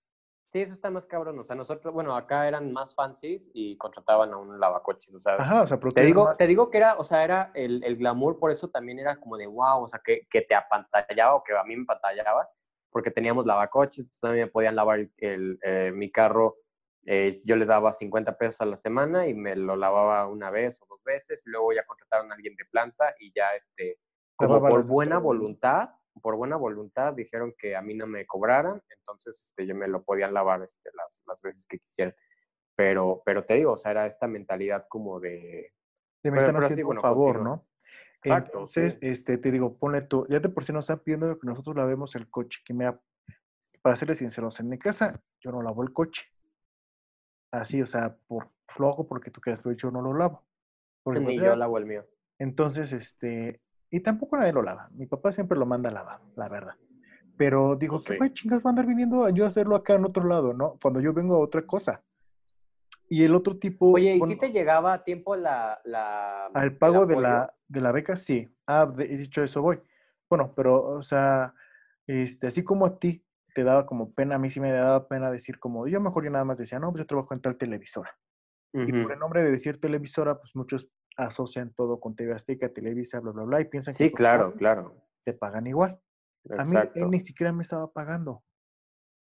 Sí, 0.54 0.62
eso 0.62 0.74
está 0.74 0.92
más 0.92 1.08
cabrón. 1.08 1.40
O 1.40 1.44
sea, 1.44 1.56
nosotros, 1.56 1.92
bueno, 1.94 2.16
acá 2.16 2.48
eran 2.48 2.72
más 2.72 2.94
fancies 2.94 3.50
y 3.56 3.76
contrataban 3.78 4.32
a 4.34 4.38
un 4.38 4.60
lavacoches. 4.60 5.16
O 5.16 5.20
sea, 5.20 5.34
Ajá, 5.34 5.64
o 5.64 5.68
sea, 5.68 5.80
te 5.80 6.02
digo, 6.02 6.30
te 6.38 6.46
digo 6.46 6.70
que 6.70 6.78
era, 6.78 6.94
o 7.00 7.04
sea, 7.04 7.24
era 7.24 7.52
el, 7.56 7.84
el, 7.84 7.98
glamour, 7.98 8.38
por 8.38 8.52
eso 8.52 8.70
también 8.70 9.00
era 9.00 9.16
como 9.16 9.36
de 9.36 9.48
wow, 9.48 9.82
o 9.82 9.88
sea, 9.88 10.00
que, 10.04 10.28
que 10.30 10.42
te 10.42 10.54
apantallaba 10.54 11.34
o 11.34 11.44
que 11.44 11.58
a 11.58 11.64
mí 11.64 11.76
me 11.76 11.84
apantallaba, 11.84 12.48
porque 12.92 13.10
teníamos 13.10 13.48
lavacoches, 13.48 14.02
entonces 14.02 14.22
también 14.22 14.46
me 14.46 14.52
podían 14.52 14.76
lavar 14.76 15.10
el, 15.18 15.60
eh, 15.64 15.92
mi 15.92 16.12
carro. 16.12 16.58
Eh, 17.06 17.42
yo 17.44 17.56
le 17.56 17.66
daba 17.66 17.92
50 17.92 18.38
pesos 18.38 18.62
a 18.62 18.66
la 18.66 18.78
semana 18.78 19.28
y 19.28 19.34
me 19.34 19.56
lo 19.56 19.76
lavaba 19.76 20.28
una 20.28 20.50
vez 20.50 20.82
o 20.82 20.86
dos 20.88 21.04
veces. 21.04 21.46
Y 21.46 21.50
luego 21.50 21.74
ya 21.74 21.84
contrataron 21.84 22.32
a 22.32 22.36
alguien 22.36 22.56
de 22.56 22.66
planta 22.66 23.14
y 23.20 23.32
ya, 23.36 23.54
este, 23.56 24.00
como 24.36 24.62
por 24.62 24.88
buena 24.88 25.18
voluntad, 25.18 25.90
por 26.22 26.36
buena 26.36 26.56
voluntad 26.56 27.14
dijeron 27.14 27.54
que 27.58 27.76
a 27.76 27.82
mí 27.82 27.96
no 27.96 28.08
me 28.08 28.26
cobraran, 28.26 28.82
entonces 28.90 29.42
este, 29.42 29.66
yo 29.66 29.76
me 29.76 29.88
lo 29.88 30.04
podían 30.04 30.34
lavar 30.34 30.62
este, 30.62 30.92
las, 30.94 31.24
las 31.26 31.42
veces 31.42 31.66
que 31.66 31.80
quisieran. 31.80 32.16
Pero, 32.76 33.22
pero 33.26 33.46
te 33.46 33.56
digo, 33.56 33.74
o 33.74 33.78
sea, 33.78 33.92
era 33.92 34.06
esta 34.06 34.28
mentalidad 34.28 34.86
como 34.90 35.20
de... 35.20 35.74
De 36.24 36.32
me 36.32 36.38
están 36.40 36.56
haciendo 36.56 36.88
un 36.88 37.00
favor, 37.00 37.42
¿no? 37.42 37.68
Exacto. 38.24 38.52
Entonces, 38.54 38.98
este, 39.02 39.38
te 39.38 39.52
digo, 39.52 39.78
ponle 39.78 40.02
tú, 40.02 40.26
ya 40.30 40.40
de 40.40 40.50
por 40.50 40.64
sí 40.64 40.72
nos 40.72 40.86
están 40.86 41.04
pidiendo 41.04 41.38
que 41.38 41.46
nosotros 41.46 41.76
lavemos 41.76 42.16
el 42.16 42.30
coche, 42.30 42.62
que 42.66 42.74
me 42.74 42.90
para 43.82 43.98
serles 43.98 44.20
sinceros, 44.20 44.62
en 44.62 44.70
mi 44.70 44.80
casa 44.80 45.22
yo 45.42 45.52
no 45.52 45.62
lavo 45.62 45.84
el 45.84 45.92
coche. 45.92 46.24
Así, 47.54 47.84
o 47.84 47.86
sea, 47.86 48.18
por 48.28 48.50
flojo, 48.68 49.06
porque 49.06 49.30
tú 49.30 49.40
quieras, 49.40 49.62
pero 49.62 49.76
yo 49.76 49.92
no 49.92 50.02
lo 50.02 50.16
lavo. 50.16 50.44
Porque 51.04 51.20
Ni 51.20 51.40
yo 51.40 51.56
lavo 51.56 51.78
el 51.78 51.86
mío. 51.86 52.04
Entonces, 52.40 52.92
este, 52.92 53.62
y 53.92 54.00
tampoco 54.00 54.38
nadie 54.38 54.52
lo 54.52 54.64
lava. 54.64 54.90
Mi 54.94 55.06
papá 55.06 55.32
siempre 55.32 55.56
lo 55.56 55.68
manda 55.68 55.90
a 55.90 55.94
lavar, 55.94 56.20
la 56.36 56.50
verdad. 56.50 56.74
Pero 57.38 57.76
dijo, 57.76 58.02
pues 58.04 58.20
¿qué 58.20 58.34
chingas 58.34 58.62
va 58.62 58.64
a 58.66 58.72
andar 58.72 58.88
viniendo 58.88 59.24
a 59.24 59.30
yo 59.30 59.46
a 59.46 59.50
hacerlo 59.50 59.76
acá 59.76 59.94
en 59.94 60.06
otro 60.06 60.24
lado, 60.26 60.54
no? 60.54 60.80
Cuando 60.82 61.00
yo 61.00 61.14
vengo 61.14 61.36
a 61.36 61.40
otra 61.40 61.64
cosa. 61.64 62.04
Y 63.08 63.24
el 63.24 63.36
otro 63.36 63.60
tipo... 63.60 63.92
Oye, 63.92 64.16
¿y 64.16 64.22
si 64.22 64.36
te 64.36 64.52
llegaba 64.52 64.94
a 64.94 65.04
tiempo 65.04 65.36
la... 65.36 65.80
la 65.84 66.48
al 66.48 66.76
pago 66.76 67.06
de, 67.06 67.22
la, 67.22 67.54
de 67.68 67.82
la 67.82 67.92
beca? 67.92 68.16
Sí. 68.16 68.50
Ah, 68.66 68.88
de, 68.88 69.06
dicho 69.10 69.44
eso 69.44 69.62
voy. 69.62 69.80
Bueno, 70.28 70.54
pero, 70.56 70.84
o 70.84 71.04
sea, 71.04 71.54
este, 72.08 72.48
así 72.48 72.64
como 72.64 72.88
a 72.88 72.98
ti 72.98 73.24
te 73.54 73.64
daba 73.64 73.86
como 73.86 74.14
pena, 74.14 74.36
a 74.36 74.40
mí 74.40 74.50
sí 74.50 74.60
me 74.60 74.72
daba 74.72 75.08
pena 75.08 75.32
decir 75.32 75.60
como, 75.60 75.88
yo 75.88 76.00
mejor 76.02 76.24
yo 76.24 76.32
nada 76.32 76.46
más 76.46 76.58
decía, 76.58 76.80
no, 76.80 76.92
pues 76.92 77.04
yo 77.04 77.08
trabajo 77.08 77.34
en 77.34 77.42
tal 77.42 77.58
televisora. 77.58 78.18
Y 78.76 78.92
por 78.92 79.12
el 79.12 79.20
nombre 79.20 79.44
de 79.44 79.52
decir 79.52 79.80
televisora, 79.80 80.40
pues 80.40 80.56
muchos 80.56 80.90
asocian 81.16 81.74
todo 81.76 82.00
con 82.00 82.16
TV 82.16 82.34
Azteca, 82.34 82.74
Televisa, 82.74 83.20
bla, 83.20 83.32
bla, 83.32 83.44
bla, 83.44 83.62
y 83.62 83.66
piensan 83.66 83.92
que... 83.92 83.98
Sí, 83.98 84.12
claro, 84.12 84.54
claro. 84.56 84.96
Te 85.24 85.34
pagan 85.34 85.68
igual. 85.68 86.00
A 86.58 86.66
mí 86.66 86.76
él 86.96 87.12
ni 87.12 87.20
siquiera 87.20 87.54
me 87.54 87.62
estaba 87.62 87.92
pagando. 87.92 88.44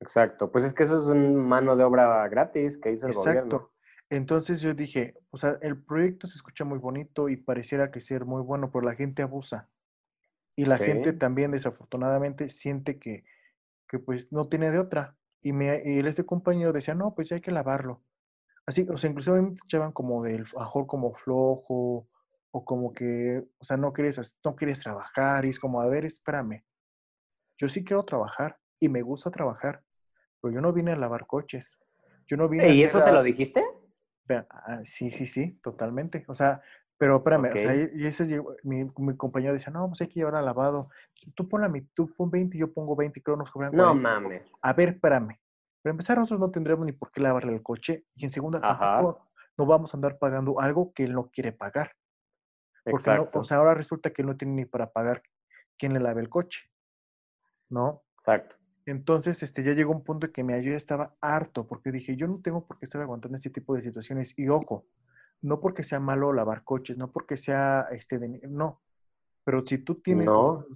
Exacto, 0.01 0.53
pues 0.53 0.65
es 0.65 0.73
que 0.73 0.83
eso 0.85 0.99
es 0.99 1.05
un 1.05 1.37
mano 1.37 1.77
de 1.77 1.85
obra 1.85 2.29
gratis 2.29 2.79
que 2.79 2.93
hizo 2.93 3.07
el 3.07 3.13
Exacto. 3.13 3.73
Entonces 4.11 4.61
yo 4.61 4.73
dije, 4.75 5.15
o 5.31 5.39
sea, 5.39 5.59
el 5.61 5.83
proyecto 5.83 6.27
se 6.27 6.37
escucha 6.37 6.65
muy 6.65 6.79
bonito 6.79 7.29
y 7.29 7.37
pareciera 7.37 7.91
que 7.91 8.01
ser 8.01 8.25
muy 8.25 8.43
bueno, 8.43 8.71
pero 8.71 8.85
la 8.85 8.95
gente 8.95 9.23
abusa. 9.23 9.69
Y 10.57 10.65
la 10.65 10.79
gente 10.79 11.13
también 11.13 11.53
desafortunadamente 11.53 12.49
siente 12.49 12.99
que, 12.99 13.25
que 13.89 13.99
pues 13.99 14.33
no 14.33 14.45
tiene 14.45 14.71
de 14.71 14.79
otra. 14.79 15.17
Y, 15.41 15.53
me, 15.53 15.83
y 15.85 16.01
ese 16.01 16.27
compañero 16.27 16.73
decía, 16.73 16.95
no, 16.95 17.15
pues 17.15 17.29
ya 17.29 17.37
hay 17.37 17.41
que 17.41 17.53
lavarlo. 17.53 18.03
Así, 18.67 18.87
o 18.91 18.99
sea, 18.99 19.09
incluso 19.11 19.33
me 19.33 19.57
echaban 19.65 19.93
como 19.93 20.23
del 20.23 20.45
mejor 20.57 20.87
como 20.87 21.15
flojo, 21.15 22.09
o 22.51 22.65
como 22.65 22.93
que, 22.93 23.45
o 23.59 23.65
sea, 23.65 23.77
no 23.77 23.93
quieres, 23.93 24.39
no 24.45 24.57
quieres 24.57 24.81
trabajar, 24.81 25.45
y 25.45 25.51
es 25.51 25.59
como, 25.59 25.81
a 25.81 25.87
ver, 25.87 26.05
espérame. 26.05 26.65
Yo 27.59 27.69
sí 27.69 27.85
quiero 27.85 28.05
trabajar 28.05 28.59
y 28.79 28.89
me 28.89 29.03
gusta 29.03 29.31
trabajar, 29.31 29.83
pero 30.41 30.55
yo 30.55 30.61
no 30.61 30.73
vine 30.73 30.93
a 30.93 30.97
lavar 30.97 31.27
coches. 31.27 31.81
Yo 32.27 32.37
no 32.37 32.49
vine 32.49 32.69
¿Y 32.71 32.83
eso 32.83 33.01
se 33.01 33.13
lo 33.13 33.23
dijiste? 33.23 33.65
Ah, 34.51 34.83
sí, 34.85 35.11
sí, 35.11 35.27
sí, 35.27 35.59
totalmente. 35.63 36.25
O 36.29 36.35
sea, 36.35 36.61
pero 36.99 37.19
espérame, 37.19 37.49
o 37.49 37.53
sea, 37.53 37.75
y 37.77 38.07
eso 38.07 38.25
mi, 38.65 38.85
mi, 38.97 39.17
compañero 39.17 39.53
decía, 39.53 39.73
no, 39.73 39.87
pues 39.87 40.01
hay 40.01 40.09
que 40.09 40.15
llevar 40.15 40.35
al 40.35 40.45
lavado. 40.45 40.91
Tú 41.37 41.49
pon, 41.49 41.71
mi, 41.71 41.83
tú 41.83 42.13
pon 42.13 42.29
20 42.29 42.59
yo 42.59 42.73
pongo 42.73 42.97
20, 42.97 43.23
creo 43.23 43.37
nos 43.37 43.53
cobran 43.53 43.73
No 43.73 43.95
mames. 43.95 44.53
A 44.63 44.73
ver, 44.73 44.91
espérame. 44.91 45.39
Para 45.81 45.93
empezar, 45.93 46.19
nosotros 46.19 46.41
no 46.41 46.51
tendremos 46.51 46.85
ni 46.85 46.91
por 46.91 47.13
qué 47.13 47.21
lavarle 47.21 47.55
el 47.55 47.63
coche. 47.63 48.05
Y 48.17 48.25
en 48.25 48.31
segunda, 48.31 48.61
tampoco 48.61 49.29
no 49.57 49.67
vamos 49.67 49.95
a 49.95 49.97
andar 49.97 50.19
pagando 50.19 50.61
algo 50.61 50.93
que 50.93 51.05
él 51.05 51.13
no 51.13 51.31
quiere 51.31 51.53
pagar. 51.53 51.93
Porque 52.85 53.15
no, 53.15 53.29
o 53.33 53.45
sea, 53.45 53.59
ahora 53.59 53.75
resulta 53.75 54.11
que 54.11 54.23
él 54.23 54.27
no 54.27 54.37
tiene 54.37 54.55
ni 54.55 54.65
para 54.65 54.93
pagar 54.93 55.23
quien 55.79 55.93
le 55.93 56.01
lave 56.01 56.21
el 56.21 56.29
coche. 56.29 56.69
¿No? 57.69 58.03
Exacto. 58.19 58.57
Entonces, 58.87 59.43
este, 59.43 59.63
ya 59.63 59.73
llegó 59.73 59.93
un 59.93 60.03
punto 60.03 60.27
en 60.27 60.33
que 60.33 60.43
mi 60.43 60.55
ayuda 60.55 60.77
estaba 60.77 61.15
harto, 61.21 61.67
porque 61.67 61.93
dije, 61.93 62.17
yo 62.17 62.27
no 62.27 62.41
tengo 62.41 62.67
por 62.67 62.79
qué 62.79 62.87
estar 62.87 63.03
aguantando 63.03 63.37
este 63.37 63.51
tipo 63.51 63.75
de 63.75 63.83
situaciones. 63.83 64.33
Y 64.37 64.49
ojo, 64.49 64.87
no 65.41 65.61
porque 65.61 65.85
sea 65.85 66.01
malo 66.01 66.33
lavar 66.33 66.65
coches, 66.65 66.99
no 66.99 67.11
porque 67.11 67.37
sea, 67.37 67.87
este, 67.91 68.19
no. 68.49 68.81
Pero 69.45 69.65
si 69.67 69.79
tú 69.79 69.97
tienes, 69.97 70.29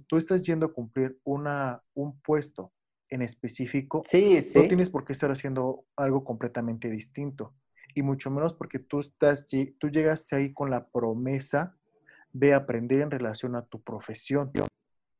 tú 0.07 0.17
estás 0.17 0.41
yendo 0.41 0.65
a 0.65 0.73
cumplir 0.73 1.19
una, 1.23 1.83
un 1.93 2.19
puesto 2.21 2.71
en 3.09 3.21
específico, 3.21 4.01
sí, 4.05 4.39
no 4.55 4.67
tienes 4.67 4.89
por 4.89 5.05
qué 5.05 5.13
estar 5.13 5.31
haciendo 5.31 5.85
algo 5.95 6.23
completamente 6.23 6.89
distinto. 6.89 7.53
Y 7.93 8.01
mucho 8.01 8.31
menos 8.31 8.55
porque 8.55 8.79
tú 8.79 8.99
estás, 8.99 9.45
tú 9.45 9.89
llegaste 9.89 10.35
ahí 10.35 10.53
con 10.53 10.71
la 10.71 10.87
promesa 10.87 11.77
de 12.31 12.55
aprender 12.55 13.01
en 13.01 13.11
relación 13.11 13.55
a 13.55 13.63
tu 13.63 13.81
profesión. 13.81 14.51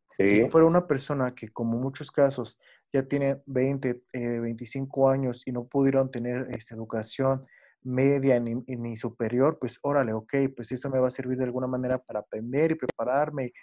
Si 0.08 0.50
fuera 0.50 0.66
una 0.68 0.88
persona 0.88 1.34
que, 1.34 1.50
como 1.50 1.78
muchos 1.78 2.12
casos, 2.12 2.60
ya 2.92 3.04
tiene 3.04 3.42
20, 3.46 4.04
25 4.14 5.10
eh, 5.10 5.14
años 5.14 5.44
y 5.46 5.52
no 5.52 5.66
pudieron 5.66 6.12
tener 6.12 6.48
esta 6.52 6.76
educación 6.76 7.46
media 7.84 8.40
ni, 8.40 8.98
superior, 8.98 9.58
pues 9.60 9.80
órale, 9.82 10.14
ok, 10.14 10.34
pues 10.56 10.72
esto 10.72 10.90
me 10.90 11.00
va 11.00 11.08
a 11.08 11.12
servir 11.12 11.38
de 11.38 11.44
alguna 11.44 11.68
manera 11.68 11.98
para 11.98 12.20
aprender 12.20 12.72
y 12.72 12.76
prepararme. 12.76 13.54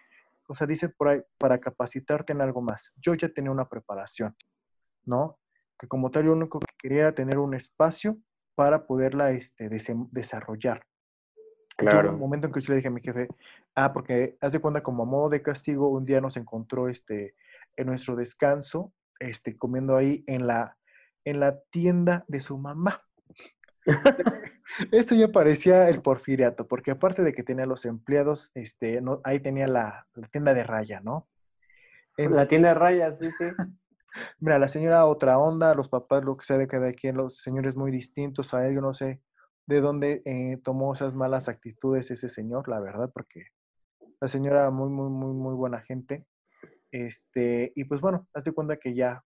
O 0.49 0.55
sea, 0.55 0.67
dice 0.67 0.89
por 0.89 1.09
ahí, 1.09 1.21
para 1.39 1.59
capacitarte 1.59 2.33
en 2.33 2.41
algo 2.41 2.61
más. 2.61 2.93
Yo 2.97 3.15
ya 3.15 3.29
tenía 3.29 3.51
una 3.51 3.69
preparación, 3.69 4.35
¿no? 5.05 5.39
Que 5.79 5.87
como 5.87 6.11
tal, 6.11 6.25
yo 6.25 6.31
lo 6.31 6.37
único 6.37 6.61
que 6.61 6.75
quería 6.79 7.01
era 7.01 7.15
tener 7.15 7.39
un 7.39 7.55
espacio 7.55 8.19
para 8.55 8.87
poderla 8.87 9.31
este, 9.31 9.69
desarrollar. 10.11 10.85
Claro. 11.77 12.09
Yo, 12.09 12.15
un 12.15 12.21
momento 12.21 12.47
en 12.47 12.53
que 12.53 12.61
yo 12.61 12.73
le 12.73 12.77
dije 12.77 12.89
a 12.89 12.91
mi 12.91 13.01
jefe, 13.01 13.29
ah, 13.75 13.93
porque 13.93 14.37
haz 14.41 14.53
de 14.53 14.61
cuenta 14.61 14.83
como 14.83 15.05
a 15.05 15.07
modo 15.07 15.31
de 15.31 15.41
castigo, 15.41 15.89
un 15.89 16.05
día 16.05 16.21
nos 16.21 16.37
encontró 16.37 16.89
este, 16.89 17.35
en 17.77 17.87
nuestro 17.87 18.17
descanso, 18.17 18.93
este, 19.19 19.57
comiendo 19.57 19.97
ahí 19.97 20.25
en 20.27 20.47
la, 20.47 20.77
en 21.25 21.41
la 21.41 21.61
tienda 21.71 22.25
de 22.29 22.41
su 22.41 22.59
mamá. 22.59 23.03
Esto 24.93 25.15
ya 25.15 25.29
parecía 25.29 25.89
el 25.89 26.03
porfiriato, 26.03 26.67
porque 26.67 26.91
aparte 26.91 27.23
de 27.23 27.33
que 27.33 27.43
tenía 27.43 27.67
los 27.67 27.85
empleados, 27.85 28.53
este, 28.55 29.01
no, 29.01 29.21
ahí 29.25 29.41
tenía 29.41 29.67
la, 29.67 30.07
tienda 30.31 30.55
de 30.55 30.65
raya, 30.65 31.01
¿no? 31.01 31.29
la 32.17 32.47
tienda 32.47 32.69
de 32.69 32.75
raya, 32.75 33.11
sí, 33.11 33.31
sí. 33.31 33.45
Mira, 34.41 34.59
la 34.59 34.69
señora 34.69 35.07
otra 35.07 35.39
onda, 35.39 35.75
los 35.75 35.89
papás, 35.89 36.25
lo 36.25 36.37
que 36.37 36.45
sea 36.45 36.59
de 36.59 36.67
cada 36.67 36.93
quien, 36.93 37.17
los 37.17 37.37
señores 37.39 37.77
muy 37.77 37.91
distintos 37.91 38.53
a 38.53 38.67
él, 38.67 38.75
yo 38.75 38.81
no 38.81 38.93
sé 38.93 39.23
de 39.67 39.81
dónde 39.81 40.23
eh, 40.25 40.59
tomó 40.65 40.93
esas 40.93 41.15
malas 41.15 41.49
actitudes 41.49 42.11
ese 42.11 42.29
señor, 42.29 42.69
la 42.69 42.81
verdad, 42.81 43.11
porque 43.15 43.47
la 44.21 44.27
señora 44.27 44.69
muy, 44.71 44.91
muy, 44.91 45.09
muy, 45.11 45.33
muy 45.33 45.55
buena 45.55 45.81
gente. 45.81 46.27
Este, 46.91 47.73
y 47.77 47.85
pues 47.85 48.01
bueno, 48.01 48.27
haz 48.35 48.45
de 48.45 48.53
cuenta 48.53 48.77
que 48.77 48.95
ya 48.95 49.25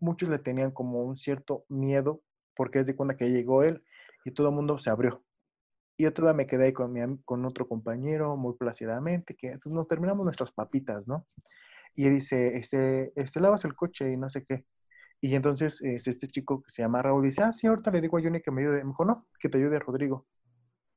muchos 0.00 0.30
le 0.30 0.38
tenían 0.38 0.70
como 0.70 1.02
un 1.04 1.16
cierto 1.16 1.64
miedo, 1.68 2.22
porque 2.54 2.80
es 2.80 2.86
de 2.86 2.96
cuenta 2.96 3.16
que 3.16 3.30
llegó 3.30 3.62
él 3.62 3.82
y 4.24 4.32
todo 4.32 4.48
el 4.48 4.54
mundo 4.54 4.78
se 4.78 4.90
abrió. 4.90 5.22
Y 5.96 6.06
otra 6.06 6.26
vez 6.26 6.34
me 6.34 6.46
quedé 6.46 6.66
ahí 6.66 6.72
con, 6.72 6.92
mi, 6.92 7.00
con 7.24 7.44
otro 7.44 7.68
compañero 7.68 8.36
muy 8.36 8.54
plácidamente, 8.54 9.36
que 9.36 9.58
pues, 9.62 9.74
nos 9.74 9.86
terminamos 9.86 10.24
nuestras 10.24 10.52
papitas, 10.52 11.06
¿no? 11.06 11.26
Y 11.94 12.08
dice, 12.08 12.56
este, 12.56 13.12
este, 13.16 13.40
lavas 13.40 13.64
el 13.64 13.74
coche 13.74 14.10
y 14.12 14.16
no 14.16 14.30
sé 14.30 14.44
qué. 14.44 14.64
Y 15.20 15.34
entonces 15.36 15.80
este 15.82 16.26
chico 16.26 16.62
que 16.62 16.70
se 16.70 16.82
llama 16.82 17.02
Raúl 17.02 17.22
dice, 17.22 17.42
ah, 17.42 17.52
sí, 17.52 17.66
ahorita 17.66 17.90
le 17.92 18.00
digo 18.00 18.18
a 18.18 18.22
Johnny 18.22 18.40
que 18.40 18.50
me 18.50 18.62
ayude. 18.62 18.82
Me 18.82 18.90
dijo, 18.90 19.04
no, 19.04 19.26
que 19.38 19.48
te 19.48 19.58
ayude 19.58 19.78
Rodrigo. 19.78 20.26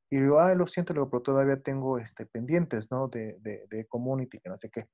Y 0.10 0.20
digo, 0.20 0.40
ah, 0.40 0.56
lo 0.56 0.66
siento, 0.66 0.94
pero 0.94 1.22
todavía 1.22 1.62
tengo 1.62 2.00
este, 2.00 2.26
pendientes, 2.26 2.90
¿no? 2.90 3.08
De, 3.08 3.38
de 3.42 3.86
community, 3.88 4.40
que 4.40 4.50
no 4.50 4.58
sé 4.58 4.70
qué. 4.72 4.88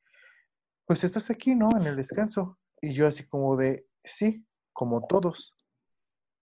Pues 0.85 1.03
estás 1.03 1.29
aquí, 1.29 1.55
¿no? 1.55 1.69
En 1.77 1.83
el 1.83 1.95
descanso. 1.95 2.57
Y 2.81 2.93
yo 2.93 3.07
así 3.07 3.25
como 3.27 3.55
de, 3.55 3.85
sí, 4.03 4.45
como 4.73 5.07
todos. 5.07 5.55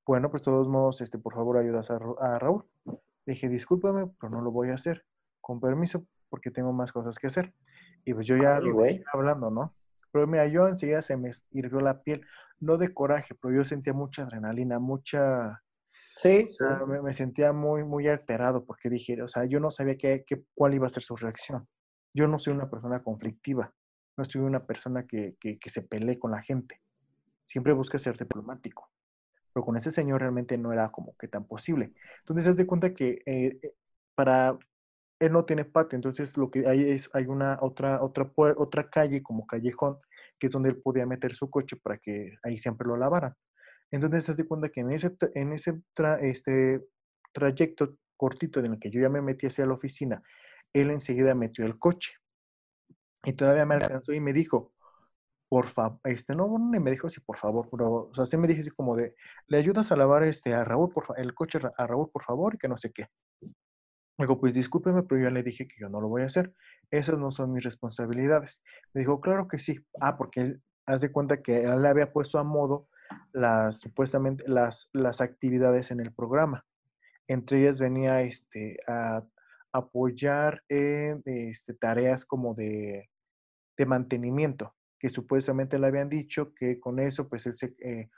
Bueno, 0.10 0.32
pues 0.32 0.42
de 0.42 0.46
todos 0.46 0.68
modos, 0.68 1.02
este, 1.02 1.20
por 1.20 1.36
favor, 1.36 1.60
ayudas 1.60 1.92
a, 1.92 2.00
a 2.20 2.40
Raúl. 2.40 2.66
Le 2.84 3.34
dije, 3.34 3.48
discúlpame, 3.48 4.08
pero 4.20 4.32
no 4.32 4.42
lo 4.42 4.50
voy 4.50 4.72
a 4.72 4.74
hacer. 4.74 5.06
Con 5.40 5.60
permiso, 5.60 6.04
porque 6.30 6.50
tengo 6.50 6.74
más 6.74 6.92
cosas 6.92 7.20
que 7.20 7.28
hacer. 7.28 7.54
Y 8.06 8.16
pues 8.16 8.26
yo 8.26 8.36
ya 8.36 8.60
lo 8.60 8.74
voy 8.74 9.04
hablando, 9.14 9.52
¿no? 9.52 9.76
Pero 10.12 10.26
mira, 10.26 10.48
yo 10.48 10.68
enseguida 10.68 11.04
se 11.04 11.16
me 11.16 11.30
hirvió 11.52 11.80
la 11.80 12.02
piel, 12.02 12.26
no 12.60 12.80
de 12.80 12.92
coraje, 12.92 13.36
pero 13.40 13.54
yo 13.54 13.64
sentía 13.64 13.94
mucha 13.94 14.24
adrenalina, 14.24 14.80
mucha... 14.80 15.62
Sí, 16.16 16.44
Me, 17.04 17.14
sentía 17.14 17.54
muy, 17.54 17.84
muy 17.84 18.08
alterado 18.08 18.66
porque 18.66 18.90
dije, 18.90 19.22
o 19.22 19.28
sea, 19.28 19.46
yo 19.46 19.60
no 19.60 19.70
sabía 19.70 19.96
qué, 19.96 20.24
qué, 20.26 20.44
cuál 20.56 20.74
iba 20.74 20.88
a 20.88 20.90
ser 20.90 21.04
su 21.04 21.18
reacción. 21.18 21.68
Yo 22.16 22.28
no 22.28 22.40
soy 22.40 22.54
una 22.54 22.68
persona 22.68 23.04
conflictiva, 23.04 23.76
no 24.18 24.26
soy 24.26 24.42
una 24.42 24.66
persona 24.66 25.06
que, 25.06 25.36
que, 25.40 25.70
se 25.70 25.84
pelee 25.84 26.18
con 26.18 26.32
la 26.32 26.42
gente. 26.42 26.82
Siempre 27.46 27.74
busca 27.74 28.00
ser 28.00 28.18
diplomático. 28.18 28.90
Pero 29.60 29.66
con 29.66 29.76
ese 29.76 29.92
señor 29.92 30.22
realmente 30.22 30.58
no 30.58 30.72
era 30.72 30.90
como 30.90 31.18
que 31.18 31.28
tan 31.28 31.46
posible. 31.46 31.92
Entonces, 32.20 32.48
haz 32.48 32.56
de 32.56 32.66
cuenta 32.66 32.94
que 32.94 33.22
eh, 33.26 33.60
eh, 33.62 33.74
para 34.16 34.58
él 35.20 35.34
no 35.34 35.44
tiene 35.44 35.66
patio, 35.66 35.98
entonces 35.98 36.38
lo 36.38 36.50
que 36.50 36.66
hay 36.66 36.92
es, 36.92 37.10
hay 37.14 37.26
una 37.26 37.58
otra, 37.60 38.02
otra, 38.02 38.32
otra 38.38 38.90
calle 38.90 39.22
como 39.22 39.46
callejón 39.46 39.98
que 40.40 40.48
es 40.48 40.54
donde 40.54 40.70
él 40.70 40.82
podía 40.82 41.06
meter 41.06 41.36
su 41.36 41.50
coche 41.50 41.76
para 41.76 41.98
que 41.98 42.36
ahí 42.44 42.58
siempre 42.58 42.88
lo 42.88 42.96
lavaran. 42.96 43.34
Entonces 43.92 44.24
se 44.24 44.32
hace 44.32 44.48
cuenta 44.48 44.70
que 44.70 44.80
en 44.80 44.92
ese, 44.92 45.18
en 45.36 45.52
ese 45.52 45.82
este 46.22 46.82
trayecto 47.34 47.98
cortito 48.16 48.62
en 48.62 48.68
el 48.68 48.80
que 48.80 48.92
yo 48.92 49.02
ya 49.02 49.10
me 49.10 49.22
metí 49.22 49.48
hacia 49.48 49.66
la 49.66 49.74
oficina, 49.74 50.24
él 50.72 50.92
enseguida 50.92 51.36
metió 51.36 51.66
el 51.66 51.78
coche. 51.78 52.14
Y 53.26 53.34
todavía 53.34 53.66
me 53.66 53.76
alcanzó 53.76 54.14
y 54.14 54.22
me 54.22 54.32
dijo, 54.32 54.72
por 55.50 55.68
favor, 55.68 56.00
este, 56.04 56.36
no, 56.36 56.48
no 56.48 56.60
me 56.60 56.92
dijo 56.92 57.08
así, 57.08 57.20
por 57.22 57.38
favor, 57.38 57.68
pero, 57.72 58.10
o 58.12 58.16
sea, 58.16 58.26
sí 58.26 58.38
me 58.38 58.48
dije 58.48 58.62
así 58.62 58.70
como 58.70 58.96
de, 58.96 59.16
le 59.48 59.58
ayudas 59.58 59.92
a 59.92 59.96
lavar 59.96 60.24
este, 60.24 60.54
a 60.54 60.64
Raúl, 60.64 60.92
por, 60.94 61.06
el 61.18 61.34
coche 61.34 61.60
a 61.76 61.88
Raúl, 61.88 62.10
por 62.12 62.24
favor, 62.24 62.54
y 62.54 62.58
que 62.60 62.68
no 62.68 62.78
sé 62.78 62.92
qué. 62.94 63.08
Digo, 64.20 64.40
pues 64.40 64.54
discúlpeme, 64.54 65.04
pero 65.04 65.22
yo 65.22 65.30
le 65.32 65.42
dije 65.44 65.68
que 65.68 65.76
yo 65.80 65.90
no 65.90 66.02
lo 66.02 66.10
voy 66.10 66.22
a 66.22 66.26
hacer. 66.26 66.54
Esas 66.92 67.20
no 67.20 67.32
son 67.32 67.54
mis 67.54 67.64
responsabilidades. 67.64 68.64
Me 68.94 69.02
dijo, 69.02 69.22
claro 69.22 69.48
que 69.48 69.60
sí. 69.60 69.80
Ah, 70.02 70.18
porque 70.18 70.42
él 70.42 70.62
hace 70.86 71.12
cuenta 71.12 71.42
que 71.42 71.64
él 71.64 71.82
le 71.82 71.88
había 71.88 72.12
puesto 72.12 72.38
a 72.38 72.44
modo 72.44 72.90
las, 73.32 73.80
supuestamente, 73.80 74.44
las, 74.46 74.90
las 74.92 75.22
actividades 75.22 75.92
en 75.92 76.02
el 76.02 76.14
programa. 76.14 76.66
Entre 77.28 77.62
ellas 77.62 77.80
venía 77.80 78.22
este, 78.22 78.78
a 78.88 79.24
apoyar 79.72 80.64
en 80.68 81.22
este, 81.26 81.74
tareas 81.74 82.26
como 82.26 82.54
de, 82.54 83.10
de 83.78 83.86
mantenimiento 83.86 84.76
que 85.00 85.10
supuestamente 85.10 85.80
le 85.80 85.88
habían 85.88 86.10
dicho 86.10 86.54
que 86.54 86.80
con 86.80 87.00
eso 87.00 87.30
pues 87.30 87.46
él 87.46 87.56
se 87.56 87.74
eh, 87.80 88.10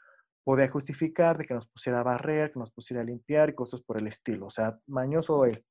podía 0.44 0.70
justificar 0.70 1.38
de 1.38 1.46
que 1.46 1.54
nos 1.54 1.68
pusiera 1.68 2.00
a 2.00 2.04
barrer, 2.04 2.52
que 2.52 2.60
nos 2.60 2.72
pusiera 2.72 3.02
a 3.02 3.06
limpiar 3.06 3.50
y 3.50 3.56
cosas 3.56 3.82
por 3.82 4.00
el 4.00 4.08
estilo. 4.08 4.48
O 4.48 4.50
sea, 4.50 4.80
mañoso 4.88 5.46
él. 5.46 5.64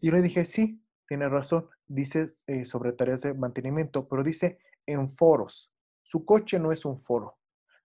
Y 0.00 0.08
yo 0.08 0.12
le 0.12 0.22
dije, 0.22 0.44
sí, 0.44 0.84
tiene 1.06 1.28
razón. 1.28 1.68
Dice 1.86 2.26
eh, 2.46 2.64
sobre 2.64 2.92
tareas 2.92 3.22
de 3.22 3.34
mantenimiento, 3.34 4.08
pero 4.08 4.22
dice 4.22 4.58
en 4.86 5.08
foros. 5.08 5.72
Su 6.02 6.24
coche 6.24 6.58
no 6.58 6.72
es 6.72 6.84
un 6.84 6.98
foro. 6.98 7.38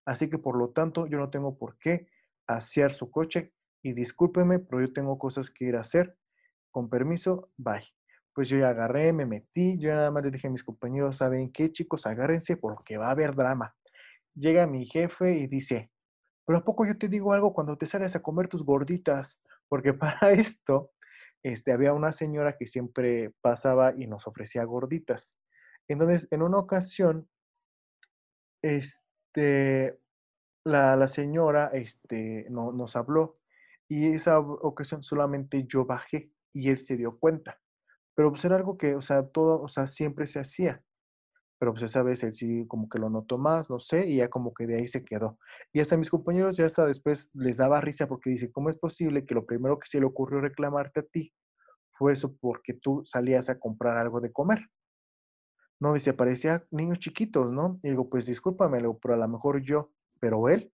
Así 0.05 0.30
que 0.30 0.39
por 0.39 0.58
lo 0.58 0.70
tanto 0.70 1.05
yo 1.05 1.20
no 1.20 1.30
tengo 1.30 1.58
por 1.58 1.78
qué 1.78 2.08
asear 2.47 2.93
su 2.93 3.12
coche. 3.12 3.53
Y 3.84 3.93
discúlpeme, 3.93 4.60
pero 4.60 4.82
yo 4.82 4.91
tengo 4.91 5.20
cosas 5.20 5.51
que 5.51 5.66
ir 5.66 5.76
a 5.76 5.82
hacer. 5.82 6.18
Con 6.72 6.89
permiso, 6.89 7.51
bye 7.58 7.97
pues 8.38 8.50
yo 8.50 8.60
ya 8.60 8.70
agarré, 8.70 9.14
me 9.14 9.26
metí, 9.26 9.80
yo 9.80 9.90
nada 9.90 10.12
más 10.12 10.24
le 10.24 10.30
dije 10.30 10.46
a 10.46 10.52
mis 10.52 10.64
compañeros, 10.64 11.18
¿saben 11.18 11.52
qué 11.52 11.72
chicos? 11.72 12.06
Agárrense 12.06 12.56
porque 12.56 12.96
va 12.96 13.08
a 13.08 13.12
haber 13.12 13.34
drama. 13.34 13.76
Llega 14.36 14.68
mi 14.68 14.86
jefe 14.86 15.38
y 15.38 15.48
dice, 15.48 15.90
pero 16.46 16.60
¿a 16.60 16.64
poco 16.64 16.86
yo 16.86 16.96
te 17.00 17.08
digo 17.08 17.34
algo 17.34 17.52
cuando 17.52 17.80
te 17.80 17.88
sales 17.88 18.16
a 18.16 18.22
comer 18.22 18.48
tus 18.48 18.64
gorditas? 18.64 19.42
Porque 19.68 19.92
para 19.96 20.34
esto, 20.34 20.92
este, 21.42 21.72
había 21.72 21.94
una 21.94 22.14
señora 22.14 22.56
que 22.60 22.68
siempre 22.68 23.32
pasaba 23.42 23.96
y 23.98 24.06
nos 24.06 24.28
ofrecía 24.28 24.64
gorditas. 24.66 25.36
Entonces, 25.88 26.28
en 26.30 26.44
una 26.44 26.60
ocasión, 26.60 27.28
este, 28.62 29.98
la, 30.64 30.96
la 30.96 31.08
señora 31.08 31.72
este, 31.74 32.46
no, 32.52 32.72
nos 32.72 32.96
habló 32.96 33.40
y 33.88 34.14
esa 34.14 34.38
ocasión 34.40 35.02
solamente 35.02 35.66
yo 35.66 35.86
bajé 35.86 36.30
y 36.54 36.70
él 36.70 36.78
se 36.78 36.98
dio 36.98 37.18
cuenta. 37.18 37.60
Pero 38.18 38.32
pues 38.32 38.43
era 38.45 38.55
algo 38.55 38.80
que, 38.80 38.95
o 38.95 39.01
sea, 39.01 39.28
todo, 39.28 39.61
o 39.61 39.68
sea, 39.68 39.86
siempre 39.86 40.26
se 40.26 40.39
hacía. 40.39 40.84
Pero 41.59 41.74
pues 41.74 41.84
esa 41.84 42.01
vez 42.01 42.24
él 42.24 42.34
sí 42.34 42.65
como 42.68 42.89
que 42.89 42.97
lo 42.97 43.11
notó 43.11 43.38
más, 43.38 43.70
no 43.70 43.80
sé, 43.80 44.07
y 44.09 44.18
ya 44.18 44.30
como 44.30 44.55
que 44.55 44.65
de 44.65 44.78
ahí 44.78 44.88
se 44.88 45.05
quedó. 45.05 45.38
Y 45.72 45.82
hasta 45.82 45.97
mis 45.97 46.09
compañeros 46.09 46.57
ya 46.57 46.65
hasta 46.65 46.88
después 46.88 47.30
les 47.36 47.57
daba 47.57 47.80
risa 47.80 48.07
porque 48.07 48.32
dice, 48.32 48.51
¿cómo 48.51 48.72
es 48.72 48.78
posible 48.78 49.24
que 49.26 49.36
lo 49.36 49.45
primero 49.45 49.78
que 49.78 49.88
se 49.88 49.99
le 49.99 50.07
ocurrió 50.07 50.41
reclamarte 50.41 51.01
a 51.01 51.03
ti 51.03 51.32
fue 51.93 52.13
eso 52.13 52.36
porque 52.41 52.74
tú 52.74 53.03
salías 53.05 53.49
a 53.49 53.59
comprar 53.59 53.97
algo 53.97 54.20
de 54.20 54.32
comer? 54.32 54.61
No, 55.80 55.93
dice, 55.93 56.13
parecía 56.13 56.65
niños 56.72 56.97
chiquitos, 56.97 57.53
¿no? 57.53 57.80
Y 57.84 57.89
digo, 57.89 58.09
pues 58.09 58.26
discúlpame, 58.26 58.82
pero 58.99 59.13
a 59.13 59.18
lo 59.18 59.28
mejor 59.28 59.61
yo, 59.61 59.91
pero 60.20 60.49
él, 60.49 60.74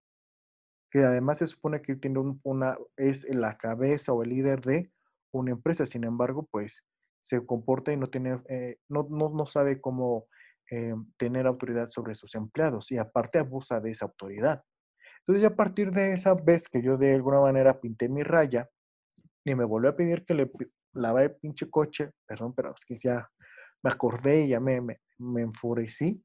que 0.89 0.99
además 0.99 1.39
se 1.39 1.47
supone 1.47 1.81
que 1.81 1.97
tiene 1.97 2.19
una, 2.43 2.77
es 2.95 3.27
la 3.29 3.57
cabeza 3.57 4.13
o 4.13 4.23
el 4.23 4.29
líder 4.29 4.61
de 4.61 4.93
una 5.31 5.51
empresa, 5.51 5.85
sin 5.85 6.05
embargo, 6.05 6.47
pues 6.49 6.85
se 7.23 7.43
comporta 7.45 7.91
y 7.91 7.97
no, 7.97 8.07
tiene, 8.07 8.41
eh, 8.49 8.77
no, 8.89 9.07
no, 9.09 9.29
no, 9.29 9.45
sabe 9.45 9.81
cómo 9.81 10.27
eh, 10.69 10.93
tener 11.17 11.47
autoridad 11.47 11.87
sobre 11.87 12.15
sus 12.15 12.35
empleados 12.35 12.91
y 12.91 12.97
aparte 12.97 13.39
abusa 13.39 13.79
de 13.79 13.91
esa 13.91 14.05
autoridad. 14.05 14.63
Entonces 15.19 15.41
ya 15.41 15.47
a 15.49 15.55
partir 15.55 15.91
de 15.91 16.13
esa 16.13 16.35
vez 16.35 16.67
que 16.67 16.81
yo 16.81 16.97
de 16.97 17.15
alguna 17.15 17.39
manera 17.39 17.79
pinté 17.79 18.09
mi 18.09 18.23
raya 18.23 18.69
y 19.45 19.55
me 19.55 19.63
volvió 19.63 19.89
a 19.89 19.95
pedir 19.95 20.25
que 20.25 20.35
le 20.35 20.51
lavara 20.93 21.25
el 21.25 21.35
pinche 21.35 21.69
coche, 21.69 22.11
perdón, 22.27 22.53
pero 22.53 22.73
es 22.77 22.85
que 22.85 22.97
ya 22.97 23.29
me 23.81 23.91
acordé 23.91 24.41
y 24.41 24.49
ya 24.49 24.59
me, 24.59 24.81
me, 24.81 24.99
me 25.17 25.41
enfurecí, 25.41 26.23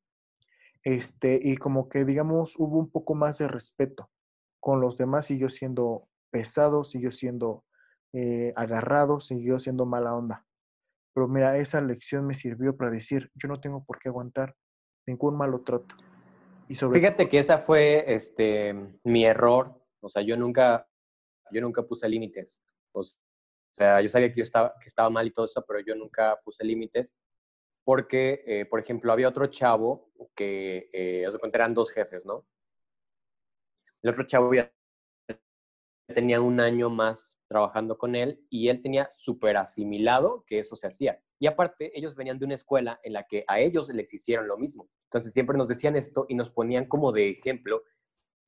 este, 0.83 1.39
y 1.43 1.57
como 1.57 1.89
que 1.89 2.05
digamos 2.05 2.55
hubo 2.59 2.79
un 2.79 2.91
poco 2.91 3.15
más 3.15 3.39
de 3.39 3.49
respeto 3.49 4.11
con 4.61 4.81
los 4.81 4.97
demás, 4.97 5.27
siguió 5.27 5.49
siendo 5.49 6.09
pesado, 6.31 6.85
siguió 6.85 7.11
siendo 7.11 7.65
eh, 8.13 8.53
agarrado, 8.57 9.21
siguió 9.21 9.59
siendo 9.59 9.87
mala 9.87 10.15
onda. 10.15 10.47
Pero 11.19 11.27
mira, 11.27 11.59
esa 11.59 11.81
lección 11.81 12.25
me 12.29 12.35
sirvió 12.35 12.77
para 12.77 12.93
decir, 12.93 13.29
yo 13.35 13.49
no 13.49 13.61
tengo 13.61 13.85
por 13.85 13.99
qué 13.99 14.09
aguantar 14.09 14.55
ningún 15.05 15.37
malo 15.37 15.63
trato. 15.63 15.97
Y 16.69 16.77
sobre 16.77 17.01
Fíjate 17.01 17.29
que 17.29 17.41
esa 17.41 17.59
fue 17.59 18.05
este, 18.07 18.73
mi 19.03 19.25
error. 19.25 19.85
O 19.99 20.09
sea, 20.09 20.23
yo 20.23 20.37
nunca, 20.37 20.87
yo 21.51 21.61
nunca 21.61 21.83
puse 21.83 22.09
límites. 22.09 22.63
O 22.93 23.03
sea, 23.73 24.01
yo 24.01 24.07
sabía 24.07 24.29
que 24.31 24.37
yo 24.37 24.45
estaba, 24.45 24.73
que 24.81 24.87
estaba 24.87 25.11
mal 25.11 25.27
y 25.27 25.33
todo 25.33 25.47
eso, 25.47 25.65
pero 25.67 25.81
yo 25.81 25.97
nunca 25.97 26.39
puse 26.45 26.65
límites. 26.65 27.17
Porque, 27.83 28.45
eh, 28.47 28.67
por 28.67 28.79
ejemplo, 28.79 29.13
había 29.13 29.29
otro 29.29 29.49
chavo 29.49 30.13
que, 30.37 30.89
eh, 30.93 31.27
os 31.27 31.37
eran 31.53 31.75
dos 31.75 31.91
jefes, 31.91 32.25
¿no? 32.27 32.47
El 34.03 34.11
otro 34.11 34.25
chavo 34.25 34.55
ya 34.55 34.73
tenía 36.15 36.41
un 36.41 36.61
año 36.61 36.91
más 36.91 37.39
trabajando 37.49 37.99
con 37.99 38.15
él 38.15 38.45
y 38.51 38.69
él 38.69 38.83
tenía 38.83 39.09
súper 39.11 39.57
asimilado 39.57 40.45
que 40.47 40.59
eso 40.59 40.77
se 40.77 40.87
hacía. 40.87 41.21
Y 41.39 41.47
aparte, 41.47 41.97
ellos 41.97 42.15
venían 42.15 42.39
de 42.39 42.47
una 42.47 42.55
escuela 42.55 42.99
en 43.03 43.13
la 43.13 43.25
que 43.25 43.45
a 43.47 43.61
ellos 43.61 43.89
les 43.91 44.13
hicieron 44.13 44.49
lo 44.49 44.57
mismo. 44.57 44.89
Entonces 45.05 45.33
siempre 45.33 45.57
nos 45.57 45.69
decían 45.69 45.97
esto 45.97 46.27
y 46.29 46.35
nos 46.35 46.51
ponían 46.51 46.87
como 46.87 47.13
de 47.13 47.31
ejemplo 47.31 47.83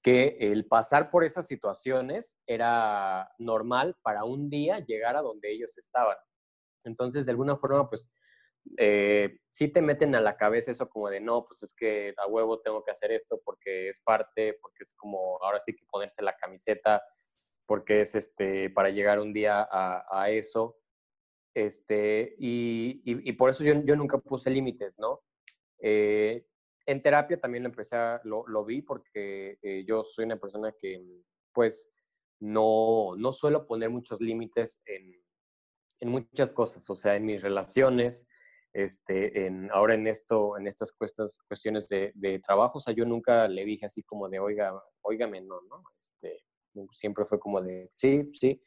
que 0.03 0.39
el 0.41 0.67
pasar 0.67 1.11
por 1.11 1.25
esas 1.25 1.47
situaciones 1.47 2.39
era 2.47 3.31
normal 3.39 3.97
para 4.03 4.25
un 4.25 4.49
día 4.49 4.79
llegar 4.79 5.17
a 5.17 5.23
donde 5.23 5.53
ellos 5.53 5.77
estaban. 5.77 6.17
Entonces, 6.85 7.27
de 7.27 7.33
alguna 7.33 7.59
forma, 7.59 7.89
pues, 7.91 8.11
eh, 8.79 9.39
sí 9.51 9.69
te 9.69 9.83
meten 9.83 10.15
a 10.15 10.21
la 10.21 10.37
cabeza 10.37 10.71
eso 10.71 10.89
como 10.89 11.11
de, 11.11 11.21
no, 11.21 11.45
pues 11.45 11.63
es 11.63 11.75
que 11.75 12.15
a 12.17 12.27
huevo 12.27 12.61
tengo 12.61 12.83
que 12.83 12.91
hacer 12.91 13.13
esto 13.13 13.41
porque 13.45 13.91
es 13.91 14.01
parte, 14.01 14.59
porque 14.63 14.85
es 14.85 14.95
como, 14.95 15.39
ahora 15.43 15.61
sí 15.61 15.75
que 15.75 15.85
ponerse 15.91 16.23
la 16.23 16.37
camiseta 16.37 17.03
porque 17.71 18.01
es 18.01 18.17
este, 18.17 18.69
para 18.69 18.91
llegar 18.91 19.21
un 19.21 19.33
día 19.33 19.69
a, 19.71 20.29
eso. 20.29 20.77
Este, 21.55 22.35
y, 22.37 23.01
y, 23.05 23.33
por 23.35 23.49
eso 23.49 23.63
yo, 23.63 23.75
yo 23.85 23.95
nunca 23.95 24.19
puse 24.19 24.51
límites, 24.51 24.99
¿no? 24.99 25.23
Eh, 25.79 26.45
en 26.85 27.01
terapia 27.01 27.39
también 27.39 27.63
lo 27.63 27.69
empecé, 27.69 27.97
lo, 28.25 28.45
lo, 28.49 28.65
vi 28.65 28.83
porque 28.83 29.57
eh, 29.63 29.85
yo 29.87 30.03
soy 30.03 30.25
una 30.25 30.37
persona 30.37 30.75
que, 30.77 31.01
pues, 31.53 31.89
no, 32.41 33.15
no 33.17 33.31
suelo 33.31 33.69
poner 33.69 33.89
muchos 33.89 34.21
límites 34.21 34.83
en, 34.85 35.23
en, 36.01 36.09
muchas 36.09 36.53
cosas, 36.53 36.91
o 36.91 36.97
sea, 36.97 37.15
en 37.15 37.25
mis 37.25 37.41
relaciones, 37.41 38.27
este, 38.73 39.47
en, 39.47 39.71
ahora 39.71 39.95
en 39.95 40.09
esto, 40.09 40.59
en 40.59 40.67
estas 40.67 40.91
cuestiones, 40.91 41.39
cuestiones 41.47 41.87
de, 41.87 42.11
de 42.17 42.41
trabajo, 42.41 42.79
o 42.79 42.81
sea, 42.81 42.93
yo 42.93 43.05
nunca 43.05 43.47
le 43.47 43.65
dije 43.65 43.87
así 43.87 44.03
como 44.03 44.29
de, 44.29 44.41
oiga, 44.41 44.75
oígame, 45.03 45.41
no, 45.41 45.61
no, 45.69 45.85
este, 46.01 46.50
siempre 46.93 47.25
fue 47.25 47.39
como 47.39 47.61
de, 47.61 47.91
sí, 47.95 48.31
sí, 48.33 48.63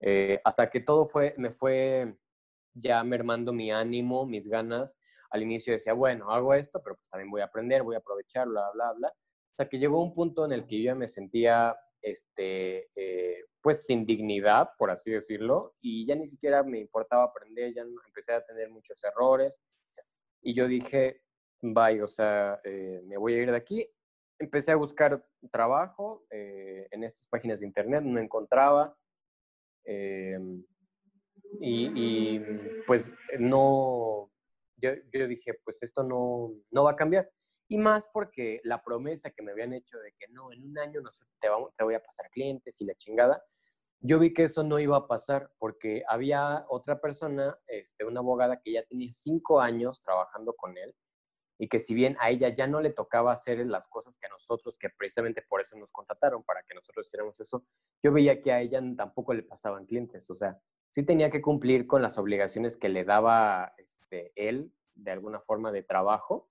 eh, 0.00 0.40
hasta 0.44 0.68
que 0.68 0.80
todo 0.80 1.06
fue, 1.06 1.34
me 1.38 1.50
fue 1.50 2.16
ya 2.74 3.02
mermando 3.04 3.52
mi 3.52 3.70
ánimo, 3.70 4.26
mis 4.26 4.46
ganas. 4.48 4.98
Al 5.30 5.42
inicio 5.42 5.72
decía, 5.72 5.94
bueno, 5.94 6.30
hago 6.30 6.54
esto, 6.54 6.80
pero 6.82 6.96
pues 6.96 7.08
también 7.08 7.30
voy 7.30 7.40
a 7.40 7.44
aprender, 7.46 7.82
voy 7.82 7.94
a 7.96 7.98
aprovechar, 7.98 8.48
bla, 8.48 8.70
bla, 8.74 8.92
bla. 8.92 9.12
Hasta 9.52 9.68
que 9.68 9.78
llegó 9.78 10.02
un 10.02 10.14
punto 10.14 10.44
en 10.44 10.52
el 10.52 10.66
que 10.66 10.78
yo 10.78 10.84
ya 10.86 10.94
me 10.94 11.08
sentía, 11.08 11.76
este, 12.02 12.90
eh, 12.96 13.44
pues 13.62 13.86
sin 13.86 14.04
dignidad, 14.04 14.70
por 14.76 14.90
así 14.90 15.10
decirlo, 15.10 15.74
y 15.80 16.06
ya 16.06 16.14
ni 16.16 16.26
siquiera 16.26 16.62
me 16.62 16.80
importaba 16.80 17.24
aprender, 17.24 17.72
ya 17.74 17.82
empecé 18.06 18.34
a 18.34 18.44
tener 18.44 18.68
muchos 18.70 19.02
errores. 19.04 19.58
Y 20.42 20.52
yo 20.52 20.68
dije, 20.68 21.22
bye, 21.62 22.02
o 22.02 22.06
sea, 22.06 22.60
eh, 22.64 23.00
me 23.06 23.16
voy 23.16 23.34
a 23.34 23.38
ir 23.42 23.50
de 23.50 23.56
aquí 23.56 23.88
empecé 24.38 24.72
a 24.72 24.76
buscar 24.76 25.24
trabajo 25.50 26.26
eh, 26.30 26.88
en 26.90 27.04
estas 27.04 27.26
páginas 27.28 27.60
de 27.60 27.66
internet, 27.66 28.02
no 28.02 28.20
encontraba. 28.20 28.96
Em, 29.84 30.64
y, 31.60 32.40
pues 32.86 33.12
no, 33.38 34.30
yo, 34.76 34.90
yo, 35.12 35.28
dije, 35.28 35.54
pues 35.64 35.82
esto 35.82 36.02
no, 36.02 36.52
no 36.70 36.84
va 36.84 36.92
a 36.92 36.96
cambiar. 36.96 37.30
Y 37.68 37.78
más 37.78 38.08
porque 38.12 38.60
la 38.64 38.82
promesa 38.82 39.30
que 39.30 39.42
me 39.42 39.52
habían 39.52 39.72
hecho 39.72 39.98
de 39.98 40.12
que 40.12 40.26
no, 40.28 40.52
en 40.52 40.64
un 40.64 40.78
año 40.78 41.00
no 41.00 41.10
te, 41.40 41.48
vamos, 41.48 41.70
te 41.76 41.84
voy 41.84 41.94
a 41.94 42.02
pasar 42.02 42.28
clientes 42.30 42.80
y 42.80 42.84
la 42.84 42.94
chingada, 42.94 43.42
yo 44.00 44.18
vi 44.18 44.34
que 44.34 44.42
eso 44.42 44.62
no 44.62 44.78
iba 44.78 44.96
a 44.96 45.06
pasar 45.06 45.50
porque 45.58 46.02
había 46.08 46.66
otra 46.68 47.00
persona, 47.00 47.58
este, 47.66 48.04
una 48.04 48.20
abogada 48.20 48.60
que 48.60 48.72
ya 48.72 48.84
tenía 48.84 49.10
cinco 49.12 49.60
años 49.60 50.02
trabajando 50.02 50.54
con 50.54 50.76
él 50.76 50.94
y 51.58 51.68
que 51.68 51.78
si 51.78 51.94
bien 51.94 52.16
a 52.20 52.30
ella 52.30 52.48
ya 52.48 52.66
no 52.66 52.80
le 52.80 52.90
tocaba 52.90 53.32
hacer 53.32 53.64
las 53.66 53.88
cosas 53.88 54.16
que 54.18 54.26
a 54.26 54.30
nosotros, 54.30 54.76
que 54.78 54.88
precisamente 54.90 55.42
por 55.48 55.60
eso 55.60 55.76
nos 55.78 55.92
contrataron, 55.92 56.42
para 56.42 56.62
que 56.62 56.74
nosotros 56.74 57.06
hiciéramos 57.06 57.38
eso, 57.40 57.64
yo 58.02 58.12
veía 58.12 58.40
que 58.40 58.52
a 58.52 58.60
ella 58.60 58.80
tampoco 58.96 59.34
le 59.34 59.42
pasaban 59.42 59.86
clientes, 59.86 60.28
o 60.30 60.34
sea, 60.34 60.58
sí 60.90 61.04
tenía 61.04 61.30
que 61.30 61.42
cumplir 61.42 61.86
con 61.86 62.02
las 62.02 62.18
obligaciones 62.18 62.76
que 62.76 62.88
le 62.88 63.04
daba 63.04 63.74
este, 63.78 64.32
él 64.36 64.72
de 64.94 65.10
alguna 65.10 65.40
forma 65.40 65.72
de 65.72 65.82
trabajo, 65.82 66.48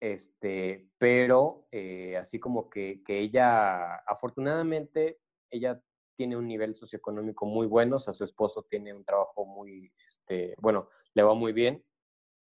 este, 0.00 0.90
pero 0.98 1.68
eh, 1.70 2.16
así 2.16 2.40
como 2.40 2.68
que, 2.68 3.02
que, 3.04 3.20
ella, 3.20 3.96
afortunadamente, 3.98 5.20
ella 5.48 5.80
tiene 6.16 6.36
un 6.36 6.48
nivel 6.48 6.74
socioeconómico 6.74 7.46
muy 7.46 7.66
bueno, 7.66 7.96
o 7.96 8.00
sea, 8.00 8.12
su 8.12 8.24
esposo 8.24 8.66
tiene 8.68 8.92
un 8.92 9.04
trabajo 9.04 9.46
muy, 9.46 9.92
este, 10.06 10.54
bueno, 10.58 10.88
le 11.14 11.22
va 11.22 11.34
muy 11.34 11.52
bien, 11.52 11.84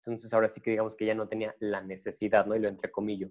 entonces 0.07 0.32
ahora 0.32 0.48
sí 0.48 0.61
que 0.61 0.70
digamos 0.70 0.96
que 0.96 1.07
ya 1.07 1.14
no 1.14 1.28
tenía 1.28 1.55
la 1.61 1.82
necesidad, 1.82 2.46
¿no? 2.46 2.57
Y 2.57 2.59
lo 2.59 2.68
entrecomillo. 2.68 3.30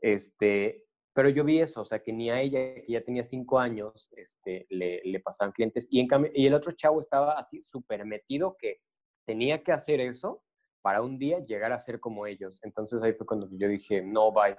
Este, 0.00 0.84
pero 1.12 1.28
yo 1.30 1.44
vi 1.44 1.58
eso, 1.58 1.80
o 1.80 1.84
sea, 1.84 1.98
que 1.98 2.12
ni 2.12 2.30
a 2.30 2.40
ella, 2.40 2.74
que 2.74 2.92
ya 2.92 3.02
tenía 3.02 3.24
cinco 3.24 3.58
años, 3.58 4.08
este, 4.12 4.66
le, 4.70 5.20
pasaban 5.20 5.52
clientes. 5.52 5.88
Y, 5.90 5.98
en 5.98 6.06
cambio, 6.06 6.30
y 6.32 6.46
el 6.46 6.54
otro 6.54 6.72
chavo 6.72 7.00
estaba 7.00 7.32
así 7.32 7.62
súper 7.64 8.04
metido 8.04 8.56
que 8.56 8.80
tenía 9.26 9.62
que 9.62 9.72
hacer 9.72 10.00
eso 10.00 10.44
para 10.80 11.02
un 11.02 11.18
día 11.18 11.40
llegar 11.40 11.72
a 11.72 11.80
ser 11.80 11.98
como 11.98 12.26
ellos. 12.26 12.60
Entonces 12.62 13.02
ahí 13.02 13.14
fue 13.14 13.26
cuando 13.26 13.48
yo 13.50 13.68
dije, 13.68 14.00
no, 14.00 14.32
bye. 14.32 14.56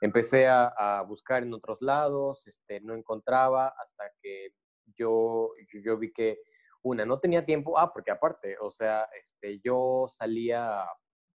Empecé 0.00 0.46
a, 0.48 1.04
buscar 1.06 1.42
en 1.42 1.52
otros 1.52 1.82
lados, 1.82 2.46
este, 2.46 2.80
no 2.80 2.94
encontraba 2.94 3.68
hasta 3.68 4.04
que 4.22 4.54
yo, 4.96 5.52
yo 5.84 5.98
vi 5.98 6.10
que 6.10 6.38
una, 6.82 7.04
no 7.04 7.18
tenía 7.20 7.44
tiempo, 7.44 7.78
ah, 7.78 7.92
porque 7.92 8.10
aparte, 8.10 8.56
o 8.60 8.70
sea, 8.70 9.08
este, 9.18 9.60
yo 9.60 10.06
salía 10.08 10.86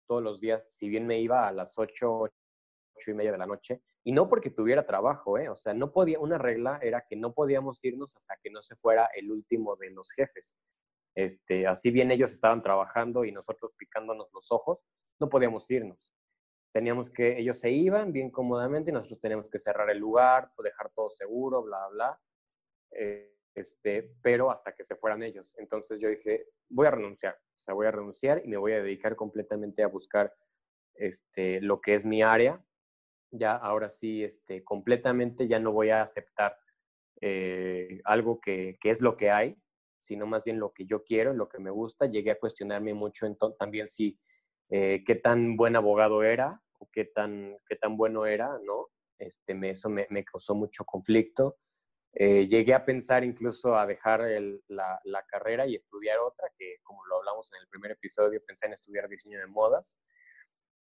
todos 0.08 0.24
los 0.24 0.40
días, 0.40 0.66
si 0.70 0.90
bien 0.90 1.06
me 1.08 1.20
iba 1.20 1.48
a 1.48 1.52
las 1.52 1.78
ocho, 1.78 2.22
ocho 2.22 3.12
y 3.12 3.14
media 3.14 3.32
de 3.32 3.38
la 3.38 3.46
noche, 3.46 3.82
y 4.06 4.12
no 4.12 4.28
porque 4.28 4.50
tuviera 4.50 4.86
trabajo, 4.86 5.38
¿eh? 5.38 5.50
O 5.50 5.56
sea, 5.56 5.74
no 5.74 5.92
podía, 5.92 6.20
una 6.20 6.38
regla 6.38 6.80
era 6.82 7.06
que 7.08 7.16
no 7.16 7.34
podíamos 7.34 7.84
irnos 7.86 8.16
hasta 8.18 8.38
que 8.42 8.50
no 8.50 8.62
se 8.62 8.76
fuera 8.76 9.10
el 9.16 9.32
último 9.32 9.76
de 9.78 9.92
los 9.92 10.12
jefes. 10.12 10.56
Este, 11.16 11.68
así 11.68 11.92
bien 11.92 12.12
ellos 12.12 12.32
estaban 12.32 12.62
trabajando 12.62 13.24
y 13.24 13.32
nosotros 13.32 13.74
picándonos 13.78 14.30
los 14.34 14.52
ojos, 14.52 14.82
no 15.20 15.30
podíamos 15.30 15.70
irnos. 15.72 16.14
Teníamos 16.74 17.10
que, 17.10 17.38
ellos 17.38 17.60
se 17.60 17.70
iban 17.70 18.12
bien 18.12 18.32
cómodamente 18.32 18.90
y 18.90 18.94
nosotros 18.94 19.22
teníamos 19.22 19.50
que 19.50 19.60
cerrar 19.60 19.90
el 19.90 20.00
lugar, 20.00 20.52
dejar 20.62 20.92
todo 20.92 21.10
seguro, 21.10 21.64
bla, 21.64 21.88
bla. 21.90 22.22
Eh, 22.92 23.33
este, 23.56 24.12
pero 24.22 24.52
hasta 24.52 24.74
que 24.74 24.84
se 24.84 24.96
fueran 24.96 25.24
ellos. 25.24 25.56
Entonces 25.58 26.00
yo 26.02 26.10
dije, 26.10 26.46
voy 26.70 26.88
a 26.88 26.92
renunciar, 26.92 27.36
o 27.36 27.60
sea, 27.60 27.74
voy 27.74 27.88
a 27.88 27.92
renunciar 27.92 28.42
y 28.44 28.48
me 28.48 28.58
voy 28.58 28.74
a 28.74 28.82
dedicar 28.84 29.16
completamente 29.16 29.84
a 29.84 29.88
buscar 29.88 30.34
este, 30.96 31.62
lo 31.62 31.82
que 31.82 31.94
es 31.94 32.06
mi 32.06 32.22
área. 32.22 32.64
Ya 33.32 33.56
ahora 33.56 33.90
sí, 33.90 34.24
este, 34.24 34.64
completamente 34.64 35.48
ya 35.48 35.60
no 35.60 35.72
voy 35.72 35.90
a 35.90 36.02
aceptar 36.02 36.56
eh, 37.22 38.02
algo 38.06 38.40
que, 38.40 38.78
que, 38.80 38.90
es 38.90 39.02
lo 39.02 39.18
que 39.18 39.32
hay, 39.32 39.58
sino 39.98 40.28
más 40.28 40.46
bien 40.46 40.60
lo 40.60 40.74
que 40.74 40.86
yo 40.86 41.04
quiero, 41.04 41.34
lo 41.34 41.48
que 41.48 41.60
me 41.60 41.72
gusta. 41.72 42.06
Llegué 42.06 42.32
a 42.32 42.40
cuestionarme 42.40 42.94
mucho 42.94 43.26
también 43.58 43.88
si 43.88 44.20
eh, 44.70 45.04
qué 45.06 45.16
tan 45.16 45.56
buen 45.56 45.76
abogado 45.76 46.24
era 46.24 46.62
o 46.80 46.90
qué 46.92 47.06
tan, 47.06 47.58
qué 47.68 47.76
tan 47.76 47.98
bueno 47.98 48.26
era, 48.26 48.60
¿no? 48.64 48.90
Este, 49.18 49.54
me, 49.54 49.70
eso 49.70 49.90
me, 49.90 50.08
me 50.10 50.24
causó 50.24 50.54
mucho 50.54 50.84
conflicto. 50.84 51.58
Eh, 52.16 52.48
llegué 52.48 52.76
a 52.76 52.86
pensar 52.86 53.24
incluso 53.24 53.76
a 53.76 53.88
dejar 53.88 54.22
la, 54.68 55.00
la, 55.04 55.24
carrera 55.24 55.66
y 55.66 55.74
estudiar 55.74 56.20
otra, 56.20 56.48
que 56.56 56.78
como 56.84 57.04
lo 57.08 57.18
hablamos 57.18 57.52
en 57.54 57.62
el 57.62 57.68
primer 57.68 57.92
episodio, 57.92 58.44
pensé 58.46 58.68
en 58.68 58.74
estudiar 58.74 59.10
diseño 59.10 59.40
de 59.40 59.48
modas, 59.48 59.98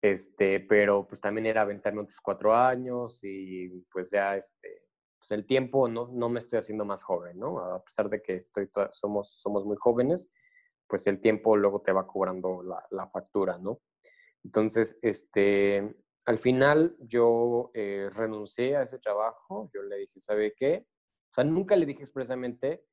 este, 0.01 0.59
pero 0.59 1.07
pues 1.07 1.21
también 1.21 1.45
era 1.45 1.61
aventarme 1.61 2.01
otros 2.01 2.19
cuatro 2.21 2.53
años 2.53 3.21
y 3.24 3.69
pues 3.89 4.11
ya 4.11 4.36
este, 4.36 4.84
pues 5.17 5.32
el 5.32 5.45
tiempo 5.45 5.88
no, 5.88 6.09
no 6.11 6.28
me 6.28 6.39
estoy 6.39 6.59
haciendo 6.59 6.84
más 6.84 7.03
joven, 7.03 7.39
¿no? 7.39 7.57
A 7.59 7.82
pesar 7.82 8.09
de 8.09 8.21
que 8.21 8.34
estoy, 8.34 8.69
somos, 8.91 9.39
somos 9.39 9.63
muy 9.63 9.78
jóvenes, 9.78 10.30
pues 10.88 11.07
el 11.07 11.21
tiempo 11.21 11.55
luego 11.55 11.82
te 11.82 11.93
va 11.93 12.05
cobrando 12.05 12.61
la, 12.63 12.86
la 12.91 13.07
factura, 13.07 13.57
¿no? 13.57 13.80
Entonces, 14.43 14.99
este, 15.01 15.95
al 16.26 16.38
final 16.38 16.97
yo 16.99 17.71
eh, 17.74 18.09
renuncié 18.13 18.76
a 18.76 18.82
ese 18.82 18.99
trabajo, 18.99 19.69
yo 19.74 19.84
le 19.84 19.99
dije, 19.99 20.19
¿sabe 20.19 20.53
qué? 20.53 20.86
O 21.34 21.36
sea, 21.36 21.44
nunca 21.46 21.76
le 21.76 21.88
dije 21.88 22.04
expresamente 22.04 22.86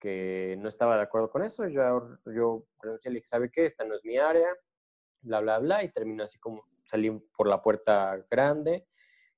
que 0.00 0.56
no 0.58 0.70
estaba 0.70 0.96
de 0.96 1.02
acuerdo 1.02 1.28
con 1.28 1.42
eso. 1.42 1.68
Yo, 1.68 2.16
yo 2.24 2.66
renuncié, 2.80 3.10
le 3.10 3.16
dije, 3.16 3.26
¿sabe 3.26 3.50
qué? 3.50 3.66
Esta 3.66 3.84
no 3.84 3.94
es 3.94 4.02
mi 4.02 4.16
área, 4.16 4.48
bla, 5.20 5.40
bla, 5.40 5.58
bla. 5.58 5.84
Y 5.84 5.92
terminó 5.92 6.24
así 6.24 6.38
como, 6.38 6.66
salí 6.86 7.10
por 7.36 7.48
la 7.48 7.60
puerta 7.60 8.16
grande. 8.30 8.86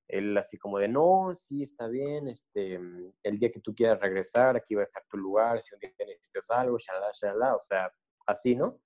Él 0.07 0.37
así 0.37 0.57
como 0.57 0.79
de, 0.79 0.87
no, 0.87 1.35
sí, 1.35 1.63
está 1.63 1.89
bien, 1.89 2.29
este, 2.29 2.79
el 3.23 3.39
día 3.39 3.51
que 3.51 3.59
tú 3.59 3.75
quieras 3.75 3.99
regresar, 3.99 4.55
aquí 4.55 4.73
va 4.73 4.81
a 4.81 4.83
estar 4.83 5.03
tu 5.09 5.17
lugar, 5.17 5.59
si 5.59 5.73
un 5.73 5.79
día 5.79 5.91
necesitas 5.99 6.49
algo, 6.51 6.77
shalala, 6.77 7.11
shalala, 7.11 7.55
o 7.55 7.59
sea, 7.59 7.91
así, 8.27 8.55
¿no? 8.55 8.79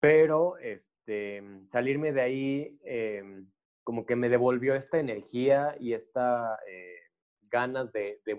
Pero, 0.00 0.56
este, 0.56 1.42
salirme 1.68 2.12
de 2.12 2.20
ahí, 2.22 2.80
eh, 2.84 3.22
como 3.84 4.04
que 4.04 4.16
me 4.16 4.30
devolvió 4.30 4.74
esta 4.74 4.98
energía 4.98 5.76
y 5.78 5.92
esta... 5.92 6.58
Eh, 6.66 7.03
ganas 7.54 7.92
de, 7.92 8.20
de. 8.26 8.36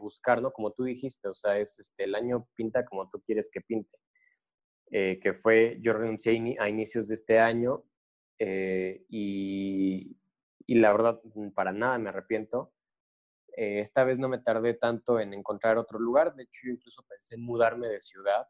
Como 0.53 0.71
tú 0.71 0.83
dijiste, 0.83 1.29
o 1.29 1.33
sea, 1.33 1.57
es 1.57 1.79
este, 1.79 2.03
el 2.03 2.15
año 2.15 2.47
pinta 2.53 2.83
como 2.85 3.09
tú 3.09 3.21
quieres 3.25 3.49
que 3.49 3.61
pinte. 3.61 3.97
Eh, 4.91 5.19
que 5.19 5.33
fue, 5.33 5.77
yo 5.81 5.93
renuncié 5.93 6.57
a 6.59 6.69
inicios 6.69 7.07
de 7.07 7.15
este 7.15 7.39
año 7.39 7.83
eh, 8.37 9.03
y, 9.09 10.15
y, 10.67 10.75
la 10.75 10.91
verdad, 10.91 11.21
mm, 11.23 11.49
para 11.51 11.71
nada 11.71 11.97
me 11.97 12.09
arrepiento. 12.09 12.73
Eh, 13.57 13.79
esta 13.79 14.03
vez 14.03 14.19
no 14.19 14.27
me 14.27 14.37
tardé 14.37 14.73
tanto 14.73 15.19
en 15.19 15.33
encontrar 15.33 15.77
otro 15.77 15.97
lugar, 15.97 16.35
de 16.35 16.43
hecho 16.43 16.67
yo 16.67 16.73
incluso 16.73 17.03
pensé 17.07 17.35
en 17.35 17.45
mudarme 17.45 17.87
de 17.87 18.01
ciudad. 18.01 18.47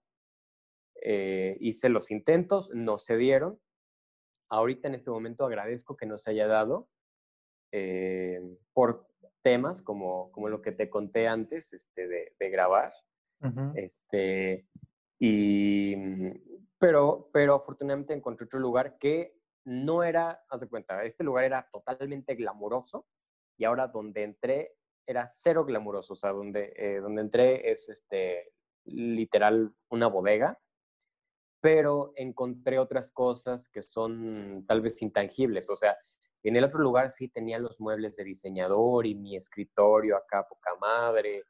hice 1.60 1.90
los 1.90 2.10
intentos, 2.12 2.70
no 2.74 2.98
se 2.98 3.18
dieron. 3.18 3.60
Ahorita 4.50 4.88
en 4.88 4.96
este 4.96 5.12
momento 5.12 5.46
agradezco 5.46 5.96
que 5.96 6.06
no 6.08 6.18
se 6.18 6.32
haya 6.32 6.48
dado 6.48 6.90
por 8.74 9.08
temas 9.46 9.84
como, 9.84 10.32
como 10.32 10.50
lo 10.50 10.60
que 10.60 10.72
te 10.72 10.90
conté 10.90 11.28
antes 11.28 11.72
este, 11.72 12.08
de, 12.08 12.36
de 12.40 12.50
grabar. 12.50 12.92
este, 13.76 14.68
y, 15.20 15.96
pero, 16.80 17.30
pero 17.32 17.54
afortunadamente 17.54 18.16
encontré 18.16 18.46
otro 18.46 18.60
lugar 18.60 18.98
que 18.98 19.38
no 19.64 20.02
era, 20.02 20.44
haz 20.50 20.62
de 20.62 20.68
cuenta, 20.68 21.04
este 21.04 21.24
lugar 21.24 21.44
era 21.44 21.70
totalmente 21.72 22.34
glamuroso 22.34 23.06
y 23.56 23.66
ahora 23.66 23.88
donde 23.88 24.24
entré 24.24 24.78
era 25.06 25.28
cero 25.28 25.64
glamuroso, 25.64 26.14
o 26.14 26.16
sea, 26.16 26.32
donde, 26.32 26.74
eh, 26.76 27.00
donde 27.00 27.22
entré 27.22 27.70
es 27.70 27.88
este, 27.88 28.52
literal 28.86 29.76
una 29.92 30.08
bodega, 30.08 30.60
pero 31.62 32.14
encontré 32.16 32.80
otras 32.80 33.12
cosas 33.12 33.68
que 33.68 33.84
son 33.84 34.66
tal 34.68 34.82
vez 34.82 35.04
intangibles, 35.04 35.70
o 35.70 35.76
sea, 35.76 35.96
en 36.50 36.56
el 36.56 36.64
otro 36.64 36.82
lugar 36.82 37.10
sí 37.10 37.28
tenía 37.28 37.60
los 37.60 37.80
muebles 37.82 38.16
de 38.16 38.24
diseñador 38.24 39.06
y 39.06 39.16
mi 39.16 39.36
escritorio 39.36 40.18
acá, 40.18 40.48
poca 40.48 40.76
madre. 40.80 41.44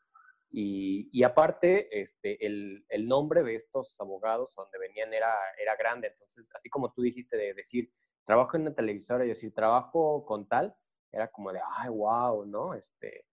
Y, 0.52 1.10
y 1.12 1.24
aparte, 1.24 2.00
este, 2.00 2.46
el, 2.46 2.86
el, 2.88 3.08
nombre 3.08 3.44
de 3.44 3.56
estos 3.56 4.00
abogados 4.00 4.54
donde 4.56 4.80
venían 4.80 5.14
era, 5.14 5.34
era 5.62 5.76
grande. 5.76 6.08
Entonces, 6.08 6.48
así 6.54 6.70
como 6.70 6.94
tú 6.94 7.02
dijiste 7.02 7.36
de 7.36 7.54
decir, 7.54 7.92
trabajo 8.24 8.56
en 8.56 8.62
una 8.64 8.74
televisora 8.74 9.26
y 9.26 9.30
decir, 9.30 9.54
trabajo 9.54 10.26
con 10.26 10.48
tal, 10.48 10.74
era 11.12 11.30
como 11.30 11.52
de, 11.52 11.60
ay, 11.78 11.90
wow, 11.90 12.46
¿no? 12.46 12.74
Este, 12.74 13.26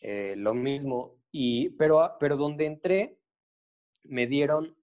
eh, 0.00 0.34
lo 0.36 0.52
mismo. 0.52 1.16
Y, 1.30 1.70
pero, 1.70 2.16
pero 2.18 2.36
donde 2.36 2.66
entré, 2.66 3.18
me 4.02 4.26
dieron 4.26 4.76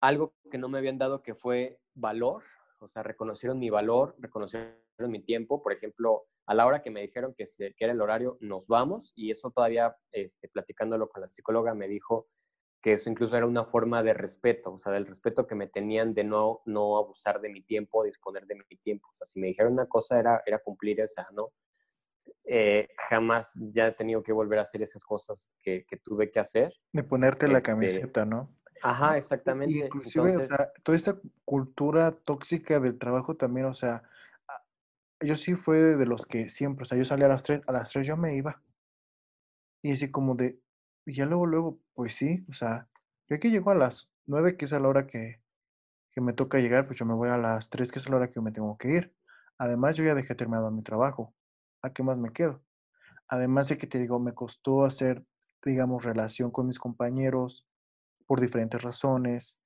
algo 0.00 0.34
que 0.50 0.58
no 0.58 0.68
me 0.68 0.78
habían 0.78 0.98
dado, 0.98 1.22
que 1.22 1.34
fue 1.34 1.80
valor. 1.94 2.44
O 2.78 2.88
sea, 2.88 3.02
reconocieron 3.02 3.58
mi 3.58 3.70
valor, 3.70 4.14
reconocieron 4.18 4.85
mi 4.98 5.22
tiempo. 5.22 5.62
Por 5.62 5.72
ejemplo, 5.72 6.24
a 6.46 6.54
la 6.54 6.66
hora 6.66 6.82
que 6.82 6.90
me 6.90 7.02
dijeron 7.02 7.34
que, 7.36 7.46
se, 7.46 7.74
que 7.74 7.84
era 7.84 7.92
el 7.92 8.00
horario, 8.00 8.38
nos 8.40 8.66
vamos. 8.66 9.12
Y 9.14 9.30
eso 9.30 9.50
todavía, 9.50 9.96
este, 10.12 10.48
platicándolo 10.48 11.08
con 11.08 11.22
la 11.22 11.30
psicóloga, 11.30 11.74
me 11.74 11.88
dijo 11.88 12.28
que 12.82 12.92
eso 12.92 13.10
incluso 13.10 13.36
era 13.36 13.46
una 13.46 13.64
forma 13.64 14.02
de 14.02 14.14
respeto, 14.14 14.74
o 14.74 14.78
sea, 14.78 14.92
del 14.92 15.06
respeto 15.06 15.46
que 15.46 15.54
me 15.56 15.66
tenían 15.66 16.14
de 16.14 16.22
no, 16.24 16.60
no 16.66 16.98
abusar 16.98 17.40
de 17.40 17.48
mi 17.48 17.62
tiempo, 17.62 18.04
disponer 18.04 18.46
de 18.46 18.54
mi 18.54 18.76
tiempo. 18.78 19.08
O 19.10 19.14
sea, 19.14 19.26
si 19.26 19.40
me 19.40 19.48
dijeron 19.48 19.72
una 19.72 19.86
cosa 19.86 20.18
era, 20.18 20.42
era 20.46 20.60
cumplir 20.60 21.00
esa, 21.00 21.26
¿no? 21.32 21.52
Eh, 22.44 22.88
jamás 23.08 23.58
ya 23.72 23.88
he 23.88 23.92
tenido 23.92 24.22
que 24.22 24.32
volver 24.32 24.60
a 24.60 24.62
hacer 24.62 24.82
esas 24.82 25.04
cosas 25.04 25.50
que, 25.58 25.84
que 25.84 25.96
tuve 25.96 26.30
que 26.30 26.38
hacer. 26.38 26.72
De 26.92 27.02
ponerte 27.02 27.48
la 27.48 27.58
este 27.58 27.70
camiseta, 27.72 28.24
¿no? 28.24 28.56
Ajá, 28.82 29.16
exactamente. 29.16 29.78
Inclusive, 29.78 30.28
Entonces, 30.28 30.52
o 30.52 30.56
sea, 30.56 30.72
toda 30.84 30.96
esa 30.96 31.20
cultura 31.44 32.12
tóxica 32.12 32.78
del 32.78 32.98
trabajo 32.98 33.36
también, 33.36 33.66
o 33.66 33.74
sea, 33.74 34.04
yo 35.20 35.36
sí 35.36 35.54
fue 35.54 35.78
de 35.78 36.06
los 36.06 36.26
que 36.26 36.48
siempre, 36.48 36.82
o 36.82 36.86
sea, 36.86 36.98
yo 36.98 37.04
salía 37.04 37.26
a 37.26 37.30
las 37.30 37.42
3, 37.44 37.62
a 37.66 37.72
las 37.72 37.90
3 37.90 38.06
yo 38.06 38.16
me 38.16 38.36
iba. 38.36 38.62
Y 39.82 39.92
así 39.92 40.10
como 40.10 40.34
de, 40.34 40.60
ya 41.06 41.26
luego, 41.26 41.46
luego, 41.46 41.80
pues 41.94 42.14
sí, 42.14 42.44
o 42.48 42.54
sea, 42.54 42.88
yo 43.28 43.36
aquí 43.36 43.50
llego 43.50 43.70
a 43.70 43.74
las 43.74 44.10
9, 44.26 44.56
que 44.56 44.64
es 44.66 44.72
a 44.72 44.80
la 44.80 44.88
hora 44.88 45.06
que, 45.06 45.40
que 46.12 46.20
me 46.20 46.32
toca 46.32 46.58
llegar, 46.58 46.86
pues 46.86 46.98
yo 46.98 47.06
me 47.06 47.14
voy 47.14 47.28
a 47.28 47.38
las 47.38 47.70
3, 47.70 47.92
que 47.92 47.98
es 47.98 48.06
a 48.06 48.10
la 48.10 48.16
hora 48.16 48.30
que 48.30 48.40
me 48.40 48.52
tengo 48.52 48.76
que 48.78 48.90
ir. 48.90 49.14
Además, 49.58 49.96
yo 49.96 50.04
ya 50.04 50.14
dejé 50.14 50.34
terminado 50.34 50.70
mi 50.70 50.82
trabajo. 50.82 51.34
¿A 51.82 51.92
qué 51.92 52.02
más 52.02 52.18
me 52.18 52.32
quedo? 52.32 52.62
Además 53.28 53.68
de 53.68 53.78
que 53.78 53.86
te 53.86 53.98
digo, 53.98 54.20
me 54.20 54.34
costó 54.34 54.84
hacer, 54.84 55.24
digamos, 55.64 56.04
relación 56.04 56.50
con 56.50 56.66
mis 56.66 56.78
compañeros 56.78 57.66
por 58.26 58.40
diferentes 58.40 58.82
razones. 58.82 59.58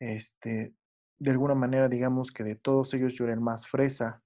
Este, 0.00 0.74
de 1.18 1.30
alguna 1.30 1.54
manera, 1.54 1.88
digamos 1.88 2.32
que 2.32 2.44
de 2.44 2.56
todos 2.56 2.92
ellos 2.94 3.14
yo 3.14 3.24
era 3.24 3.34
el 3.34 3.40
más 3.40 3.68
fresa. 3.68 4.23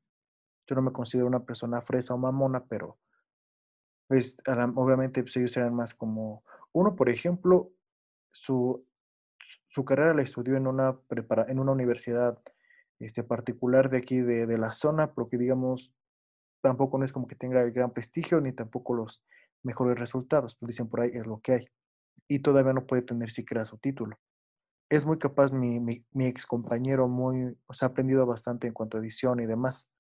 Yo 0.69 0.77
no 0.77 0.83
me 0.83 0.93
considero 0.93 1.27
una 1.27 1.45
persona 1.45 1.81
fresa 1.81 2.15
o 2.15 2.19
mamona, 2.19 2.65
pero 2.67 2.99
pues 4.07 4.41
obviamente 4.75 5.23
pues, 5.23 5.37
ellos 5.37 5.57
eran 5.57 5.75
más 5.75 5.95
como, 5.95 6.43
uno, 6.73 6.97
por 6.97 7.09
ejemplo, 7.09 7.71
su, 8.31 8.87
su 9.69 9.85
carrera 9.85 10.15
la 10.15 10.23
estudió 10.23 10.57
en 10.57 10.67
una, 10.67 10.99
prepara, 10.99 11.47
en 11.49 11.59
una 11.59 11.73
universidad 11.73 12.39
este, 12.99 13.23
particular 13.23 13.91
de 13.91 13.99
aquí, 13.99 14.21
de, 14.21 14.47
de 14.47 14.59
la 14.59 14.73
zona, 14.73 15.13
porque 15.13 15.37
digamos, 15.37 15.95
tampoco 16.63 16.99
no 16.99 17.05
es 17.05 17.13
como 17.13 17.29
que 17.29 17.37
tenga 17.37 17.63
el 17.63 17.73
gran 17.73 17.93
prestigio 17.93 18.41
ni 18.41 18.53
tampoco 18.53 18.95
los 18.95 19.23
mejores 19.63 19.99
resultados, 19.99 20.55
pues 20.55 20.69
dicen 20.69 20.89
por 20.89 21.01
ahí 21.01 21.11
es 21.15 21.27
lo 21.27 21.41
que 21.41 21.53
hay. 21.53 21.69
Y 22.29 22.41
todavía 22.41 22.73
no 22.73 22.87
puede 22.87 23.03
tener 23.03 23.31
siquiera 23.31 23.65
su 23.65 23.79
título. 23.79 24.19
Es 24.91 25.05
muy 25.05 25.19
capaz 25.19 25.53
mi, 25.53 25.81
mi, 25.81 26.05
mi 26.13 26.27
ex 26.27 26.47
compañero, 26.47 27.09
muy, 27.09 27.57
o 27.67 27.75
sea, 27.75 27.89
ha 27.89 27.91
aprendido 27.91 28.25
bastante 28.27 28.67
en 28.67 28.73
cuanto 28.73 28.97
a 28.97 29.01
edición 29.01 29.41
y 29.41 29.47
demás, 29.47 29.91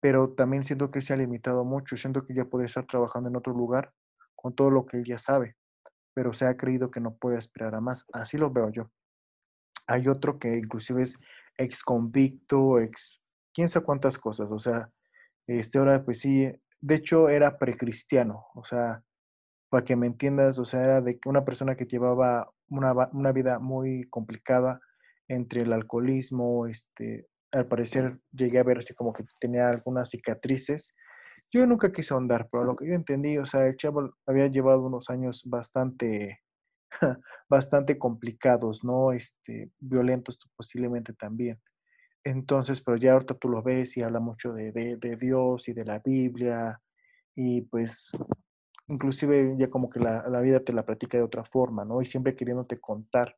pero 0.00 0.30
también 0.30 0.64
siento 0.64 0.90
que 0.90 1.00
él 1.00 1.02
se 1.02 1.14
ha 1.14 1.16
limitado 1.16 1.64
mucho, 1.64 1.96
siento 1.96 2.26
que 2.26 2.34
ya 2.34 2.44
puede 2.44 2.66
estar 2.66 2.86
trabajando 2.86 3.28
en 3.28 3.36
otro 3.36 3.52
lugar 3.52 3.92
con 4.36 4.54
todo 4.54 4.70
lo 4.70 4.86
que 4.86 4.98
él 4.98 5.04
ya 5.04 5.18
sabe, 5.18 5.56
pero 6.14 6.32
se 6.32 6.46
ha 6.46 6.56
creído 6.56 6.90
que 6.90 7.00
no 7.00 7.16
puede 7.16 7.36
aspirar 7.36 7.74
a 7.74 7.80
más. 7.80 8.04
Así 8.12 8.38
lo 8.38 8.50
veo 8.50 8.70
yo. 8.70 8.90
Hay 9.86 10.06
otro 10.08 10.38
que 10.38 10.56
inclusive 10.56 11.02
es 11.02 11.18
ex 11.56 11.82
convicto, 11.82 12.78
ex, 12.78 13.20
quién 13.52 13.68
sabe 13.68 13.86
cuántas 13.86 14.18
cosas, 14.18 14.48
o 14.50 14.58
sea, 14.58 14.90
este, 15.46 15.78
ahora, 15.78 16.04
pues 16.04 16.20
sí, 16.20 16.46
de 16.80 16.94
hecho 16.94 17.28
era 17.28 17.58
precristiano, 17.58 18.46
o 18.54 18.64
sea, 18.64 19.02
para 19.70 19.84
que 19.84 19.96
me 19.96 20.06
entiendas, 20.06 20.58
o 20.58 20.64
sea, 20.64 20.84
era 20.84 21.00
de 21.00 21.18
una 21.26 21.44
persona 21.44 21.74
que 21.74 21.86
llevaba 21.86 22.50
una, 22.68 22.92
una 23.12 23.32
vida 23.32 23.58
muy 23.58 24.04
complicada 24.10 24.80
entre 25.26 25.62
el 25.62 25.72
alcoholismo, 25.72 26.66
este, 26.66 27.26
al 27.52 27.66
parecer 27.66 28.18
llegué 28.32 28.58
a 28.58 28.64
ver 28.64 28.78
así 28.78 28.94
como 28.94 29.12
que 29.12 29.24
tenía 29.40 29.68
algunas 29.68 30.10
cicatrices. 30.10 30.94
Yo 31.50 31.66
nunca 31.66 31.92
quise 31.92 32.12
ahondar, 32.12 32.48
pero 32.50 32.64
lo 32.64 32.76
que 32.76 32.86
yo 32.86 32.94
entendí, 32.94 33.38
o 33.38 33.46
sea, 33.46 33.66
el 33.66 33.76
chavo 33.76 34.10
había 34.26 34.48
llevado 34.48 34.84
unos 34.84 35.08
años 35.08 35.42
bastante, 35.46 36.40
bastante 37.48 37.98
complicados, 37.98 38.84
¿no? 38.84 39.12
Este, 39.12 39.70
violentos 39.78 40.38
posiblemente 40.56 41.14
también. 41.14 41.58
Entonces, 42.24 42.82
pero 42.82 42.98
ya 42.98 43.12
ahorita 43.14 43.34
tú 43.34 43.48
lo 43.48 43.62
ves 43.62 43.96
y 43.96 44.02
habla 44.02 44.20
mucho 44.20 44.52
de, 44.52 44.72
de, 44.72 45.16
Dios 45.16 45.68
y 45.68 45.72
de 45.72 45.84
la 45.84 46.00
Biblia 46.00 46.80
y 47.34 47.62
pues 47.62 48.10
inclusive 48.88 49.54
ya 49.58 49.70
como 49.70 49.88
que 49.88 50.00
la, 50.00 50.28
la, 50.28 50.40
vida 50.40 50.60
te 50.60 50.72
la 50.72 50.84
platica 50.84 51.16
de 51.16 51.24
otra 51.24 51.44
forma, 51.44 51.84
¿no? 51.84 52.02
Y 52.02 52.06
siempre 52.06 52.34
queriéndote 52.34 52.78
contar 52.78 53.36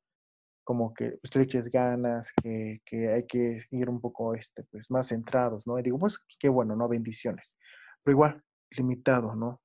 como 0.65 0.95
que 0.95 1.19
pues, 1.21 1.35
le 1.35 1.43
eches 1.43 1.71
ganas, 1.71 2.33
que, 2.43 2.81
que, 2.85 3.09
hay 3.13 3.27
que 3.27 3.59
ir 3.71 3.89
un 3.89 4.01
poco 4.01 4.35
este, 4.35 4.65
pues, 4.65 4.91
más 4.91 5.09
centrados, 5.09 5.67
¿no? 5.67 5.79
Y 5.79 5.83
digo, 5.83 5.99
pues, 5.99 6.19
pues 6.19 6.37
qué 6.39 6.49
bueno, 6.49 6.77
¿no? 6.77 6.89
Bendiciones. 6.89 7.57
Pero 8.03 8.15
igual, 8.15 8.43
limitado, 8.71 9.35
¿no? 9.35 9.61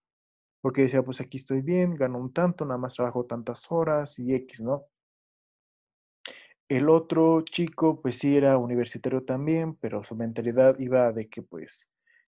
Porque 0.61 0.81
decía, 0.83 1.03
pues 1.03 1.21
aquí 1.21 1.37
estoy 1.37 1.61
bien, 1.61 1.95
gano 1.95 2.17
un 2.19 2.33
tanto, 2.33 2.65
nada 2.65 2.79
más 2.79 2.95
trabajo 2.95 3.25
tantas 3.25 3.71
horas 3.71 4.17
y 4.19 4.33
X, 4.33 4.61
¿no? 4.61 4.85
El 6.67 6.89
otro 6.89 7.41
chico, 7.41 8.01
pues 8.01 8.17
sí 8.17 8.35
era 8.35 8.57
universitario 8.57 9.23
también, 9.23 9.75
pero 9.75 10.03
su 10.03 10.15
mentalidad 10.15 10.79
iba 10.79 11.11
de 11.11 11.29
que, 11.29 11.43
pues, 11.43 11.91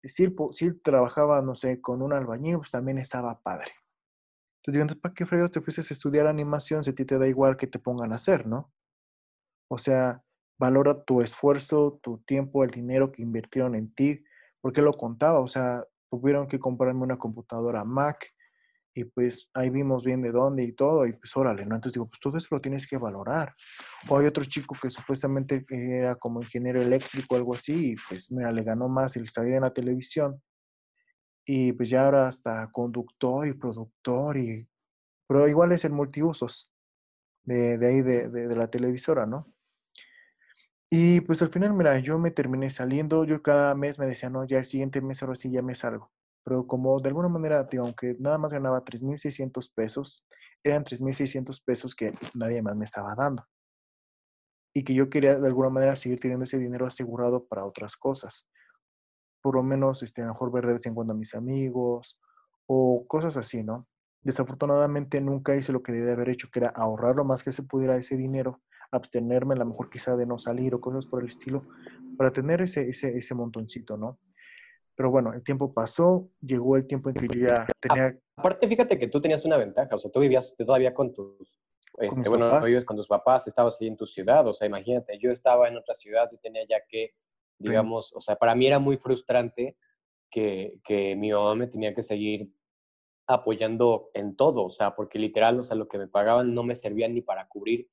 si 0.04 0.24
él, 0.24 0.82
trabajaba, 0.84 1.42
no 1.42 1.56
sé, 1.56 1.80
con 1.82 2.02
un 2.02 2.14
albañil, 2.14 2.58
pues 2.58 2.72
también 2.72 2.98
estaba 2.98 3.40
padre. 3.40 3.72
Entonces 4.68 4.88
digo, 4.90 5.02
¿para 5.02 5.14
qué 5.14 5.26
fregos 5.26 5.52
te 5.52 5.62
fuiste 5.62 5.82
a 5.82 5.94
estudiar 5.94 6.28
animación 6.28 6.84
si 6.84 6.90
a 6.90 6.96
ti 6.96 7.06
te 7.06 7.18
da 7.18 7.26
igual 7.28 7.56
que 7.56 7.68
te 7.68 7.80
pongan 7.80 8.12
a 8.12 8.16
hacer, 8.16 8.46
no? 8.46 8.74
O 9.70 9.78
sea, 9.78 10.22
valora 10.60 11.04
tu 11.04 11.22
esfuerzo, 11.22 12.00
tu 12.04 12.20
tiempo, 12.20 12.64
el 12.66 12.72
dinero 12.72 13.12
que 13.12 13.22
invirtieron 13.22 13.76
en 13.76 13.94
ti, 13.94 14.24
porque 14.60 14.82
lo 14.82 14.92
contaba, 14.92 15.40
o 15.40 15.48
sea, 15.48 15.86
tuvieron 16.10 16.48
que 16.48 16.60
comprarme 16.60 17.04
una 17.04 17.18
computadora 17.18 17.86
Mac, 17.86 18.28
y 18.94 19.06
pues 19.06 19.48
ahí 19.54 19.70
vimos 19.70 20.04
bien 20.04 20.22
de 20.24 20.32
dónde 20.32 20.64
y 20.64 20.74
todo, 20.74 21.06
y 21.06 21.14
pues 21.14 21.38
órale, 21.38 21.66
¿no? 21.66 21.76
Entonces 21.76 21.94
digo, 21.94 22.08
pues 22.10 22.20
todo 22.20 22.38
eso 22.38 22.48
lo 22.52 22.60
tienes 22.60 22.88
que 22.88 22.98
valorar. 22.98 23.54
O 24.10 24.18
hay 24.18 24.26
otro 24.26 24.44
chico 24.44 24.76
que 24.82 24.90
supuestamente 24.90 25.66
era 25.70 26.16
como 26.16 26.42
ingeniero 26.42 26.82
eléctrico 26.82 27.36
o 27.36 27.38
algo 27.38 27.54
así, 27.54 27.92
y 27.92 27.96
pues 28.10 28.32
mira, 28.32 28.52
le 28.52 28.64
ganó 28.64 28.90
más 28.90 29.16
y 29.16 29.22
le 29.22 29.56
en 29.56 29.62
la 29.62 29.72
televisión. 29.72 30.42
Y 31.48 31.74
pues 31.74 31.90
ya 31.90 32.06
ahora 32.06 32.28
hasta 32.28 32.70
conductor 32.72 33.48
y 33.48 33.54
productor, 33.54 34.38
y, 34.38 34.70
pero 35.28 35.48
igual 35.48 35.72
es 35.72 35.86
el 35.86 35.94
multiusos 35.94 36.72
de, 37.44 37.78
de 37.80 37.88
ahí 37.88 38.02
de, 38.02 38.30
de, 38.30 38.48
de 38.48 38.56
la 38.56 38.70
televisora, 38.70 39.26
¿no? 39.26 39.52
Y 40.90 41.22
pues 41.22 41.42
al 41.42 41.50
final, 41.50 41.74
mira, 41.74 41.98
yo 42.00 42.20
me 42.20 42.32
terminé 42.32 42.70
saliendo, 42.70 43.26
yo 43.26 43.42
cada 43.42 43.74
mes 43.76 43.98
me 44.00 44.08
decía, 44.08 44.30
no, 44.30 44.46
ya 44.46 44.60
el 44.60 44.66
siguiente 44.66 45.02
mes 45.02 45.24
ahora 45.24 45.36
sí 45.36 45.52
ya 45.52 45.62
me 45.62 45.76
salgo 45.76 46.12
pero 46.48 46.66
como 46.66 46.98
de 47.02 47.10
alguna 47.10 47.28
manera, 47.28 47.68
aunque 47.78 48.16
nada 48.20 48.38
más 48.38 48.54
ganaba 48.54 48.82
3.600 48.82 49.70
pesos, 49.70 50.26
eran 50.64 50.86
3.600 50.86 51.62
pesos 51.62 51.94
que 51.94 52.14
nadie 52.36 52.62
más 52.62 52.74
me 52.78 52.86
estaba 52.86 53.14
dando. 53.16 53.46
Y 54.74 54.86
que 54.86 54.94
yo 54.94 55.10
quería 55.10 55.38
de 55.38 55.46
alguna 55.46 55.70
manera 55.70 55.98
seguir 55.98 56.22
teniendo 56.22 56.46
ese 56.46 56.58
dinero 56.58 56.86
asegurado 56.88 57.46
para 57.46 57.66
otras 57.66 57.98
cosas. 57.98 58.50
Por 59.42 59.56
lo 59.56 59.64
menos, 59.64 60.04
este, 60.04 60.22
a 60.22 60.26
lo 60.26 60.34
mejor 60.34 60.52
ver 60.52 60.66
de 60.66 60.74
vez 60.74 60.86
en 60.86 60.96
cuando 60.96 61.14
a 61.14 61.18
mis 61.18 61.36
amigos 61.36 62.20
o 62.66 63.06
cosas 63.08 63.38
así, 63.38 63.64
¿no? 63.64 63.88
Desafortunadamente 64.22 65.22
nunca 65.22 65.56
hice 65.56 65.72
lo 65.72 65.82
que 65.82 65.92
debía 65.92 66.14
haber 66.14 66.30
hecho, 66.30 66.50
que 66.52 66.60
era 66.60 66.70
ahorrar 66.70 67.16
lo 67.16 67.24
más 67.24 67.44
que 67.44 67.52
se 67.52 67.64
pudiera 67.64 67.96
ese 67.96 68.18
dinero, 68.18 68.62
abstenerme 68.92 69.54
a 69.54 69.58
lo 69.58 69.66
mejor 69.66 69.90
quizá 69.90 70.16
de 70.16 70.26
no 70.26 70.38
salir 70.38 70.76
o 70.76 70.82
cosas 70.82 71.06
por 71.06 71.22
el 71.22 71.30
estilo, 71.30 71.64
para 72.18 72.32
tener 72.32 72.62
ese, 72.62 72.90
ese, 72.90 73.18
ese 73.18 73.36
montoncito, 73.36 73.96
¿no? 73.96 74.20
Pero 74.98 75.12
bueno, 75.12 75.32
el 75.34 75.44
tiempo 75.44 75.72
pasó, 75.74 76.28
llegó 76.42 76.76
el 76.76 76.88
tiempo 76.88 77.10
en 77.10 77.16
que 77.16 77.28
yo 77.28 77.48
ya 77.48 77.68
tenía... 77.80 78.18
Aparte, 78.36 78.68
fíjate 78.68 78.98
que 78.98 79.08
tú 79.08 79.22
tenías 79.22 79.46
una 79.46 79.58
ventaja, 79.58 79.96
o 79.96 80.00
sea, 80.00 80.10
tú 80.10 80.20
vivías 80.20 80.56
todavía 80.58 80.94
con 80.94 81.14
tus... 81.14 81.62
Este, 82.00 82.28
bueno, 82.28 82.50
no 82.50 82.66
vives 82.66 82.84
con 82.84 82.98
tus 82.98 83.08
papás, 83.08 83.48
estabas 83.48 83.80
ahí 83.80 83.88
en 83.88 83.98
tu 83.98 84.08
ciudad, 84.08 84.46
o 84.48 84.54
sea, 84.54 84.68
imagínate, 84.68 85.18
yo 85.20 85.32
estaba 85.32 85.68
en 85.68 85.78
otra 85.78 85.94
ciudad 85.94 86.30
y 86.32 86.38
tenía 86.38 86.64
ya 86.68 86.78
que, 86.88 87.14
digamos, 87.60 88.14
o 88.14 88.22
sea, 88.22 88.36
para 88.36 88.56
mí 88.56 88.68
era 88.68 88.80
muy 88.80 88.98
frustrante 88.98 89.78
que, 90.30 90.80
que 90.84 91.16
mi 91.16 91.32
mamá 91.32 91.56
me 91.56 91.68
tenía 91.68 91.94
que 91.94 92.02
seguir 92.02 92.52
apoyando 93.28 94.10
en 94.14 94.36
todo, 94.36 94.66
o 94.66 94.72
sea, 94.72 94.96
porque 94.96 95.20
literal, 95.20 95.60
o 95.60 95.64
sea, 95.64 95.76
lo 95.76 95.88
que 95.88 95.98
me 95.98 96.08
pagaban 96.08 96.54
no 96.54 96.64
me 96.64 96.76
servía 96.76 97.08
ni 97.08 97.22
para 97.22 97.48
cubrir 97.48 97.90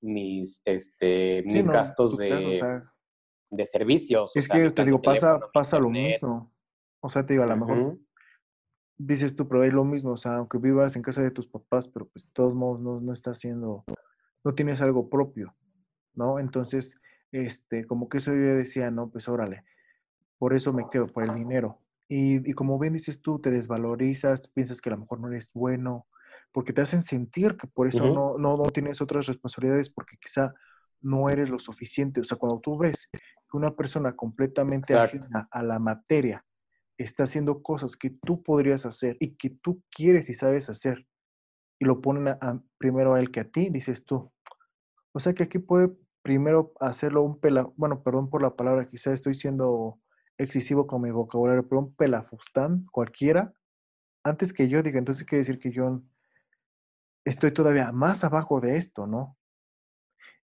mis, 0.00 0.62
este, 0.64 1.42
mis 1.44 1.66
gastos 1.66 2.16
de, 2.16 2.82
de 3.50 3.66
servicios. 3.66 4.34
Es 4.34 4.48
que 4.48 4.70
te 4.70 4.84
digo, 4.84 5.02
pasa, 5.02 5.40
pasa 5.52 5.78
lo 5.78 5.90
mismo. 5.90 6.52
O 7.00 7.10
sea, 7.10 7.24
te 7.24 7.34
digo, 7.34 7.44
a 7.44 7.46
lo 7.46 7.56
mejor 7.56 7.98
dices 8.96 9.36
tú, 9.36 9.46
pero 9.48 9.64
es 9.64 9.72
lo 9.72 9.84
mismo. 9.84 10.12
O 10.12 10.16
sea, 10.16 10.36
aunque 10.36 10.58
vivas 10.58 10.96
en 10.96 11.02
casa 11.02 11.22
de 11.22 11.30
tus 11.30 11.46
papás, 11.46 11.88
pero 11.88 12.08
pues 12.08 12.26
de 12.26 12.32
todos 12.32 12.54
modos 12.54 12.80
no, 12.80 13.00
no 13.00 13.12
estás 13.12 13.38
haciendo, 13.38 13.84
no 14.44 14.54
tienes 14.54 14.80
algo 14.80 15.08
propio, 15.08 15.54
¿no? 16.14 16.38
Entonces, 16.38 17.00
este, 17.32 17.84
como 17.84 18.08
que 18.08 18.18
eso 18.18 18.32
yo 18.32 18.54
decía, 18.54 18.90
no, 18.90 19.10
pues 19.10 19.28
órale, 19.28 19.64
por 20.38 20.54
eso 20.54 20.72
me 20.72 20.88
quedo, 20.90 21.06
por 21.06 21.24
el 21.24 21.32
dinero. 21.32 21.80
Y, 22.08 22.48
y 22.48 22.54
como 22.54 22.78
bien 22.78 22.94
dices 22.94 23.20
tú, 23.20 23.38
te 23.38 23.50
desvalorizas, 23.50 24.48
piensas 24.48 24.80
que 24.80 24.88
a 24.88 24.92
lo 24.92 25.00
mejor 25.00 25.20
no 25.20 25.28
eres 25.28 25.52
bueno, 25.52 26.06
porque 26.52 26.72
te 26.72 26.80
hacen 26.80 27.02
sentir 27.02 27.56
que 27.56 27.66
por 27.66 27.86
eso 27.86 28.08
no, 28.12 28.38
no, 28.38 28.56
no 28.56 28.70
tienes 28.70 29.00
otras 29.00 29.26
responsabilidades, 29.26 29.90
porque 29.90 30.16
quizá 30.16 30.54
no 31.00 31.28
eres 31.28 31.50
lo 31.50 31.58
suficiente. 31.58 32.20
O 32.20 32.24
sea, 32.24 32.38
cuando 32.38 32.60
tú 32.60 32.78
ves 32.78 33.08
que 33.12 33.56
una 33.56 33.74
persona 33.74 34.16
completamente 34.16 34.94
ajena 34.94 35.48
a 35.50 35.62
la 35.62 35.78
materia 35.78 36.44
está 36.96 37.24
haciendo 37.24 37.62
cosas 37.62 37.96
que 37.96 38.10
tú 38.10 38.42
podrías 38.42 38.86
hacer 38.86 39.16
y 39.20 39.36
que 39.36 39.50
tú 39.50 39.82
quieres 39.90 40.28
y 40.30 40.34
sabes 40.34 40.68
hacer, 40.68 41.06
y 41.78 41.84
lo 41.84 42.00
ponen 42.00 42.34
primero 42.76 43.14
a 43.14 43.20
él 43.20 43.30
que 43.30 43.40
a 43.40 43.48
ti, 43.48 43.68
dices 43.70 44.04
tú. 44.04 44.32
O 45.12 45.20
sea 45.20 45.32
que 45.32 45.44
aquí 45.44 45.58
puede 45.58 45.90
primero 46.28 46.74
hacerlo 46.78 47.22
un 47.22 47.40
pela, 47.40 47.66
bueno, 47.76 48.02
perdón 48.02 48.28
por 48.28 48.42
la 48.42 48.54
palabra, 48.54 48.86
quizá 48.86 49.14
estoy 49.14 49.34
siendo 49.34 49.98
excesivo 50.36 50.86
con 50.86 51.00
mi 51.00 51.10
vocabulario, 51.10 51.66
pero 51.66 51.80
un 51.80 51.94
pelafustán 51.94 52.84
cualquiera, 52.92 53.54
antes 54.22 54.52
que 54.52 54.68
yo 54.68 54.82
diga, 54.82 54.98
entonces 54.98 55.24
quiere 55.24 55.38
decir 55.38 55.58
que 55.58 55.70
yo 55.70 56.02
estoy 57.24 57.50
todavía 57.52 57.92
más 57.92 58.24
abajo 58.24 58.60
de 58.60 58.76
esto, 58.76 59.06
¿no? 59.06 59.38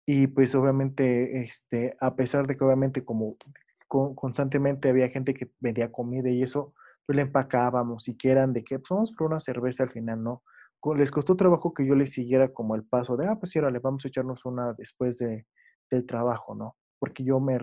Y 0.05 0.27
pues 0.27 0.53
obviamente, 0.53 1.41
este, 1.41 1.97
a 1.99 2.15
pesar 2.15 2.45
de 2.45 2.55
que 2.55 2.63
obviamente 2.63 3.03
como 3.03 3.37
constantemente 3.87 4.87
había 4.87 5.09
gente 5.09 5.33
que 5.33 5.51
vendía 5.59 5.91
comida 5.91 6.29
y 6.29 6.43
eso, 6.43 6.75
pues 7.07 7.15
le 7.15 7.23
empacábamos 7.23 8.07
y 8.07 8.15
que 8.15 8.29
eran 8.29 8.53
de 8.53 8.63
que, 8.63 8.77
pues 8.77 8.89
vamos 8.91 9.13
por 9.13 9.25
una 9.25 9.39
cerveza 9.39 9.81
al 9.81 9.89
final, 9.89 10.21
¿no? 10.21 10.43
Les 10.95 11.09
costó 11.09 11.35
trabajo 11.35 11.73
que 11.73 11.87
yo 11.87 11.95
les 11.95 12.11
siguiera 12.11 12.53
como 12.53 12.75
el 12.75 12.83
paso 12.83 13.17
de, 13.17 13.27
ah, 13.27 13.39
pues 13.39 13.49
sí, 13.49 13.59
le 13.59 13.79
vamos 13.79 14.05
a 14.05 14.09
echarnos 14.09 14.45
una 14.45 14.73
después 14.73 15.17
de, 15.17 15.47
del 15.91 16.05
trabajo, 16.05 16.55
¿no? 16.55 16.77
Porque 16.99 17.23
yo 17.23 17.39
me 17.39 17.59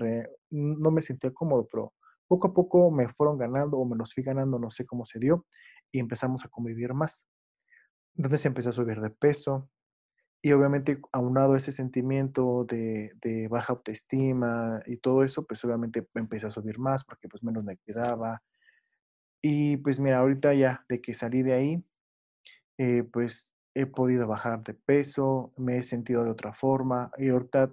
no 0.50 0.90
me 0.90 1.02
sentía 1.02 1.32
cómodo, 1.32 1.66
pero 1.70 1.94
poco 2.28 2.48
a 2.48 2.54
poco 2.54 2.90
me 2.90 3.08
fueron 3.08 3.38
ganando 3.38 3.78
o 3.78 3.84
me 3.84 3.96
los 3.96 4.14
fui 4.14 4.22
ganando, 4.22 4.58
no 4.58 4.70
sé 4.70 4.86
cómo 4.86 5.04
se 5.06 5.18
dio, 5.18 5.46
y 5.90 5.98
empezamos 6.00 6.44
a 6.44 6.48
convivir 6.48 6.94
más. 6.94 7.26
Entonces 8.16 8.44
empecé 8.46 8.68
a 8.70 8.72
subir 8.72 9.00
de 9.00 9.10
peso 9.10 9.70
y 10.42 10.52
obviamente 10.52 11.00
aunado 11.12 11.56
ese 11.56 11.72
sentimiento 11.72 12.64
de, 12.64 13.12
de 13.20 13.48
baja 13.48 13.72
autoestima 13.72 14.82
y 14.86 14.98
todo 14.98 15.24
eso, 15.24 15.44
pues 15.46 15.64
obviamente 15.64 16.06
empecé 16.14 16.46
a 16.46 16.50
subir 16.50 16.78
más 16.78 17.04
porque 17.04 17.28
pues 17.28 17.42
menos 17.42 17.64
me 17.64 17.76
cuidaba. 17.78 18.42
Y 19.42 19.76
pues 19.78 20.00
mira, 20.00 20.18
ahorita 20.18 20.54
ya 20.54 20.84
de 20.88 21.00
que 21.00 21.14
salí 21.14 21.42
de 21.42 21.52
ahí, 21.54 21.84
eh, 22.78 23.04
pues 23.12 23.54
he 23.74 23.86
podido 23.86 24.26
bajar 24.26 24.62
de 24.64 24.74
peso, 24.74 25.52
me 25.56 25.78
he 25.78 25.82
sentido 25.82 26.24
de 26.24 26.30
otra 26.30 26.52
forma 26.52 27.10
y 27.18 27.28
ahorita 27.28 27.72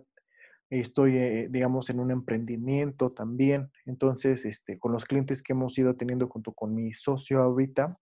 estoy, 0.69 1.17
eh, 1.17 1.47
digamos, 1.49 1.89
en 1.89 1.99
un 1.99 2.11
emprendimiento 2.11 3.11
también. 3.11 3.71
Entonces, 3.85 4.45
este, 4.45 4.79
con 4.79 4.91
los 4.91 5.05
clientes 5.05 5.41
que 5.41 5.53
hemos 5.53 5.77
ido 5.77 5.95
teniendo 5.95 6.27
junto 6.27 6.53
con 6.53 6.73
mi 6.73 6.93
socio 6.93 7.41
ahorita 7.41 7.97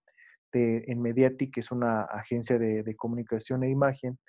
de, 0.51 0.83
en 0.87 1.01
Mediatic, 1.01 1.53
que 1.53 1.59
es 1.59 1.71
una 1.71 2.03
agencia 2.03 2.57
de, 2.57 2.95
comunicación 2.95 3.63
e 3.63 3.69
imagen, 3.69 4.19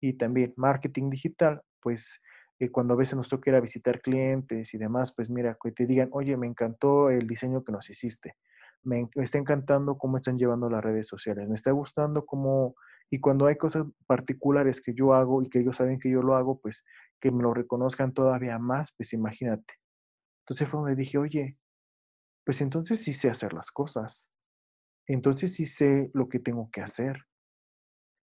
y 0.00 0.14
también 0.14 0.52
marketing 0.56 1.10
digital, 1.10 1.62
pues 1.80 2.20
eh, 2.58 2.70
cuando 2.70 2.94
a 2.94 2.96
veces 2.96 3.16
nos 3.16 3.28
toca 3.28 3.50
ir 3.50 3.56
a 3.56 3.60
visitar 3.60 4.00
clientes 4.00 4.74
y 4.74 4.78
demás, 4.78 5.14
pues 5.14 5.30
mira, 5.30 5.56
que 5.62 5.72
te 5.72 5.86
digan, 5.86 6.10
oye, 6.12 6.36
me 6.36 6.46
encantó 6.46 7.10
el 7.10 7.26
diseño 7.26 7.64
que 7.64 7.72
nos 7.72 7.88
hiciste, 7.88 8.36
me, 8.82 9.08
me 9.14 9.24
está 9.24 9.38
encantando 9.38 9.96
cómo 9.96 10.18
están 10.18 10.36
llevando 10.36 10.68
las 10.68 10.84
redes 10.84 11.06
sociales, 11.06 11.48
me 11.48 11.54
está 11.54 11.70
gustando 11.70 12.26
cómo 12.26 12.74
y 13.10 13.20
cuando 13.20 13.46
hay 13.46 13.56
cosas 13.56 13.86
particulares 14.06 14.80
que 14.80 14.94
yo 14.94 15.14
hago 15.14 15.42
y 15.42 15.48
que 15.48 15.60
ellos 15.60 15.76
saben 15.76 15.98
que 15.98 16.10
yo 16.10 16.22
lo 16.22 16.34
hago, 16.34 16.58
pues 16.60 16.84
que 17.24 17.30
me 17.30 17.42
lo 17.42 17.54
reconozcan 17.54 18.12
todavía 18.12 18.58
más, 18.58 18.92
pues 18.94 19.14
imagínate. 19.14 19.80
Entonces 20.42 20.68
fue 20.68 20.80
donde 20.80 20.94
dije, 20.94 21.16
oye, 21.16 21.56
pues 22.44 22.60
entonces 22.60 23.02
sí 23.02 23.14
sé 23.14 23.30
hacer 23.30 23.54
las 23.54 23.70
cosas. 23.70 24.28
Entonces 25.06 25.54
sí 25.54 25.64
sé 25.64 26.10
lo 26.12 26.28
que 26.28 26.38
tengo 26.38 26.68
que 26.70 26.82
hacer. 26.82 27.24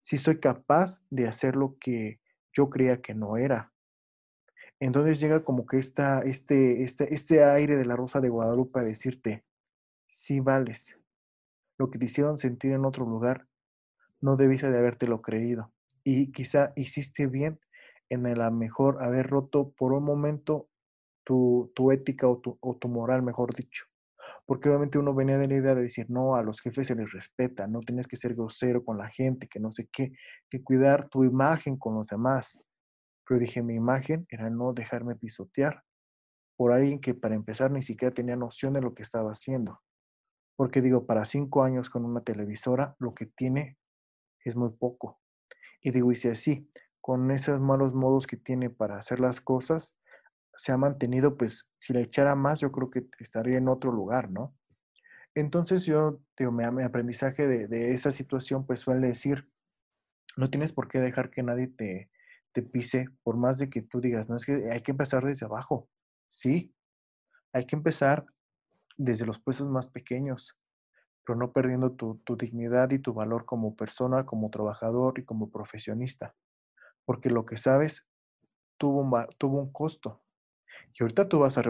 Sí 0.01 0.17
soy 0.17 0.41
capaz 0.41 1.01
de 1.09 1.29
hacer 1.29 1.55
lo 1.55 1.77
que 1.79 2.19
yo 2.51 2.69
creía 2.69 3.01
que 3.01 3.15
no 3.15 3.37
era. 3.37 3.71
Entonces 4.81 5.21
llega 5.21 5.45
como 5.45 5.65
que 5.65 5.77
esta, 5.77 6.19
este, 6.23 6.83
este, 6.83 7.13
este 7.13 7.45
aire 7.45 7.77
de 7.77 7.85
la 7.85 7.95
Rosa 7.95 8.19
de 8.19 8.27
Guadalupe 8.27 8.81
a 8.81 8.83
decirte, 8.83 9.45
sí 10.07 10.41
vales. 10.41 10.99
Lo 11.77 11.89
que 11.89 11.99
te 11.99 12.03
hicieron 12.03 12.37
sentir 12.37 12.73
en 12.73 12.83
otro 12.83 13.05
lugar, 13.05 13.47
no 14.19 14.35
debiste 14.35 14.69
de 14.69 14.77
habértelo 14.77 15.21
creído. 15.21 15.71
Y 16.03 16.33
quizá 16.33 16.73
hiciste 16.75 17.27
bien 17.27 17.61
en 18.09 18.25
el 18.25 18.51
mejor 18.51 19.01
haber 19.03 19.27
roto 19.27 19.71
por 19.71 19.93
un 19.93 20.03
momento 20.03 20.69
tu, 21.23 21.91
ética 21.91 22.27
o 22.27 22.39
tu, 22.39 22.57
o 22.59 22.75
tu, 22.75 22.87
moral, 22.87 23.21
mejor 23.21 23.53
dicho. 23.53 23.85
Porque 24.45 24.67
obviamente 24.67 24.97
uno 24.97 25.13
venía 25.13 25.37
de 25.37 25.47
la 25.47 25.55
idea 25.55 25.75
de 25.75 25.83
decir, 25.83 26.09
no, 26.09 26.35
a 26.35 26.41
los 26.41 26.59
jefes 26.59 26.87
se 26.87 26.95
les 26.95 27.11
respeta, 27.11 27.67
no 27.67 27.81
tienes 27.81 28.07
que 28.07 28.15
ser 28.15 28.33
grosero 28.33 28.83
con 28.83 28.97
la 28.97 29.09
gente, 29.09 29.47
que 29.47 29.59
no 29.59 29.71
sé 29.71 29.87
qué, 29.91 30.11
que 30.49 30.63
cuidar 30.63 31.07
tu 31.07 31.23
imagen 31.23 31.77
con 31.77 31.93
los 31.93 32.07
demás. 32.07 32.65
Pero 33.27 33.39
dije, 33.39 33.61
mi 33.61 33.75
imagen 33.75 34.25
era 34.29 34.49
no 34.49 34.73
dejarme 34.73 35.15
pisotear 35.15 35.83
por 36.57 36.71
alguien 36.71 36.99
que 36.99 37.13
para 37.13 37.35
empezar 37.35 37.69
ni 37.69 37.83
siquiera 37.83 38.13
tenía 38.13 38.35
noción 38.35 38.73
de 38.73 38.81
lo 38.81 38.95
que 38.95 39.03
estaba 39.03 39.29
haciendo. 39.29 39.79
Porque 40.57 40.81
digo, 40.81 41.05
para 41.05 41.25
cinco 41.25 41.63
años 41.63 41.89
con 41.89 42.03
una 42.03 42.21
televisora, 42.21 42.95
lo 42.99 43.13
que 43.13 43.27
tiene 43.27 43.77
es 44.43 44.55
muy 44.55 44.71
poco. 44.71 45.21
Y 45.79 45.91
digo, 45.91 46.11
y 46.11 46.15
si 46.15 46.27
así, 46.27 46.69
con 47.09 47.31
esos 47.31 47.59
malos 47.59 47.95
modos 47.95 48.27
que 48.27 48.37
tiene 48.37 48.69
para 48.69 48.99
hacer 48.99 49.19
las 49.19 49.41
cosas, 49.41 49.97
se 50.53 50.71
ha 50.71 50.77
mantenido, 50.77 51.37
pues 51.37 51.67
si 51.79 51.91
le 51.91 52.01
echara 52.01 52.35
más, 52.35 52.59
yo 52.59 52.71
creo 52.71 52.91
que 52.91 53.07
estaría 53.17 53.57
en 53.57 53.67
otro 53.67 53.91
lugar, 53.91 54.29
¿no? 54.29 54.55
Entonces 55.33 55.85
yo, 55.85 56.21
digo, 56.37 56.51
mi, 56.51 56.83
aprendizaje 56.83 57.47
de, 57.47 57.65
de, 57.67 57.95
esa 57.95 58.11
situación, 58.11 58.63
pues 58.67 58.81
suele 58.81 59.07
decir, 59.07 59.49
no 60.37 60.51
tienes 60.51 60.71
por 60.71 60.87
qué 60.87 60.99
dejar 60.99 61.31
que 61.31 61.41
nadie 61.41 61.69
te, 61.69 62.11
te 62.51 62.61
pise, 62.61 63.09
por 63.23 63.37
más 63.37 63.57
de 63.57 63.71
que 63.71 63.81
tú 63.81 64.01
digas, 64.01 64.29
no, 64.29 64.35
es 64.35 64.45
que 64.45 64.69
hay 64.71 64.81
que 64.81 64.91
empezar 64.91 65.25
desde 65.25 65.47
abajo. 65.47 65.89
Sí, 66.27 66.75
hay 67.53 67.65
que 67.65 67.75
empezar 67.75 68.23
desde 68.97 69.25
los 69.25 69.39
puestos 69.39 69.67
más 69.67 69.87
pequeños, 69.87 70.55
pero 71.25 71.39
no 71.39 71.53
perdiendo 71.53 71.91
tu, 71.93 72.21
dignidad 72.37 72.91
y 72.91 72.99
tu 72.99 73.15
valor 73.15 73.45
como 73.45 73.75
persona, 73.75 74.27
como 74.27 74.51
trabajador 74.51 75.17
y 75.17 75.25
como 75.25 75.49
profesionista. 75.49 76.35
Porque 77.09 77.31
lo 77.31 77.43
que 77.43 77.57
sabes 77.57 78.07
tuvo 78.77 79.01
un, 79.01 79.71
costo. 79.71 80.21
Y 80.93 81.01
ahorita 81.01 81.27
tú 81.27 81.39
vas 81.39 81.57
a, 81.57 81.63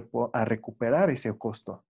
recuperar 0.43 1.09
ese 1.11 1.31
costo. 1.37 1.85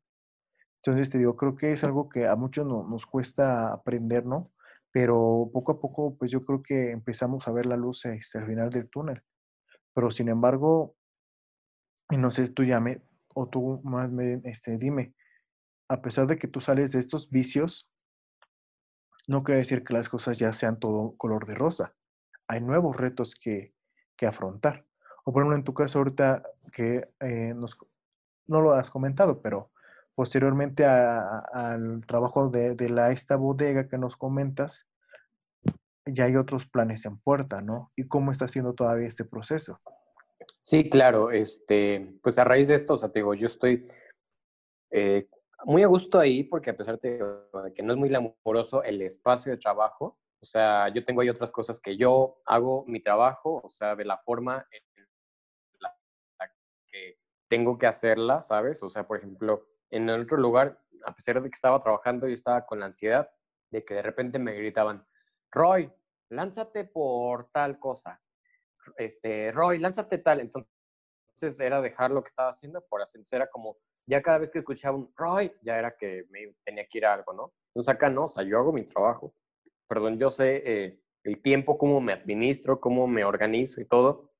Entonces 0.75 1.09
te 1.09 1.17
digo, 1.17 1.35
creo 1.35 1.55
que 1.55 1.71
es 1.71 1.83
algo 1.83 2.09
que 2.09 2.27
a 2.27 2.35
muchos 2.35 2.67
nos 2.67 3.07
cuesta 3.07 3.73
aprender, 3.73 4.23
¿no? 4.23 4.51
Pero 4.91 5.49
poco 5.51 5.71
a 5.71 5.79
poco, 5.79 6.15
pues 6.15 6.29
yo 6.29 6.45
creo 6.45 6.61
que 6.61 6.91
empezamos 6.91 7.47
a 7.47 7.51
ver 7.51 7.65
la 7.65 7.75
luz 7.75 8.05
hasta 8.05 8.37
el 8.37 8.45
final 8.45 8.69
del 8.69 8.87
túnel. 8.87 9.23
Pero 9.95 10.11
sin 10.11 10.29
embargo, 10.29 10.95
no 12.11 12.29
sé, 12.29 12.49
tú 12.49 12.65
llame, 12.65 13.01
o 13.33 13.49
tú 13.49 13.81
más 13.83 14.11
me, 14.11 14.43
este, 14.43 14.77
dime, 14.77 15.15
a 15.87 16.03
pesar 16.03 16.27
de 16.27 16.37
que 16.37 16.47
tú 16.47 16.61
sales 16.61 16.91
de 16.91 16.99
estos 16.99 17.31
vicios, 17.31 17.89
no 19.27 19.43
quiere 19.43 19.57
decir 19.57 19.83
que 19.83 19.95
las 19.95 20.07
cosas 20.07 20.37
ya 20.37 20.53
sean 20.53 20.79
todo 20.79 21.17
color 21.17 21.47
de 21.47 21.55
rosa. 21.55 21.95
Hay 22.49 22.61
nuevos 22.61 22.97
retos 22.97 23.35
que, 23.35 23.73
afrontar. 24.27 24.85
O 25.23 25.31
por 25.31 25.43
ejemplo, 25.43 25.55
en 25.55 25.63
tu 25.63 25.73
caso 25.73 25.99
ahorita 25.99 26.43
que 26.73 27.07
eh, 27.21 27.53
no 28.47 28.61
lo 28.61 28.73
has 28.73 28.89
comentado, 28.89 29.41
pero 29.41 29.71
posteriormente 30.13 30.83
al 30.85 32.05
trabajo 32.05 32.49
de, 32.49 32.89
la, 32.89 33.11
esta 33.11 33.37
bodega 33.37 33.87
que 33.87 33.97
nos 33.97 34.17
comentas, 34.17 34.89
ya 36.05 36.25
hay 36.25 36.35
otros 36.35 36.65
planes 36.65 37.05
en 37.05 37.17
puerta, 37.17 37.61
¿no? 37.61 37.93
¿Y 37.95 38.09
cómo 38.09 38.33
está 38.33 38.45
haciendo 38.45 38.73
todavía 38.73 39.07
este 39.07 39.23
proceso? 39.23 39.79
Sí, 40.63 40.89
claro. 40.89 41.31
Este, 41.31 42.19
pues 42.21 42.37
a 42.37 42.43
raíz 42.43 42.67
de 42.67 42.75
esto, 42.75 42.95
o 42.95 42.97
sea, 42.97 43.09
te 43.09 43.19
digo, 43.19 43.33
yo 43.35 43.45
estoy 43.45 43.87
eh, 44.91 45.29
muy 45.63 45.83
a 45.83 45.87
gusto 45.87 46.19
ahí 46.19 46.43
porque 46.43 46.71
a 46.71 46.75
pesar 46.75 46.99
de 46.99 47.23
que 47.73 47.83
no 47.83 47.93
es 47.93 47.99
muy 47.99 48.09
glamoroso 48.09 48.83
el 48.83 49.01
espacio 49.01 49.53
de 49.53 49.57
trabajo, 49.57 50.17
o 50.41 50.45
sea, 50.45 50.89
yo 50.89 51.03
tengo 51.03 51.21
ahí 51.21 51.29
otras 51.29 51.51
cosas 51.51 51.79
que 51.79 51.97
yo 51.97 52.41
hago 52.45 52.85
mi 52.87 53.01
trabajo, 53.01 53.61
o 53.63 53.69
sea, 53.69 53.95
de 53.95 54.05
la 54.05 54.17
forma 54.17 54.65
en 54.71 55.05
la 55.79 55.93
que 56.87 57.17
tengo 57.49 57.77
que 57.77 57.87
hacerla, 57.87 58.41
¿sabes? 58.41 58.81
O 58.83 58.89
sea, 58.89 59.05
por 59.05 59.17
ejemplo, 59.17 59.67
en 59.89 60.09
el 60.09 60.21
otro 60.21 60.37
lugar, 60.37 60.81
a 61.05 61.13
pesar 61.13 61.41
de 61.41 61.49
que 61.49 61.55
estaba 61.55 61.79
trabajando, 61.81 62.27
yo 62.27 62.33
estaba 62.33 62.65
con 62.65 62.79
la 62.79 62.85
ansiedad 62.85 63.29
de 63.71 63.83
que 63.83 63.95
de 63.95 64.01
repente 64.01 64.39
me 64.39 64.53
gritaban, 64.53 65.05
Roy, 65.51 65.91
lánzate 66.29 66.85
por 66.85 67.49
tal 67.51 67.79
cosa. 67.79 68.21
Este, 68.97 69.51
Roy, 69.51 69.79
lánzate 69.79 70.19
tal. 70.19 70.39
Entonces 70.39 71.59
era 71.59 71.81
dejar 71.81 72.11
lo 72.11 72.23
que 72.23 72.29
estaba 72.29 72.49
haciendo 72.49 72.81
por 72.85 73.01
hacer. 73.01 73.21
Era 73.31 73.47
como 73.47 73.77
ya 74.05 74.21
cada 74.21 74.39
vez 74.39 74.51
que 74.51 74.59
escuchaba 74.59 74.97
un 74.97 75.11
Roy, 75.15 75.51
ya 75.61 75.77
era 75.77 75.95
que 75.95 76.25
me 76.29 76.55
tenía 76.63 76.85
que 76.87 76.97
ir 76.97 77.05
a 77.05 77.13
algo, 77.13 77.33
¿no? 77.33 77.53
Entonces 77.69 77.93
acá 77.93 78.09
no, 78.09 78.23
o 78.25 78.27
sea, 78.27 78.43
yo 78.43 78.57
hago 78.57 78.73
mi 78.73 78.83
trabajo. 78.83 79.33
Perdón, 79.89 80.19
yo 80.19 80.29
sé 80.29 80.61
eh, 80.65 81.01
el 81.23 81.41
tiempo, 81.41 81.79
cómo 81.79 81.99
me 81.99 82.13
administro, 82.13 82.79
cómo 82.79 83.07
me 83.07 83.25
organizo 83.25 83.81
y 83.81 83.85
todo. 83.85 84.31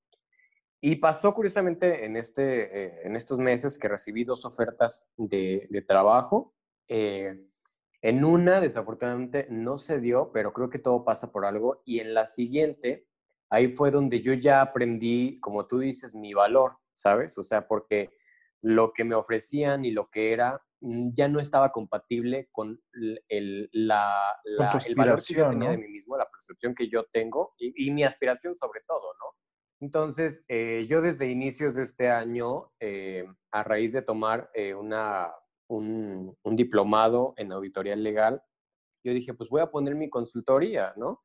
Y 0.79 0.97
pasó 0.97 1.33
curiosamente 1.33 2.05
en, 2.05 2.17
este, 2.17 2.85
eh, 2.85 3.01
en 3.03 3.15
estos 3.15 3.39
meses 3.39 3.79
que 3.79 3.87
recibí 3.87 4.23
dos 4.23 4.45
ofertas 4.45 5.07
de, 5.17 5.83
trabajo. 5.87 6.53
Eh, 6.87 7.47
en 8.01 8.23
una, 8.23 8.61
desafortunadamente, 8.61 9.47
no 9.49 9.79
se 9.79 9.99
dio, 9.99 10.31
pero 10.31 10.53
creo 10.53 10.69
que 10.69 10.77
todo 10.77 11.03
pasa 11.03 11.31
por 11.31 11.45
algo. 11.45 11.81
Y 11.83 11.99
en 11.99 12.13
la 12.13 12.27
siguiente, 12.27 13.07
ahí 13.49 13.75
fue 13.75 13.89
donde 13.89 14.21
yo 14.21 14.33
ya 14.33 14.61
aprendí, 14.61 15.39
como 15.39 15.65
tú 15.65 15.79
dices, 15.79 16.13
mi 16.13 16.35
valor, 16.35 16.77
¿sabes? 16.93 17.39
O 17.39 17.43
sea, 17.43 17.67
porque 17.67 18.11
lo 18.61 18.93
que 18.93 19.03
me 19.03 19.15
ofrecían 19.15 19.83
y 19.83 19.89
lo 19.89 20.11
que 20.11 20.31
era 20.31 20.61
ya 20.81 21.27
no 21.27 21.39
estaba 21.39 21.71
compatible 21.71 22.47
con 22.51 22.81
el, 23.27 23.69
la, 23.73 24.37
el 24.85 24.95
valor 24.95 25.21
que 25.25 25.33
yo 25.33 25.49
tenía 25.49 25.71
de 25.71 25.77
mí 25.77 25.87
mismo, 25.87 26.17
la 26.17 26.29
percepción 26.29 26.73
que 26.73 26.87
yo 26.89 27.05
tengo 27.11 27.53
y, 27.57 27.91
mi 27.91 28.03
aspiración 28.03 28.55
sobre 28.55 28.81
todo, 28.87 29.13
¿no? 29.19 29.35
Entonces, 29.81 30.43
eh, 30.47 30.85
yo 30.89 31.01
desde 31.01 31.29
inicios 31.29 31.75
de 31.75 31.83
este 31.83 32.09
año, 32.09 32.71
eh, 32.79 33.25
a 33.51 33.63
raíz 33.63 33.93
de 33.93 34.01
tomar 34.01 34.49
eh, 34.53 34.73
una, 34.73 35.31
un, 35.69 36.35
un, 36.43 36.55
diplomado 36.55 37.33
en 37.37 37.51
auditoría 37.53 37.95
legal, 37.95 38.41
yo 39.03 39.13
dije, 39.13 39.33
pues 39.33 39.49
voy 39.49 39.61
a 39.61 39.71
poner 39.71 39.95
mi 39.95 40.09
consultoría, 40.09 40.93
¿no? 40.97 41.21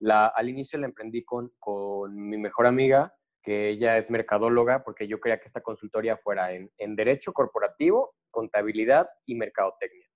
La, 0.00 0.26
al 0.26 0.48
inicio 0.48 0.80
la 0.80 0.86
emprendí 0.86 1.24
con, 1.24 1.52
con 1.60 2.16
mi 2.16 2.38
mejor 2.38 2.66
amiga, 2.66 3.14
que 3.42 3.68
ella 3.68 3.98
es 3.98 4.10
mercadóloga, 4.10 4.84
porque 4.84 5.06
yo 5.06 5.20
quería 5.20 5.38
que 5.38 5.46
esta 5.46 5.60
consultoría 5.60 6.16
fuera 6.16 6.52
en, 6.52 6.96
derecho 6.96 7.32
corporativo, 7.32 8.14
contabilidad 8.32 9.08
y 9.26 9.36
mercadotecnia. 9.36 10.08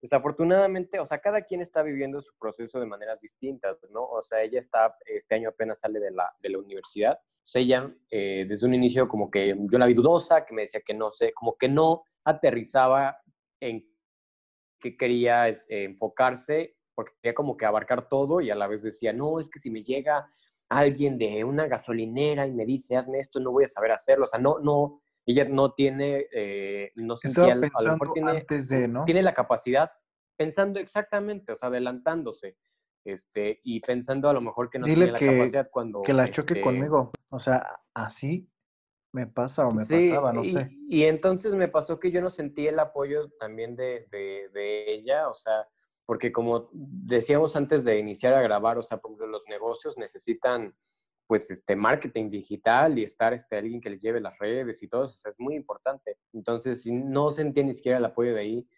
Desafortunadamente, 0.00 1.00
o 1.00 1.06
sea, 1.06 1.18
cada 1.18 1.40
quien 1.40 1.62
está 1.62 1.82
viviendo 1.82 2.20
su 2.20 2.36
proceso 2.38 2.78
de 2.78 2.84
maneras 2.84 3.22
distintas, 3.22 3.78
¿no? 3.90 4.04
O 4.04 4.20
sea, 4.20 4.42
ella 4.42 4.58
está, 4.58 4.94
este 5.06 5.34
año 5.34 5.48
apenas 5.48 5.80
sale 5.80 5.98
de 5.98 6.10
la, 6.10 6.30
de 6.40 6.50
la 6.50 6.58
universidad. 6.58 7.14
O 7.14 7.46
sea, 7.46 7.62
ella, 7.62 7.90
eh, 8.10 8.44
desde 8.46 8.66
un 8.66 8.74
inicio, 8.74 9.08
como 9.08 9.30
que 9.30 9.56
yo 9.58 9.78
la 9.78 9.86
vi 9.86 9.94
dudosa, 9.94 10.44
que 10.44 10.54
me 10.54 10.60
decía 10.62 10.82
que 10.84 10.92
no 10.92 11.10
sé, 11.10 11.32
como 11.32 11.56
que 11.56 11.70
no 11.70 12.04
aterrizaba 12.22 13.16
en 13.60 13.82
qué 14.78 14.94
quería 14.94 15.48
eh, 15.48 15.56
enfocarse, 15.68 16.76
porque 16.94 17.14
quería 17.22 17.34
como 17.34 17.56
que 17.56 17.64
abarcar 17.64 18.06
todo 18.06 18.42
y 18.42 18.50
a 18.50 18.54
la 18.54 18.68
vez 18.68 18.82
decía, 18.82 19.14
no, 19.14 19.40
es 19.40 19.48
que 19.48 19.58
si 19.58 19.70
me 19.70 19.82
llega 19.82 20.30
alguien 20.68 21.18
de 21.18 21.44
una 21.44 21.66
gasolinera 21.66 22.46
y 22.46 22.52
me 22.52 22.66
dice, 22.66 22.96
hazme 22.96 23.20
esto, 23.20 23.40
no 23.40 23.52
voy 23.52 23.64
a 23.64 23.68
saber 23.68 23.92
hacerlo. 23.92 24.24
O 24.24 24.28
sea, 24.28 24.38
no, 24.40 24.58
no, 24.58 25.00
ella 25.26 25.46
no 25.46 25.72
tiene, 25.72 26.26
eh, 26.32 26.92
no 26.96 27.16
sentía, 27.16 27.52
a 27.52 27.56
lo 27.56 27.92
mejor 27.92 28.12
tiene, 28.12 28.30
antes 28.30 28.68
de, 28.68 28.88
¿no? 28.88 29.04
tiene 29.04 29.22
la 29.22 29.34
capacidad, 29.34 29.90
pensando 30.36 30.78
exactamente, 30.78 31.52
o 31.52 31.56
sea, 31.56 31.68
adelantándose. 31.68 32.56
Este, 33.06 33.60
y 33.64 33.80
pensando 33.80 34.30
a 34.30 34.32
lo 34.32 34.40
mejor 34.40 34.70
que 34.70 34.78
no 34.78 34.86
tiene 34.86 35.08
la 35.08 35.18
capacidad 35.18 35.68
cuando... 35.70 36.00
Que 36.00 36.14
la 36.14 36.26
choque 36.26 36.54
este 36.54 36.62
conmigo. 36.62 37.12
O 37.30 37.38
sea, 37.38 37.66
así 37.92 38.50
me 39.12 39.26
pasa 39.26 39.66
o 39.68 39.72
me 39.72 39.84
pasaba, 39.84 40.32
no 40.32 40.42
y, 40.42 40.52
sé. 40.52 40.70
Y 40.88 41.02
entonces 41.04 41.54
me 41.54 41.68
pasó 41.68 42.00
que 42.00 42.10
yo 42.10 42.22
no 42.22 42.30
sentí 42.30 42.66
el 42.66 42.78
apoyo 42.78 43.30
también 43.38 43.76
de, 43.76 44.08
de, 44.10 44.48
de, 44.52 44.92
ella, 44.92 45.28
o 45.28 45.34
sea, 45.34 45.68
porque 46.06 46.32
como 46.32 46.68
decíamos 46.72 47.56
antes 47.56 47.84
de 47.84 47.98
iniciar 47.98 48.34
a 48.34 48.42
grabar, 48.42 48.78
o 48.78 48.82
sea, 48.82 48.98
por 48.98 49.10
ejemplo, 49.10 49.26
los 49.28 49.42
negocios 49.48 49.96
necesitan 49.98 50.74
pues 51.26 51.50
este 51.50 51.74
marketing 51.74 52.30
digital 52.30 52.98
y 52.98 53.04
estar 53.04 53.32
este 53.32 53.56
alguien 53.56 53.80
que 53.80 53.90
les 53.90 54.00
lleve 54.00 54.20
las 54.20 54.38
redes 54.38 54.82
y 54.82 54.88
todo 54.88 55.04
eso, 55.04 55.28
es 55.28 55.40
muy 55.40 55.54
importante. 55.54 56.18
Entonces, 56.32 56.86
no 56.86 57.30
sentí 57.30 57.64
ni 57.64 57.74
siquiera 57.74 57.98
el 57.98 58.04
apoyo 58.04 58.34
de 58.34 58.40
ahí. 58.40 58.68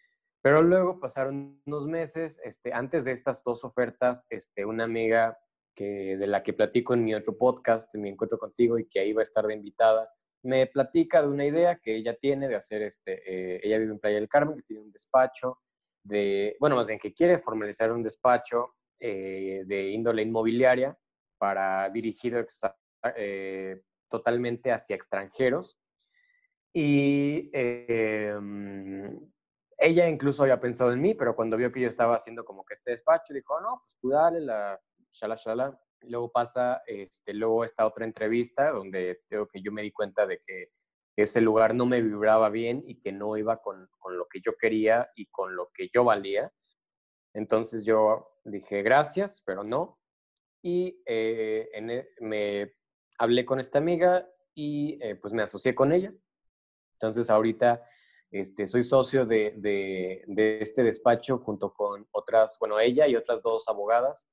Pero 0.42 0.62
luego 0.62 1.01
pasaron 1.01 1.61
unos 1.66 1.86
meses, 1.88 2.38
este, 2.44 2.72
antes 2.72 3.05
de 3.05 3.12
estas 3.12 3.42
dos 3.42 3.64
ofertas, 3.64 4.24
este, 4.30 4.64
una 4.64 4.84
amiga 4.84 5.36
que, 5.74 6.16
de 6.16 6.26
la 6.28 6.42
que 6.42 6.53
platico 6.53 6.94
en 6.94 7.03
mi 7.05 7.14
otro 7.14 7.36
podcast, 7.36 7.92
en 7.97 8.03
mi 8.03 8.11
encuentro 8.11 8.38
contigo 8.38 8.78
y 8.78 8.86
que 8.86 9.01
ahí 9.01 9.12
va 9.12 9.22
a 9.22 9.24
estar 9.24 9.44
de 9.44 9.55
invitada, 9.55 10.09
me 10.44 10.66
platica 10.68 11.20
de 11.20 11.28
una 11.28 11.44
idea 11.44 11.80
que 11.82 11.97
ella 11.97 12.14
tiene 12.14 12.47
de 12.47 12.55
hacer, 12.55 12.82
este, 12.82 13.22
eh, 13.26 13.61
ella 13.64 13.78
vive 13.78 13.92
en 13.92 13.99
Playa 13.99 14.16
del 14.16 14.28
Carmen, 14.28 14.57
que 14.57 14.62
tiene 14.62 14.84
un 14.84 14.92
despacho 14.92 15.59
de, 16.05 16.57
bueno, 16.61 16.76
más 16.76 16.86
bien 16.86 17.01
que 17.01 17.12
quiere 17.12 17.40
formalizar 17.40 17.90
un 17.90 18.05
despacho 18.05 18.76
eh, 19.01 19.64
de 19.66 19.90
índole 19.90 20.22
inmobiliaria 20.22 20.97
para 21.39 21.89
dirigir 21.91 22.47
eh, 23.16 23.82
totalmente 24.09 24.72
hacia 24.72 24.97
extranjeros. 24.97 25.78
Y 26.72 27.51
em, 27.53 29.05
ella 29.78 30.09
incluso 30.09 30.43
había 30.43 30.61
pensado 30.61 30.93
en 30.93 31.01
mí, 31.01 31.14
pero 31.14 31.34
cuando 31.34 31.57
vio 31.57 31.72
que 31.72 31.80
yo 31.80 31.89
estaba 31.89 32.16
haciendo 32.16 32.45
como 32.45 32.64
que 32.64 32.74
este 32.74 32.91
despacho, 32.93 33.32
dijo, 33.32 33.61
no, 33.61 33.82
pues 33.82 33.97
tú 34.01 34.11
dale, 34.11 34.41
la 34.41 34.80
shala, 35.12 35.37
shala. 35.37 35.80
Luego 36.03 36.30
pasa, 36.30 36.82
este, 36.87 37.32
luego 37.34 37.64
esta 37.64 37.87
otra 37.87 38.05
entrevista 38.05 38.70
donde 38.70 39.20
creo 39.28 39.47
que 39.47 39.62
yo 39.62 39.72
me 39.72 39.82
di 39.82 39.91
cuenta 39.91 40.26
de 40.26 40.39
que 40.41 40.68
ese 41.16 41.41
lugar 41.41 41.74
no 41.74 41.87
me 41.87 42.03
vibraba 42.03 42.51
bien 42.51 42.82
y 42.87 43.01
que 43.01 43.11
no 43.11 43.37
iba 43.39 43.62
con, 43.62 43.89
con 43.99 44.18
lo 44.18 44.26
que 44.28 44.41
yo 44.45 44.57
quería 44.59 45.11
y 45.14 45.26
con 45.26 45.57
lo 45.57 45.70
que 45.72 45.89
yo 45.93 46.05
valía. 46.05 46.53
Entonces 47.32 47.84
yo 47.84 48.39
dije 48.45 48.82
gracias, 48.82 49.43
pero 49.45 49.64
no. 49.64 49.99
Y 50.62 51.02
eh, 51.07 51.68
e, 51.72 52.09
me 52.20 52.72
hablé 53.18 53.44
con 53.44 53.61
esta 53.61 53.78
amiga 53.78 54.28
y 54.54 54.98
eh, 55.02 55.16
pues 55.16 55.32
me 55.32 55.42
asocié 55.42 55.74
con 55.74 55.92
ella. 55.92 56.12
Entonces 56.94 57.30
ahorita 57.30 57.82
este, 58.30 58.66
soy 58.66 58.82
socio 58.82 59.24
de, 59.26 59.54
de, 59.57 60.24
de, 60.26 60.61
este 60.61 60.82
despacho 60.82 61.38
junto 61.38 61.72
con 61.72 62.07
otras, 62.11 62.57
bueno, 62.59 62.80
ella 62.80 63.07
y 63.07 63.16
otras 63.16 63.42
dos 63.42 63.68
abogadas 63.68 64.28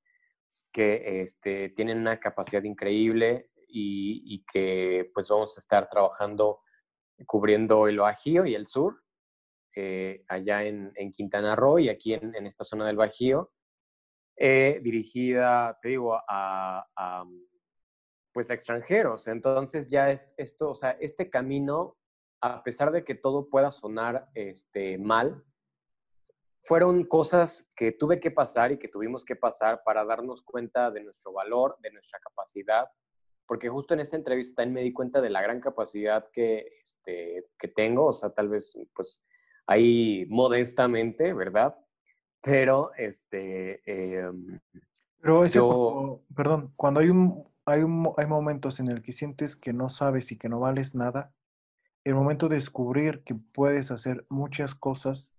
que 0.72 1.22
este, 1.22 1.70
tienen 1.70 2.00
una 2.00 2.20
capacidad 2.20 2.64
increíble 2.64 3.52
y, 3.68 4.24
y, 4.26 4.44
que 4.52 5.12
pues 5.14 5.28
vamos 5.30 5.58
a 5.58 5.60
estar 5.60 5.90
trabajando 5.90 6.62
cubriendo 7.28 7.88
el 7.88 8.00
Bajío 8.00 8.46
y 8.46 8.56
el 8.56 8.68
sur, 8.68 9.04
eh, 9.76 10.24
allá 10.28 10.64
en, 10.64 10.92
en, 10.96 11.12
Quintana 11.12 11.56
Roo 11.56 11.80
y 11.80 11.90
aquí 11.90 12.14
en, 12.14 12.36
en 12.36 12.46
esta 12.48 12.64
zona 12.64 12.86
del 12.86 12.98
Bajío, 12.98 13.52
eh, 14.36 14.80
dirigida, 14.82 15.78
te 15.82 15.90
digo, 15.90 16.16
a, 16.28 16.86
a, 16.96 17.26
pues 18.34 18.50
a 18.50 18.54
extranjeros. 18.54 19.28
Entonces 19.28 19.88
ya 19.88 20.10
es 20.10 20.32
esto, 20.38 20.72
o 20.72 20.76
sea, 20.76 20.92
este 21.00 21.30
camino, 21.30 21.98
a 22.42 22.64
pesar 22.64 22.92
de 22.92 23.04
que 23.04 23.16
todo 23.16 23.50
pueda 23.50 23.72
sonar 23.72 24.30
este, 24.34 24.98
mal, 24.98 25.44
fueron 26.64 27.04
cosas 27.04 27.70
que 27.76 27.92
tuve 27.92 28.20
que 28.20 28.32
pasar 28.32 28.72
y 28.72 28.80
que 28.80 28.88
tuvimos 28.88 29.26
que 29.26 29.36
pasar 29.36 29.82
para 29.84 30.06
darnos 30.06 30.42
cuenta 30.42 30.92
de 30.92 31.04
nuestro 31.04 31.34
valor, 31.34 31.78
de 31.82 31.92
nuestra 31.92 32.20
capacidad, 32.20 32.88
porque 33.46 33.68
justo 33.68 33.94
en 33.94 34.00
esta 34.00 34.16
entrevista 34.16 34.62
también 34.62 34.74
me 34.74 34.82
di 34.82 34.94
cuenta 34.94 35.20
de 35.20 35.30
la 35.30 35.42
gran 35.42 35.60
capacidad 35.60 36.30
que, 36.32 36.70
este, 36.82 37.46
que 37.60 37.68
tengo, 37.68 38.06
o 38.08 38.14
sea, 38.14 38.30
tal 38.30 38.48
vez, 38.48 38.74
pues, 38.96 39.22
ahí 39.68 40.26
modestamente, 40.30 41.34
¿verdad? 41.34 41.76
Pero, 42.44 42.92
este... 42.96 43.82
Eh, 43.86 44.30
Pero 45.20 45.46
ese, 45.46 45.60
yo... 45.60 46.22
perdón, 46.36 46.74
cuando 46.76 47.00
hay, 47.00 47.10
un, 47.10 47.48
hay, 47.66 47.82
un, 47.82 48.14
hay 48.18 48.28
momentos 48.28 48.80
en 48.80 48.90
el 48.90 49.02
que 49.02 49.14
sientes 49.14 49.56
que 49.56 49.74
no 49.74 49.90
sabes 49.90 50.32
y 50.32 50.38
que 50.38 50.50
no 50.50 50.60
vales 50.60 50.94
nada, 50.94 51.34
el 52.04 52.14
momento 52.14 52.50
de 52.50 52.56
descubrir 52.56 53.24
que 53.24 53.34
puedes 53.34 53.90
hacer 53.90 54.26
muchas 54.30 54.76
cosas 54.76 55.34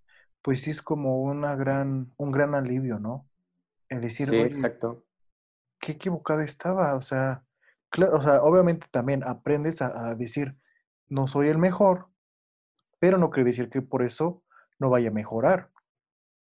pues 0.44 0.60
sí 0.60 0.70
es 0.70 0.82
como 0.82 1.22
una 1.22 1.56
gran, 1.56 2.12
un 2.18 2.30
gran 2.30 2.54
alivio, 2.54 2.98
¿no? 2.98 3.26
El 3.88 4.02
decir, 4.02 4.28
sí, 4.28 4.36
exacto. 4.36 5.06
Qué 5.80 5.92
equivocado 5.92 6.42
estaba, 6.42 6.94
o 6.96 7.00
sea, 7.00 7.44
claro, 7.88 8.18
o 8.18 8.22
sea, 8.22 8.42
obviamente 8.42 8.86
también 8.90 9.24
aprendes 9.26 9.80
a, 9.80 10.10
a, 10.10 10.14
decir, 10.14 10.54
no 11.08 11.28
soy 11.28 11.48
el 11.48 11.56
mejor, 11.56 12.08
pero 12.98 13.16
no 13.16 13.30
quiere 13.30 13.48
decir 13.48 13.70
que 13.70 13.80
por 13.80 14.02
eso 14.02 14.42
no 14.78 14.90
vaya 14.90 15.08
a 15.08 15.12
mejorar. 15.12 15.70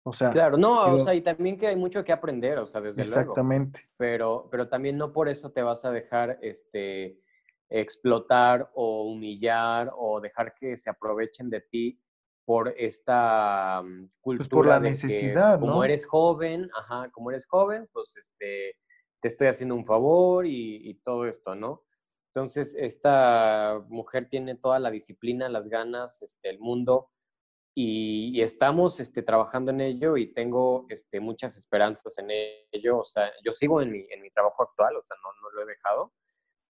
O 0.04 0.12
sea, 0.12 0.30
claro, 0.30 0.56
no, 0.56 0.94
o 0.94 0.98
sea, 0.98 1.14
y 1.14 1.20
también 1.20 1.56
que 1.56 1.68
hay 1.68 1.76
mucho 1.76 2.02
que 2.02 2.12
aprender, 2.12 2.58
o 2.58 2.66
sea, 2.66 2.80
desde 2.80 3.02
exactamente. 3.02 3.80
luego. 3.80 3.94
Pero, 3.96 4.48
pero 4.50 4.68
también 4.68 4.98
no 4.98 5.12
por 5.12 5.28
eso 5.28 5.52
te 5.52 5.62
vas 5.62 5.84
a 5.84 5.92
dejar 5.92 6.38
este, 6.42 7.20
explotar 7.68 8.68
o 8.74 9.04
humillar 9.04 9.92
o 9.96 10.20
dejar 10.20 10.54
que 10.54 10.76
se 10.76 10.90
aprovechen 10.90 11.48
de 11.50 11.60
ti 11.60 12.00
por 12.44 12.74
esta 12.76 13.82
cultura 14.20 14.38
pues 14.38 14.48
por 14.48 14.66
la 14.66 14.80
necesidad, 14.80 15.54
que, 15.54 15.60
como 15.60 15.74
¿no? 15.74 15.84
eres 15.84 16.04
joven, 16.04 16.68
ajá, 16.76 17.08
como 17.12 17.30
eres 17.30 17.46
joven, 17.46 17.88
pues 17.92 18.16
este, 18.16 18.76
te 19.20 19.28
estoy 19.28 19.46
haciendo 19.46 19.76
un 19.76 19.86
favor 19.86 20.46
y, 20.46 20.90
y, 20.90 20.94
todo 20.94 21.26
esto, 21.26 21.54
¿no? 21.54 21.84
Entonces, 22.34 22.74
esta 22.76 23.80
mujer 23.88 24.28
tiene 24.28 24.56
toda 24.56 24.80
la 24.80 24.90
disciplina, 24.90 25.48
las 25.48 25.68
ganas, 25.68 26.22
este, 26.22 26.50
el 26.50 26.58
mundo, 26.58 27.11
y, 27.74 28.32
y, 28.34 28.42
estamos 28.42 29.00
este, 29.00 29.22
trabajando 29.22 29.70
en 29.70 29.80
ello 29.80 30.16
y 30.16 30.32
tengo 30.32 30.86
este, 30.88 31.20
muchas 31.20 31.56
esperanzas 31.56 32.18
en 32.18 32.28
ello. 32.70 32.98
O 32.98 33.04
sea, 33.04 33.32
yo 33.44 33.52
sigo 33.52 33.80
en 33.80 33.90
mi, 33.90 34.06
en 34.10 34.20
mi 34.20 34.30
trabajo 34.30 34.62
actual, 34.62 34.96
o 34.96 35.02
sea, 35.02 35.16
no, 35.22 35.30
no 35.42 35.50
lo 35.50 35.62
he 35.62 35.66
dejado, 35.66 36.12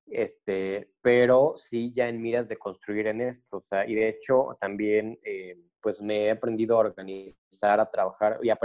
este, 0.06 0.90
pero 1.00 1.54
sí 1.56 1.92
ya 1.94 2.08
en 2.08 2.20
miras 2.20 2.48
de 2.48 2.56
construir 2.56 3.06
en 3.06 3.20
esto, 3.20 3.56
o 3.58 3.60
sea, 3.60 3.88
y 3.88 3.94
de 3.94 4.08
hecho 4.08 4.56
también, 4.60 5.18
eh, 5.24 5.56
pues 5.80 6.00
me 6.00 6.24
he 6.24 6.30
aprendido 6.30 6.76
a 6.76 6.80
organizar, 6.80 7.80
a 7.80 7.90
trabajar, 7.90 8.38
y, 8.42 8.50
a, 8.50 8.58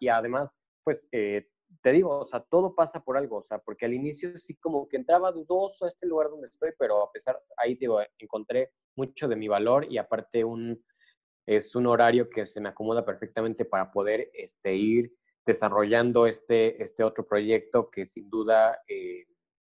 y 0.00 0.08
además, 0.08 0.56
pues, 0.84 1.08
eh, 1.12 1.48
te 1.82 1.92
digo, 1.92 2.20
o 2.20 2.24
sea, 2.24 2.40
todo 2.40 2.74
pasa 2.74 3.02
por 3.02 3.16
algo, 3.16 3.38
o 3.38 3.42
sea, 3.42 3.58
porque 3.58 3.86
al 3.86 3.94
inicio 3.94 4.38
sí 4.38 4.54
como 4.56 4.86
que 4.88 4.96
entraba 4.96 5.32
dudoso 5.32 5.84
a 5.86 5.88
este 5.88 6.06
lugar 6.06 6.28
donde 6.28 6.48
estoy, 6.48 6.70
pero 6.78 7.02
a 7.02 7.10
pesar, 7.10 7.40
ahí 7.56 7.74
digo, 7.74 7.98
encontré 8.18 8.72
mucho 8.96 9.26
de 9.26 9.36
mi 9.36 9.48
valor 9.48 9.90
y 9.90 9.96
aparte 9.98 10.44
un, 10.44 10.84
es 11.46 11.74
un 11.74 11.86
horario 11.86 12.28
que 12.28 12.46
se 12.46 12.60
me 12.60 12.68
acomoda 12.68 13.04
perfectamente 13.04 13.64
para 13.64 13.90
poder 13.90 14.30
este, 14.34 14.74
ir 14.74 15.12
desarrollando 15.44 16.26
este, 16.26 16.82
este 16.82 17.02
otro 17.02 17.26
proyecto 17.26 17.90
que 17.90 18.06
sin 18.06 18.30
duda, 18.30 18.80
eh, 18.86 19.26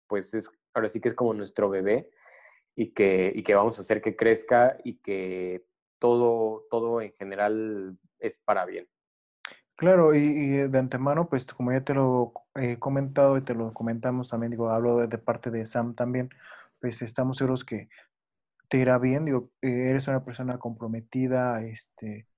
pues 0.07 0.32
es 0.35 0.51
ahora 0.74 0.89
sí 0.89 1.01
que 1.01 1.09
es 1.09 1.15
como 1.15 1.35
nuestro 1.35 1.69
bebé 1.69 2.11
y 2.74 2.93
que, 2.93 3.32
y 3.35 3.43
que 3.43 3.55
vamos 3.55 3.78
a 3.78 3.82
hacer 3.82 4.01
que 4.01 4.16
crezca 4.16 4.78
y 4.85 4.99
que 4.99 5.66
todo, 5.99 6.66
todo 6.70 7.03
en 7.03 7.12
general 7.12 7.99
es 8.19 8.39
para 8.39 8.65
bien. 8.65 8.89
Claro, 9.77 10.15
y, 10.15 10.69
de 10.69 10.78
antemano, 10.78 11.28
pues 11.28 11.47
como 11.53 11.70
ya 11.70 11.85
te 11.85 11.95
lo 11.95 12.32
he 12.57 12.78
comentado 12.78 13.36
y 13.36 13.43
te 13.43 13.55
lo 13.55 13.73
comentamos 13.73 14.28
también, 14.28 14.51
digo, 14.51 14.70
hablo 14.70 14.97
de, 14.97 15.07
de 15.07 15.19
parte 15.19 15.51
de 15.51 15.66
Sam 15.66 15.95
también, 15.95 16.31
pues 16.81 17.01
estamos 17.03 17.36
seguros 17.36 17.65
que 17.65 17.89
te 18.69 18.78
irá 18.78 18.99
bien, 18.99 19.24
digo, 19.24 19.51
eres 19.62 20.09
una 20.09 20.24
persona 20.24 20.59
comprometida, 20.59 21.62
este, 21.62 22.28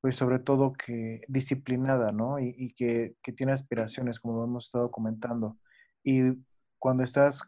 pues 0.00 0.16
sobre 0.16 0.38
todo 0.38 0.72
que 0.72 1.22
disciplinada, 1.28 2.12
¿no? 2.12 2.38
Y, 2.38 2.54
y 2.56 2.74
que, 2.74 3.16
que, 3.22 3.32
tiene 3.32 3.52
aspiraciones, 3.52 4.20
como 4.20 4.44
hemos 4.44 4.66
estado 4.66 4.90
comentando. 4.90 5.58
Y 6.02 6.22
cuando 6.78 7.04
estás 7.04 7.42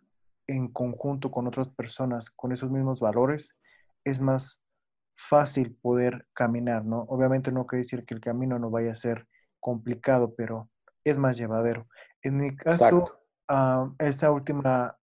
en 0.47 0.69
conjunto 0.69 1.31
con 1.31 1.47
otras 1.47 1.69
personas 1.69 2.31
con 2.31 2.52
esos 2.52 2.70
mismos 2.70 3.01
valores, 3.01 3.61
es 4.05 4.20
más 4.20 4.65
fácil 5.16 5.77
poder 5.81 6.27
caminar, 6.32 6.85
¿no? 6.85 7.02
Obviamente 7.09 7.52
no 7.52 7.66
quiere 7.66 7.82
decir 7.82 8.05
que 8.05 8.15
el 8.15 8.20
camino 8.20 8.59
no 8.59 8.70
vaya 8.70 8.93
a 8.93 8.97
ser 8.97 9.27
complicado, 9.61 10.35
pero 10.36 10.70
es 11.05 11.19
más 11.19 11.36
llevadero. 11.36 11.89
En 12.23 12.36
mi 12.36 12.56
caso, 12.56 13.05
uh, 13.51 13.94
esta 13.98 14.31
última, 14.31 14.97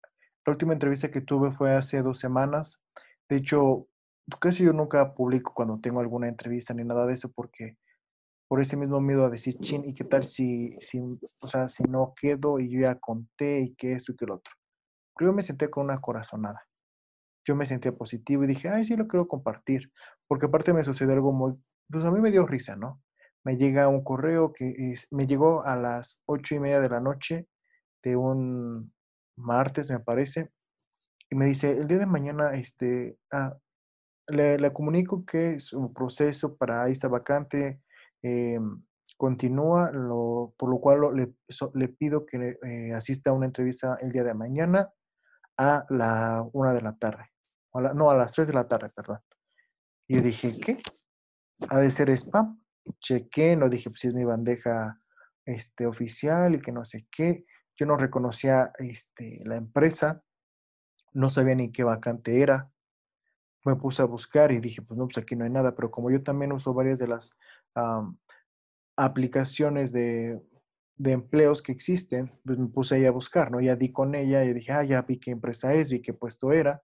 la 0.45 0.53
última 0.53 0.73
entrevista 0.73 1.11
que 1.11 1.21
tuve 1.21 1.53
fue 1.53 1.75
hace 1.75 2.03
dos 2.03 2.19
semanas. 2.19 2.85
De 3.29 3.37
hecho, 3.37 3.89
casi 4.41 4.65
yo 4.65 4.73
nunca 4.73 5.15
publico 5.15 5.53
cuando 5.55 5.79
tengo 5.81 6.01
alguna 6.01 6.29
entrevista 6.29 6.75
ni 6.75 6.85
nada 6.85 7.07
de 7.07 7.15
eso 7.15 7.31
porque 7.33 7.77
por 8.49 8.61
ese 8.63 8.77
mismo 8.77 9.01
miedo 9.01 9.27
a 9.27 9.31
decir, 9.31 9.59
chin, 9.61 9.85
¿y 9.85 9.93
qué 9.95 10.05
tal 10.05 10.25
si, 10.25 10.75
si, 10.81 11.01
o 11.41 11.49
sea, 11.49 11.69
si 11.69 11.85
no 11.85 12.15
quedo 12.19 12.59
y 12.59 12.71
yo 12.71 12.81
ya 12.81 12.95
conté 12.97 13.61
y 13.61 13.75
que 13.75 13.93
esto 13.93 14.13
y 14.13 14.17
que 14.17 14.27
lo 14.27 14.37
otro? 14.37 14.55
Pero 15.15 15.31
yo 15.31 15.37
me 15.37 15.43
senté 15.43 15.69
con 15.69 15.85
una 15.85 16.01
corazonada. 16.01 16.63
Yo 17.47 17.57
me 17.57 17.67
sentía 17.67 17.93
positivo 17.93 18.45
y 18.45 18.47
dije, 18.47 18.69
ay, 18.71 18.85
sí 18.85 18.97
lo 18.97 19.07
quiero 19.07 19.29
compartir. 19.29 19.93
Porque 20.27 20.47
aparte 20.47 20.73
me 20.73 20.85
sucedió 20.85 21.13
algo 21.13 21.33
muy, 21.33 21.55
pues 21.91 22.05
a 22.05 22.11
mí 22.11 22.21
me 22.21 22.31
dio 22.31 22.47
risa, 22.47 22.77
¿no? 22.77 23.03
Me 23.45 23.57
llega 23.57 23.89
un 23.89 24.03
correo 24.03 24.53
que 24.53 24.95
me 25.11 25.27
llegó 25.27 25.65
a 25.65 25.77
las 25.77 26.23
ocho 26.27 26.55
y 26.55 26.61
media 26.61 26.81
de 26.81 26.89
la 26.89 27.01
noche 27.01 27.49
de 28.03 28.17
un 28.17 28.93
martes, 29.37 29.91
me 29.91 30.01
parece, 30.01 30.51
y 31.31 31.35
me 31.37 31.47
dice, 31.47 31.73
el 31.73 31.87
día 31.87 31.99
de 31.99 32.07
mañana, 32.07 32.55
este, 32.55 33.19
ah, 33.33 33.57
le, 34.29 34.73
comunico 34.73 35.25
que 35.25 35.61
su 35.61 35.93
proceso 35.93 36.57
para 36.57 36.89
esta 36.89 37.09
vacante 37.09 37.83
em, 38.23 38.83
continúa, 39.17 39.91
lo, 39.93 40.55
por 40.57 40.71
lo 40.71 40.81
cual 40.81 41.01
le, 41.15 41.35
le, 41.75 41.89
pido 41.89 42.25
que 42.25 42.59
eh, 42.63 42.93
asista 42.95 43.31
a 43.31 43.33
una 43.35 43.47
entrevista 43.47 43.97
el 44.01 44.13
día 44.13 44.25
de 44.25 44.35
mañana 44.35 44.91
a 45.59 45.85
la 45.91 46.47
una 46.53 46.73
de 46.73 46.83
la 46.83 46.97
tarde. 46.97 47.25
no, 47.75 48.11
a 48.11 48.17
las 48.17 48.33
tres 48.33 48.49
de 48.49 48.55
la 48.55 48.69
tarde, 48.69 48.91
perdón. 48.95 49.19
Y 50.07 50.17
yo 50.17 50.23
dije, 50.23 50.55
¿qué? 50.59 50.79
Ha 51.69 51.79
de 51.81 51.91
ser 51.91 52.11
spam. 52.11 52.63
Chequé, 53.01 53.57
no 53.57 53.69
dije, 53.69 53.91
pues 53.91 54.05
es 54.07 54.15
mi 54.15 54.25
bandeja 54.25 54.99
este, 55.45 55.87
oficial 55.87 56.55
y 56.55 56.61
que 56.61 56.73
no 56.73 56.85
sé 56.85 57.07
qué. 57.11 57.45
Yo 57.77 57.87
no 57.87 57.97
reconocía 57.97 58.73
este, 58.79 59.43
la 59.45 59.57
empresa, 59.57 60.23
no 61.13 61.31
sabía 61.31 61.55
ni 61.55 61.71
qué 61.73 61.85
vacante 61.85 62.41
era 62.43 62.71
me 63.69 63.77
puse 63.77 64.03
a 64.03 64.07
buscar 64.07 64.53
y 64.53 64.61
dije, 64.61 64.83
pues 64.83 64.99
no, 64.99 65.07
pues 65.07 65.19
aquí 65.19 65.37
no 65.37 65.45
hay 65.45 65.51
nada, 65.51 65.75
pero 65.75 65.91
como 65.91 66.11
yo 66.11 66.23
también 66.23 66.53
uso 66.53 66.75
varias 66.75 66.99
de 66.99 67.09
las 67.09 67.37
aplicaciones 68.97 69.93
de, 69.93 70.41
empleos 71.05 71.63
que 71.63 71.73
existen, 71.73 72.31
pues 72.45 72.59
me 72.59 72.67
puse 72.69 72.97
ahí 72.97 73.07
a 73.07 73.13
buscar, 73.13 73.53
¿no? 73.53 73.61
Ya 73.61 73.77
di 73.77 73.93
con 73.93 74.15
ella 74.15 74.45
y 74.45 74.53
dije, 74.53 74.73
ah, 74.73 74.85
ya 74.85 75.03
vi 75.03 75.19
qué 75.19 75.31
empresa 75.31 75.73
es, 75.73 75.91
vi 75.91 76.01
qué 76.01 76.13
puesto 76.13 76.53
era, 76.53 76.83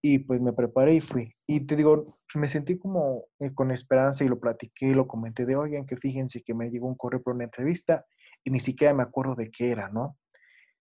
y 0.00 0.20
pues 0.20 0.40
me 0.40 0.52
preparé 0.52 0.94
y 0.94 1.00
fui. 1.00 1.34
Y 1.46 1.60
te 1.60 1.74
digo, 1.74 2.04
me 2.36 2.48
sentí 2.48 2.78
como 2.78 3.24
eh, 3.40 3.52
con 3.52 3.70
esperanza 3.70 4.24
y 4.24 4.28
lo 4.28 4.38
platiqué, 4.38 4.94
lo 4.94 5.08
comenté 5.08 5.46
de, 5.46 5.56
oigan, 5.56 5.86
que 5.86 5.96
fíjense 5.96 6.42
que 6.42 6.54
me 6.54 6.70
llegó 6.70 6.86
un 6.86 6.94
correo 6.94 7.22
por 7.22 7.34
una 7.34 7.44
entrevista 7.44 8.06
y 8.44 8.50
ni 8.50 8.60
siquiera 8.60 8.94
me 8.94 9.02
acuerdo 9.02 9.34
de 9.34 9.50
qué 9.50 9.70
era, 9.70 9.88
¿no? 9.88 10.16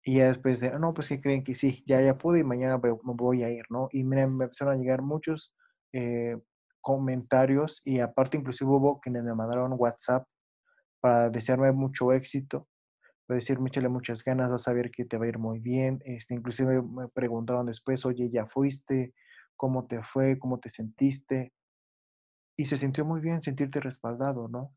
Y 0.04 0.18
ya 0.18 0.28
después 0.28 0.60
de, 0.60 0.72
no, 0.80 0.94
pues 0.94 1.10
que 1.10 1.22
creen 1.22 1.44
que 1.44 1.54
sí, 1.56 1.84
ya, 1.86 2.02
ya 2.02 2.18
pude 2.18 2.40
y 2.40 2.44
mañana 2.44 2.78
me 2.78 2.92
voy 3.14 3.44
a 3.44 3.50
ir, 3.50 3.66
¿no? 3.70 3.90
Y 3.92 4.04
me 4.04 4.22
empezaron 4.22 4.76
a 4.76 4.78
llegar 4.78 5.02
muchos 5.02 5.54
eh, 5.94 6.38
comentarios 6.82 7.82
y 7.86 8.00
aparte 8.00 8.38
inclusive 8.38 8.70
hubo 8.72 9.00
quienes 9.02 9.24
me 9.24 9.36
mandaron 9.36 9.74
WhatsApp 9.78 10.26
para 11.02 11.30
desearme 11.30 11.72
mucho 11.72 12.12
éxito, 12.14 12.68
para 13.28 13.38
decirme, 13.38 13.70
échale 13.70 13.90
muchas 13.90 14.24
ganas, 14.24 14.52
vas 14.52 14.68
a 14.68 14.74
ver 14.74 14.92
que 14.92 15.06
te 15.06 15.18
va 15.18 15.26
a 15.26 15.30
ir 15.30 15.40
muy 15.40 15.60
bien. 15.60 16.00
Este, 16.06 16.34
inclusive 16.34 16.82
me 16.82 17.08
preguntaron 17.10 17.68
después, 17.68 18.06
oye, 18.06 18.30
¿ya 18.32 18.46
fuiste? 18.48 19.14
¿Cómo 19.56 19.88
te 19.88 20.02
fue? 20.04 20.40
¿Cómo 20.40 20.60
te 20.60 20.70
sentiste? 20.70 21.54
Y 22.58 22.66
se 22.66 22.78
sintió 22.78 23.06
muy 23.06 23.22
bien 23.22 23.42
sentirte 23.42 23.80
respaldado, 23.80 24.48
¿no? 24.48 24.74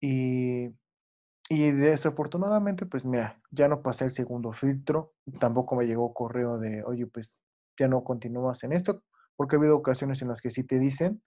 Y 0.00 0.68
y 1.48 1.70
desafortunadamente, 1.72 2.86
pues 2.86 3.04
mira, 3.04 3.40
ya 3.50 3.68
no 3.68 3.82
pasé 3.82 4.04
el 4.04 4.10
segundo 4.12 4.52
filtro, 4.52 5.14
tampoco 5.40 5.76
me 5.76 5.86
llegó 5.86 6.14
correo 6.14 6.58
de, 6.58 6.82
oye, 6.84 7.06
pues 7.06 7.42
ya 7.78 7.88
no 7.88 8.04
continúas 8.04 8.62
en 8.64 8.72
esto, 8.72 9.02
porque 9.36 9.56
ha 9.56 9.58
habido 9.58 9.76
ocasiones 9.76 10.22
en 10.22 10.28
las 10.28 10.40
que 10.40 10.50
sí 10.50 10.64
te 10.64 10.78
dicen, 10.78 11.22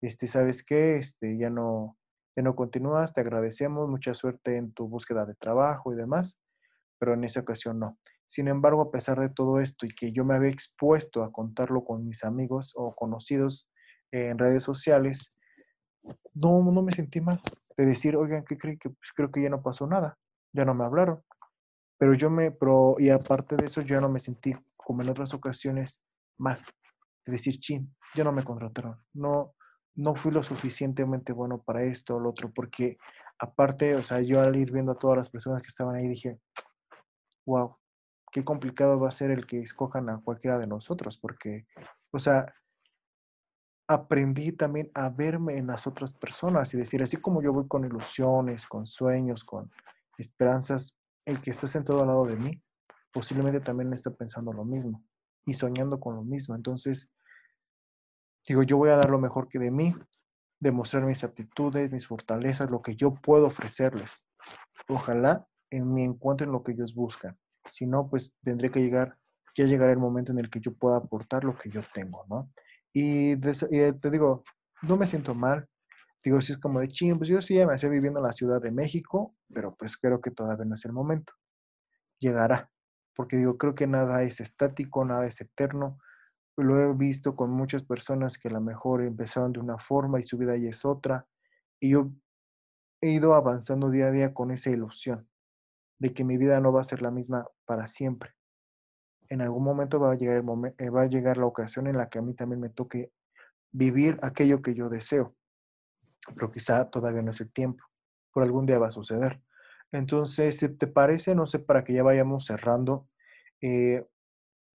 este, 0.00 0.26
¿sabes 0.26 0.64
qué? 0.64 0.96
Este, 0.96 1.38
ya 1.38 1.50
no, 1.50 1.96
ya 2.36 2.42
no 2.42 2.54
continúas, 2.54 3.14
te 3.14 3.22
agradecemos, 3.22 3.88
mucha 3.88 4.14
suerte 4.14 4.58
en 4.58 4.72
tu 4.72 4.88
búsqueda 4.88 5.24
de 5.24 5.34
trabajo 5.34 5.92
y 5.92 5.96
demás, 5.96 6.40
pero 6.98 7.14
en 7.14 7.24
esa 7.24 7.40
ocasión 7.40 7.78
no. 7.78 7.98
Sin 8.26 8.48
embargo, 8.48 8.82
a 8.82 8.90
pesar 8.90 9.18
de 9.18 9.28
todo 9.28 9.60
esto 9.60 9.86
y 9.86 9.94
que 9.94 10.12
yo 10.12 10.24
me 10.24 10.34
había 10.34 10.50
expuesto 10.50 11.22
a 11.22 11.32
contarlo 11.32 11.84
con 11.84 12.06
mis 12.06 12.24
amigos 12.24 12.72
o 12.76 12.94
conocidos 12.94 13.70
en 14.12 14.38
redes 14.38 14.64
sociales, 14.64 15.36
no, 16.34 16.62
no 16.62 16.82
me 16.82 16.92
sentí 16.92 17.20
mal 17.20 17.40
de 17.76 17.86
decir, 17.86 18.16
oigan, 18.16 18.44
¿qué 18.44 18.56
creen? 18.56 18.78
Que 18.78 18.90
pues, 18.90 19.12
creo 19.14 19.30
que 19.30 19.42
ya 19.42 19.50
no 19.50 19.62
pasó 19.62 19.86
nada, 19.86 20.16
ya 20.52 20.64
no 20.64 20.74
me 20.74 20.84
hablaron. 20.84 21.22
Pero 21.98 22.14
yo 22.14 22.30
me, 22.30 22.50
pro, 22.50 22.96
y 22.98 23.10
aparte 23.10 23.56
de 23.56 23.66
eso, 23.66 23.80
yo 23.80 24.00
no 24.00 24.08
me 24.08 24.20
sentí 24.20 24.54
como 24.76 25.02
en 25.02 25.08
otras 25.08 25.32
ocasiones 25.34 26.02
mal, 26.38 26.62
de 27.24 27.32
decir, 27.32 27.58
chin, 27.58 27.94
ya 28.14 28.24
no 28.24 28.32
me 28.32 28.44
contrataron, 28.44 29.02
no, 29.12 29.54
no 29.94 30.14
fui 30.14 30.32
lo 30.32 30.42
suficientemente 30.42 31.32
bueno 31.32 31.62
para 31.62 31.82
esto 31.84 32.16
o 32.16 32.20
lo 32.20 32.30
otro, 32.30 32.52
porque 32.52 32.98
aparte, 33.38 33.94
o 33.94 34.02
sea, 34.02 34.20
yo 34.20 34.40
al 34.40 34.56
ir 34.56 34.72
viendo 34.72 34.92
a 34.92 34.98
todas 34.98 35.16
las 35.16 35.30
personas 35.30 35.62
que 35.62 35.68
estaban 35.68 35.96
ahí 35.96 36.08
dije, 36.08 36.38
wow, 37.46 37.76
qué 38.30 38.44
complicado 38.44 38.98
va 38.98 39.08
a 39.08 39.12
ser 39.12 39.30
el 39.30 39.46
que 39.46 39.60
escojan 39.60 40.08
a 40.10 40.20
cualquiera 40.20 40.58
de 40.58 40.66
nosotros, 40.66 41.18
porque, 41.18 41.66
o 42.10 42.18
sea, 42.18 42.46
aprendí 43.86 44.52
también 44.52 44.90
a 44.94 45.10
verme 45.10 45.56
en 45.58 45.66
las 45.66 45.86
otras 45.86 46.12
personas 46.14 46.72
y 46.74 46.78
decir, 46.78 47.02
así 47.02 47.16
como 47.18 47.42
yo 47.42 47.52
voy 47.52 47.68
con 47.68 47.84
ilusiones, 47.84 48.66
con 48.66 48.86
sueños, 48.86 49.44
con 49.44 49.70
esperanzas, 50.18 50.98
el 51.26 51.40
que 51.40 51.50
está 51.50 51.66
sentado 51.66 52.00
al 52.00 52.08
lado 52.08 52.26
de 52.26 52.36
mí 52.36 52.62
posiblemente 53.14 53.60
también 53.60 53.92
está 53.92 54.10
pensando 54.10 54.52
lo 54.52 54.64
mismo 54.64 55.02
y 55.46 55.54
soñando 55.54 56.00
con 56.00 56.16
lo 56.16 56.24
mismo. 56.24 56.56
Entonces, 56.56 57.10
digo, 58.46 58.64
yo 58.64 58.76
voy 58.76 58.90
a 58.90 58.96
dar 58.96 59.08
lo 59.08 59.20
mejor 59.20 59.48
que 59.48 59.60
de 59.60 59.70
mí, 59.70 59.94
demostrar 60.58 61.04
mis 61.04 61.22
aptitudes, 61.22 61.92
mis 61.92 62.08
fortalezas, 62.08 62.70
lo 62.70 62.82
que 62.82 62.96
yo 62.96 63.14
puedo 63.14 63.46
ofrecerles. 63.46 64.26
Ojalá 64.88 65.46
en 65.70 65.94
mi 65.94 66.02
encuentro 66.02 66.44
en 66.44 66.52
lo 66.52 66.64
que 66.64 66.72
ellos 66.72 66.94
buscan. 66.94 67.38
Si 67.66 67.86
no, 67.86 68.10
pues 68.10 68.36
tendré 68.42 68.70
que 68.70 68.80
llegar, 68.80 69.16
ya 69.56 69.64
llegará 69.64 69.92
el 69.92 69.98
momento 69.98 70.32
en 70.32 70.40
el 70.40 70.50
que 70.50 70.60
yo 70.60 70.74
pueda 70.74 70.96
aportar 70.96 71.44
lo 71.44 71.56
que 71.56 71.70
yo 71.70 71.82
tengo, 71.94 72.26
¿no? 72.28 72.50
Y, 72.94 73.32
eh, 73.32 73.92
te 74.00 74.10
digo, 74.10 74.44
no 74.82 74.96
me 74.96 75.06
siento 75.06 75.34
mal. 75.34 75.68
Digo, 76.22 76.40
si 76.40 76.52
es 76.52 76.58
como 76.58 76.80
de 76.80 76.88
ching, 76.88 77.18
pues 77.18 77.28
yo 77.28 77.42
sí 77.42 77.54
me 77.66 77.74
hacía 77.74 77.90
viviendo 77.90 78.20
en 78.20 78.26
la 78.26 78.32
Ciudad 78.32 78.62
de 78.62 78.70
México, 78.70 79.34
pero 79.52 79.74
pues 79.74 79.96
creo 79.96 80.20
que 80.20 80.30
todavía 80.30 80.64
no 80.64 80.74
es 80.74 80.84
el 80.84 80.92
momento. 80.92 81.34
Llegará, 82.20 82.70
porque 83.14 83.36
digo, 83.36 83.58
creo 83.58 83.74
que 83.74 83.88
nada 83.88 84.22
es 84.22 84.40
estático, 84.40 85.04
nada 85.04 85.26
es 85.26 85.40
eterno. 85.40 85.98
Lo 86.56 86.80
he 86.80 86.94
visto 86.94 87.34
con 87.36 87.50
muchas 87.50 87.82
personas 87.82 88.38
que 88.38 88.48
a 88.48 88.52
lo 88.52 88.60
mejor 88.60 89.02
empezaron 89.02 89.52
de 89.52 89.60
una 89.60 89.78
forma 89.78 90.20
y 90.20 90.22
su 90.22 90.38
vida 90.38 90.56
ya 90.56 90.70
es 90.70 90.84
otra. 90.84 91.26
Y 91.80 91.90
yo 91.90 92.12
he 93.02 93.10
ido 93.10 93.34
avanzando 93.34 93.90
día 93.90 94.06
a 94.06 94.10
día 94.12 94.32
con 94.32 94.52
esa 94.52 94.70
ilusión 94.70 95.28
de 95.98 96.14
que 96.14 96.24
mi 96.24 96.38
vida 96.38 96.60
no 96.60 96.72
va 96.72 96.80
a 96.82 96.84
ser 96.84 97.02
la 97.02 97.10
misma 97.10 97.46
para 97.66 97.88
siempre 97.88 98.34
en 99.28 99.40
algún 99.40 99.64
momento 99.64 100.00
va 100.00 100.12
a 100.12 100.16
llegar 100.16 100.44
eh, 100.78 100.90
va 100.90 101.02
a 101.02 101.06
llegar 101.06 101.38
la 101.38 101.46
ocasión 101.46 101.86
en 101.86 101.96
la 101.96 102.08
que 102.08 102.18
a 102.18 102.22
mí 102.22 102.34
también 102.34 102.60
me 102.60 102.70
toque 102.70 103.10
vivir 103.72 104.18
aquello 104.22 104.62
que 104.62 104.74
yo 104.74 104.88
deseo, 104.88 105.34
pero 106.34 106.50
quizá 106.50 106.90
todavía 106.90 107.22
no 107.22 107.32
es 107.32 107.40
el 107.40 107.52
tiempo, 107.52 107.84
por 108.32 108.42
algún 108.42 108.66
día 108.66 108.78
va 108.78 108.88
a 108.88 108.92
suceder. 108.92 109.40
Entonces, 109.92 110.58
si 110.58 110.68
te 110.68 110.86
parece, 110.86 111.34
no 111.34 111.46
sé, 111.46 111.58
para 111.58 111.84
que 111.84 111.92
ya 111.92 112.02
vayamos 112.02 112.46
cerrando, 112.46 113.08
eh, 113.60 114.06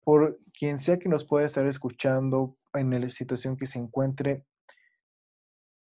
por 0.04 0.38
quien 0.58 0.78
sea 0.78 0.98
que 0.98 1.08
nos 1.08 1.24
pueda 1.24 1.46
estar 1.46 1.66
escuchando 1.66 2.56
en 2.74 3.00
la 3.00 3.10
situación 3.10 3.56
que 3.56 3.66
se 3.66 3.78
encuentre, 3.78 4.44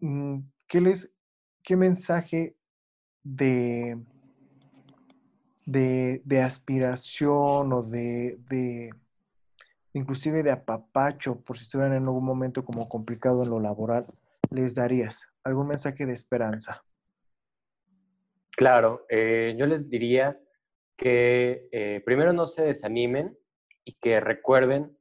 mm, 0.00 0.38
¿qué, 0.66 0.80
les, 0.80 1.14
qué 1.62 1.76
mensaje 1.76 2.56
de, 3.22 4.02
de, 5.72 6.40
aspiración 6.40 7.72
o 7.72 7.82
de, 7.82 8.38
de, 8.48 8.90
inclusive 9.92 10.42
de 10.42 10.50
apapacho, 10.50 11.40
por 11.40 11.56
si 11.56 11.64
estuvieran 11.64 11.94
en 11.94 12.04
algún 12.04 12.24
momento 12.24 12.64
como 12.64 12.88
complicado 12.88 13.42
en 13.42 13.50
lo 13.50 13.60
laboral, 13.60 14.06
les 14.50 14.74
darías? 14.74 15.28
¿Algún 15.44 15.68
mensaje 15.68 16.06
de 16.06 16.12
esperanza? 16.12 16.84
Claro, 18.50 19.06
eh, 19.08 19.54
yo 19.58 19.66
les 19.66 19.88
diría 19.88 20.38
que 20.96 21.68
eh, 21.72 22.02
primero 22.04 22.32
no 22.32 22.46
se 22.46 22.62
desanimen 22.62 23.36
y 23.84 23.94
que 23.94 24.20
recuerden 24.20 24.96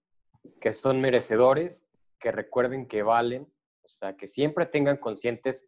que 0.60 0.74
son 0.74 1.02
merecedores, 1.02 1.86
que 2.18 2.32
recuerden 2.32 2.88
que 2.88 3.04
valen, 3.04 3.52
o 3.84 3.88
sea, 3.90 4.16
que 4.16 4.28
siempre 4.28 4.66
tengan 4.66 4.98
conscientes 4.98 5.68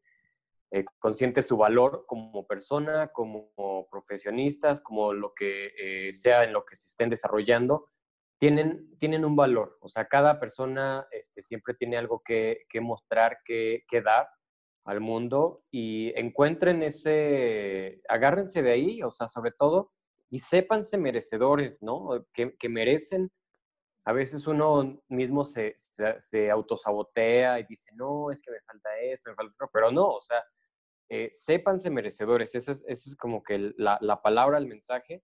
eh, 0.76 0.86
consciente 0.98 1.44
su 1.44 1.56
valor 1.56 2.06
como 2.08 2.48
persona, 2.48 3.10
como 3.10 3.52
profesionistas, 3.92 4.82
como 4.82 5.14
lo 5.14 5.32
que 5.36 5.72
eh, 5.78 6.14
sea 6.16 6.44
en 6.44 6.52
lo 6.52 6.66
que 6.66 6.76
se 6.76 6.88
estén 6.88 7.12
desarrollando, 7.12 7.92
tienen, 8.40 8.98
tienen 8.98 9.24
un 9.24 9.36
valor. 9.36 9.78
O 9.82 9.88
sea, 9.88 10.08
cada 10.08 10.40
persona 10.40 11.06
este, 11.12 11.44
siempre 11.44 11.76
tiene 11.76 11.96
algo 11.96 12.24
que, 12.26 12.66
mostrar, 12.82 13.38
que, 13.46 13.84
dar 14.04 14.28
al 14.86 15.00
mundo 15.00 15.64
y 15.70 16.12
encuentren 16.20 16.82
ese, 16.82 18.02
agárrense 18.10 18.64
de 18.64 18.72
ahí, 18.72 19.04
o 19.04 19.12
sea, 19.12 19.28
sobre 19.28 19.52
todo, 19.52 19.92
y 20.32 20.40
sépanse 20.40 20.98
merecedores, 20.98 21.84
¿no? 21.84 22.26
Que, 22.34 22.58
que 22.58 22.70
merecen 22.70 23.32
a 24.06 24.12
veces 24.12 24.48
uno 24.48 25.00
mismo 25.08 25.46
se, 25.46 25.76
se, 25.78 26.50
autosabotea 26.50 27.60
y 27.60 27.66
dice, 27.66 27.92
no, 27.94 28.32
es 28.32 28.42
que 28.42 28.50
me 28.50 28.60
falta 28.62 28.90
esto, 29.02 29.30
me 29.30 29.36
falta 29.36 29.54
otro, 29.54 29.70
pero 29.72 29.92
no, 29.92 30.08
o 30.08 30.22
sea, 30.22 30.44
eh, 31.10 31.30
sépanse 31.32 31.90
merecedores, 31.90 32.56
esa 32.56 32.72
es, 32.72 33.16
como 33.18 33.44
que 33.44 33.74
la, 33.78 33.98
la, 34.02 34.22
palabra, 34.22 34.58
el 34.58 34.68
mensaje, 34.68 35.24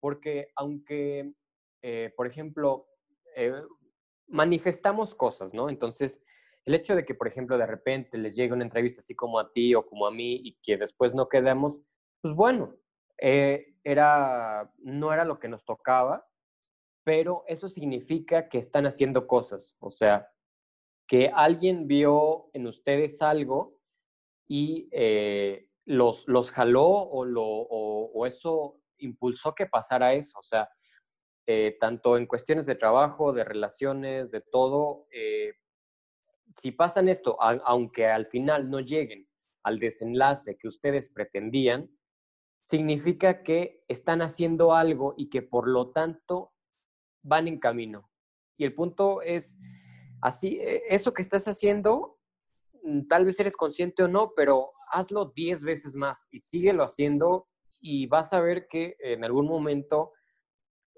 porque 0.00 0.48
aunque, 0.56 1.32
eh, 1.82 2.12
por 2.16 2.26
ejemplo, 2.26 2.86
eh, 3.36 3.52
manifestamos 4.28 5.14
cosas, 5.14 5.54
¿no? 5.54 5.68
Entonces, 5.68 6.22
el 6.64 6.74
hecho 6.74 6.94
de 6.94 7.04
que, 7.04 7.14
por 7.14 7.28
ejemplo, 7.28 7.58
de 7.58 7.66
repente 7.66 8.16
les 8.18 8.36
llegue 8.36 8.52
una 8.52 8.64
entrevista 8.64 9.00
así 9.00 9.14
como 9.14 9.38
a 9.38 9.52
ti 9.52 9.74
o 9.74 9.86
como 9.86 10.06
a 10.06 10.10
mí 10.10 10.40
y 10.44 10.58
que 10.62 10.76
después 10.76 11.14
no 11.14 11.28
quedemos, 11.28 11.80
pues 12.22 12.34
bueno, 12.34 12.76
era, 13.16 14.72
no 14.78 15.12
era 15.12 15.24
lo 15.24 15.38
que 15.38 15.48
nos 15.48 15.64
tocaba, 15.64 16.26
pero 17.04 17.44
eso 17.46 17.68
significa 17.68 18.48
que 18.48 18.58
están 18.58 18.86
haciendo 18.86 19.26
cosas, 19.26 19.76
o 19.78 19.90
sea, 19.90 20.30
que 21.06 21.30
alguien 21.34 21.86
vio 21.86 22.50
en 22.54 22.66
ustedes 22.66 23.20
algo 23.20 23.78
y 24.46 24.88
eh, 24.92 25.68
los, 25.84 26.26
los 26.28 26.50
jaló 26.50 26.86
o, 26.86 27.24
lo, 27.24 27.44
o, 27.44 28.26
eso 28.26 28.80
impulsó 28.98 29.54
que 29.54 29.66
pasara 29.66 30.14
eso, 30.14 30.38
o 30.38 30.42
sea, 30.42 30.68
eh, 31.46 31.76
tanto 31.78 32.16
en 32.16 32.26
cuestiones 32.26 32.66
de 32.66 32.74
trabajo, 32.74 33.32
de 33.32 33.44
relaciones, 33.44 34.30
de 34.30 34.40
todo, 34.40 35.06
eh, 35.12 35.54
si 36.56 36.70
pasan 36.70 37.08
esto, 37.08 37.36
aunque 37.40 38.06
al 38.06 38.26
final 38.26 38.70
no 38.70 38.80
lleguen 38.80 39.28
al 39.64 39.78
desenlace 39.78 40.56
que 40.56 40.68
ustedes 40.68 41.10
pretendían, 41.10 41.90
significa 42.62 43.42
que 43.42 43.84
están 43.88 44.22
haciendo 44.22 44.72
algo 44.72 45.14
y 45.16 45.28
que 45.28 45.42
por 45.42 45.68
lo 45.68 45.90
tanto 45.90 46.52
van 47.22 47.48
en 47.48 47.58
camino. 47.58 48.10
Y 48.56 48.64
el 48.64 48.74
punto 48.74 49.20
es, 49.20 49.58
así, 50.22 50.58
e, 50.60 50.82
eso 50.88 51.12
que 51.12 51.22
estás 51.22 51.46
haciendo, 51.48 52.13
tal 53.08 53.24
vez 53.24 53.38
eres 53.40 53.56
consciente 53.56 54.02
o 54.02 54.08
no, 54.08 54.32
pero 54.36 54.72
hazlo 54.90 55.32
10 55.34 55.62
veces 55.62 55.94
más 55.94 56.26
y 56.30 56.40
síguelo 56.40 56.84
haciendo 56.84 57.48
y 57.80 58.06
vas 58.06 58.32
a 58.32 58.40
ver 58.40 58.66
que 58.66 58.96
en 58.98 59.24
algún 59.24 59.46
momento, 59.46 60.12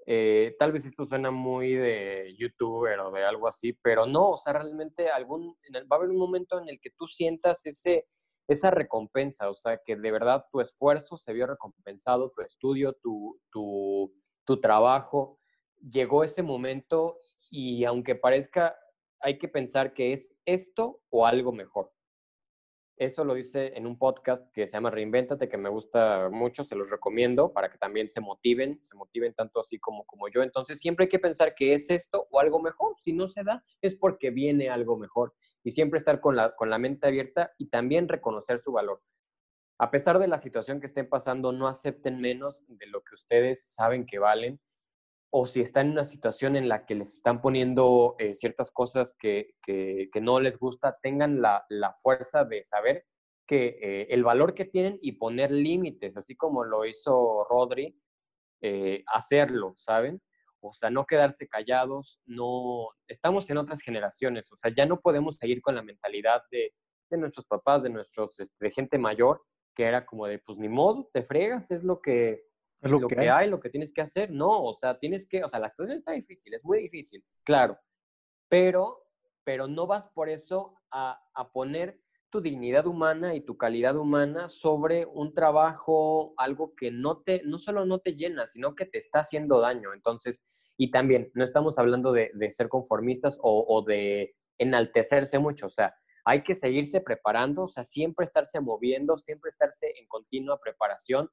eh, 0.05 0.55
tal 0.59 0.71
vez 0.71 0.85
esto 0.85 1.05
suena 1.05 1.31
muy 1.31 1.73
de 1.73 2.33
youtuber 2.37 2.99
o 2.99 3.11
de 3.11 3.25
algo 3.25 3.47
así, 3.47 3.73
pero 3.81 4.05
no, 4.05 4.31
o 4.31 4.37
sea, 4.37 4.53
realmente 4.53 5.09
algún, 5.09 5.57
va 5.73 5.95
a 5.95 5.95
haber 5.95 6.09
un 6.09 6.17
momento 6.17 6.59
en 6.61 6.69
el 6.69 6.79
que 6.79 6.91
tú 6.97 7.07
sientas 7.07 7.65
ese, 7.65 8.07
esa 8.47 8.71
recompensa, 8.71 9.49
o 9.49 9.55
sea, 9.55 9.79
que 9.83 9.95
de 9.97 10.11
verdad 10.11 10.45
tu 10.51 10.61
esfuerzo 10.61 11.17
se 11.17 11.33
vio 11.33 11.47
recompensado, 11.47 12.31
tu 12.35 12.41
estudio, 12.41 12.93
tu, 13.01 13.39
tu, 13.51 14.13
tu 14.45 14.61
trabajo, 14.61 15.39
llegó 15.81 16.23
ese 16.23 16.41
momento 16.41 17.19
y 17.49 17.83
aunque 17.83 18.15
parezca, 18.15 18.77
hay 19.21 19.37
que 19.37 19.47
pensar 19.47 19.93
que 19.93 20.13
es 20.13 20.31
esto 20.45 21.01
o 21.09 21.25
algo 21.25 21.51
mejor. 21.51 21.91
Eso 22.97 23.23
lo 23.23 23.37
hice 23.37 23.77
en 23.77 23.85
un 23.85 23.99
podcast 23.99 24.51
que 24.51 24.65
se 24.65 24.73
llama 24.73 24.89
Reinvéntate, 24.89 25.47
que 25.47 25.57
me 25.57 25.69
gusta 25.69 26.29
mucho, 26.31 26.63
se 26.63 26.75
los 26.75 26.89
recomiendo 26.89 27.53
para 27.53 27.69
que 27.69 27.77
también 27.77 28.09
se 28.09 28.21
motiven, 28.21 28.81
se 28.81 28.95
motiven 28.95 29.35
tanto 29.35 29.59
así 29.59 29.77
como, 29.77 30.03
como 30.05 30.29
yo. 30.29 30.41
Entonces 30.41 30.79
siempre 30.79 31.03
hay 31.03 31.09
que 31.09 31.19
pensar 31.19 31.53
que 31.53 31.73
es 31.73 31.91
esto 31.91 32.27
o 32.31 32.39
algo 32.39 32.59
mejor. 32.59 32.95
Si 32.97 33.13
no 33.13 33.27
se 33.27 33.43
da, 33.43 33.63
es 33.81 33.95
porque 33.95 34.31
viene 34.31 34.71
algo 34.71 34.97
mejor. 34.97 35.35
Y 35.63 35.71
siempre 35.71 35.99
estar 35.99 36.19
con 36.19 36.35
la, 36.35 36.55
con 36.55 36.71
la 36.71 36.79
mente 36.79 37.05
abierta 37.05 37.51
y 37.59 37.69
también 37.69 38.09
reconocer 38.09 38.57
su 38.57 38.71
valor. 38.71 39.03
A 39.77 39.91
pesar 39.91 40.17
de 40.17 40.27
la 40.27 40.39
situación 40.39 40.79
que 40.79 40.87
estén 40.87 41.07
pasando, 41.07 41.51
no 41.51 41.67
acepten 41.67 42.19
menos 42.19 42.63
de 42.67 42.87
lo 42.87 43.03
que 43.03 43.13
ustedes 43.13 43.63
saben 43.71 44.07
que 44.07 44.17
valen 44.17 44.59
o 45.29 45.45
si 45.45 45.61
están 45.61 45.87
en 45.87 45.91
una 45.93 46.03
situación 46.03 46.55
en 46.55 46.69
la 46.69 46.85
que 46.85 46.95
les 46.95 47.15
están 47.15 47.41
poniendo 47.41 48.15
eh, 48.17 48.33
ciertas 48.33 48.71
cosas 48.71 49.13
que, 49.17 49.55
que, 49.61 50.09
no 50.21 50.39
les 50.39 50.57
gusta, 50.57 50.97
tengan 51.01 51.41
la, 51.41 51.65
la 51.69 51.93
fuerza 51.93 52.45
de 52.45 52.63
saber 52.63 53.05
que 53.45 53.77
eh, 53.81 54.07
el 54.09 54.23
valor 54.23 54.53
que 54.53 54.65
tienen 54.65 54.99
y 55.01 55.13
poner 55.13 55.51
límites, 55.51 56.15
así 56.17 56.35
como 56.35 56.63
lo 56.63 56.85
hizo 56.85 57.45
Rodri, 57.49 57.97
eh, 58.61 59.03
hacerlo, 59.13 59.73
¿saben? 59.77 60.21
O 60.59 60.73
sea, 60.73 60.89
no 60.89 61.05
quedarse 61.05 61.47
callados, 61.47 62.19
no, 62.25 62.89
estamos 63.07 63.49
en 63.49 63.57
otras 63.57 63.81
generaciones, 63.81 64.51
o 64.51 64.57
sea, 64.57 64.71
ya 64.75 64.85
no 64.85 64.99
podemos 64.99 65.37
seguir 65.37 65.61
con 65.61 65.75
la 65.75 65.83
mentalidad 65.83 66.41
de, 66.51 66.73
de 67.09 67.17
nuestros 67.17 67.45
papás, 67.45 67.83
de 67.83 67.89
nuestros, 67.89 68.39
este, 68.39 68.65
de 68.65 68.71
gente 68.71 68.97
mayor, 68.97 69.43
que 69.75 69.83
era 69.83 70.05
como 70.05 70.25
de, 70.27 70.39
pues 70.39 70.57
ni 70.57 70.67
modo, 70.67 71.09
te 71.13 71.23
fregas, 71.23 71.71
es 71.71 71.83
lo 71.83 72.01
que, 72.01 72.43
es 72.81 72.91
lo, 72.91 73.07
que, 73.07 73.29
hay. 73.29 73.49
lo 73.49 73.59
que 73.59 73.69
tienes 73.69 73.91
que 73.91 74.01
hacer. 74.01 74.31
No, 74.31 74.63
o 74.63 74.73
sea, 74.73 74.99
tienes 74.99 75.27
que, 75.27 75.43
o 75.43 75.47
sea, 75.47 75.59
la 75.59 75.69
situación 75.69 75.97
está 75.97 76.11
difícil, 76.11 76.53
es 76.53 76.63
muy 76.63 76.79
difícil, 76.81 77.23
claro, 77.43 77.77
pero, 78.49 79.03
pero 79.43 79.67
no 79.67 79.87
vas 79.87 80.07
por 80.09 80.29
eso 80.29 80.75
a, 80.91 81.19
a 81.33 81.51
poner 81.51 81.99
tu 82.29 82.41
dignidad 82.41 82.85
humana 82.85 83.35
y 83.35 83.41
tu 83.41 83.57
calidad 83.57 83.95
humana 83.95 84.49
sobre 84.49 85.05
un 85.05 85.33
trabajo, 85.33 86.33
algo 86.37 86.75
que 86.75 86.91
no 86.91 87.21
te, 87.21 87.41
no 87.45 87.57
solo 87.57 87.85
no 87.85 87.99
te 87.99 88.15
llena, 88.15 88.45
sino 88.45 88.75
que 88.75 88.85
te 88.85 88.97
está 88.97 89.19
haciendo 89.19 89.59
daño. 89.61 89.93
Entonces, 89.93 90.43
y 90.77 90.91
también 90.91 91.31
no 91.33 91.43
estamos 91.43 91.79
hablando 91.79 92.11
de, 92.11 92.31
de 92.33 92.51
ser 92.51 92.69
conformistas 92.69 93.39
o, 93.41 93.65
o, 93.67 93.83
de 93.83 94.35
enaltecerse 94.59 95.39
mucho, 95.39 95.67
o 95.67 95.69
sea, 95.69 95.95
hay 96.25 96.43
que 96.43 96.55
seguirse 96.55 96.99
preparando, 96.99 97.63
o 97.63 97.67
sea, 97.67 97.85
siempre 97.85 98.25
estarse 98.25 98.59
moviendo, 98.59 99.17
siempre 99.17 99.49
estarse 99.49 99.93
en 99.97 100.07
continua 100.07 100.59
preparación 100.59 101.29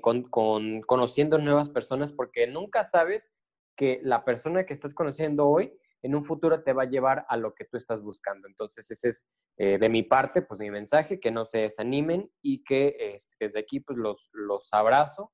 con, 0.00 0.80
conociendo 0.82 1.38
nuevas 1.38 1.70
personas 1.70 2.12
porque 2.12 2.46
nunca 2.46 2.84
sabes 2.84 3.30
que 3.76 4.00
la 4.02 4.24
persona 4.24 4.64
que 4.64 4.72
estás 4.72 4.94
conociendo 4.94 5.48
hoy 5.48 5.72
en 6.02 6.14
un 6.14 6.22
futuro 6.22 6.62
te 6.62 6.72
va 6.72 6.82
a 6.82 6.90
llevar 6.90 7.24
a 7.28 7.36
lo 7.36 7.54
que 7.54 7.64
tú 7.64 7.76
estás 7.76 8.02
buscando. 8.02 8.48
Entonces, 8.48 8.90
ese 8.90 9.08
es 9.08 9.26
eh, 9.56 9.78
de 9.78 9.88
mi 9.88 10.02
parte, 10.02 10.42
pues 10.42 10.58
mi 10.58 10.70
mensaje, 10.70 11.20
que 11.20 11.30
no 11.30 11.44
se 11.44 11.58
desanimen 11.58 12.30
y 12.42 12.64
que 12.64 12.96
este, 12.98 13.34
desde 13.38 13.60
aquí, 13.60 13.80
pues 13.80 13.98
los, 13.98 14.28
los 14.32 14.72
abrazo, 14.72 15.32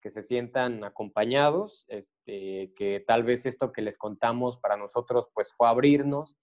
que 0.00 0.10
se 0.10 0.22
sientan 0.22 0.84
acompañados, 0.84 1.84
este, 1.88 2.72
que 2.76 3.04
tal 3.06 3.24
vez 3.24 3.44
esto 3.44 3.72
que 3.72 3.82
les 3.82 3.98
contamos 3.98 4.58
para 4.58 4.76
nosotros, 4.76 5.28
pues 5.34 5.52
fue 5.56 5.68
abrirnos 5.68 6.36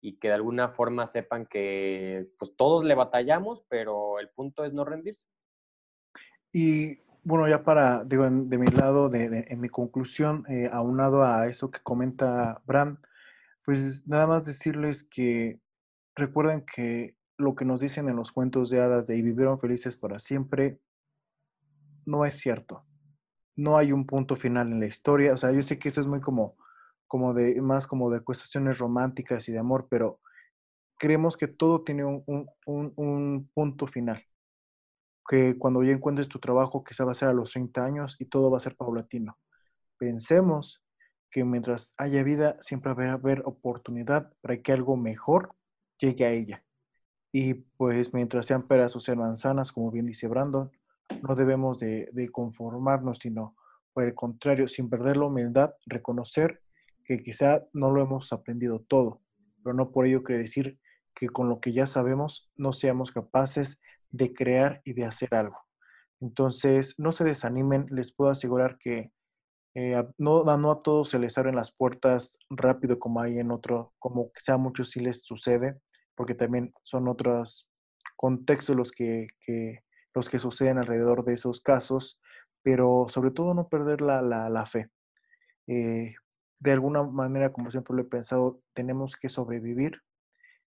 y 0.00 0.18
que 0.18 0.28
de 0.28 0.34
alguna 0.34 0.68
forma 0.68 1.06
sepan 1.06 1.46
que 1.46 2.26
pues 2.38 2.54
todos 2.56 2.84
le 2.84 2.94
batallamos, 2.94 3.64
pero 3.68 4.18
el 4.18 4.28
punto 4.30 4.64
es 4.64 4.72
no 4.72 4.84
rendirse. 4.84 5.28
Y 6.54 7.00
bueno, 7.24 7.48
ya 7.48 7.64
para, 7.64 8.04
digo, 8.04 8.22
de 8.30 8.58
mi 8.58 8.68
lado, 8.68 9.08
de, 9.08 9.44
en 9.48 9.60
mi 9.60 9.68
conclusión, 9.68 10.44
eh, 10.48 10.70
aunado 10.72 11.24
a 11.24 11.48
eso 11.48 11.68
que 11.68 11.80
comenta 11.82 12.62
Bram, 12.64 13.00
pues 13.64 14.06
nada 14.06 14.28
más 14.28 14.46
decirles 14.46 15.02
que 15.02 15.58
recuerden 16.14 16.64
que 16.64 17.16
lo 17.38 17.56
que 17.56 17.64
nos 17.64 17.80
dicen 17.80 18.08
en 18.08 18.14
los 18.14 18.30
cuentos 18.30 18.70
de 18.70 18.80
hadas 18.80 19.08
de 19.08 19.16
y 19.16 19.22
vivieron 19.22 19.58
felices 19.58 19.96
para 19.96 20.20
siempre, 20.20 20.78
no 22.06 22.24
es 22.24 22.36
cierto. 22.38 22.86
No 23.56 23.76
hay 23.76 23.90
un 23.90 24.06
punto 24.06 24.36
final 24.36 24.70
en 24.70 24.78
la 24.78 24.86
historia. 24.86 25.32
O 25.32 25.36
sea, 25.36 25.50
yo 25.50 25.62
sé 25.62 25.76
que 25.80 25.88
eso 25.88 26.00
es 26.00 26.06
muy 26.06 26.20
como, 26.20 26.56
como 27.08 27.34
de, 27.34 27.60
más 27.60 27.88
como 27.88 28.10
de 28.10 28.20
cuestiones 28.20 28.78
románticas 28.78 29.48
y 29.48 29.52
de 29.52 29.58
amor, 29.58 29.88
pero 29.90 30.20
creemos 30.98 31.36
que 31.36 31.48
todo 31.48 31.82
tiene 31.82 32.04
un, 32.04 32.22
un, 32.66 32.92
un 32.96 33.50
punto 33.54 33.88
final 33.88 34.24
que 35.26 35.56
cuando 35.58 35.82
ya 35.82 35.92
encuentres 35.92 36.28
tu 36.28 36.38
trabajo 36.38 36.84
quizá 36.84 37.04
va 37.04 37.12
a 37.12 37.14
ser 37.14 37.28
a 37.28 37.32
los 37.32 37.52
30 37.52 37.84
años 37.84 38.16
y 38.18 38.26
todo 38.26 38.50
va 38.50 38.58
a 38.58 38.60
ser 38.60 38.76
paulatino. 38.76 39.38
Pensemos 39.96 40.82
que 41.30 41.44
mientras 41.44 41.94
haya 41.96 42.22
vida 42.22 42.56
siempre 42.60 42.92
va 42.94 43.04
a 43.06 43.12
haber 43.12 43.42
oportunidad 43.44 44.32
para 44.40 44.60
que 44.60 44.72
algo 44.72 44.96
mejor 44.96 45.54
llegue 45.98 46.24
a 46.24 46.30
ella. 46.30 46.64
Y 47.32 47.54
pues 47.54 48.14
mientras 48.14 48.46
sean 48.46 48.68
peras 48.68 48.94
o 48.94 49.00
sean 49.00 49.18
manzanas, 49.18 49.72
como 49.72 49.90
bien 49.90 50.06
dice 50.06 50.28
Brandon, 50.28 50.70
no 51.22 51.34
debemos 51.34 51.78
de, 51.78 52.28
conformarnos, 52.30 53.18
sino 53.18 53.56
por 53.92 54.04
el 54.04 54.14
contrario, 54.14 54.68
sin 54.68 54.88
perder 54.88 55.16
la 55.16 55.26
humildad, 55.26 55.74
reconocer 55.86 56.60
que 57.04 57.18
quizá 57.18 57.64
no 57.72 57.90
lo 57.90 58.02
hemos 58.02 58.32
aprendido 58.32 58.80
todo, 58.80 59.20
pero 59.62 59.74
no 59.74 59.90
por 59.90 60.06
ello 60.06 60.22
quiere 60.22 60.42
decir 60.42 60.78
que 61.14 61.28
con 61.28 61.48
lo 61.48 61.60
que 61.60 61.72
ya 61.72 61.86
sabemos 61.86 62.50
no 62.56 62.72
seamos 62.72 63.12
capaces 63.12 63.80
de 64.14 64.32
crear 64.32 64.80
y 64.84 64.92
de 64.92 65.04
hacer 65.04 65.34
algo. 65.34 65.58
Entonces, 66.20 66.94
no 66.98 67.10
se 67.10 67.24
desanimen, 67.24 67.86
les 67.90 68.14
puedo 68.14 68.30
asegurar 68.30 68.78
que 68.78 69.10
eh, 69.74 70.00
no, 70.18 70.44
no 70.44 70.70
a 70.70 70.82
todos 70.82 71.10
se 71.10 71.18
les 71.18 71.36
abren 71.36 71.56
las 71.56 71.74
puertas 71.74 72.38
rápido 72.48 73.00
como 73.00 73.20
hay 73.20 73.40
en 73.40 73.50
otro, 73.50 73.92
como 73.98 74.30
quizá 74.32 74.54
a 74.54 74.58
muchos 74.58 74.90
sí 74.90 75.00
les 75.00 75.22
sucede, 75.24 75.80
porque 76.14 76.36
también 76.36 76.72
son 76.84 77.08
otros 77.08 77.68
contextos 78.14 78.76
los 78.76 78.92
que, 78.92 79.26
los 80.14 80.28
que 80.28 80.38
suceden 80.38 80.78
alrededor 80.78 81.24
de 81.24 81.32
esos 81.32 81.60
casos, 81.60 82.20
pero 82.62 83.06
sobre 83.08 83.32
todo 83.32 83.52
no 83.52 83.68
perder 83.68 84.00
la, 84.00 84.22
la, 84.22 84.66
fe. 84.66 84.90
Eh, 85.66 86.14
de 86.60 86.72
alguna 86.72 87.02
manera, 87.02 87.52
como 87.52 87.72
siempre 87.72 87.96
lo 87.96 88.02
he 88.02 88.06
pensado, 88.06 88.60
tenemos 88.74 89.16
que 89.16 89.28
sobrevivir 89.28 90.03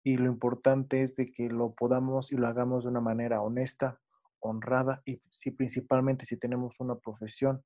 y 0.07 0.15
lo 0.15 0.27
importante 0.27 1.01
es 1.01 1.17
de 1.17 1.33
que 1.33 1.49
lo 1.49 1.73
podamos 1.73 2.31
y 2.31 2.37
lo 2.37 2.47
hagamos 2.47 2.85
de 2.85 2.91
una 2.91 3.01
manera 3.01 3.41
honesta, 3.41 3.99
honrada 4.39 5.01
y 5.03 5.19
si 5.31 5.51
principalmente 5.51 6.23
si 6.23 6.37
tenemos 6.37 6.79
una 6.79 6.95
profesión, 6.95 7.61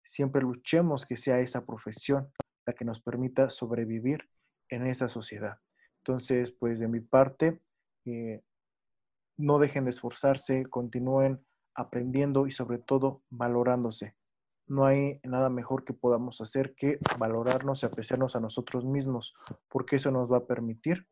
siempre 0.00 0.42
luchemos 0.42 1.04
que 1.04 1.16
sea 1.16 1.40
esa 1.40 1.66
profesión 1.66 2.30
la 2.66 2.72
que 2.72 2.84
nos 2.84 3.00
permita 3.00 3.50
sobrevivir 3.50 4.28
en 4.68 4.86
esa 4.86 5.08
sociedad. 5.08 5.58
Entonces, 6.04 6.52
pues 6.52 6.78
de 6.78 6.86
mi 6.86 7.00
parte, 7.00 7.60
eh, 8.04 8.44
no 9.36 9.58
dejen 9.58 9.82
de 9.82 9.90
esforzarse, 9.90 10.64
continúen 10.66 11.44
aprendiendo 11.74 12.46
y 12.46 12.52
sobre 12.52 12.78
todo 12.78 13.24
valorándose. 13.28 14.14
No 14.68 14.84
hay 14.86 15.18
nada 15.24 15.50
mejor 15.50 15.84
que 15.84 15.94
podamos 15.94 16.40
hacer 16.40 16.76
que 16.76 17.00
valorarnos 17.18 17.82
y 17.82 17.86
apreciarnos 17.86 18.36
a 18.36 18.40
nosotros 18.40 18.84
mismos, 18.84 19.34
porque 19.68 19.96
eso 19.96 20.12
nos 20.12 20.30
va 20.30 20.36
a 20.36 20.46
permitir 20.46 21.08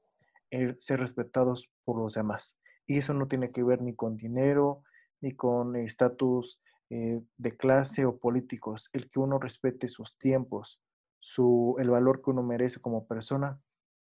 ser 0.78 1.00
respetados 1.00 1.70
por 1.84 1.98
los 1.98 2.14
demás. 2.14 2.58
Y 2.86 2.98
eso 2.98 3.14
no 3.14 3.28
tiene 3.28 3.52
que 3.52 3.62
ver 3.62 3.82
ni 3.82 3.94
con 3.94 4.16
dinero, 4.16 4.82
ni 5.20 5.34
con 5.36 5.76
estatus 5.76 6.60
eh, 6.90 7.22
de 7.36 7.56
clase 7.56 8.04
o 8.04 8.18
políticos. 8.18 8.90
El 8.92 9.10
que 9.10 9.20
uno 9.20 9.38
respete 9.38 9.88
sus 9.88 10.18
tiempos, 10.18 10.80
su, 11.20 11.76
el 11.78 11.90
valor 11.90 12.22
que 12.22 12.30
uno 12.30 12.42
merece 12.42 12.80
como 12.80 13.06
persona, 13.06 13.60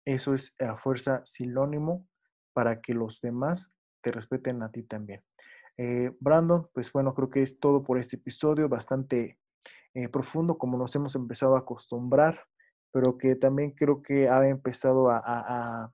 eso 0.06 0.36
es 0.36 0.56
a 0.60 0.78
fuerza 0.78 1.26
sinónimo 1.26 2.08
para 2.54 2.82
que 2.82 2.94
los 2.94 3.22
demás 3.22 3.74
te 4.02 4.12
respeten 4.12 4.62
a 4.62 4.72
ti 4.72 4.84
también. 4.84 5.24
Eh, 5.78 6.16
Brandon, 6.20 6.70
pues 6.74 6.92
bueno, 6.92 7.16
creo 7.16 7.30
que 7.30 7.42
es 7.42 7.60
todo 7.60 7.84
por 7.84 7.98
este 7.98 8.18
episodio, 8.18 8.70
bastante 8.70 9.40
eh, 9.94 10.10
profundo 10.10 10.58
como 10.58 10.78
nos 10.78 10.96
hemos 10.96 11.16
empezado 11.16 11.56
a 11.56 11.60
acostumbrar, 11.60 12.40
pero 12.92 13.18
que 13.18 13.36
también 13.36 13.72
creo 13.72 14.02
que 14.04 14.30
ha 14.30 14.48
empezado 14.48 15.10
a 15.10 15.92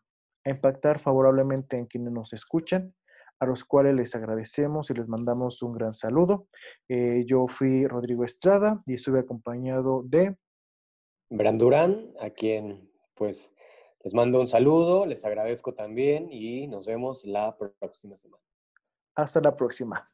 impactar 0.50 1.00
favorablemente 1.00 1.78
en 1.78 1.86
quienes 1.86 2.12
nos 2.12 2.34
escuchan 2.34 2.94
a 3.42 3.46
los 3.48 3.66
cuales 3.66 3.96
les 3.96 4.14
agradecemos 4.14 4.92
y 4.92 4.94
les 4.94 5.10
mandamos 5.10 5.64
un 5.64 5.74
gran 5.74 5.96
saludo. 5.96 6.46
Eh, 6.88 7.24
yo 7.26 7.48
fui 7.48 7.88
Rodrigo 7.88 8.24
Estrada 8.24 8.84
y 8.86 8.94
estuve 8.94 9.20
acompañado 9.20 10.04
de... 10.06 10.38
Brandurán, 11.30 12.14
a 12.20 12.30
quien 12.30 12.92
pues 13.16 13.52
les 14.04 14.14
mando 14.14 14.40
un 14.40 14.48
saludo, 14.48 15.08
les 15.08 15.26
agradezco 15.26 15.74
también 15.74 16.32
y 16.32 16.68
nos 16.68 16.86
vemos 16.86 17.26
la 17.26 17.58
próxima 17.58 18.16
semana. 18.16 18.44
Hasta 19.16 19.42
la 19.42 19.56
próxima. 19.56 20.08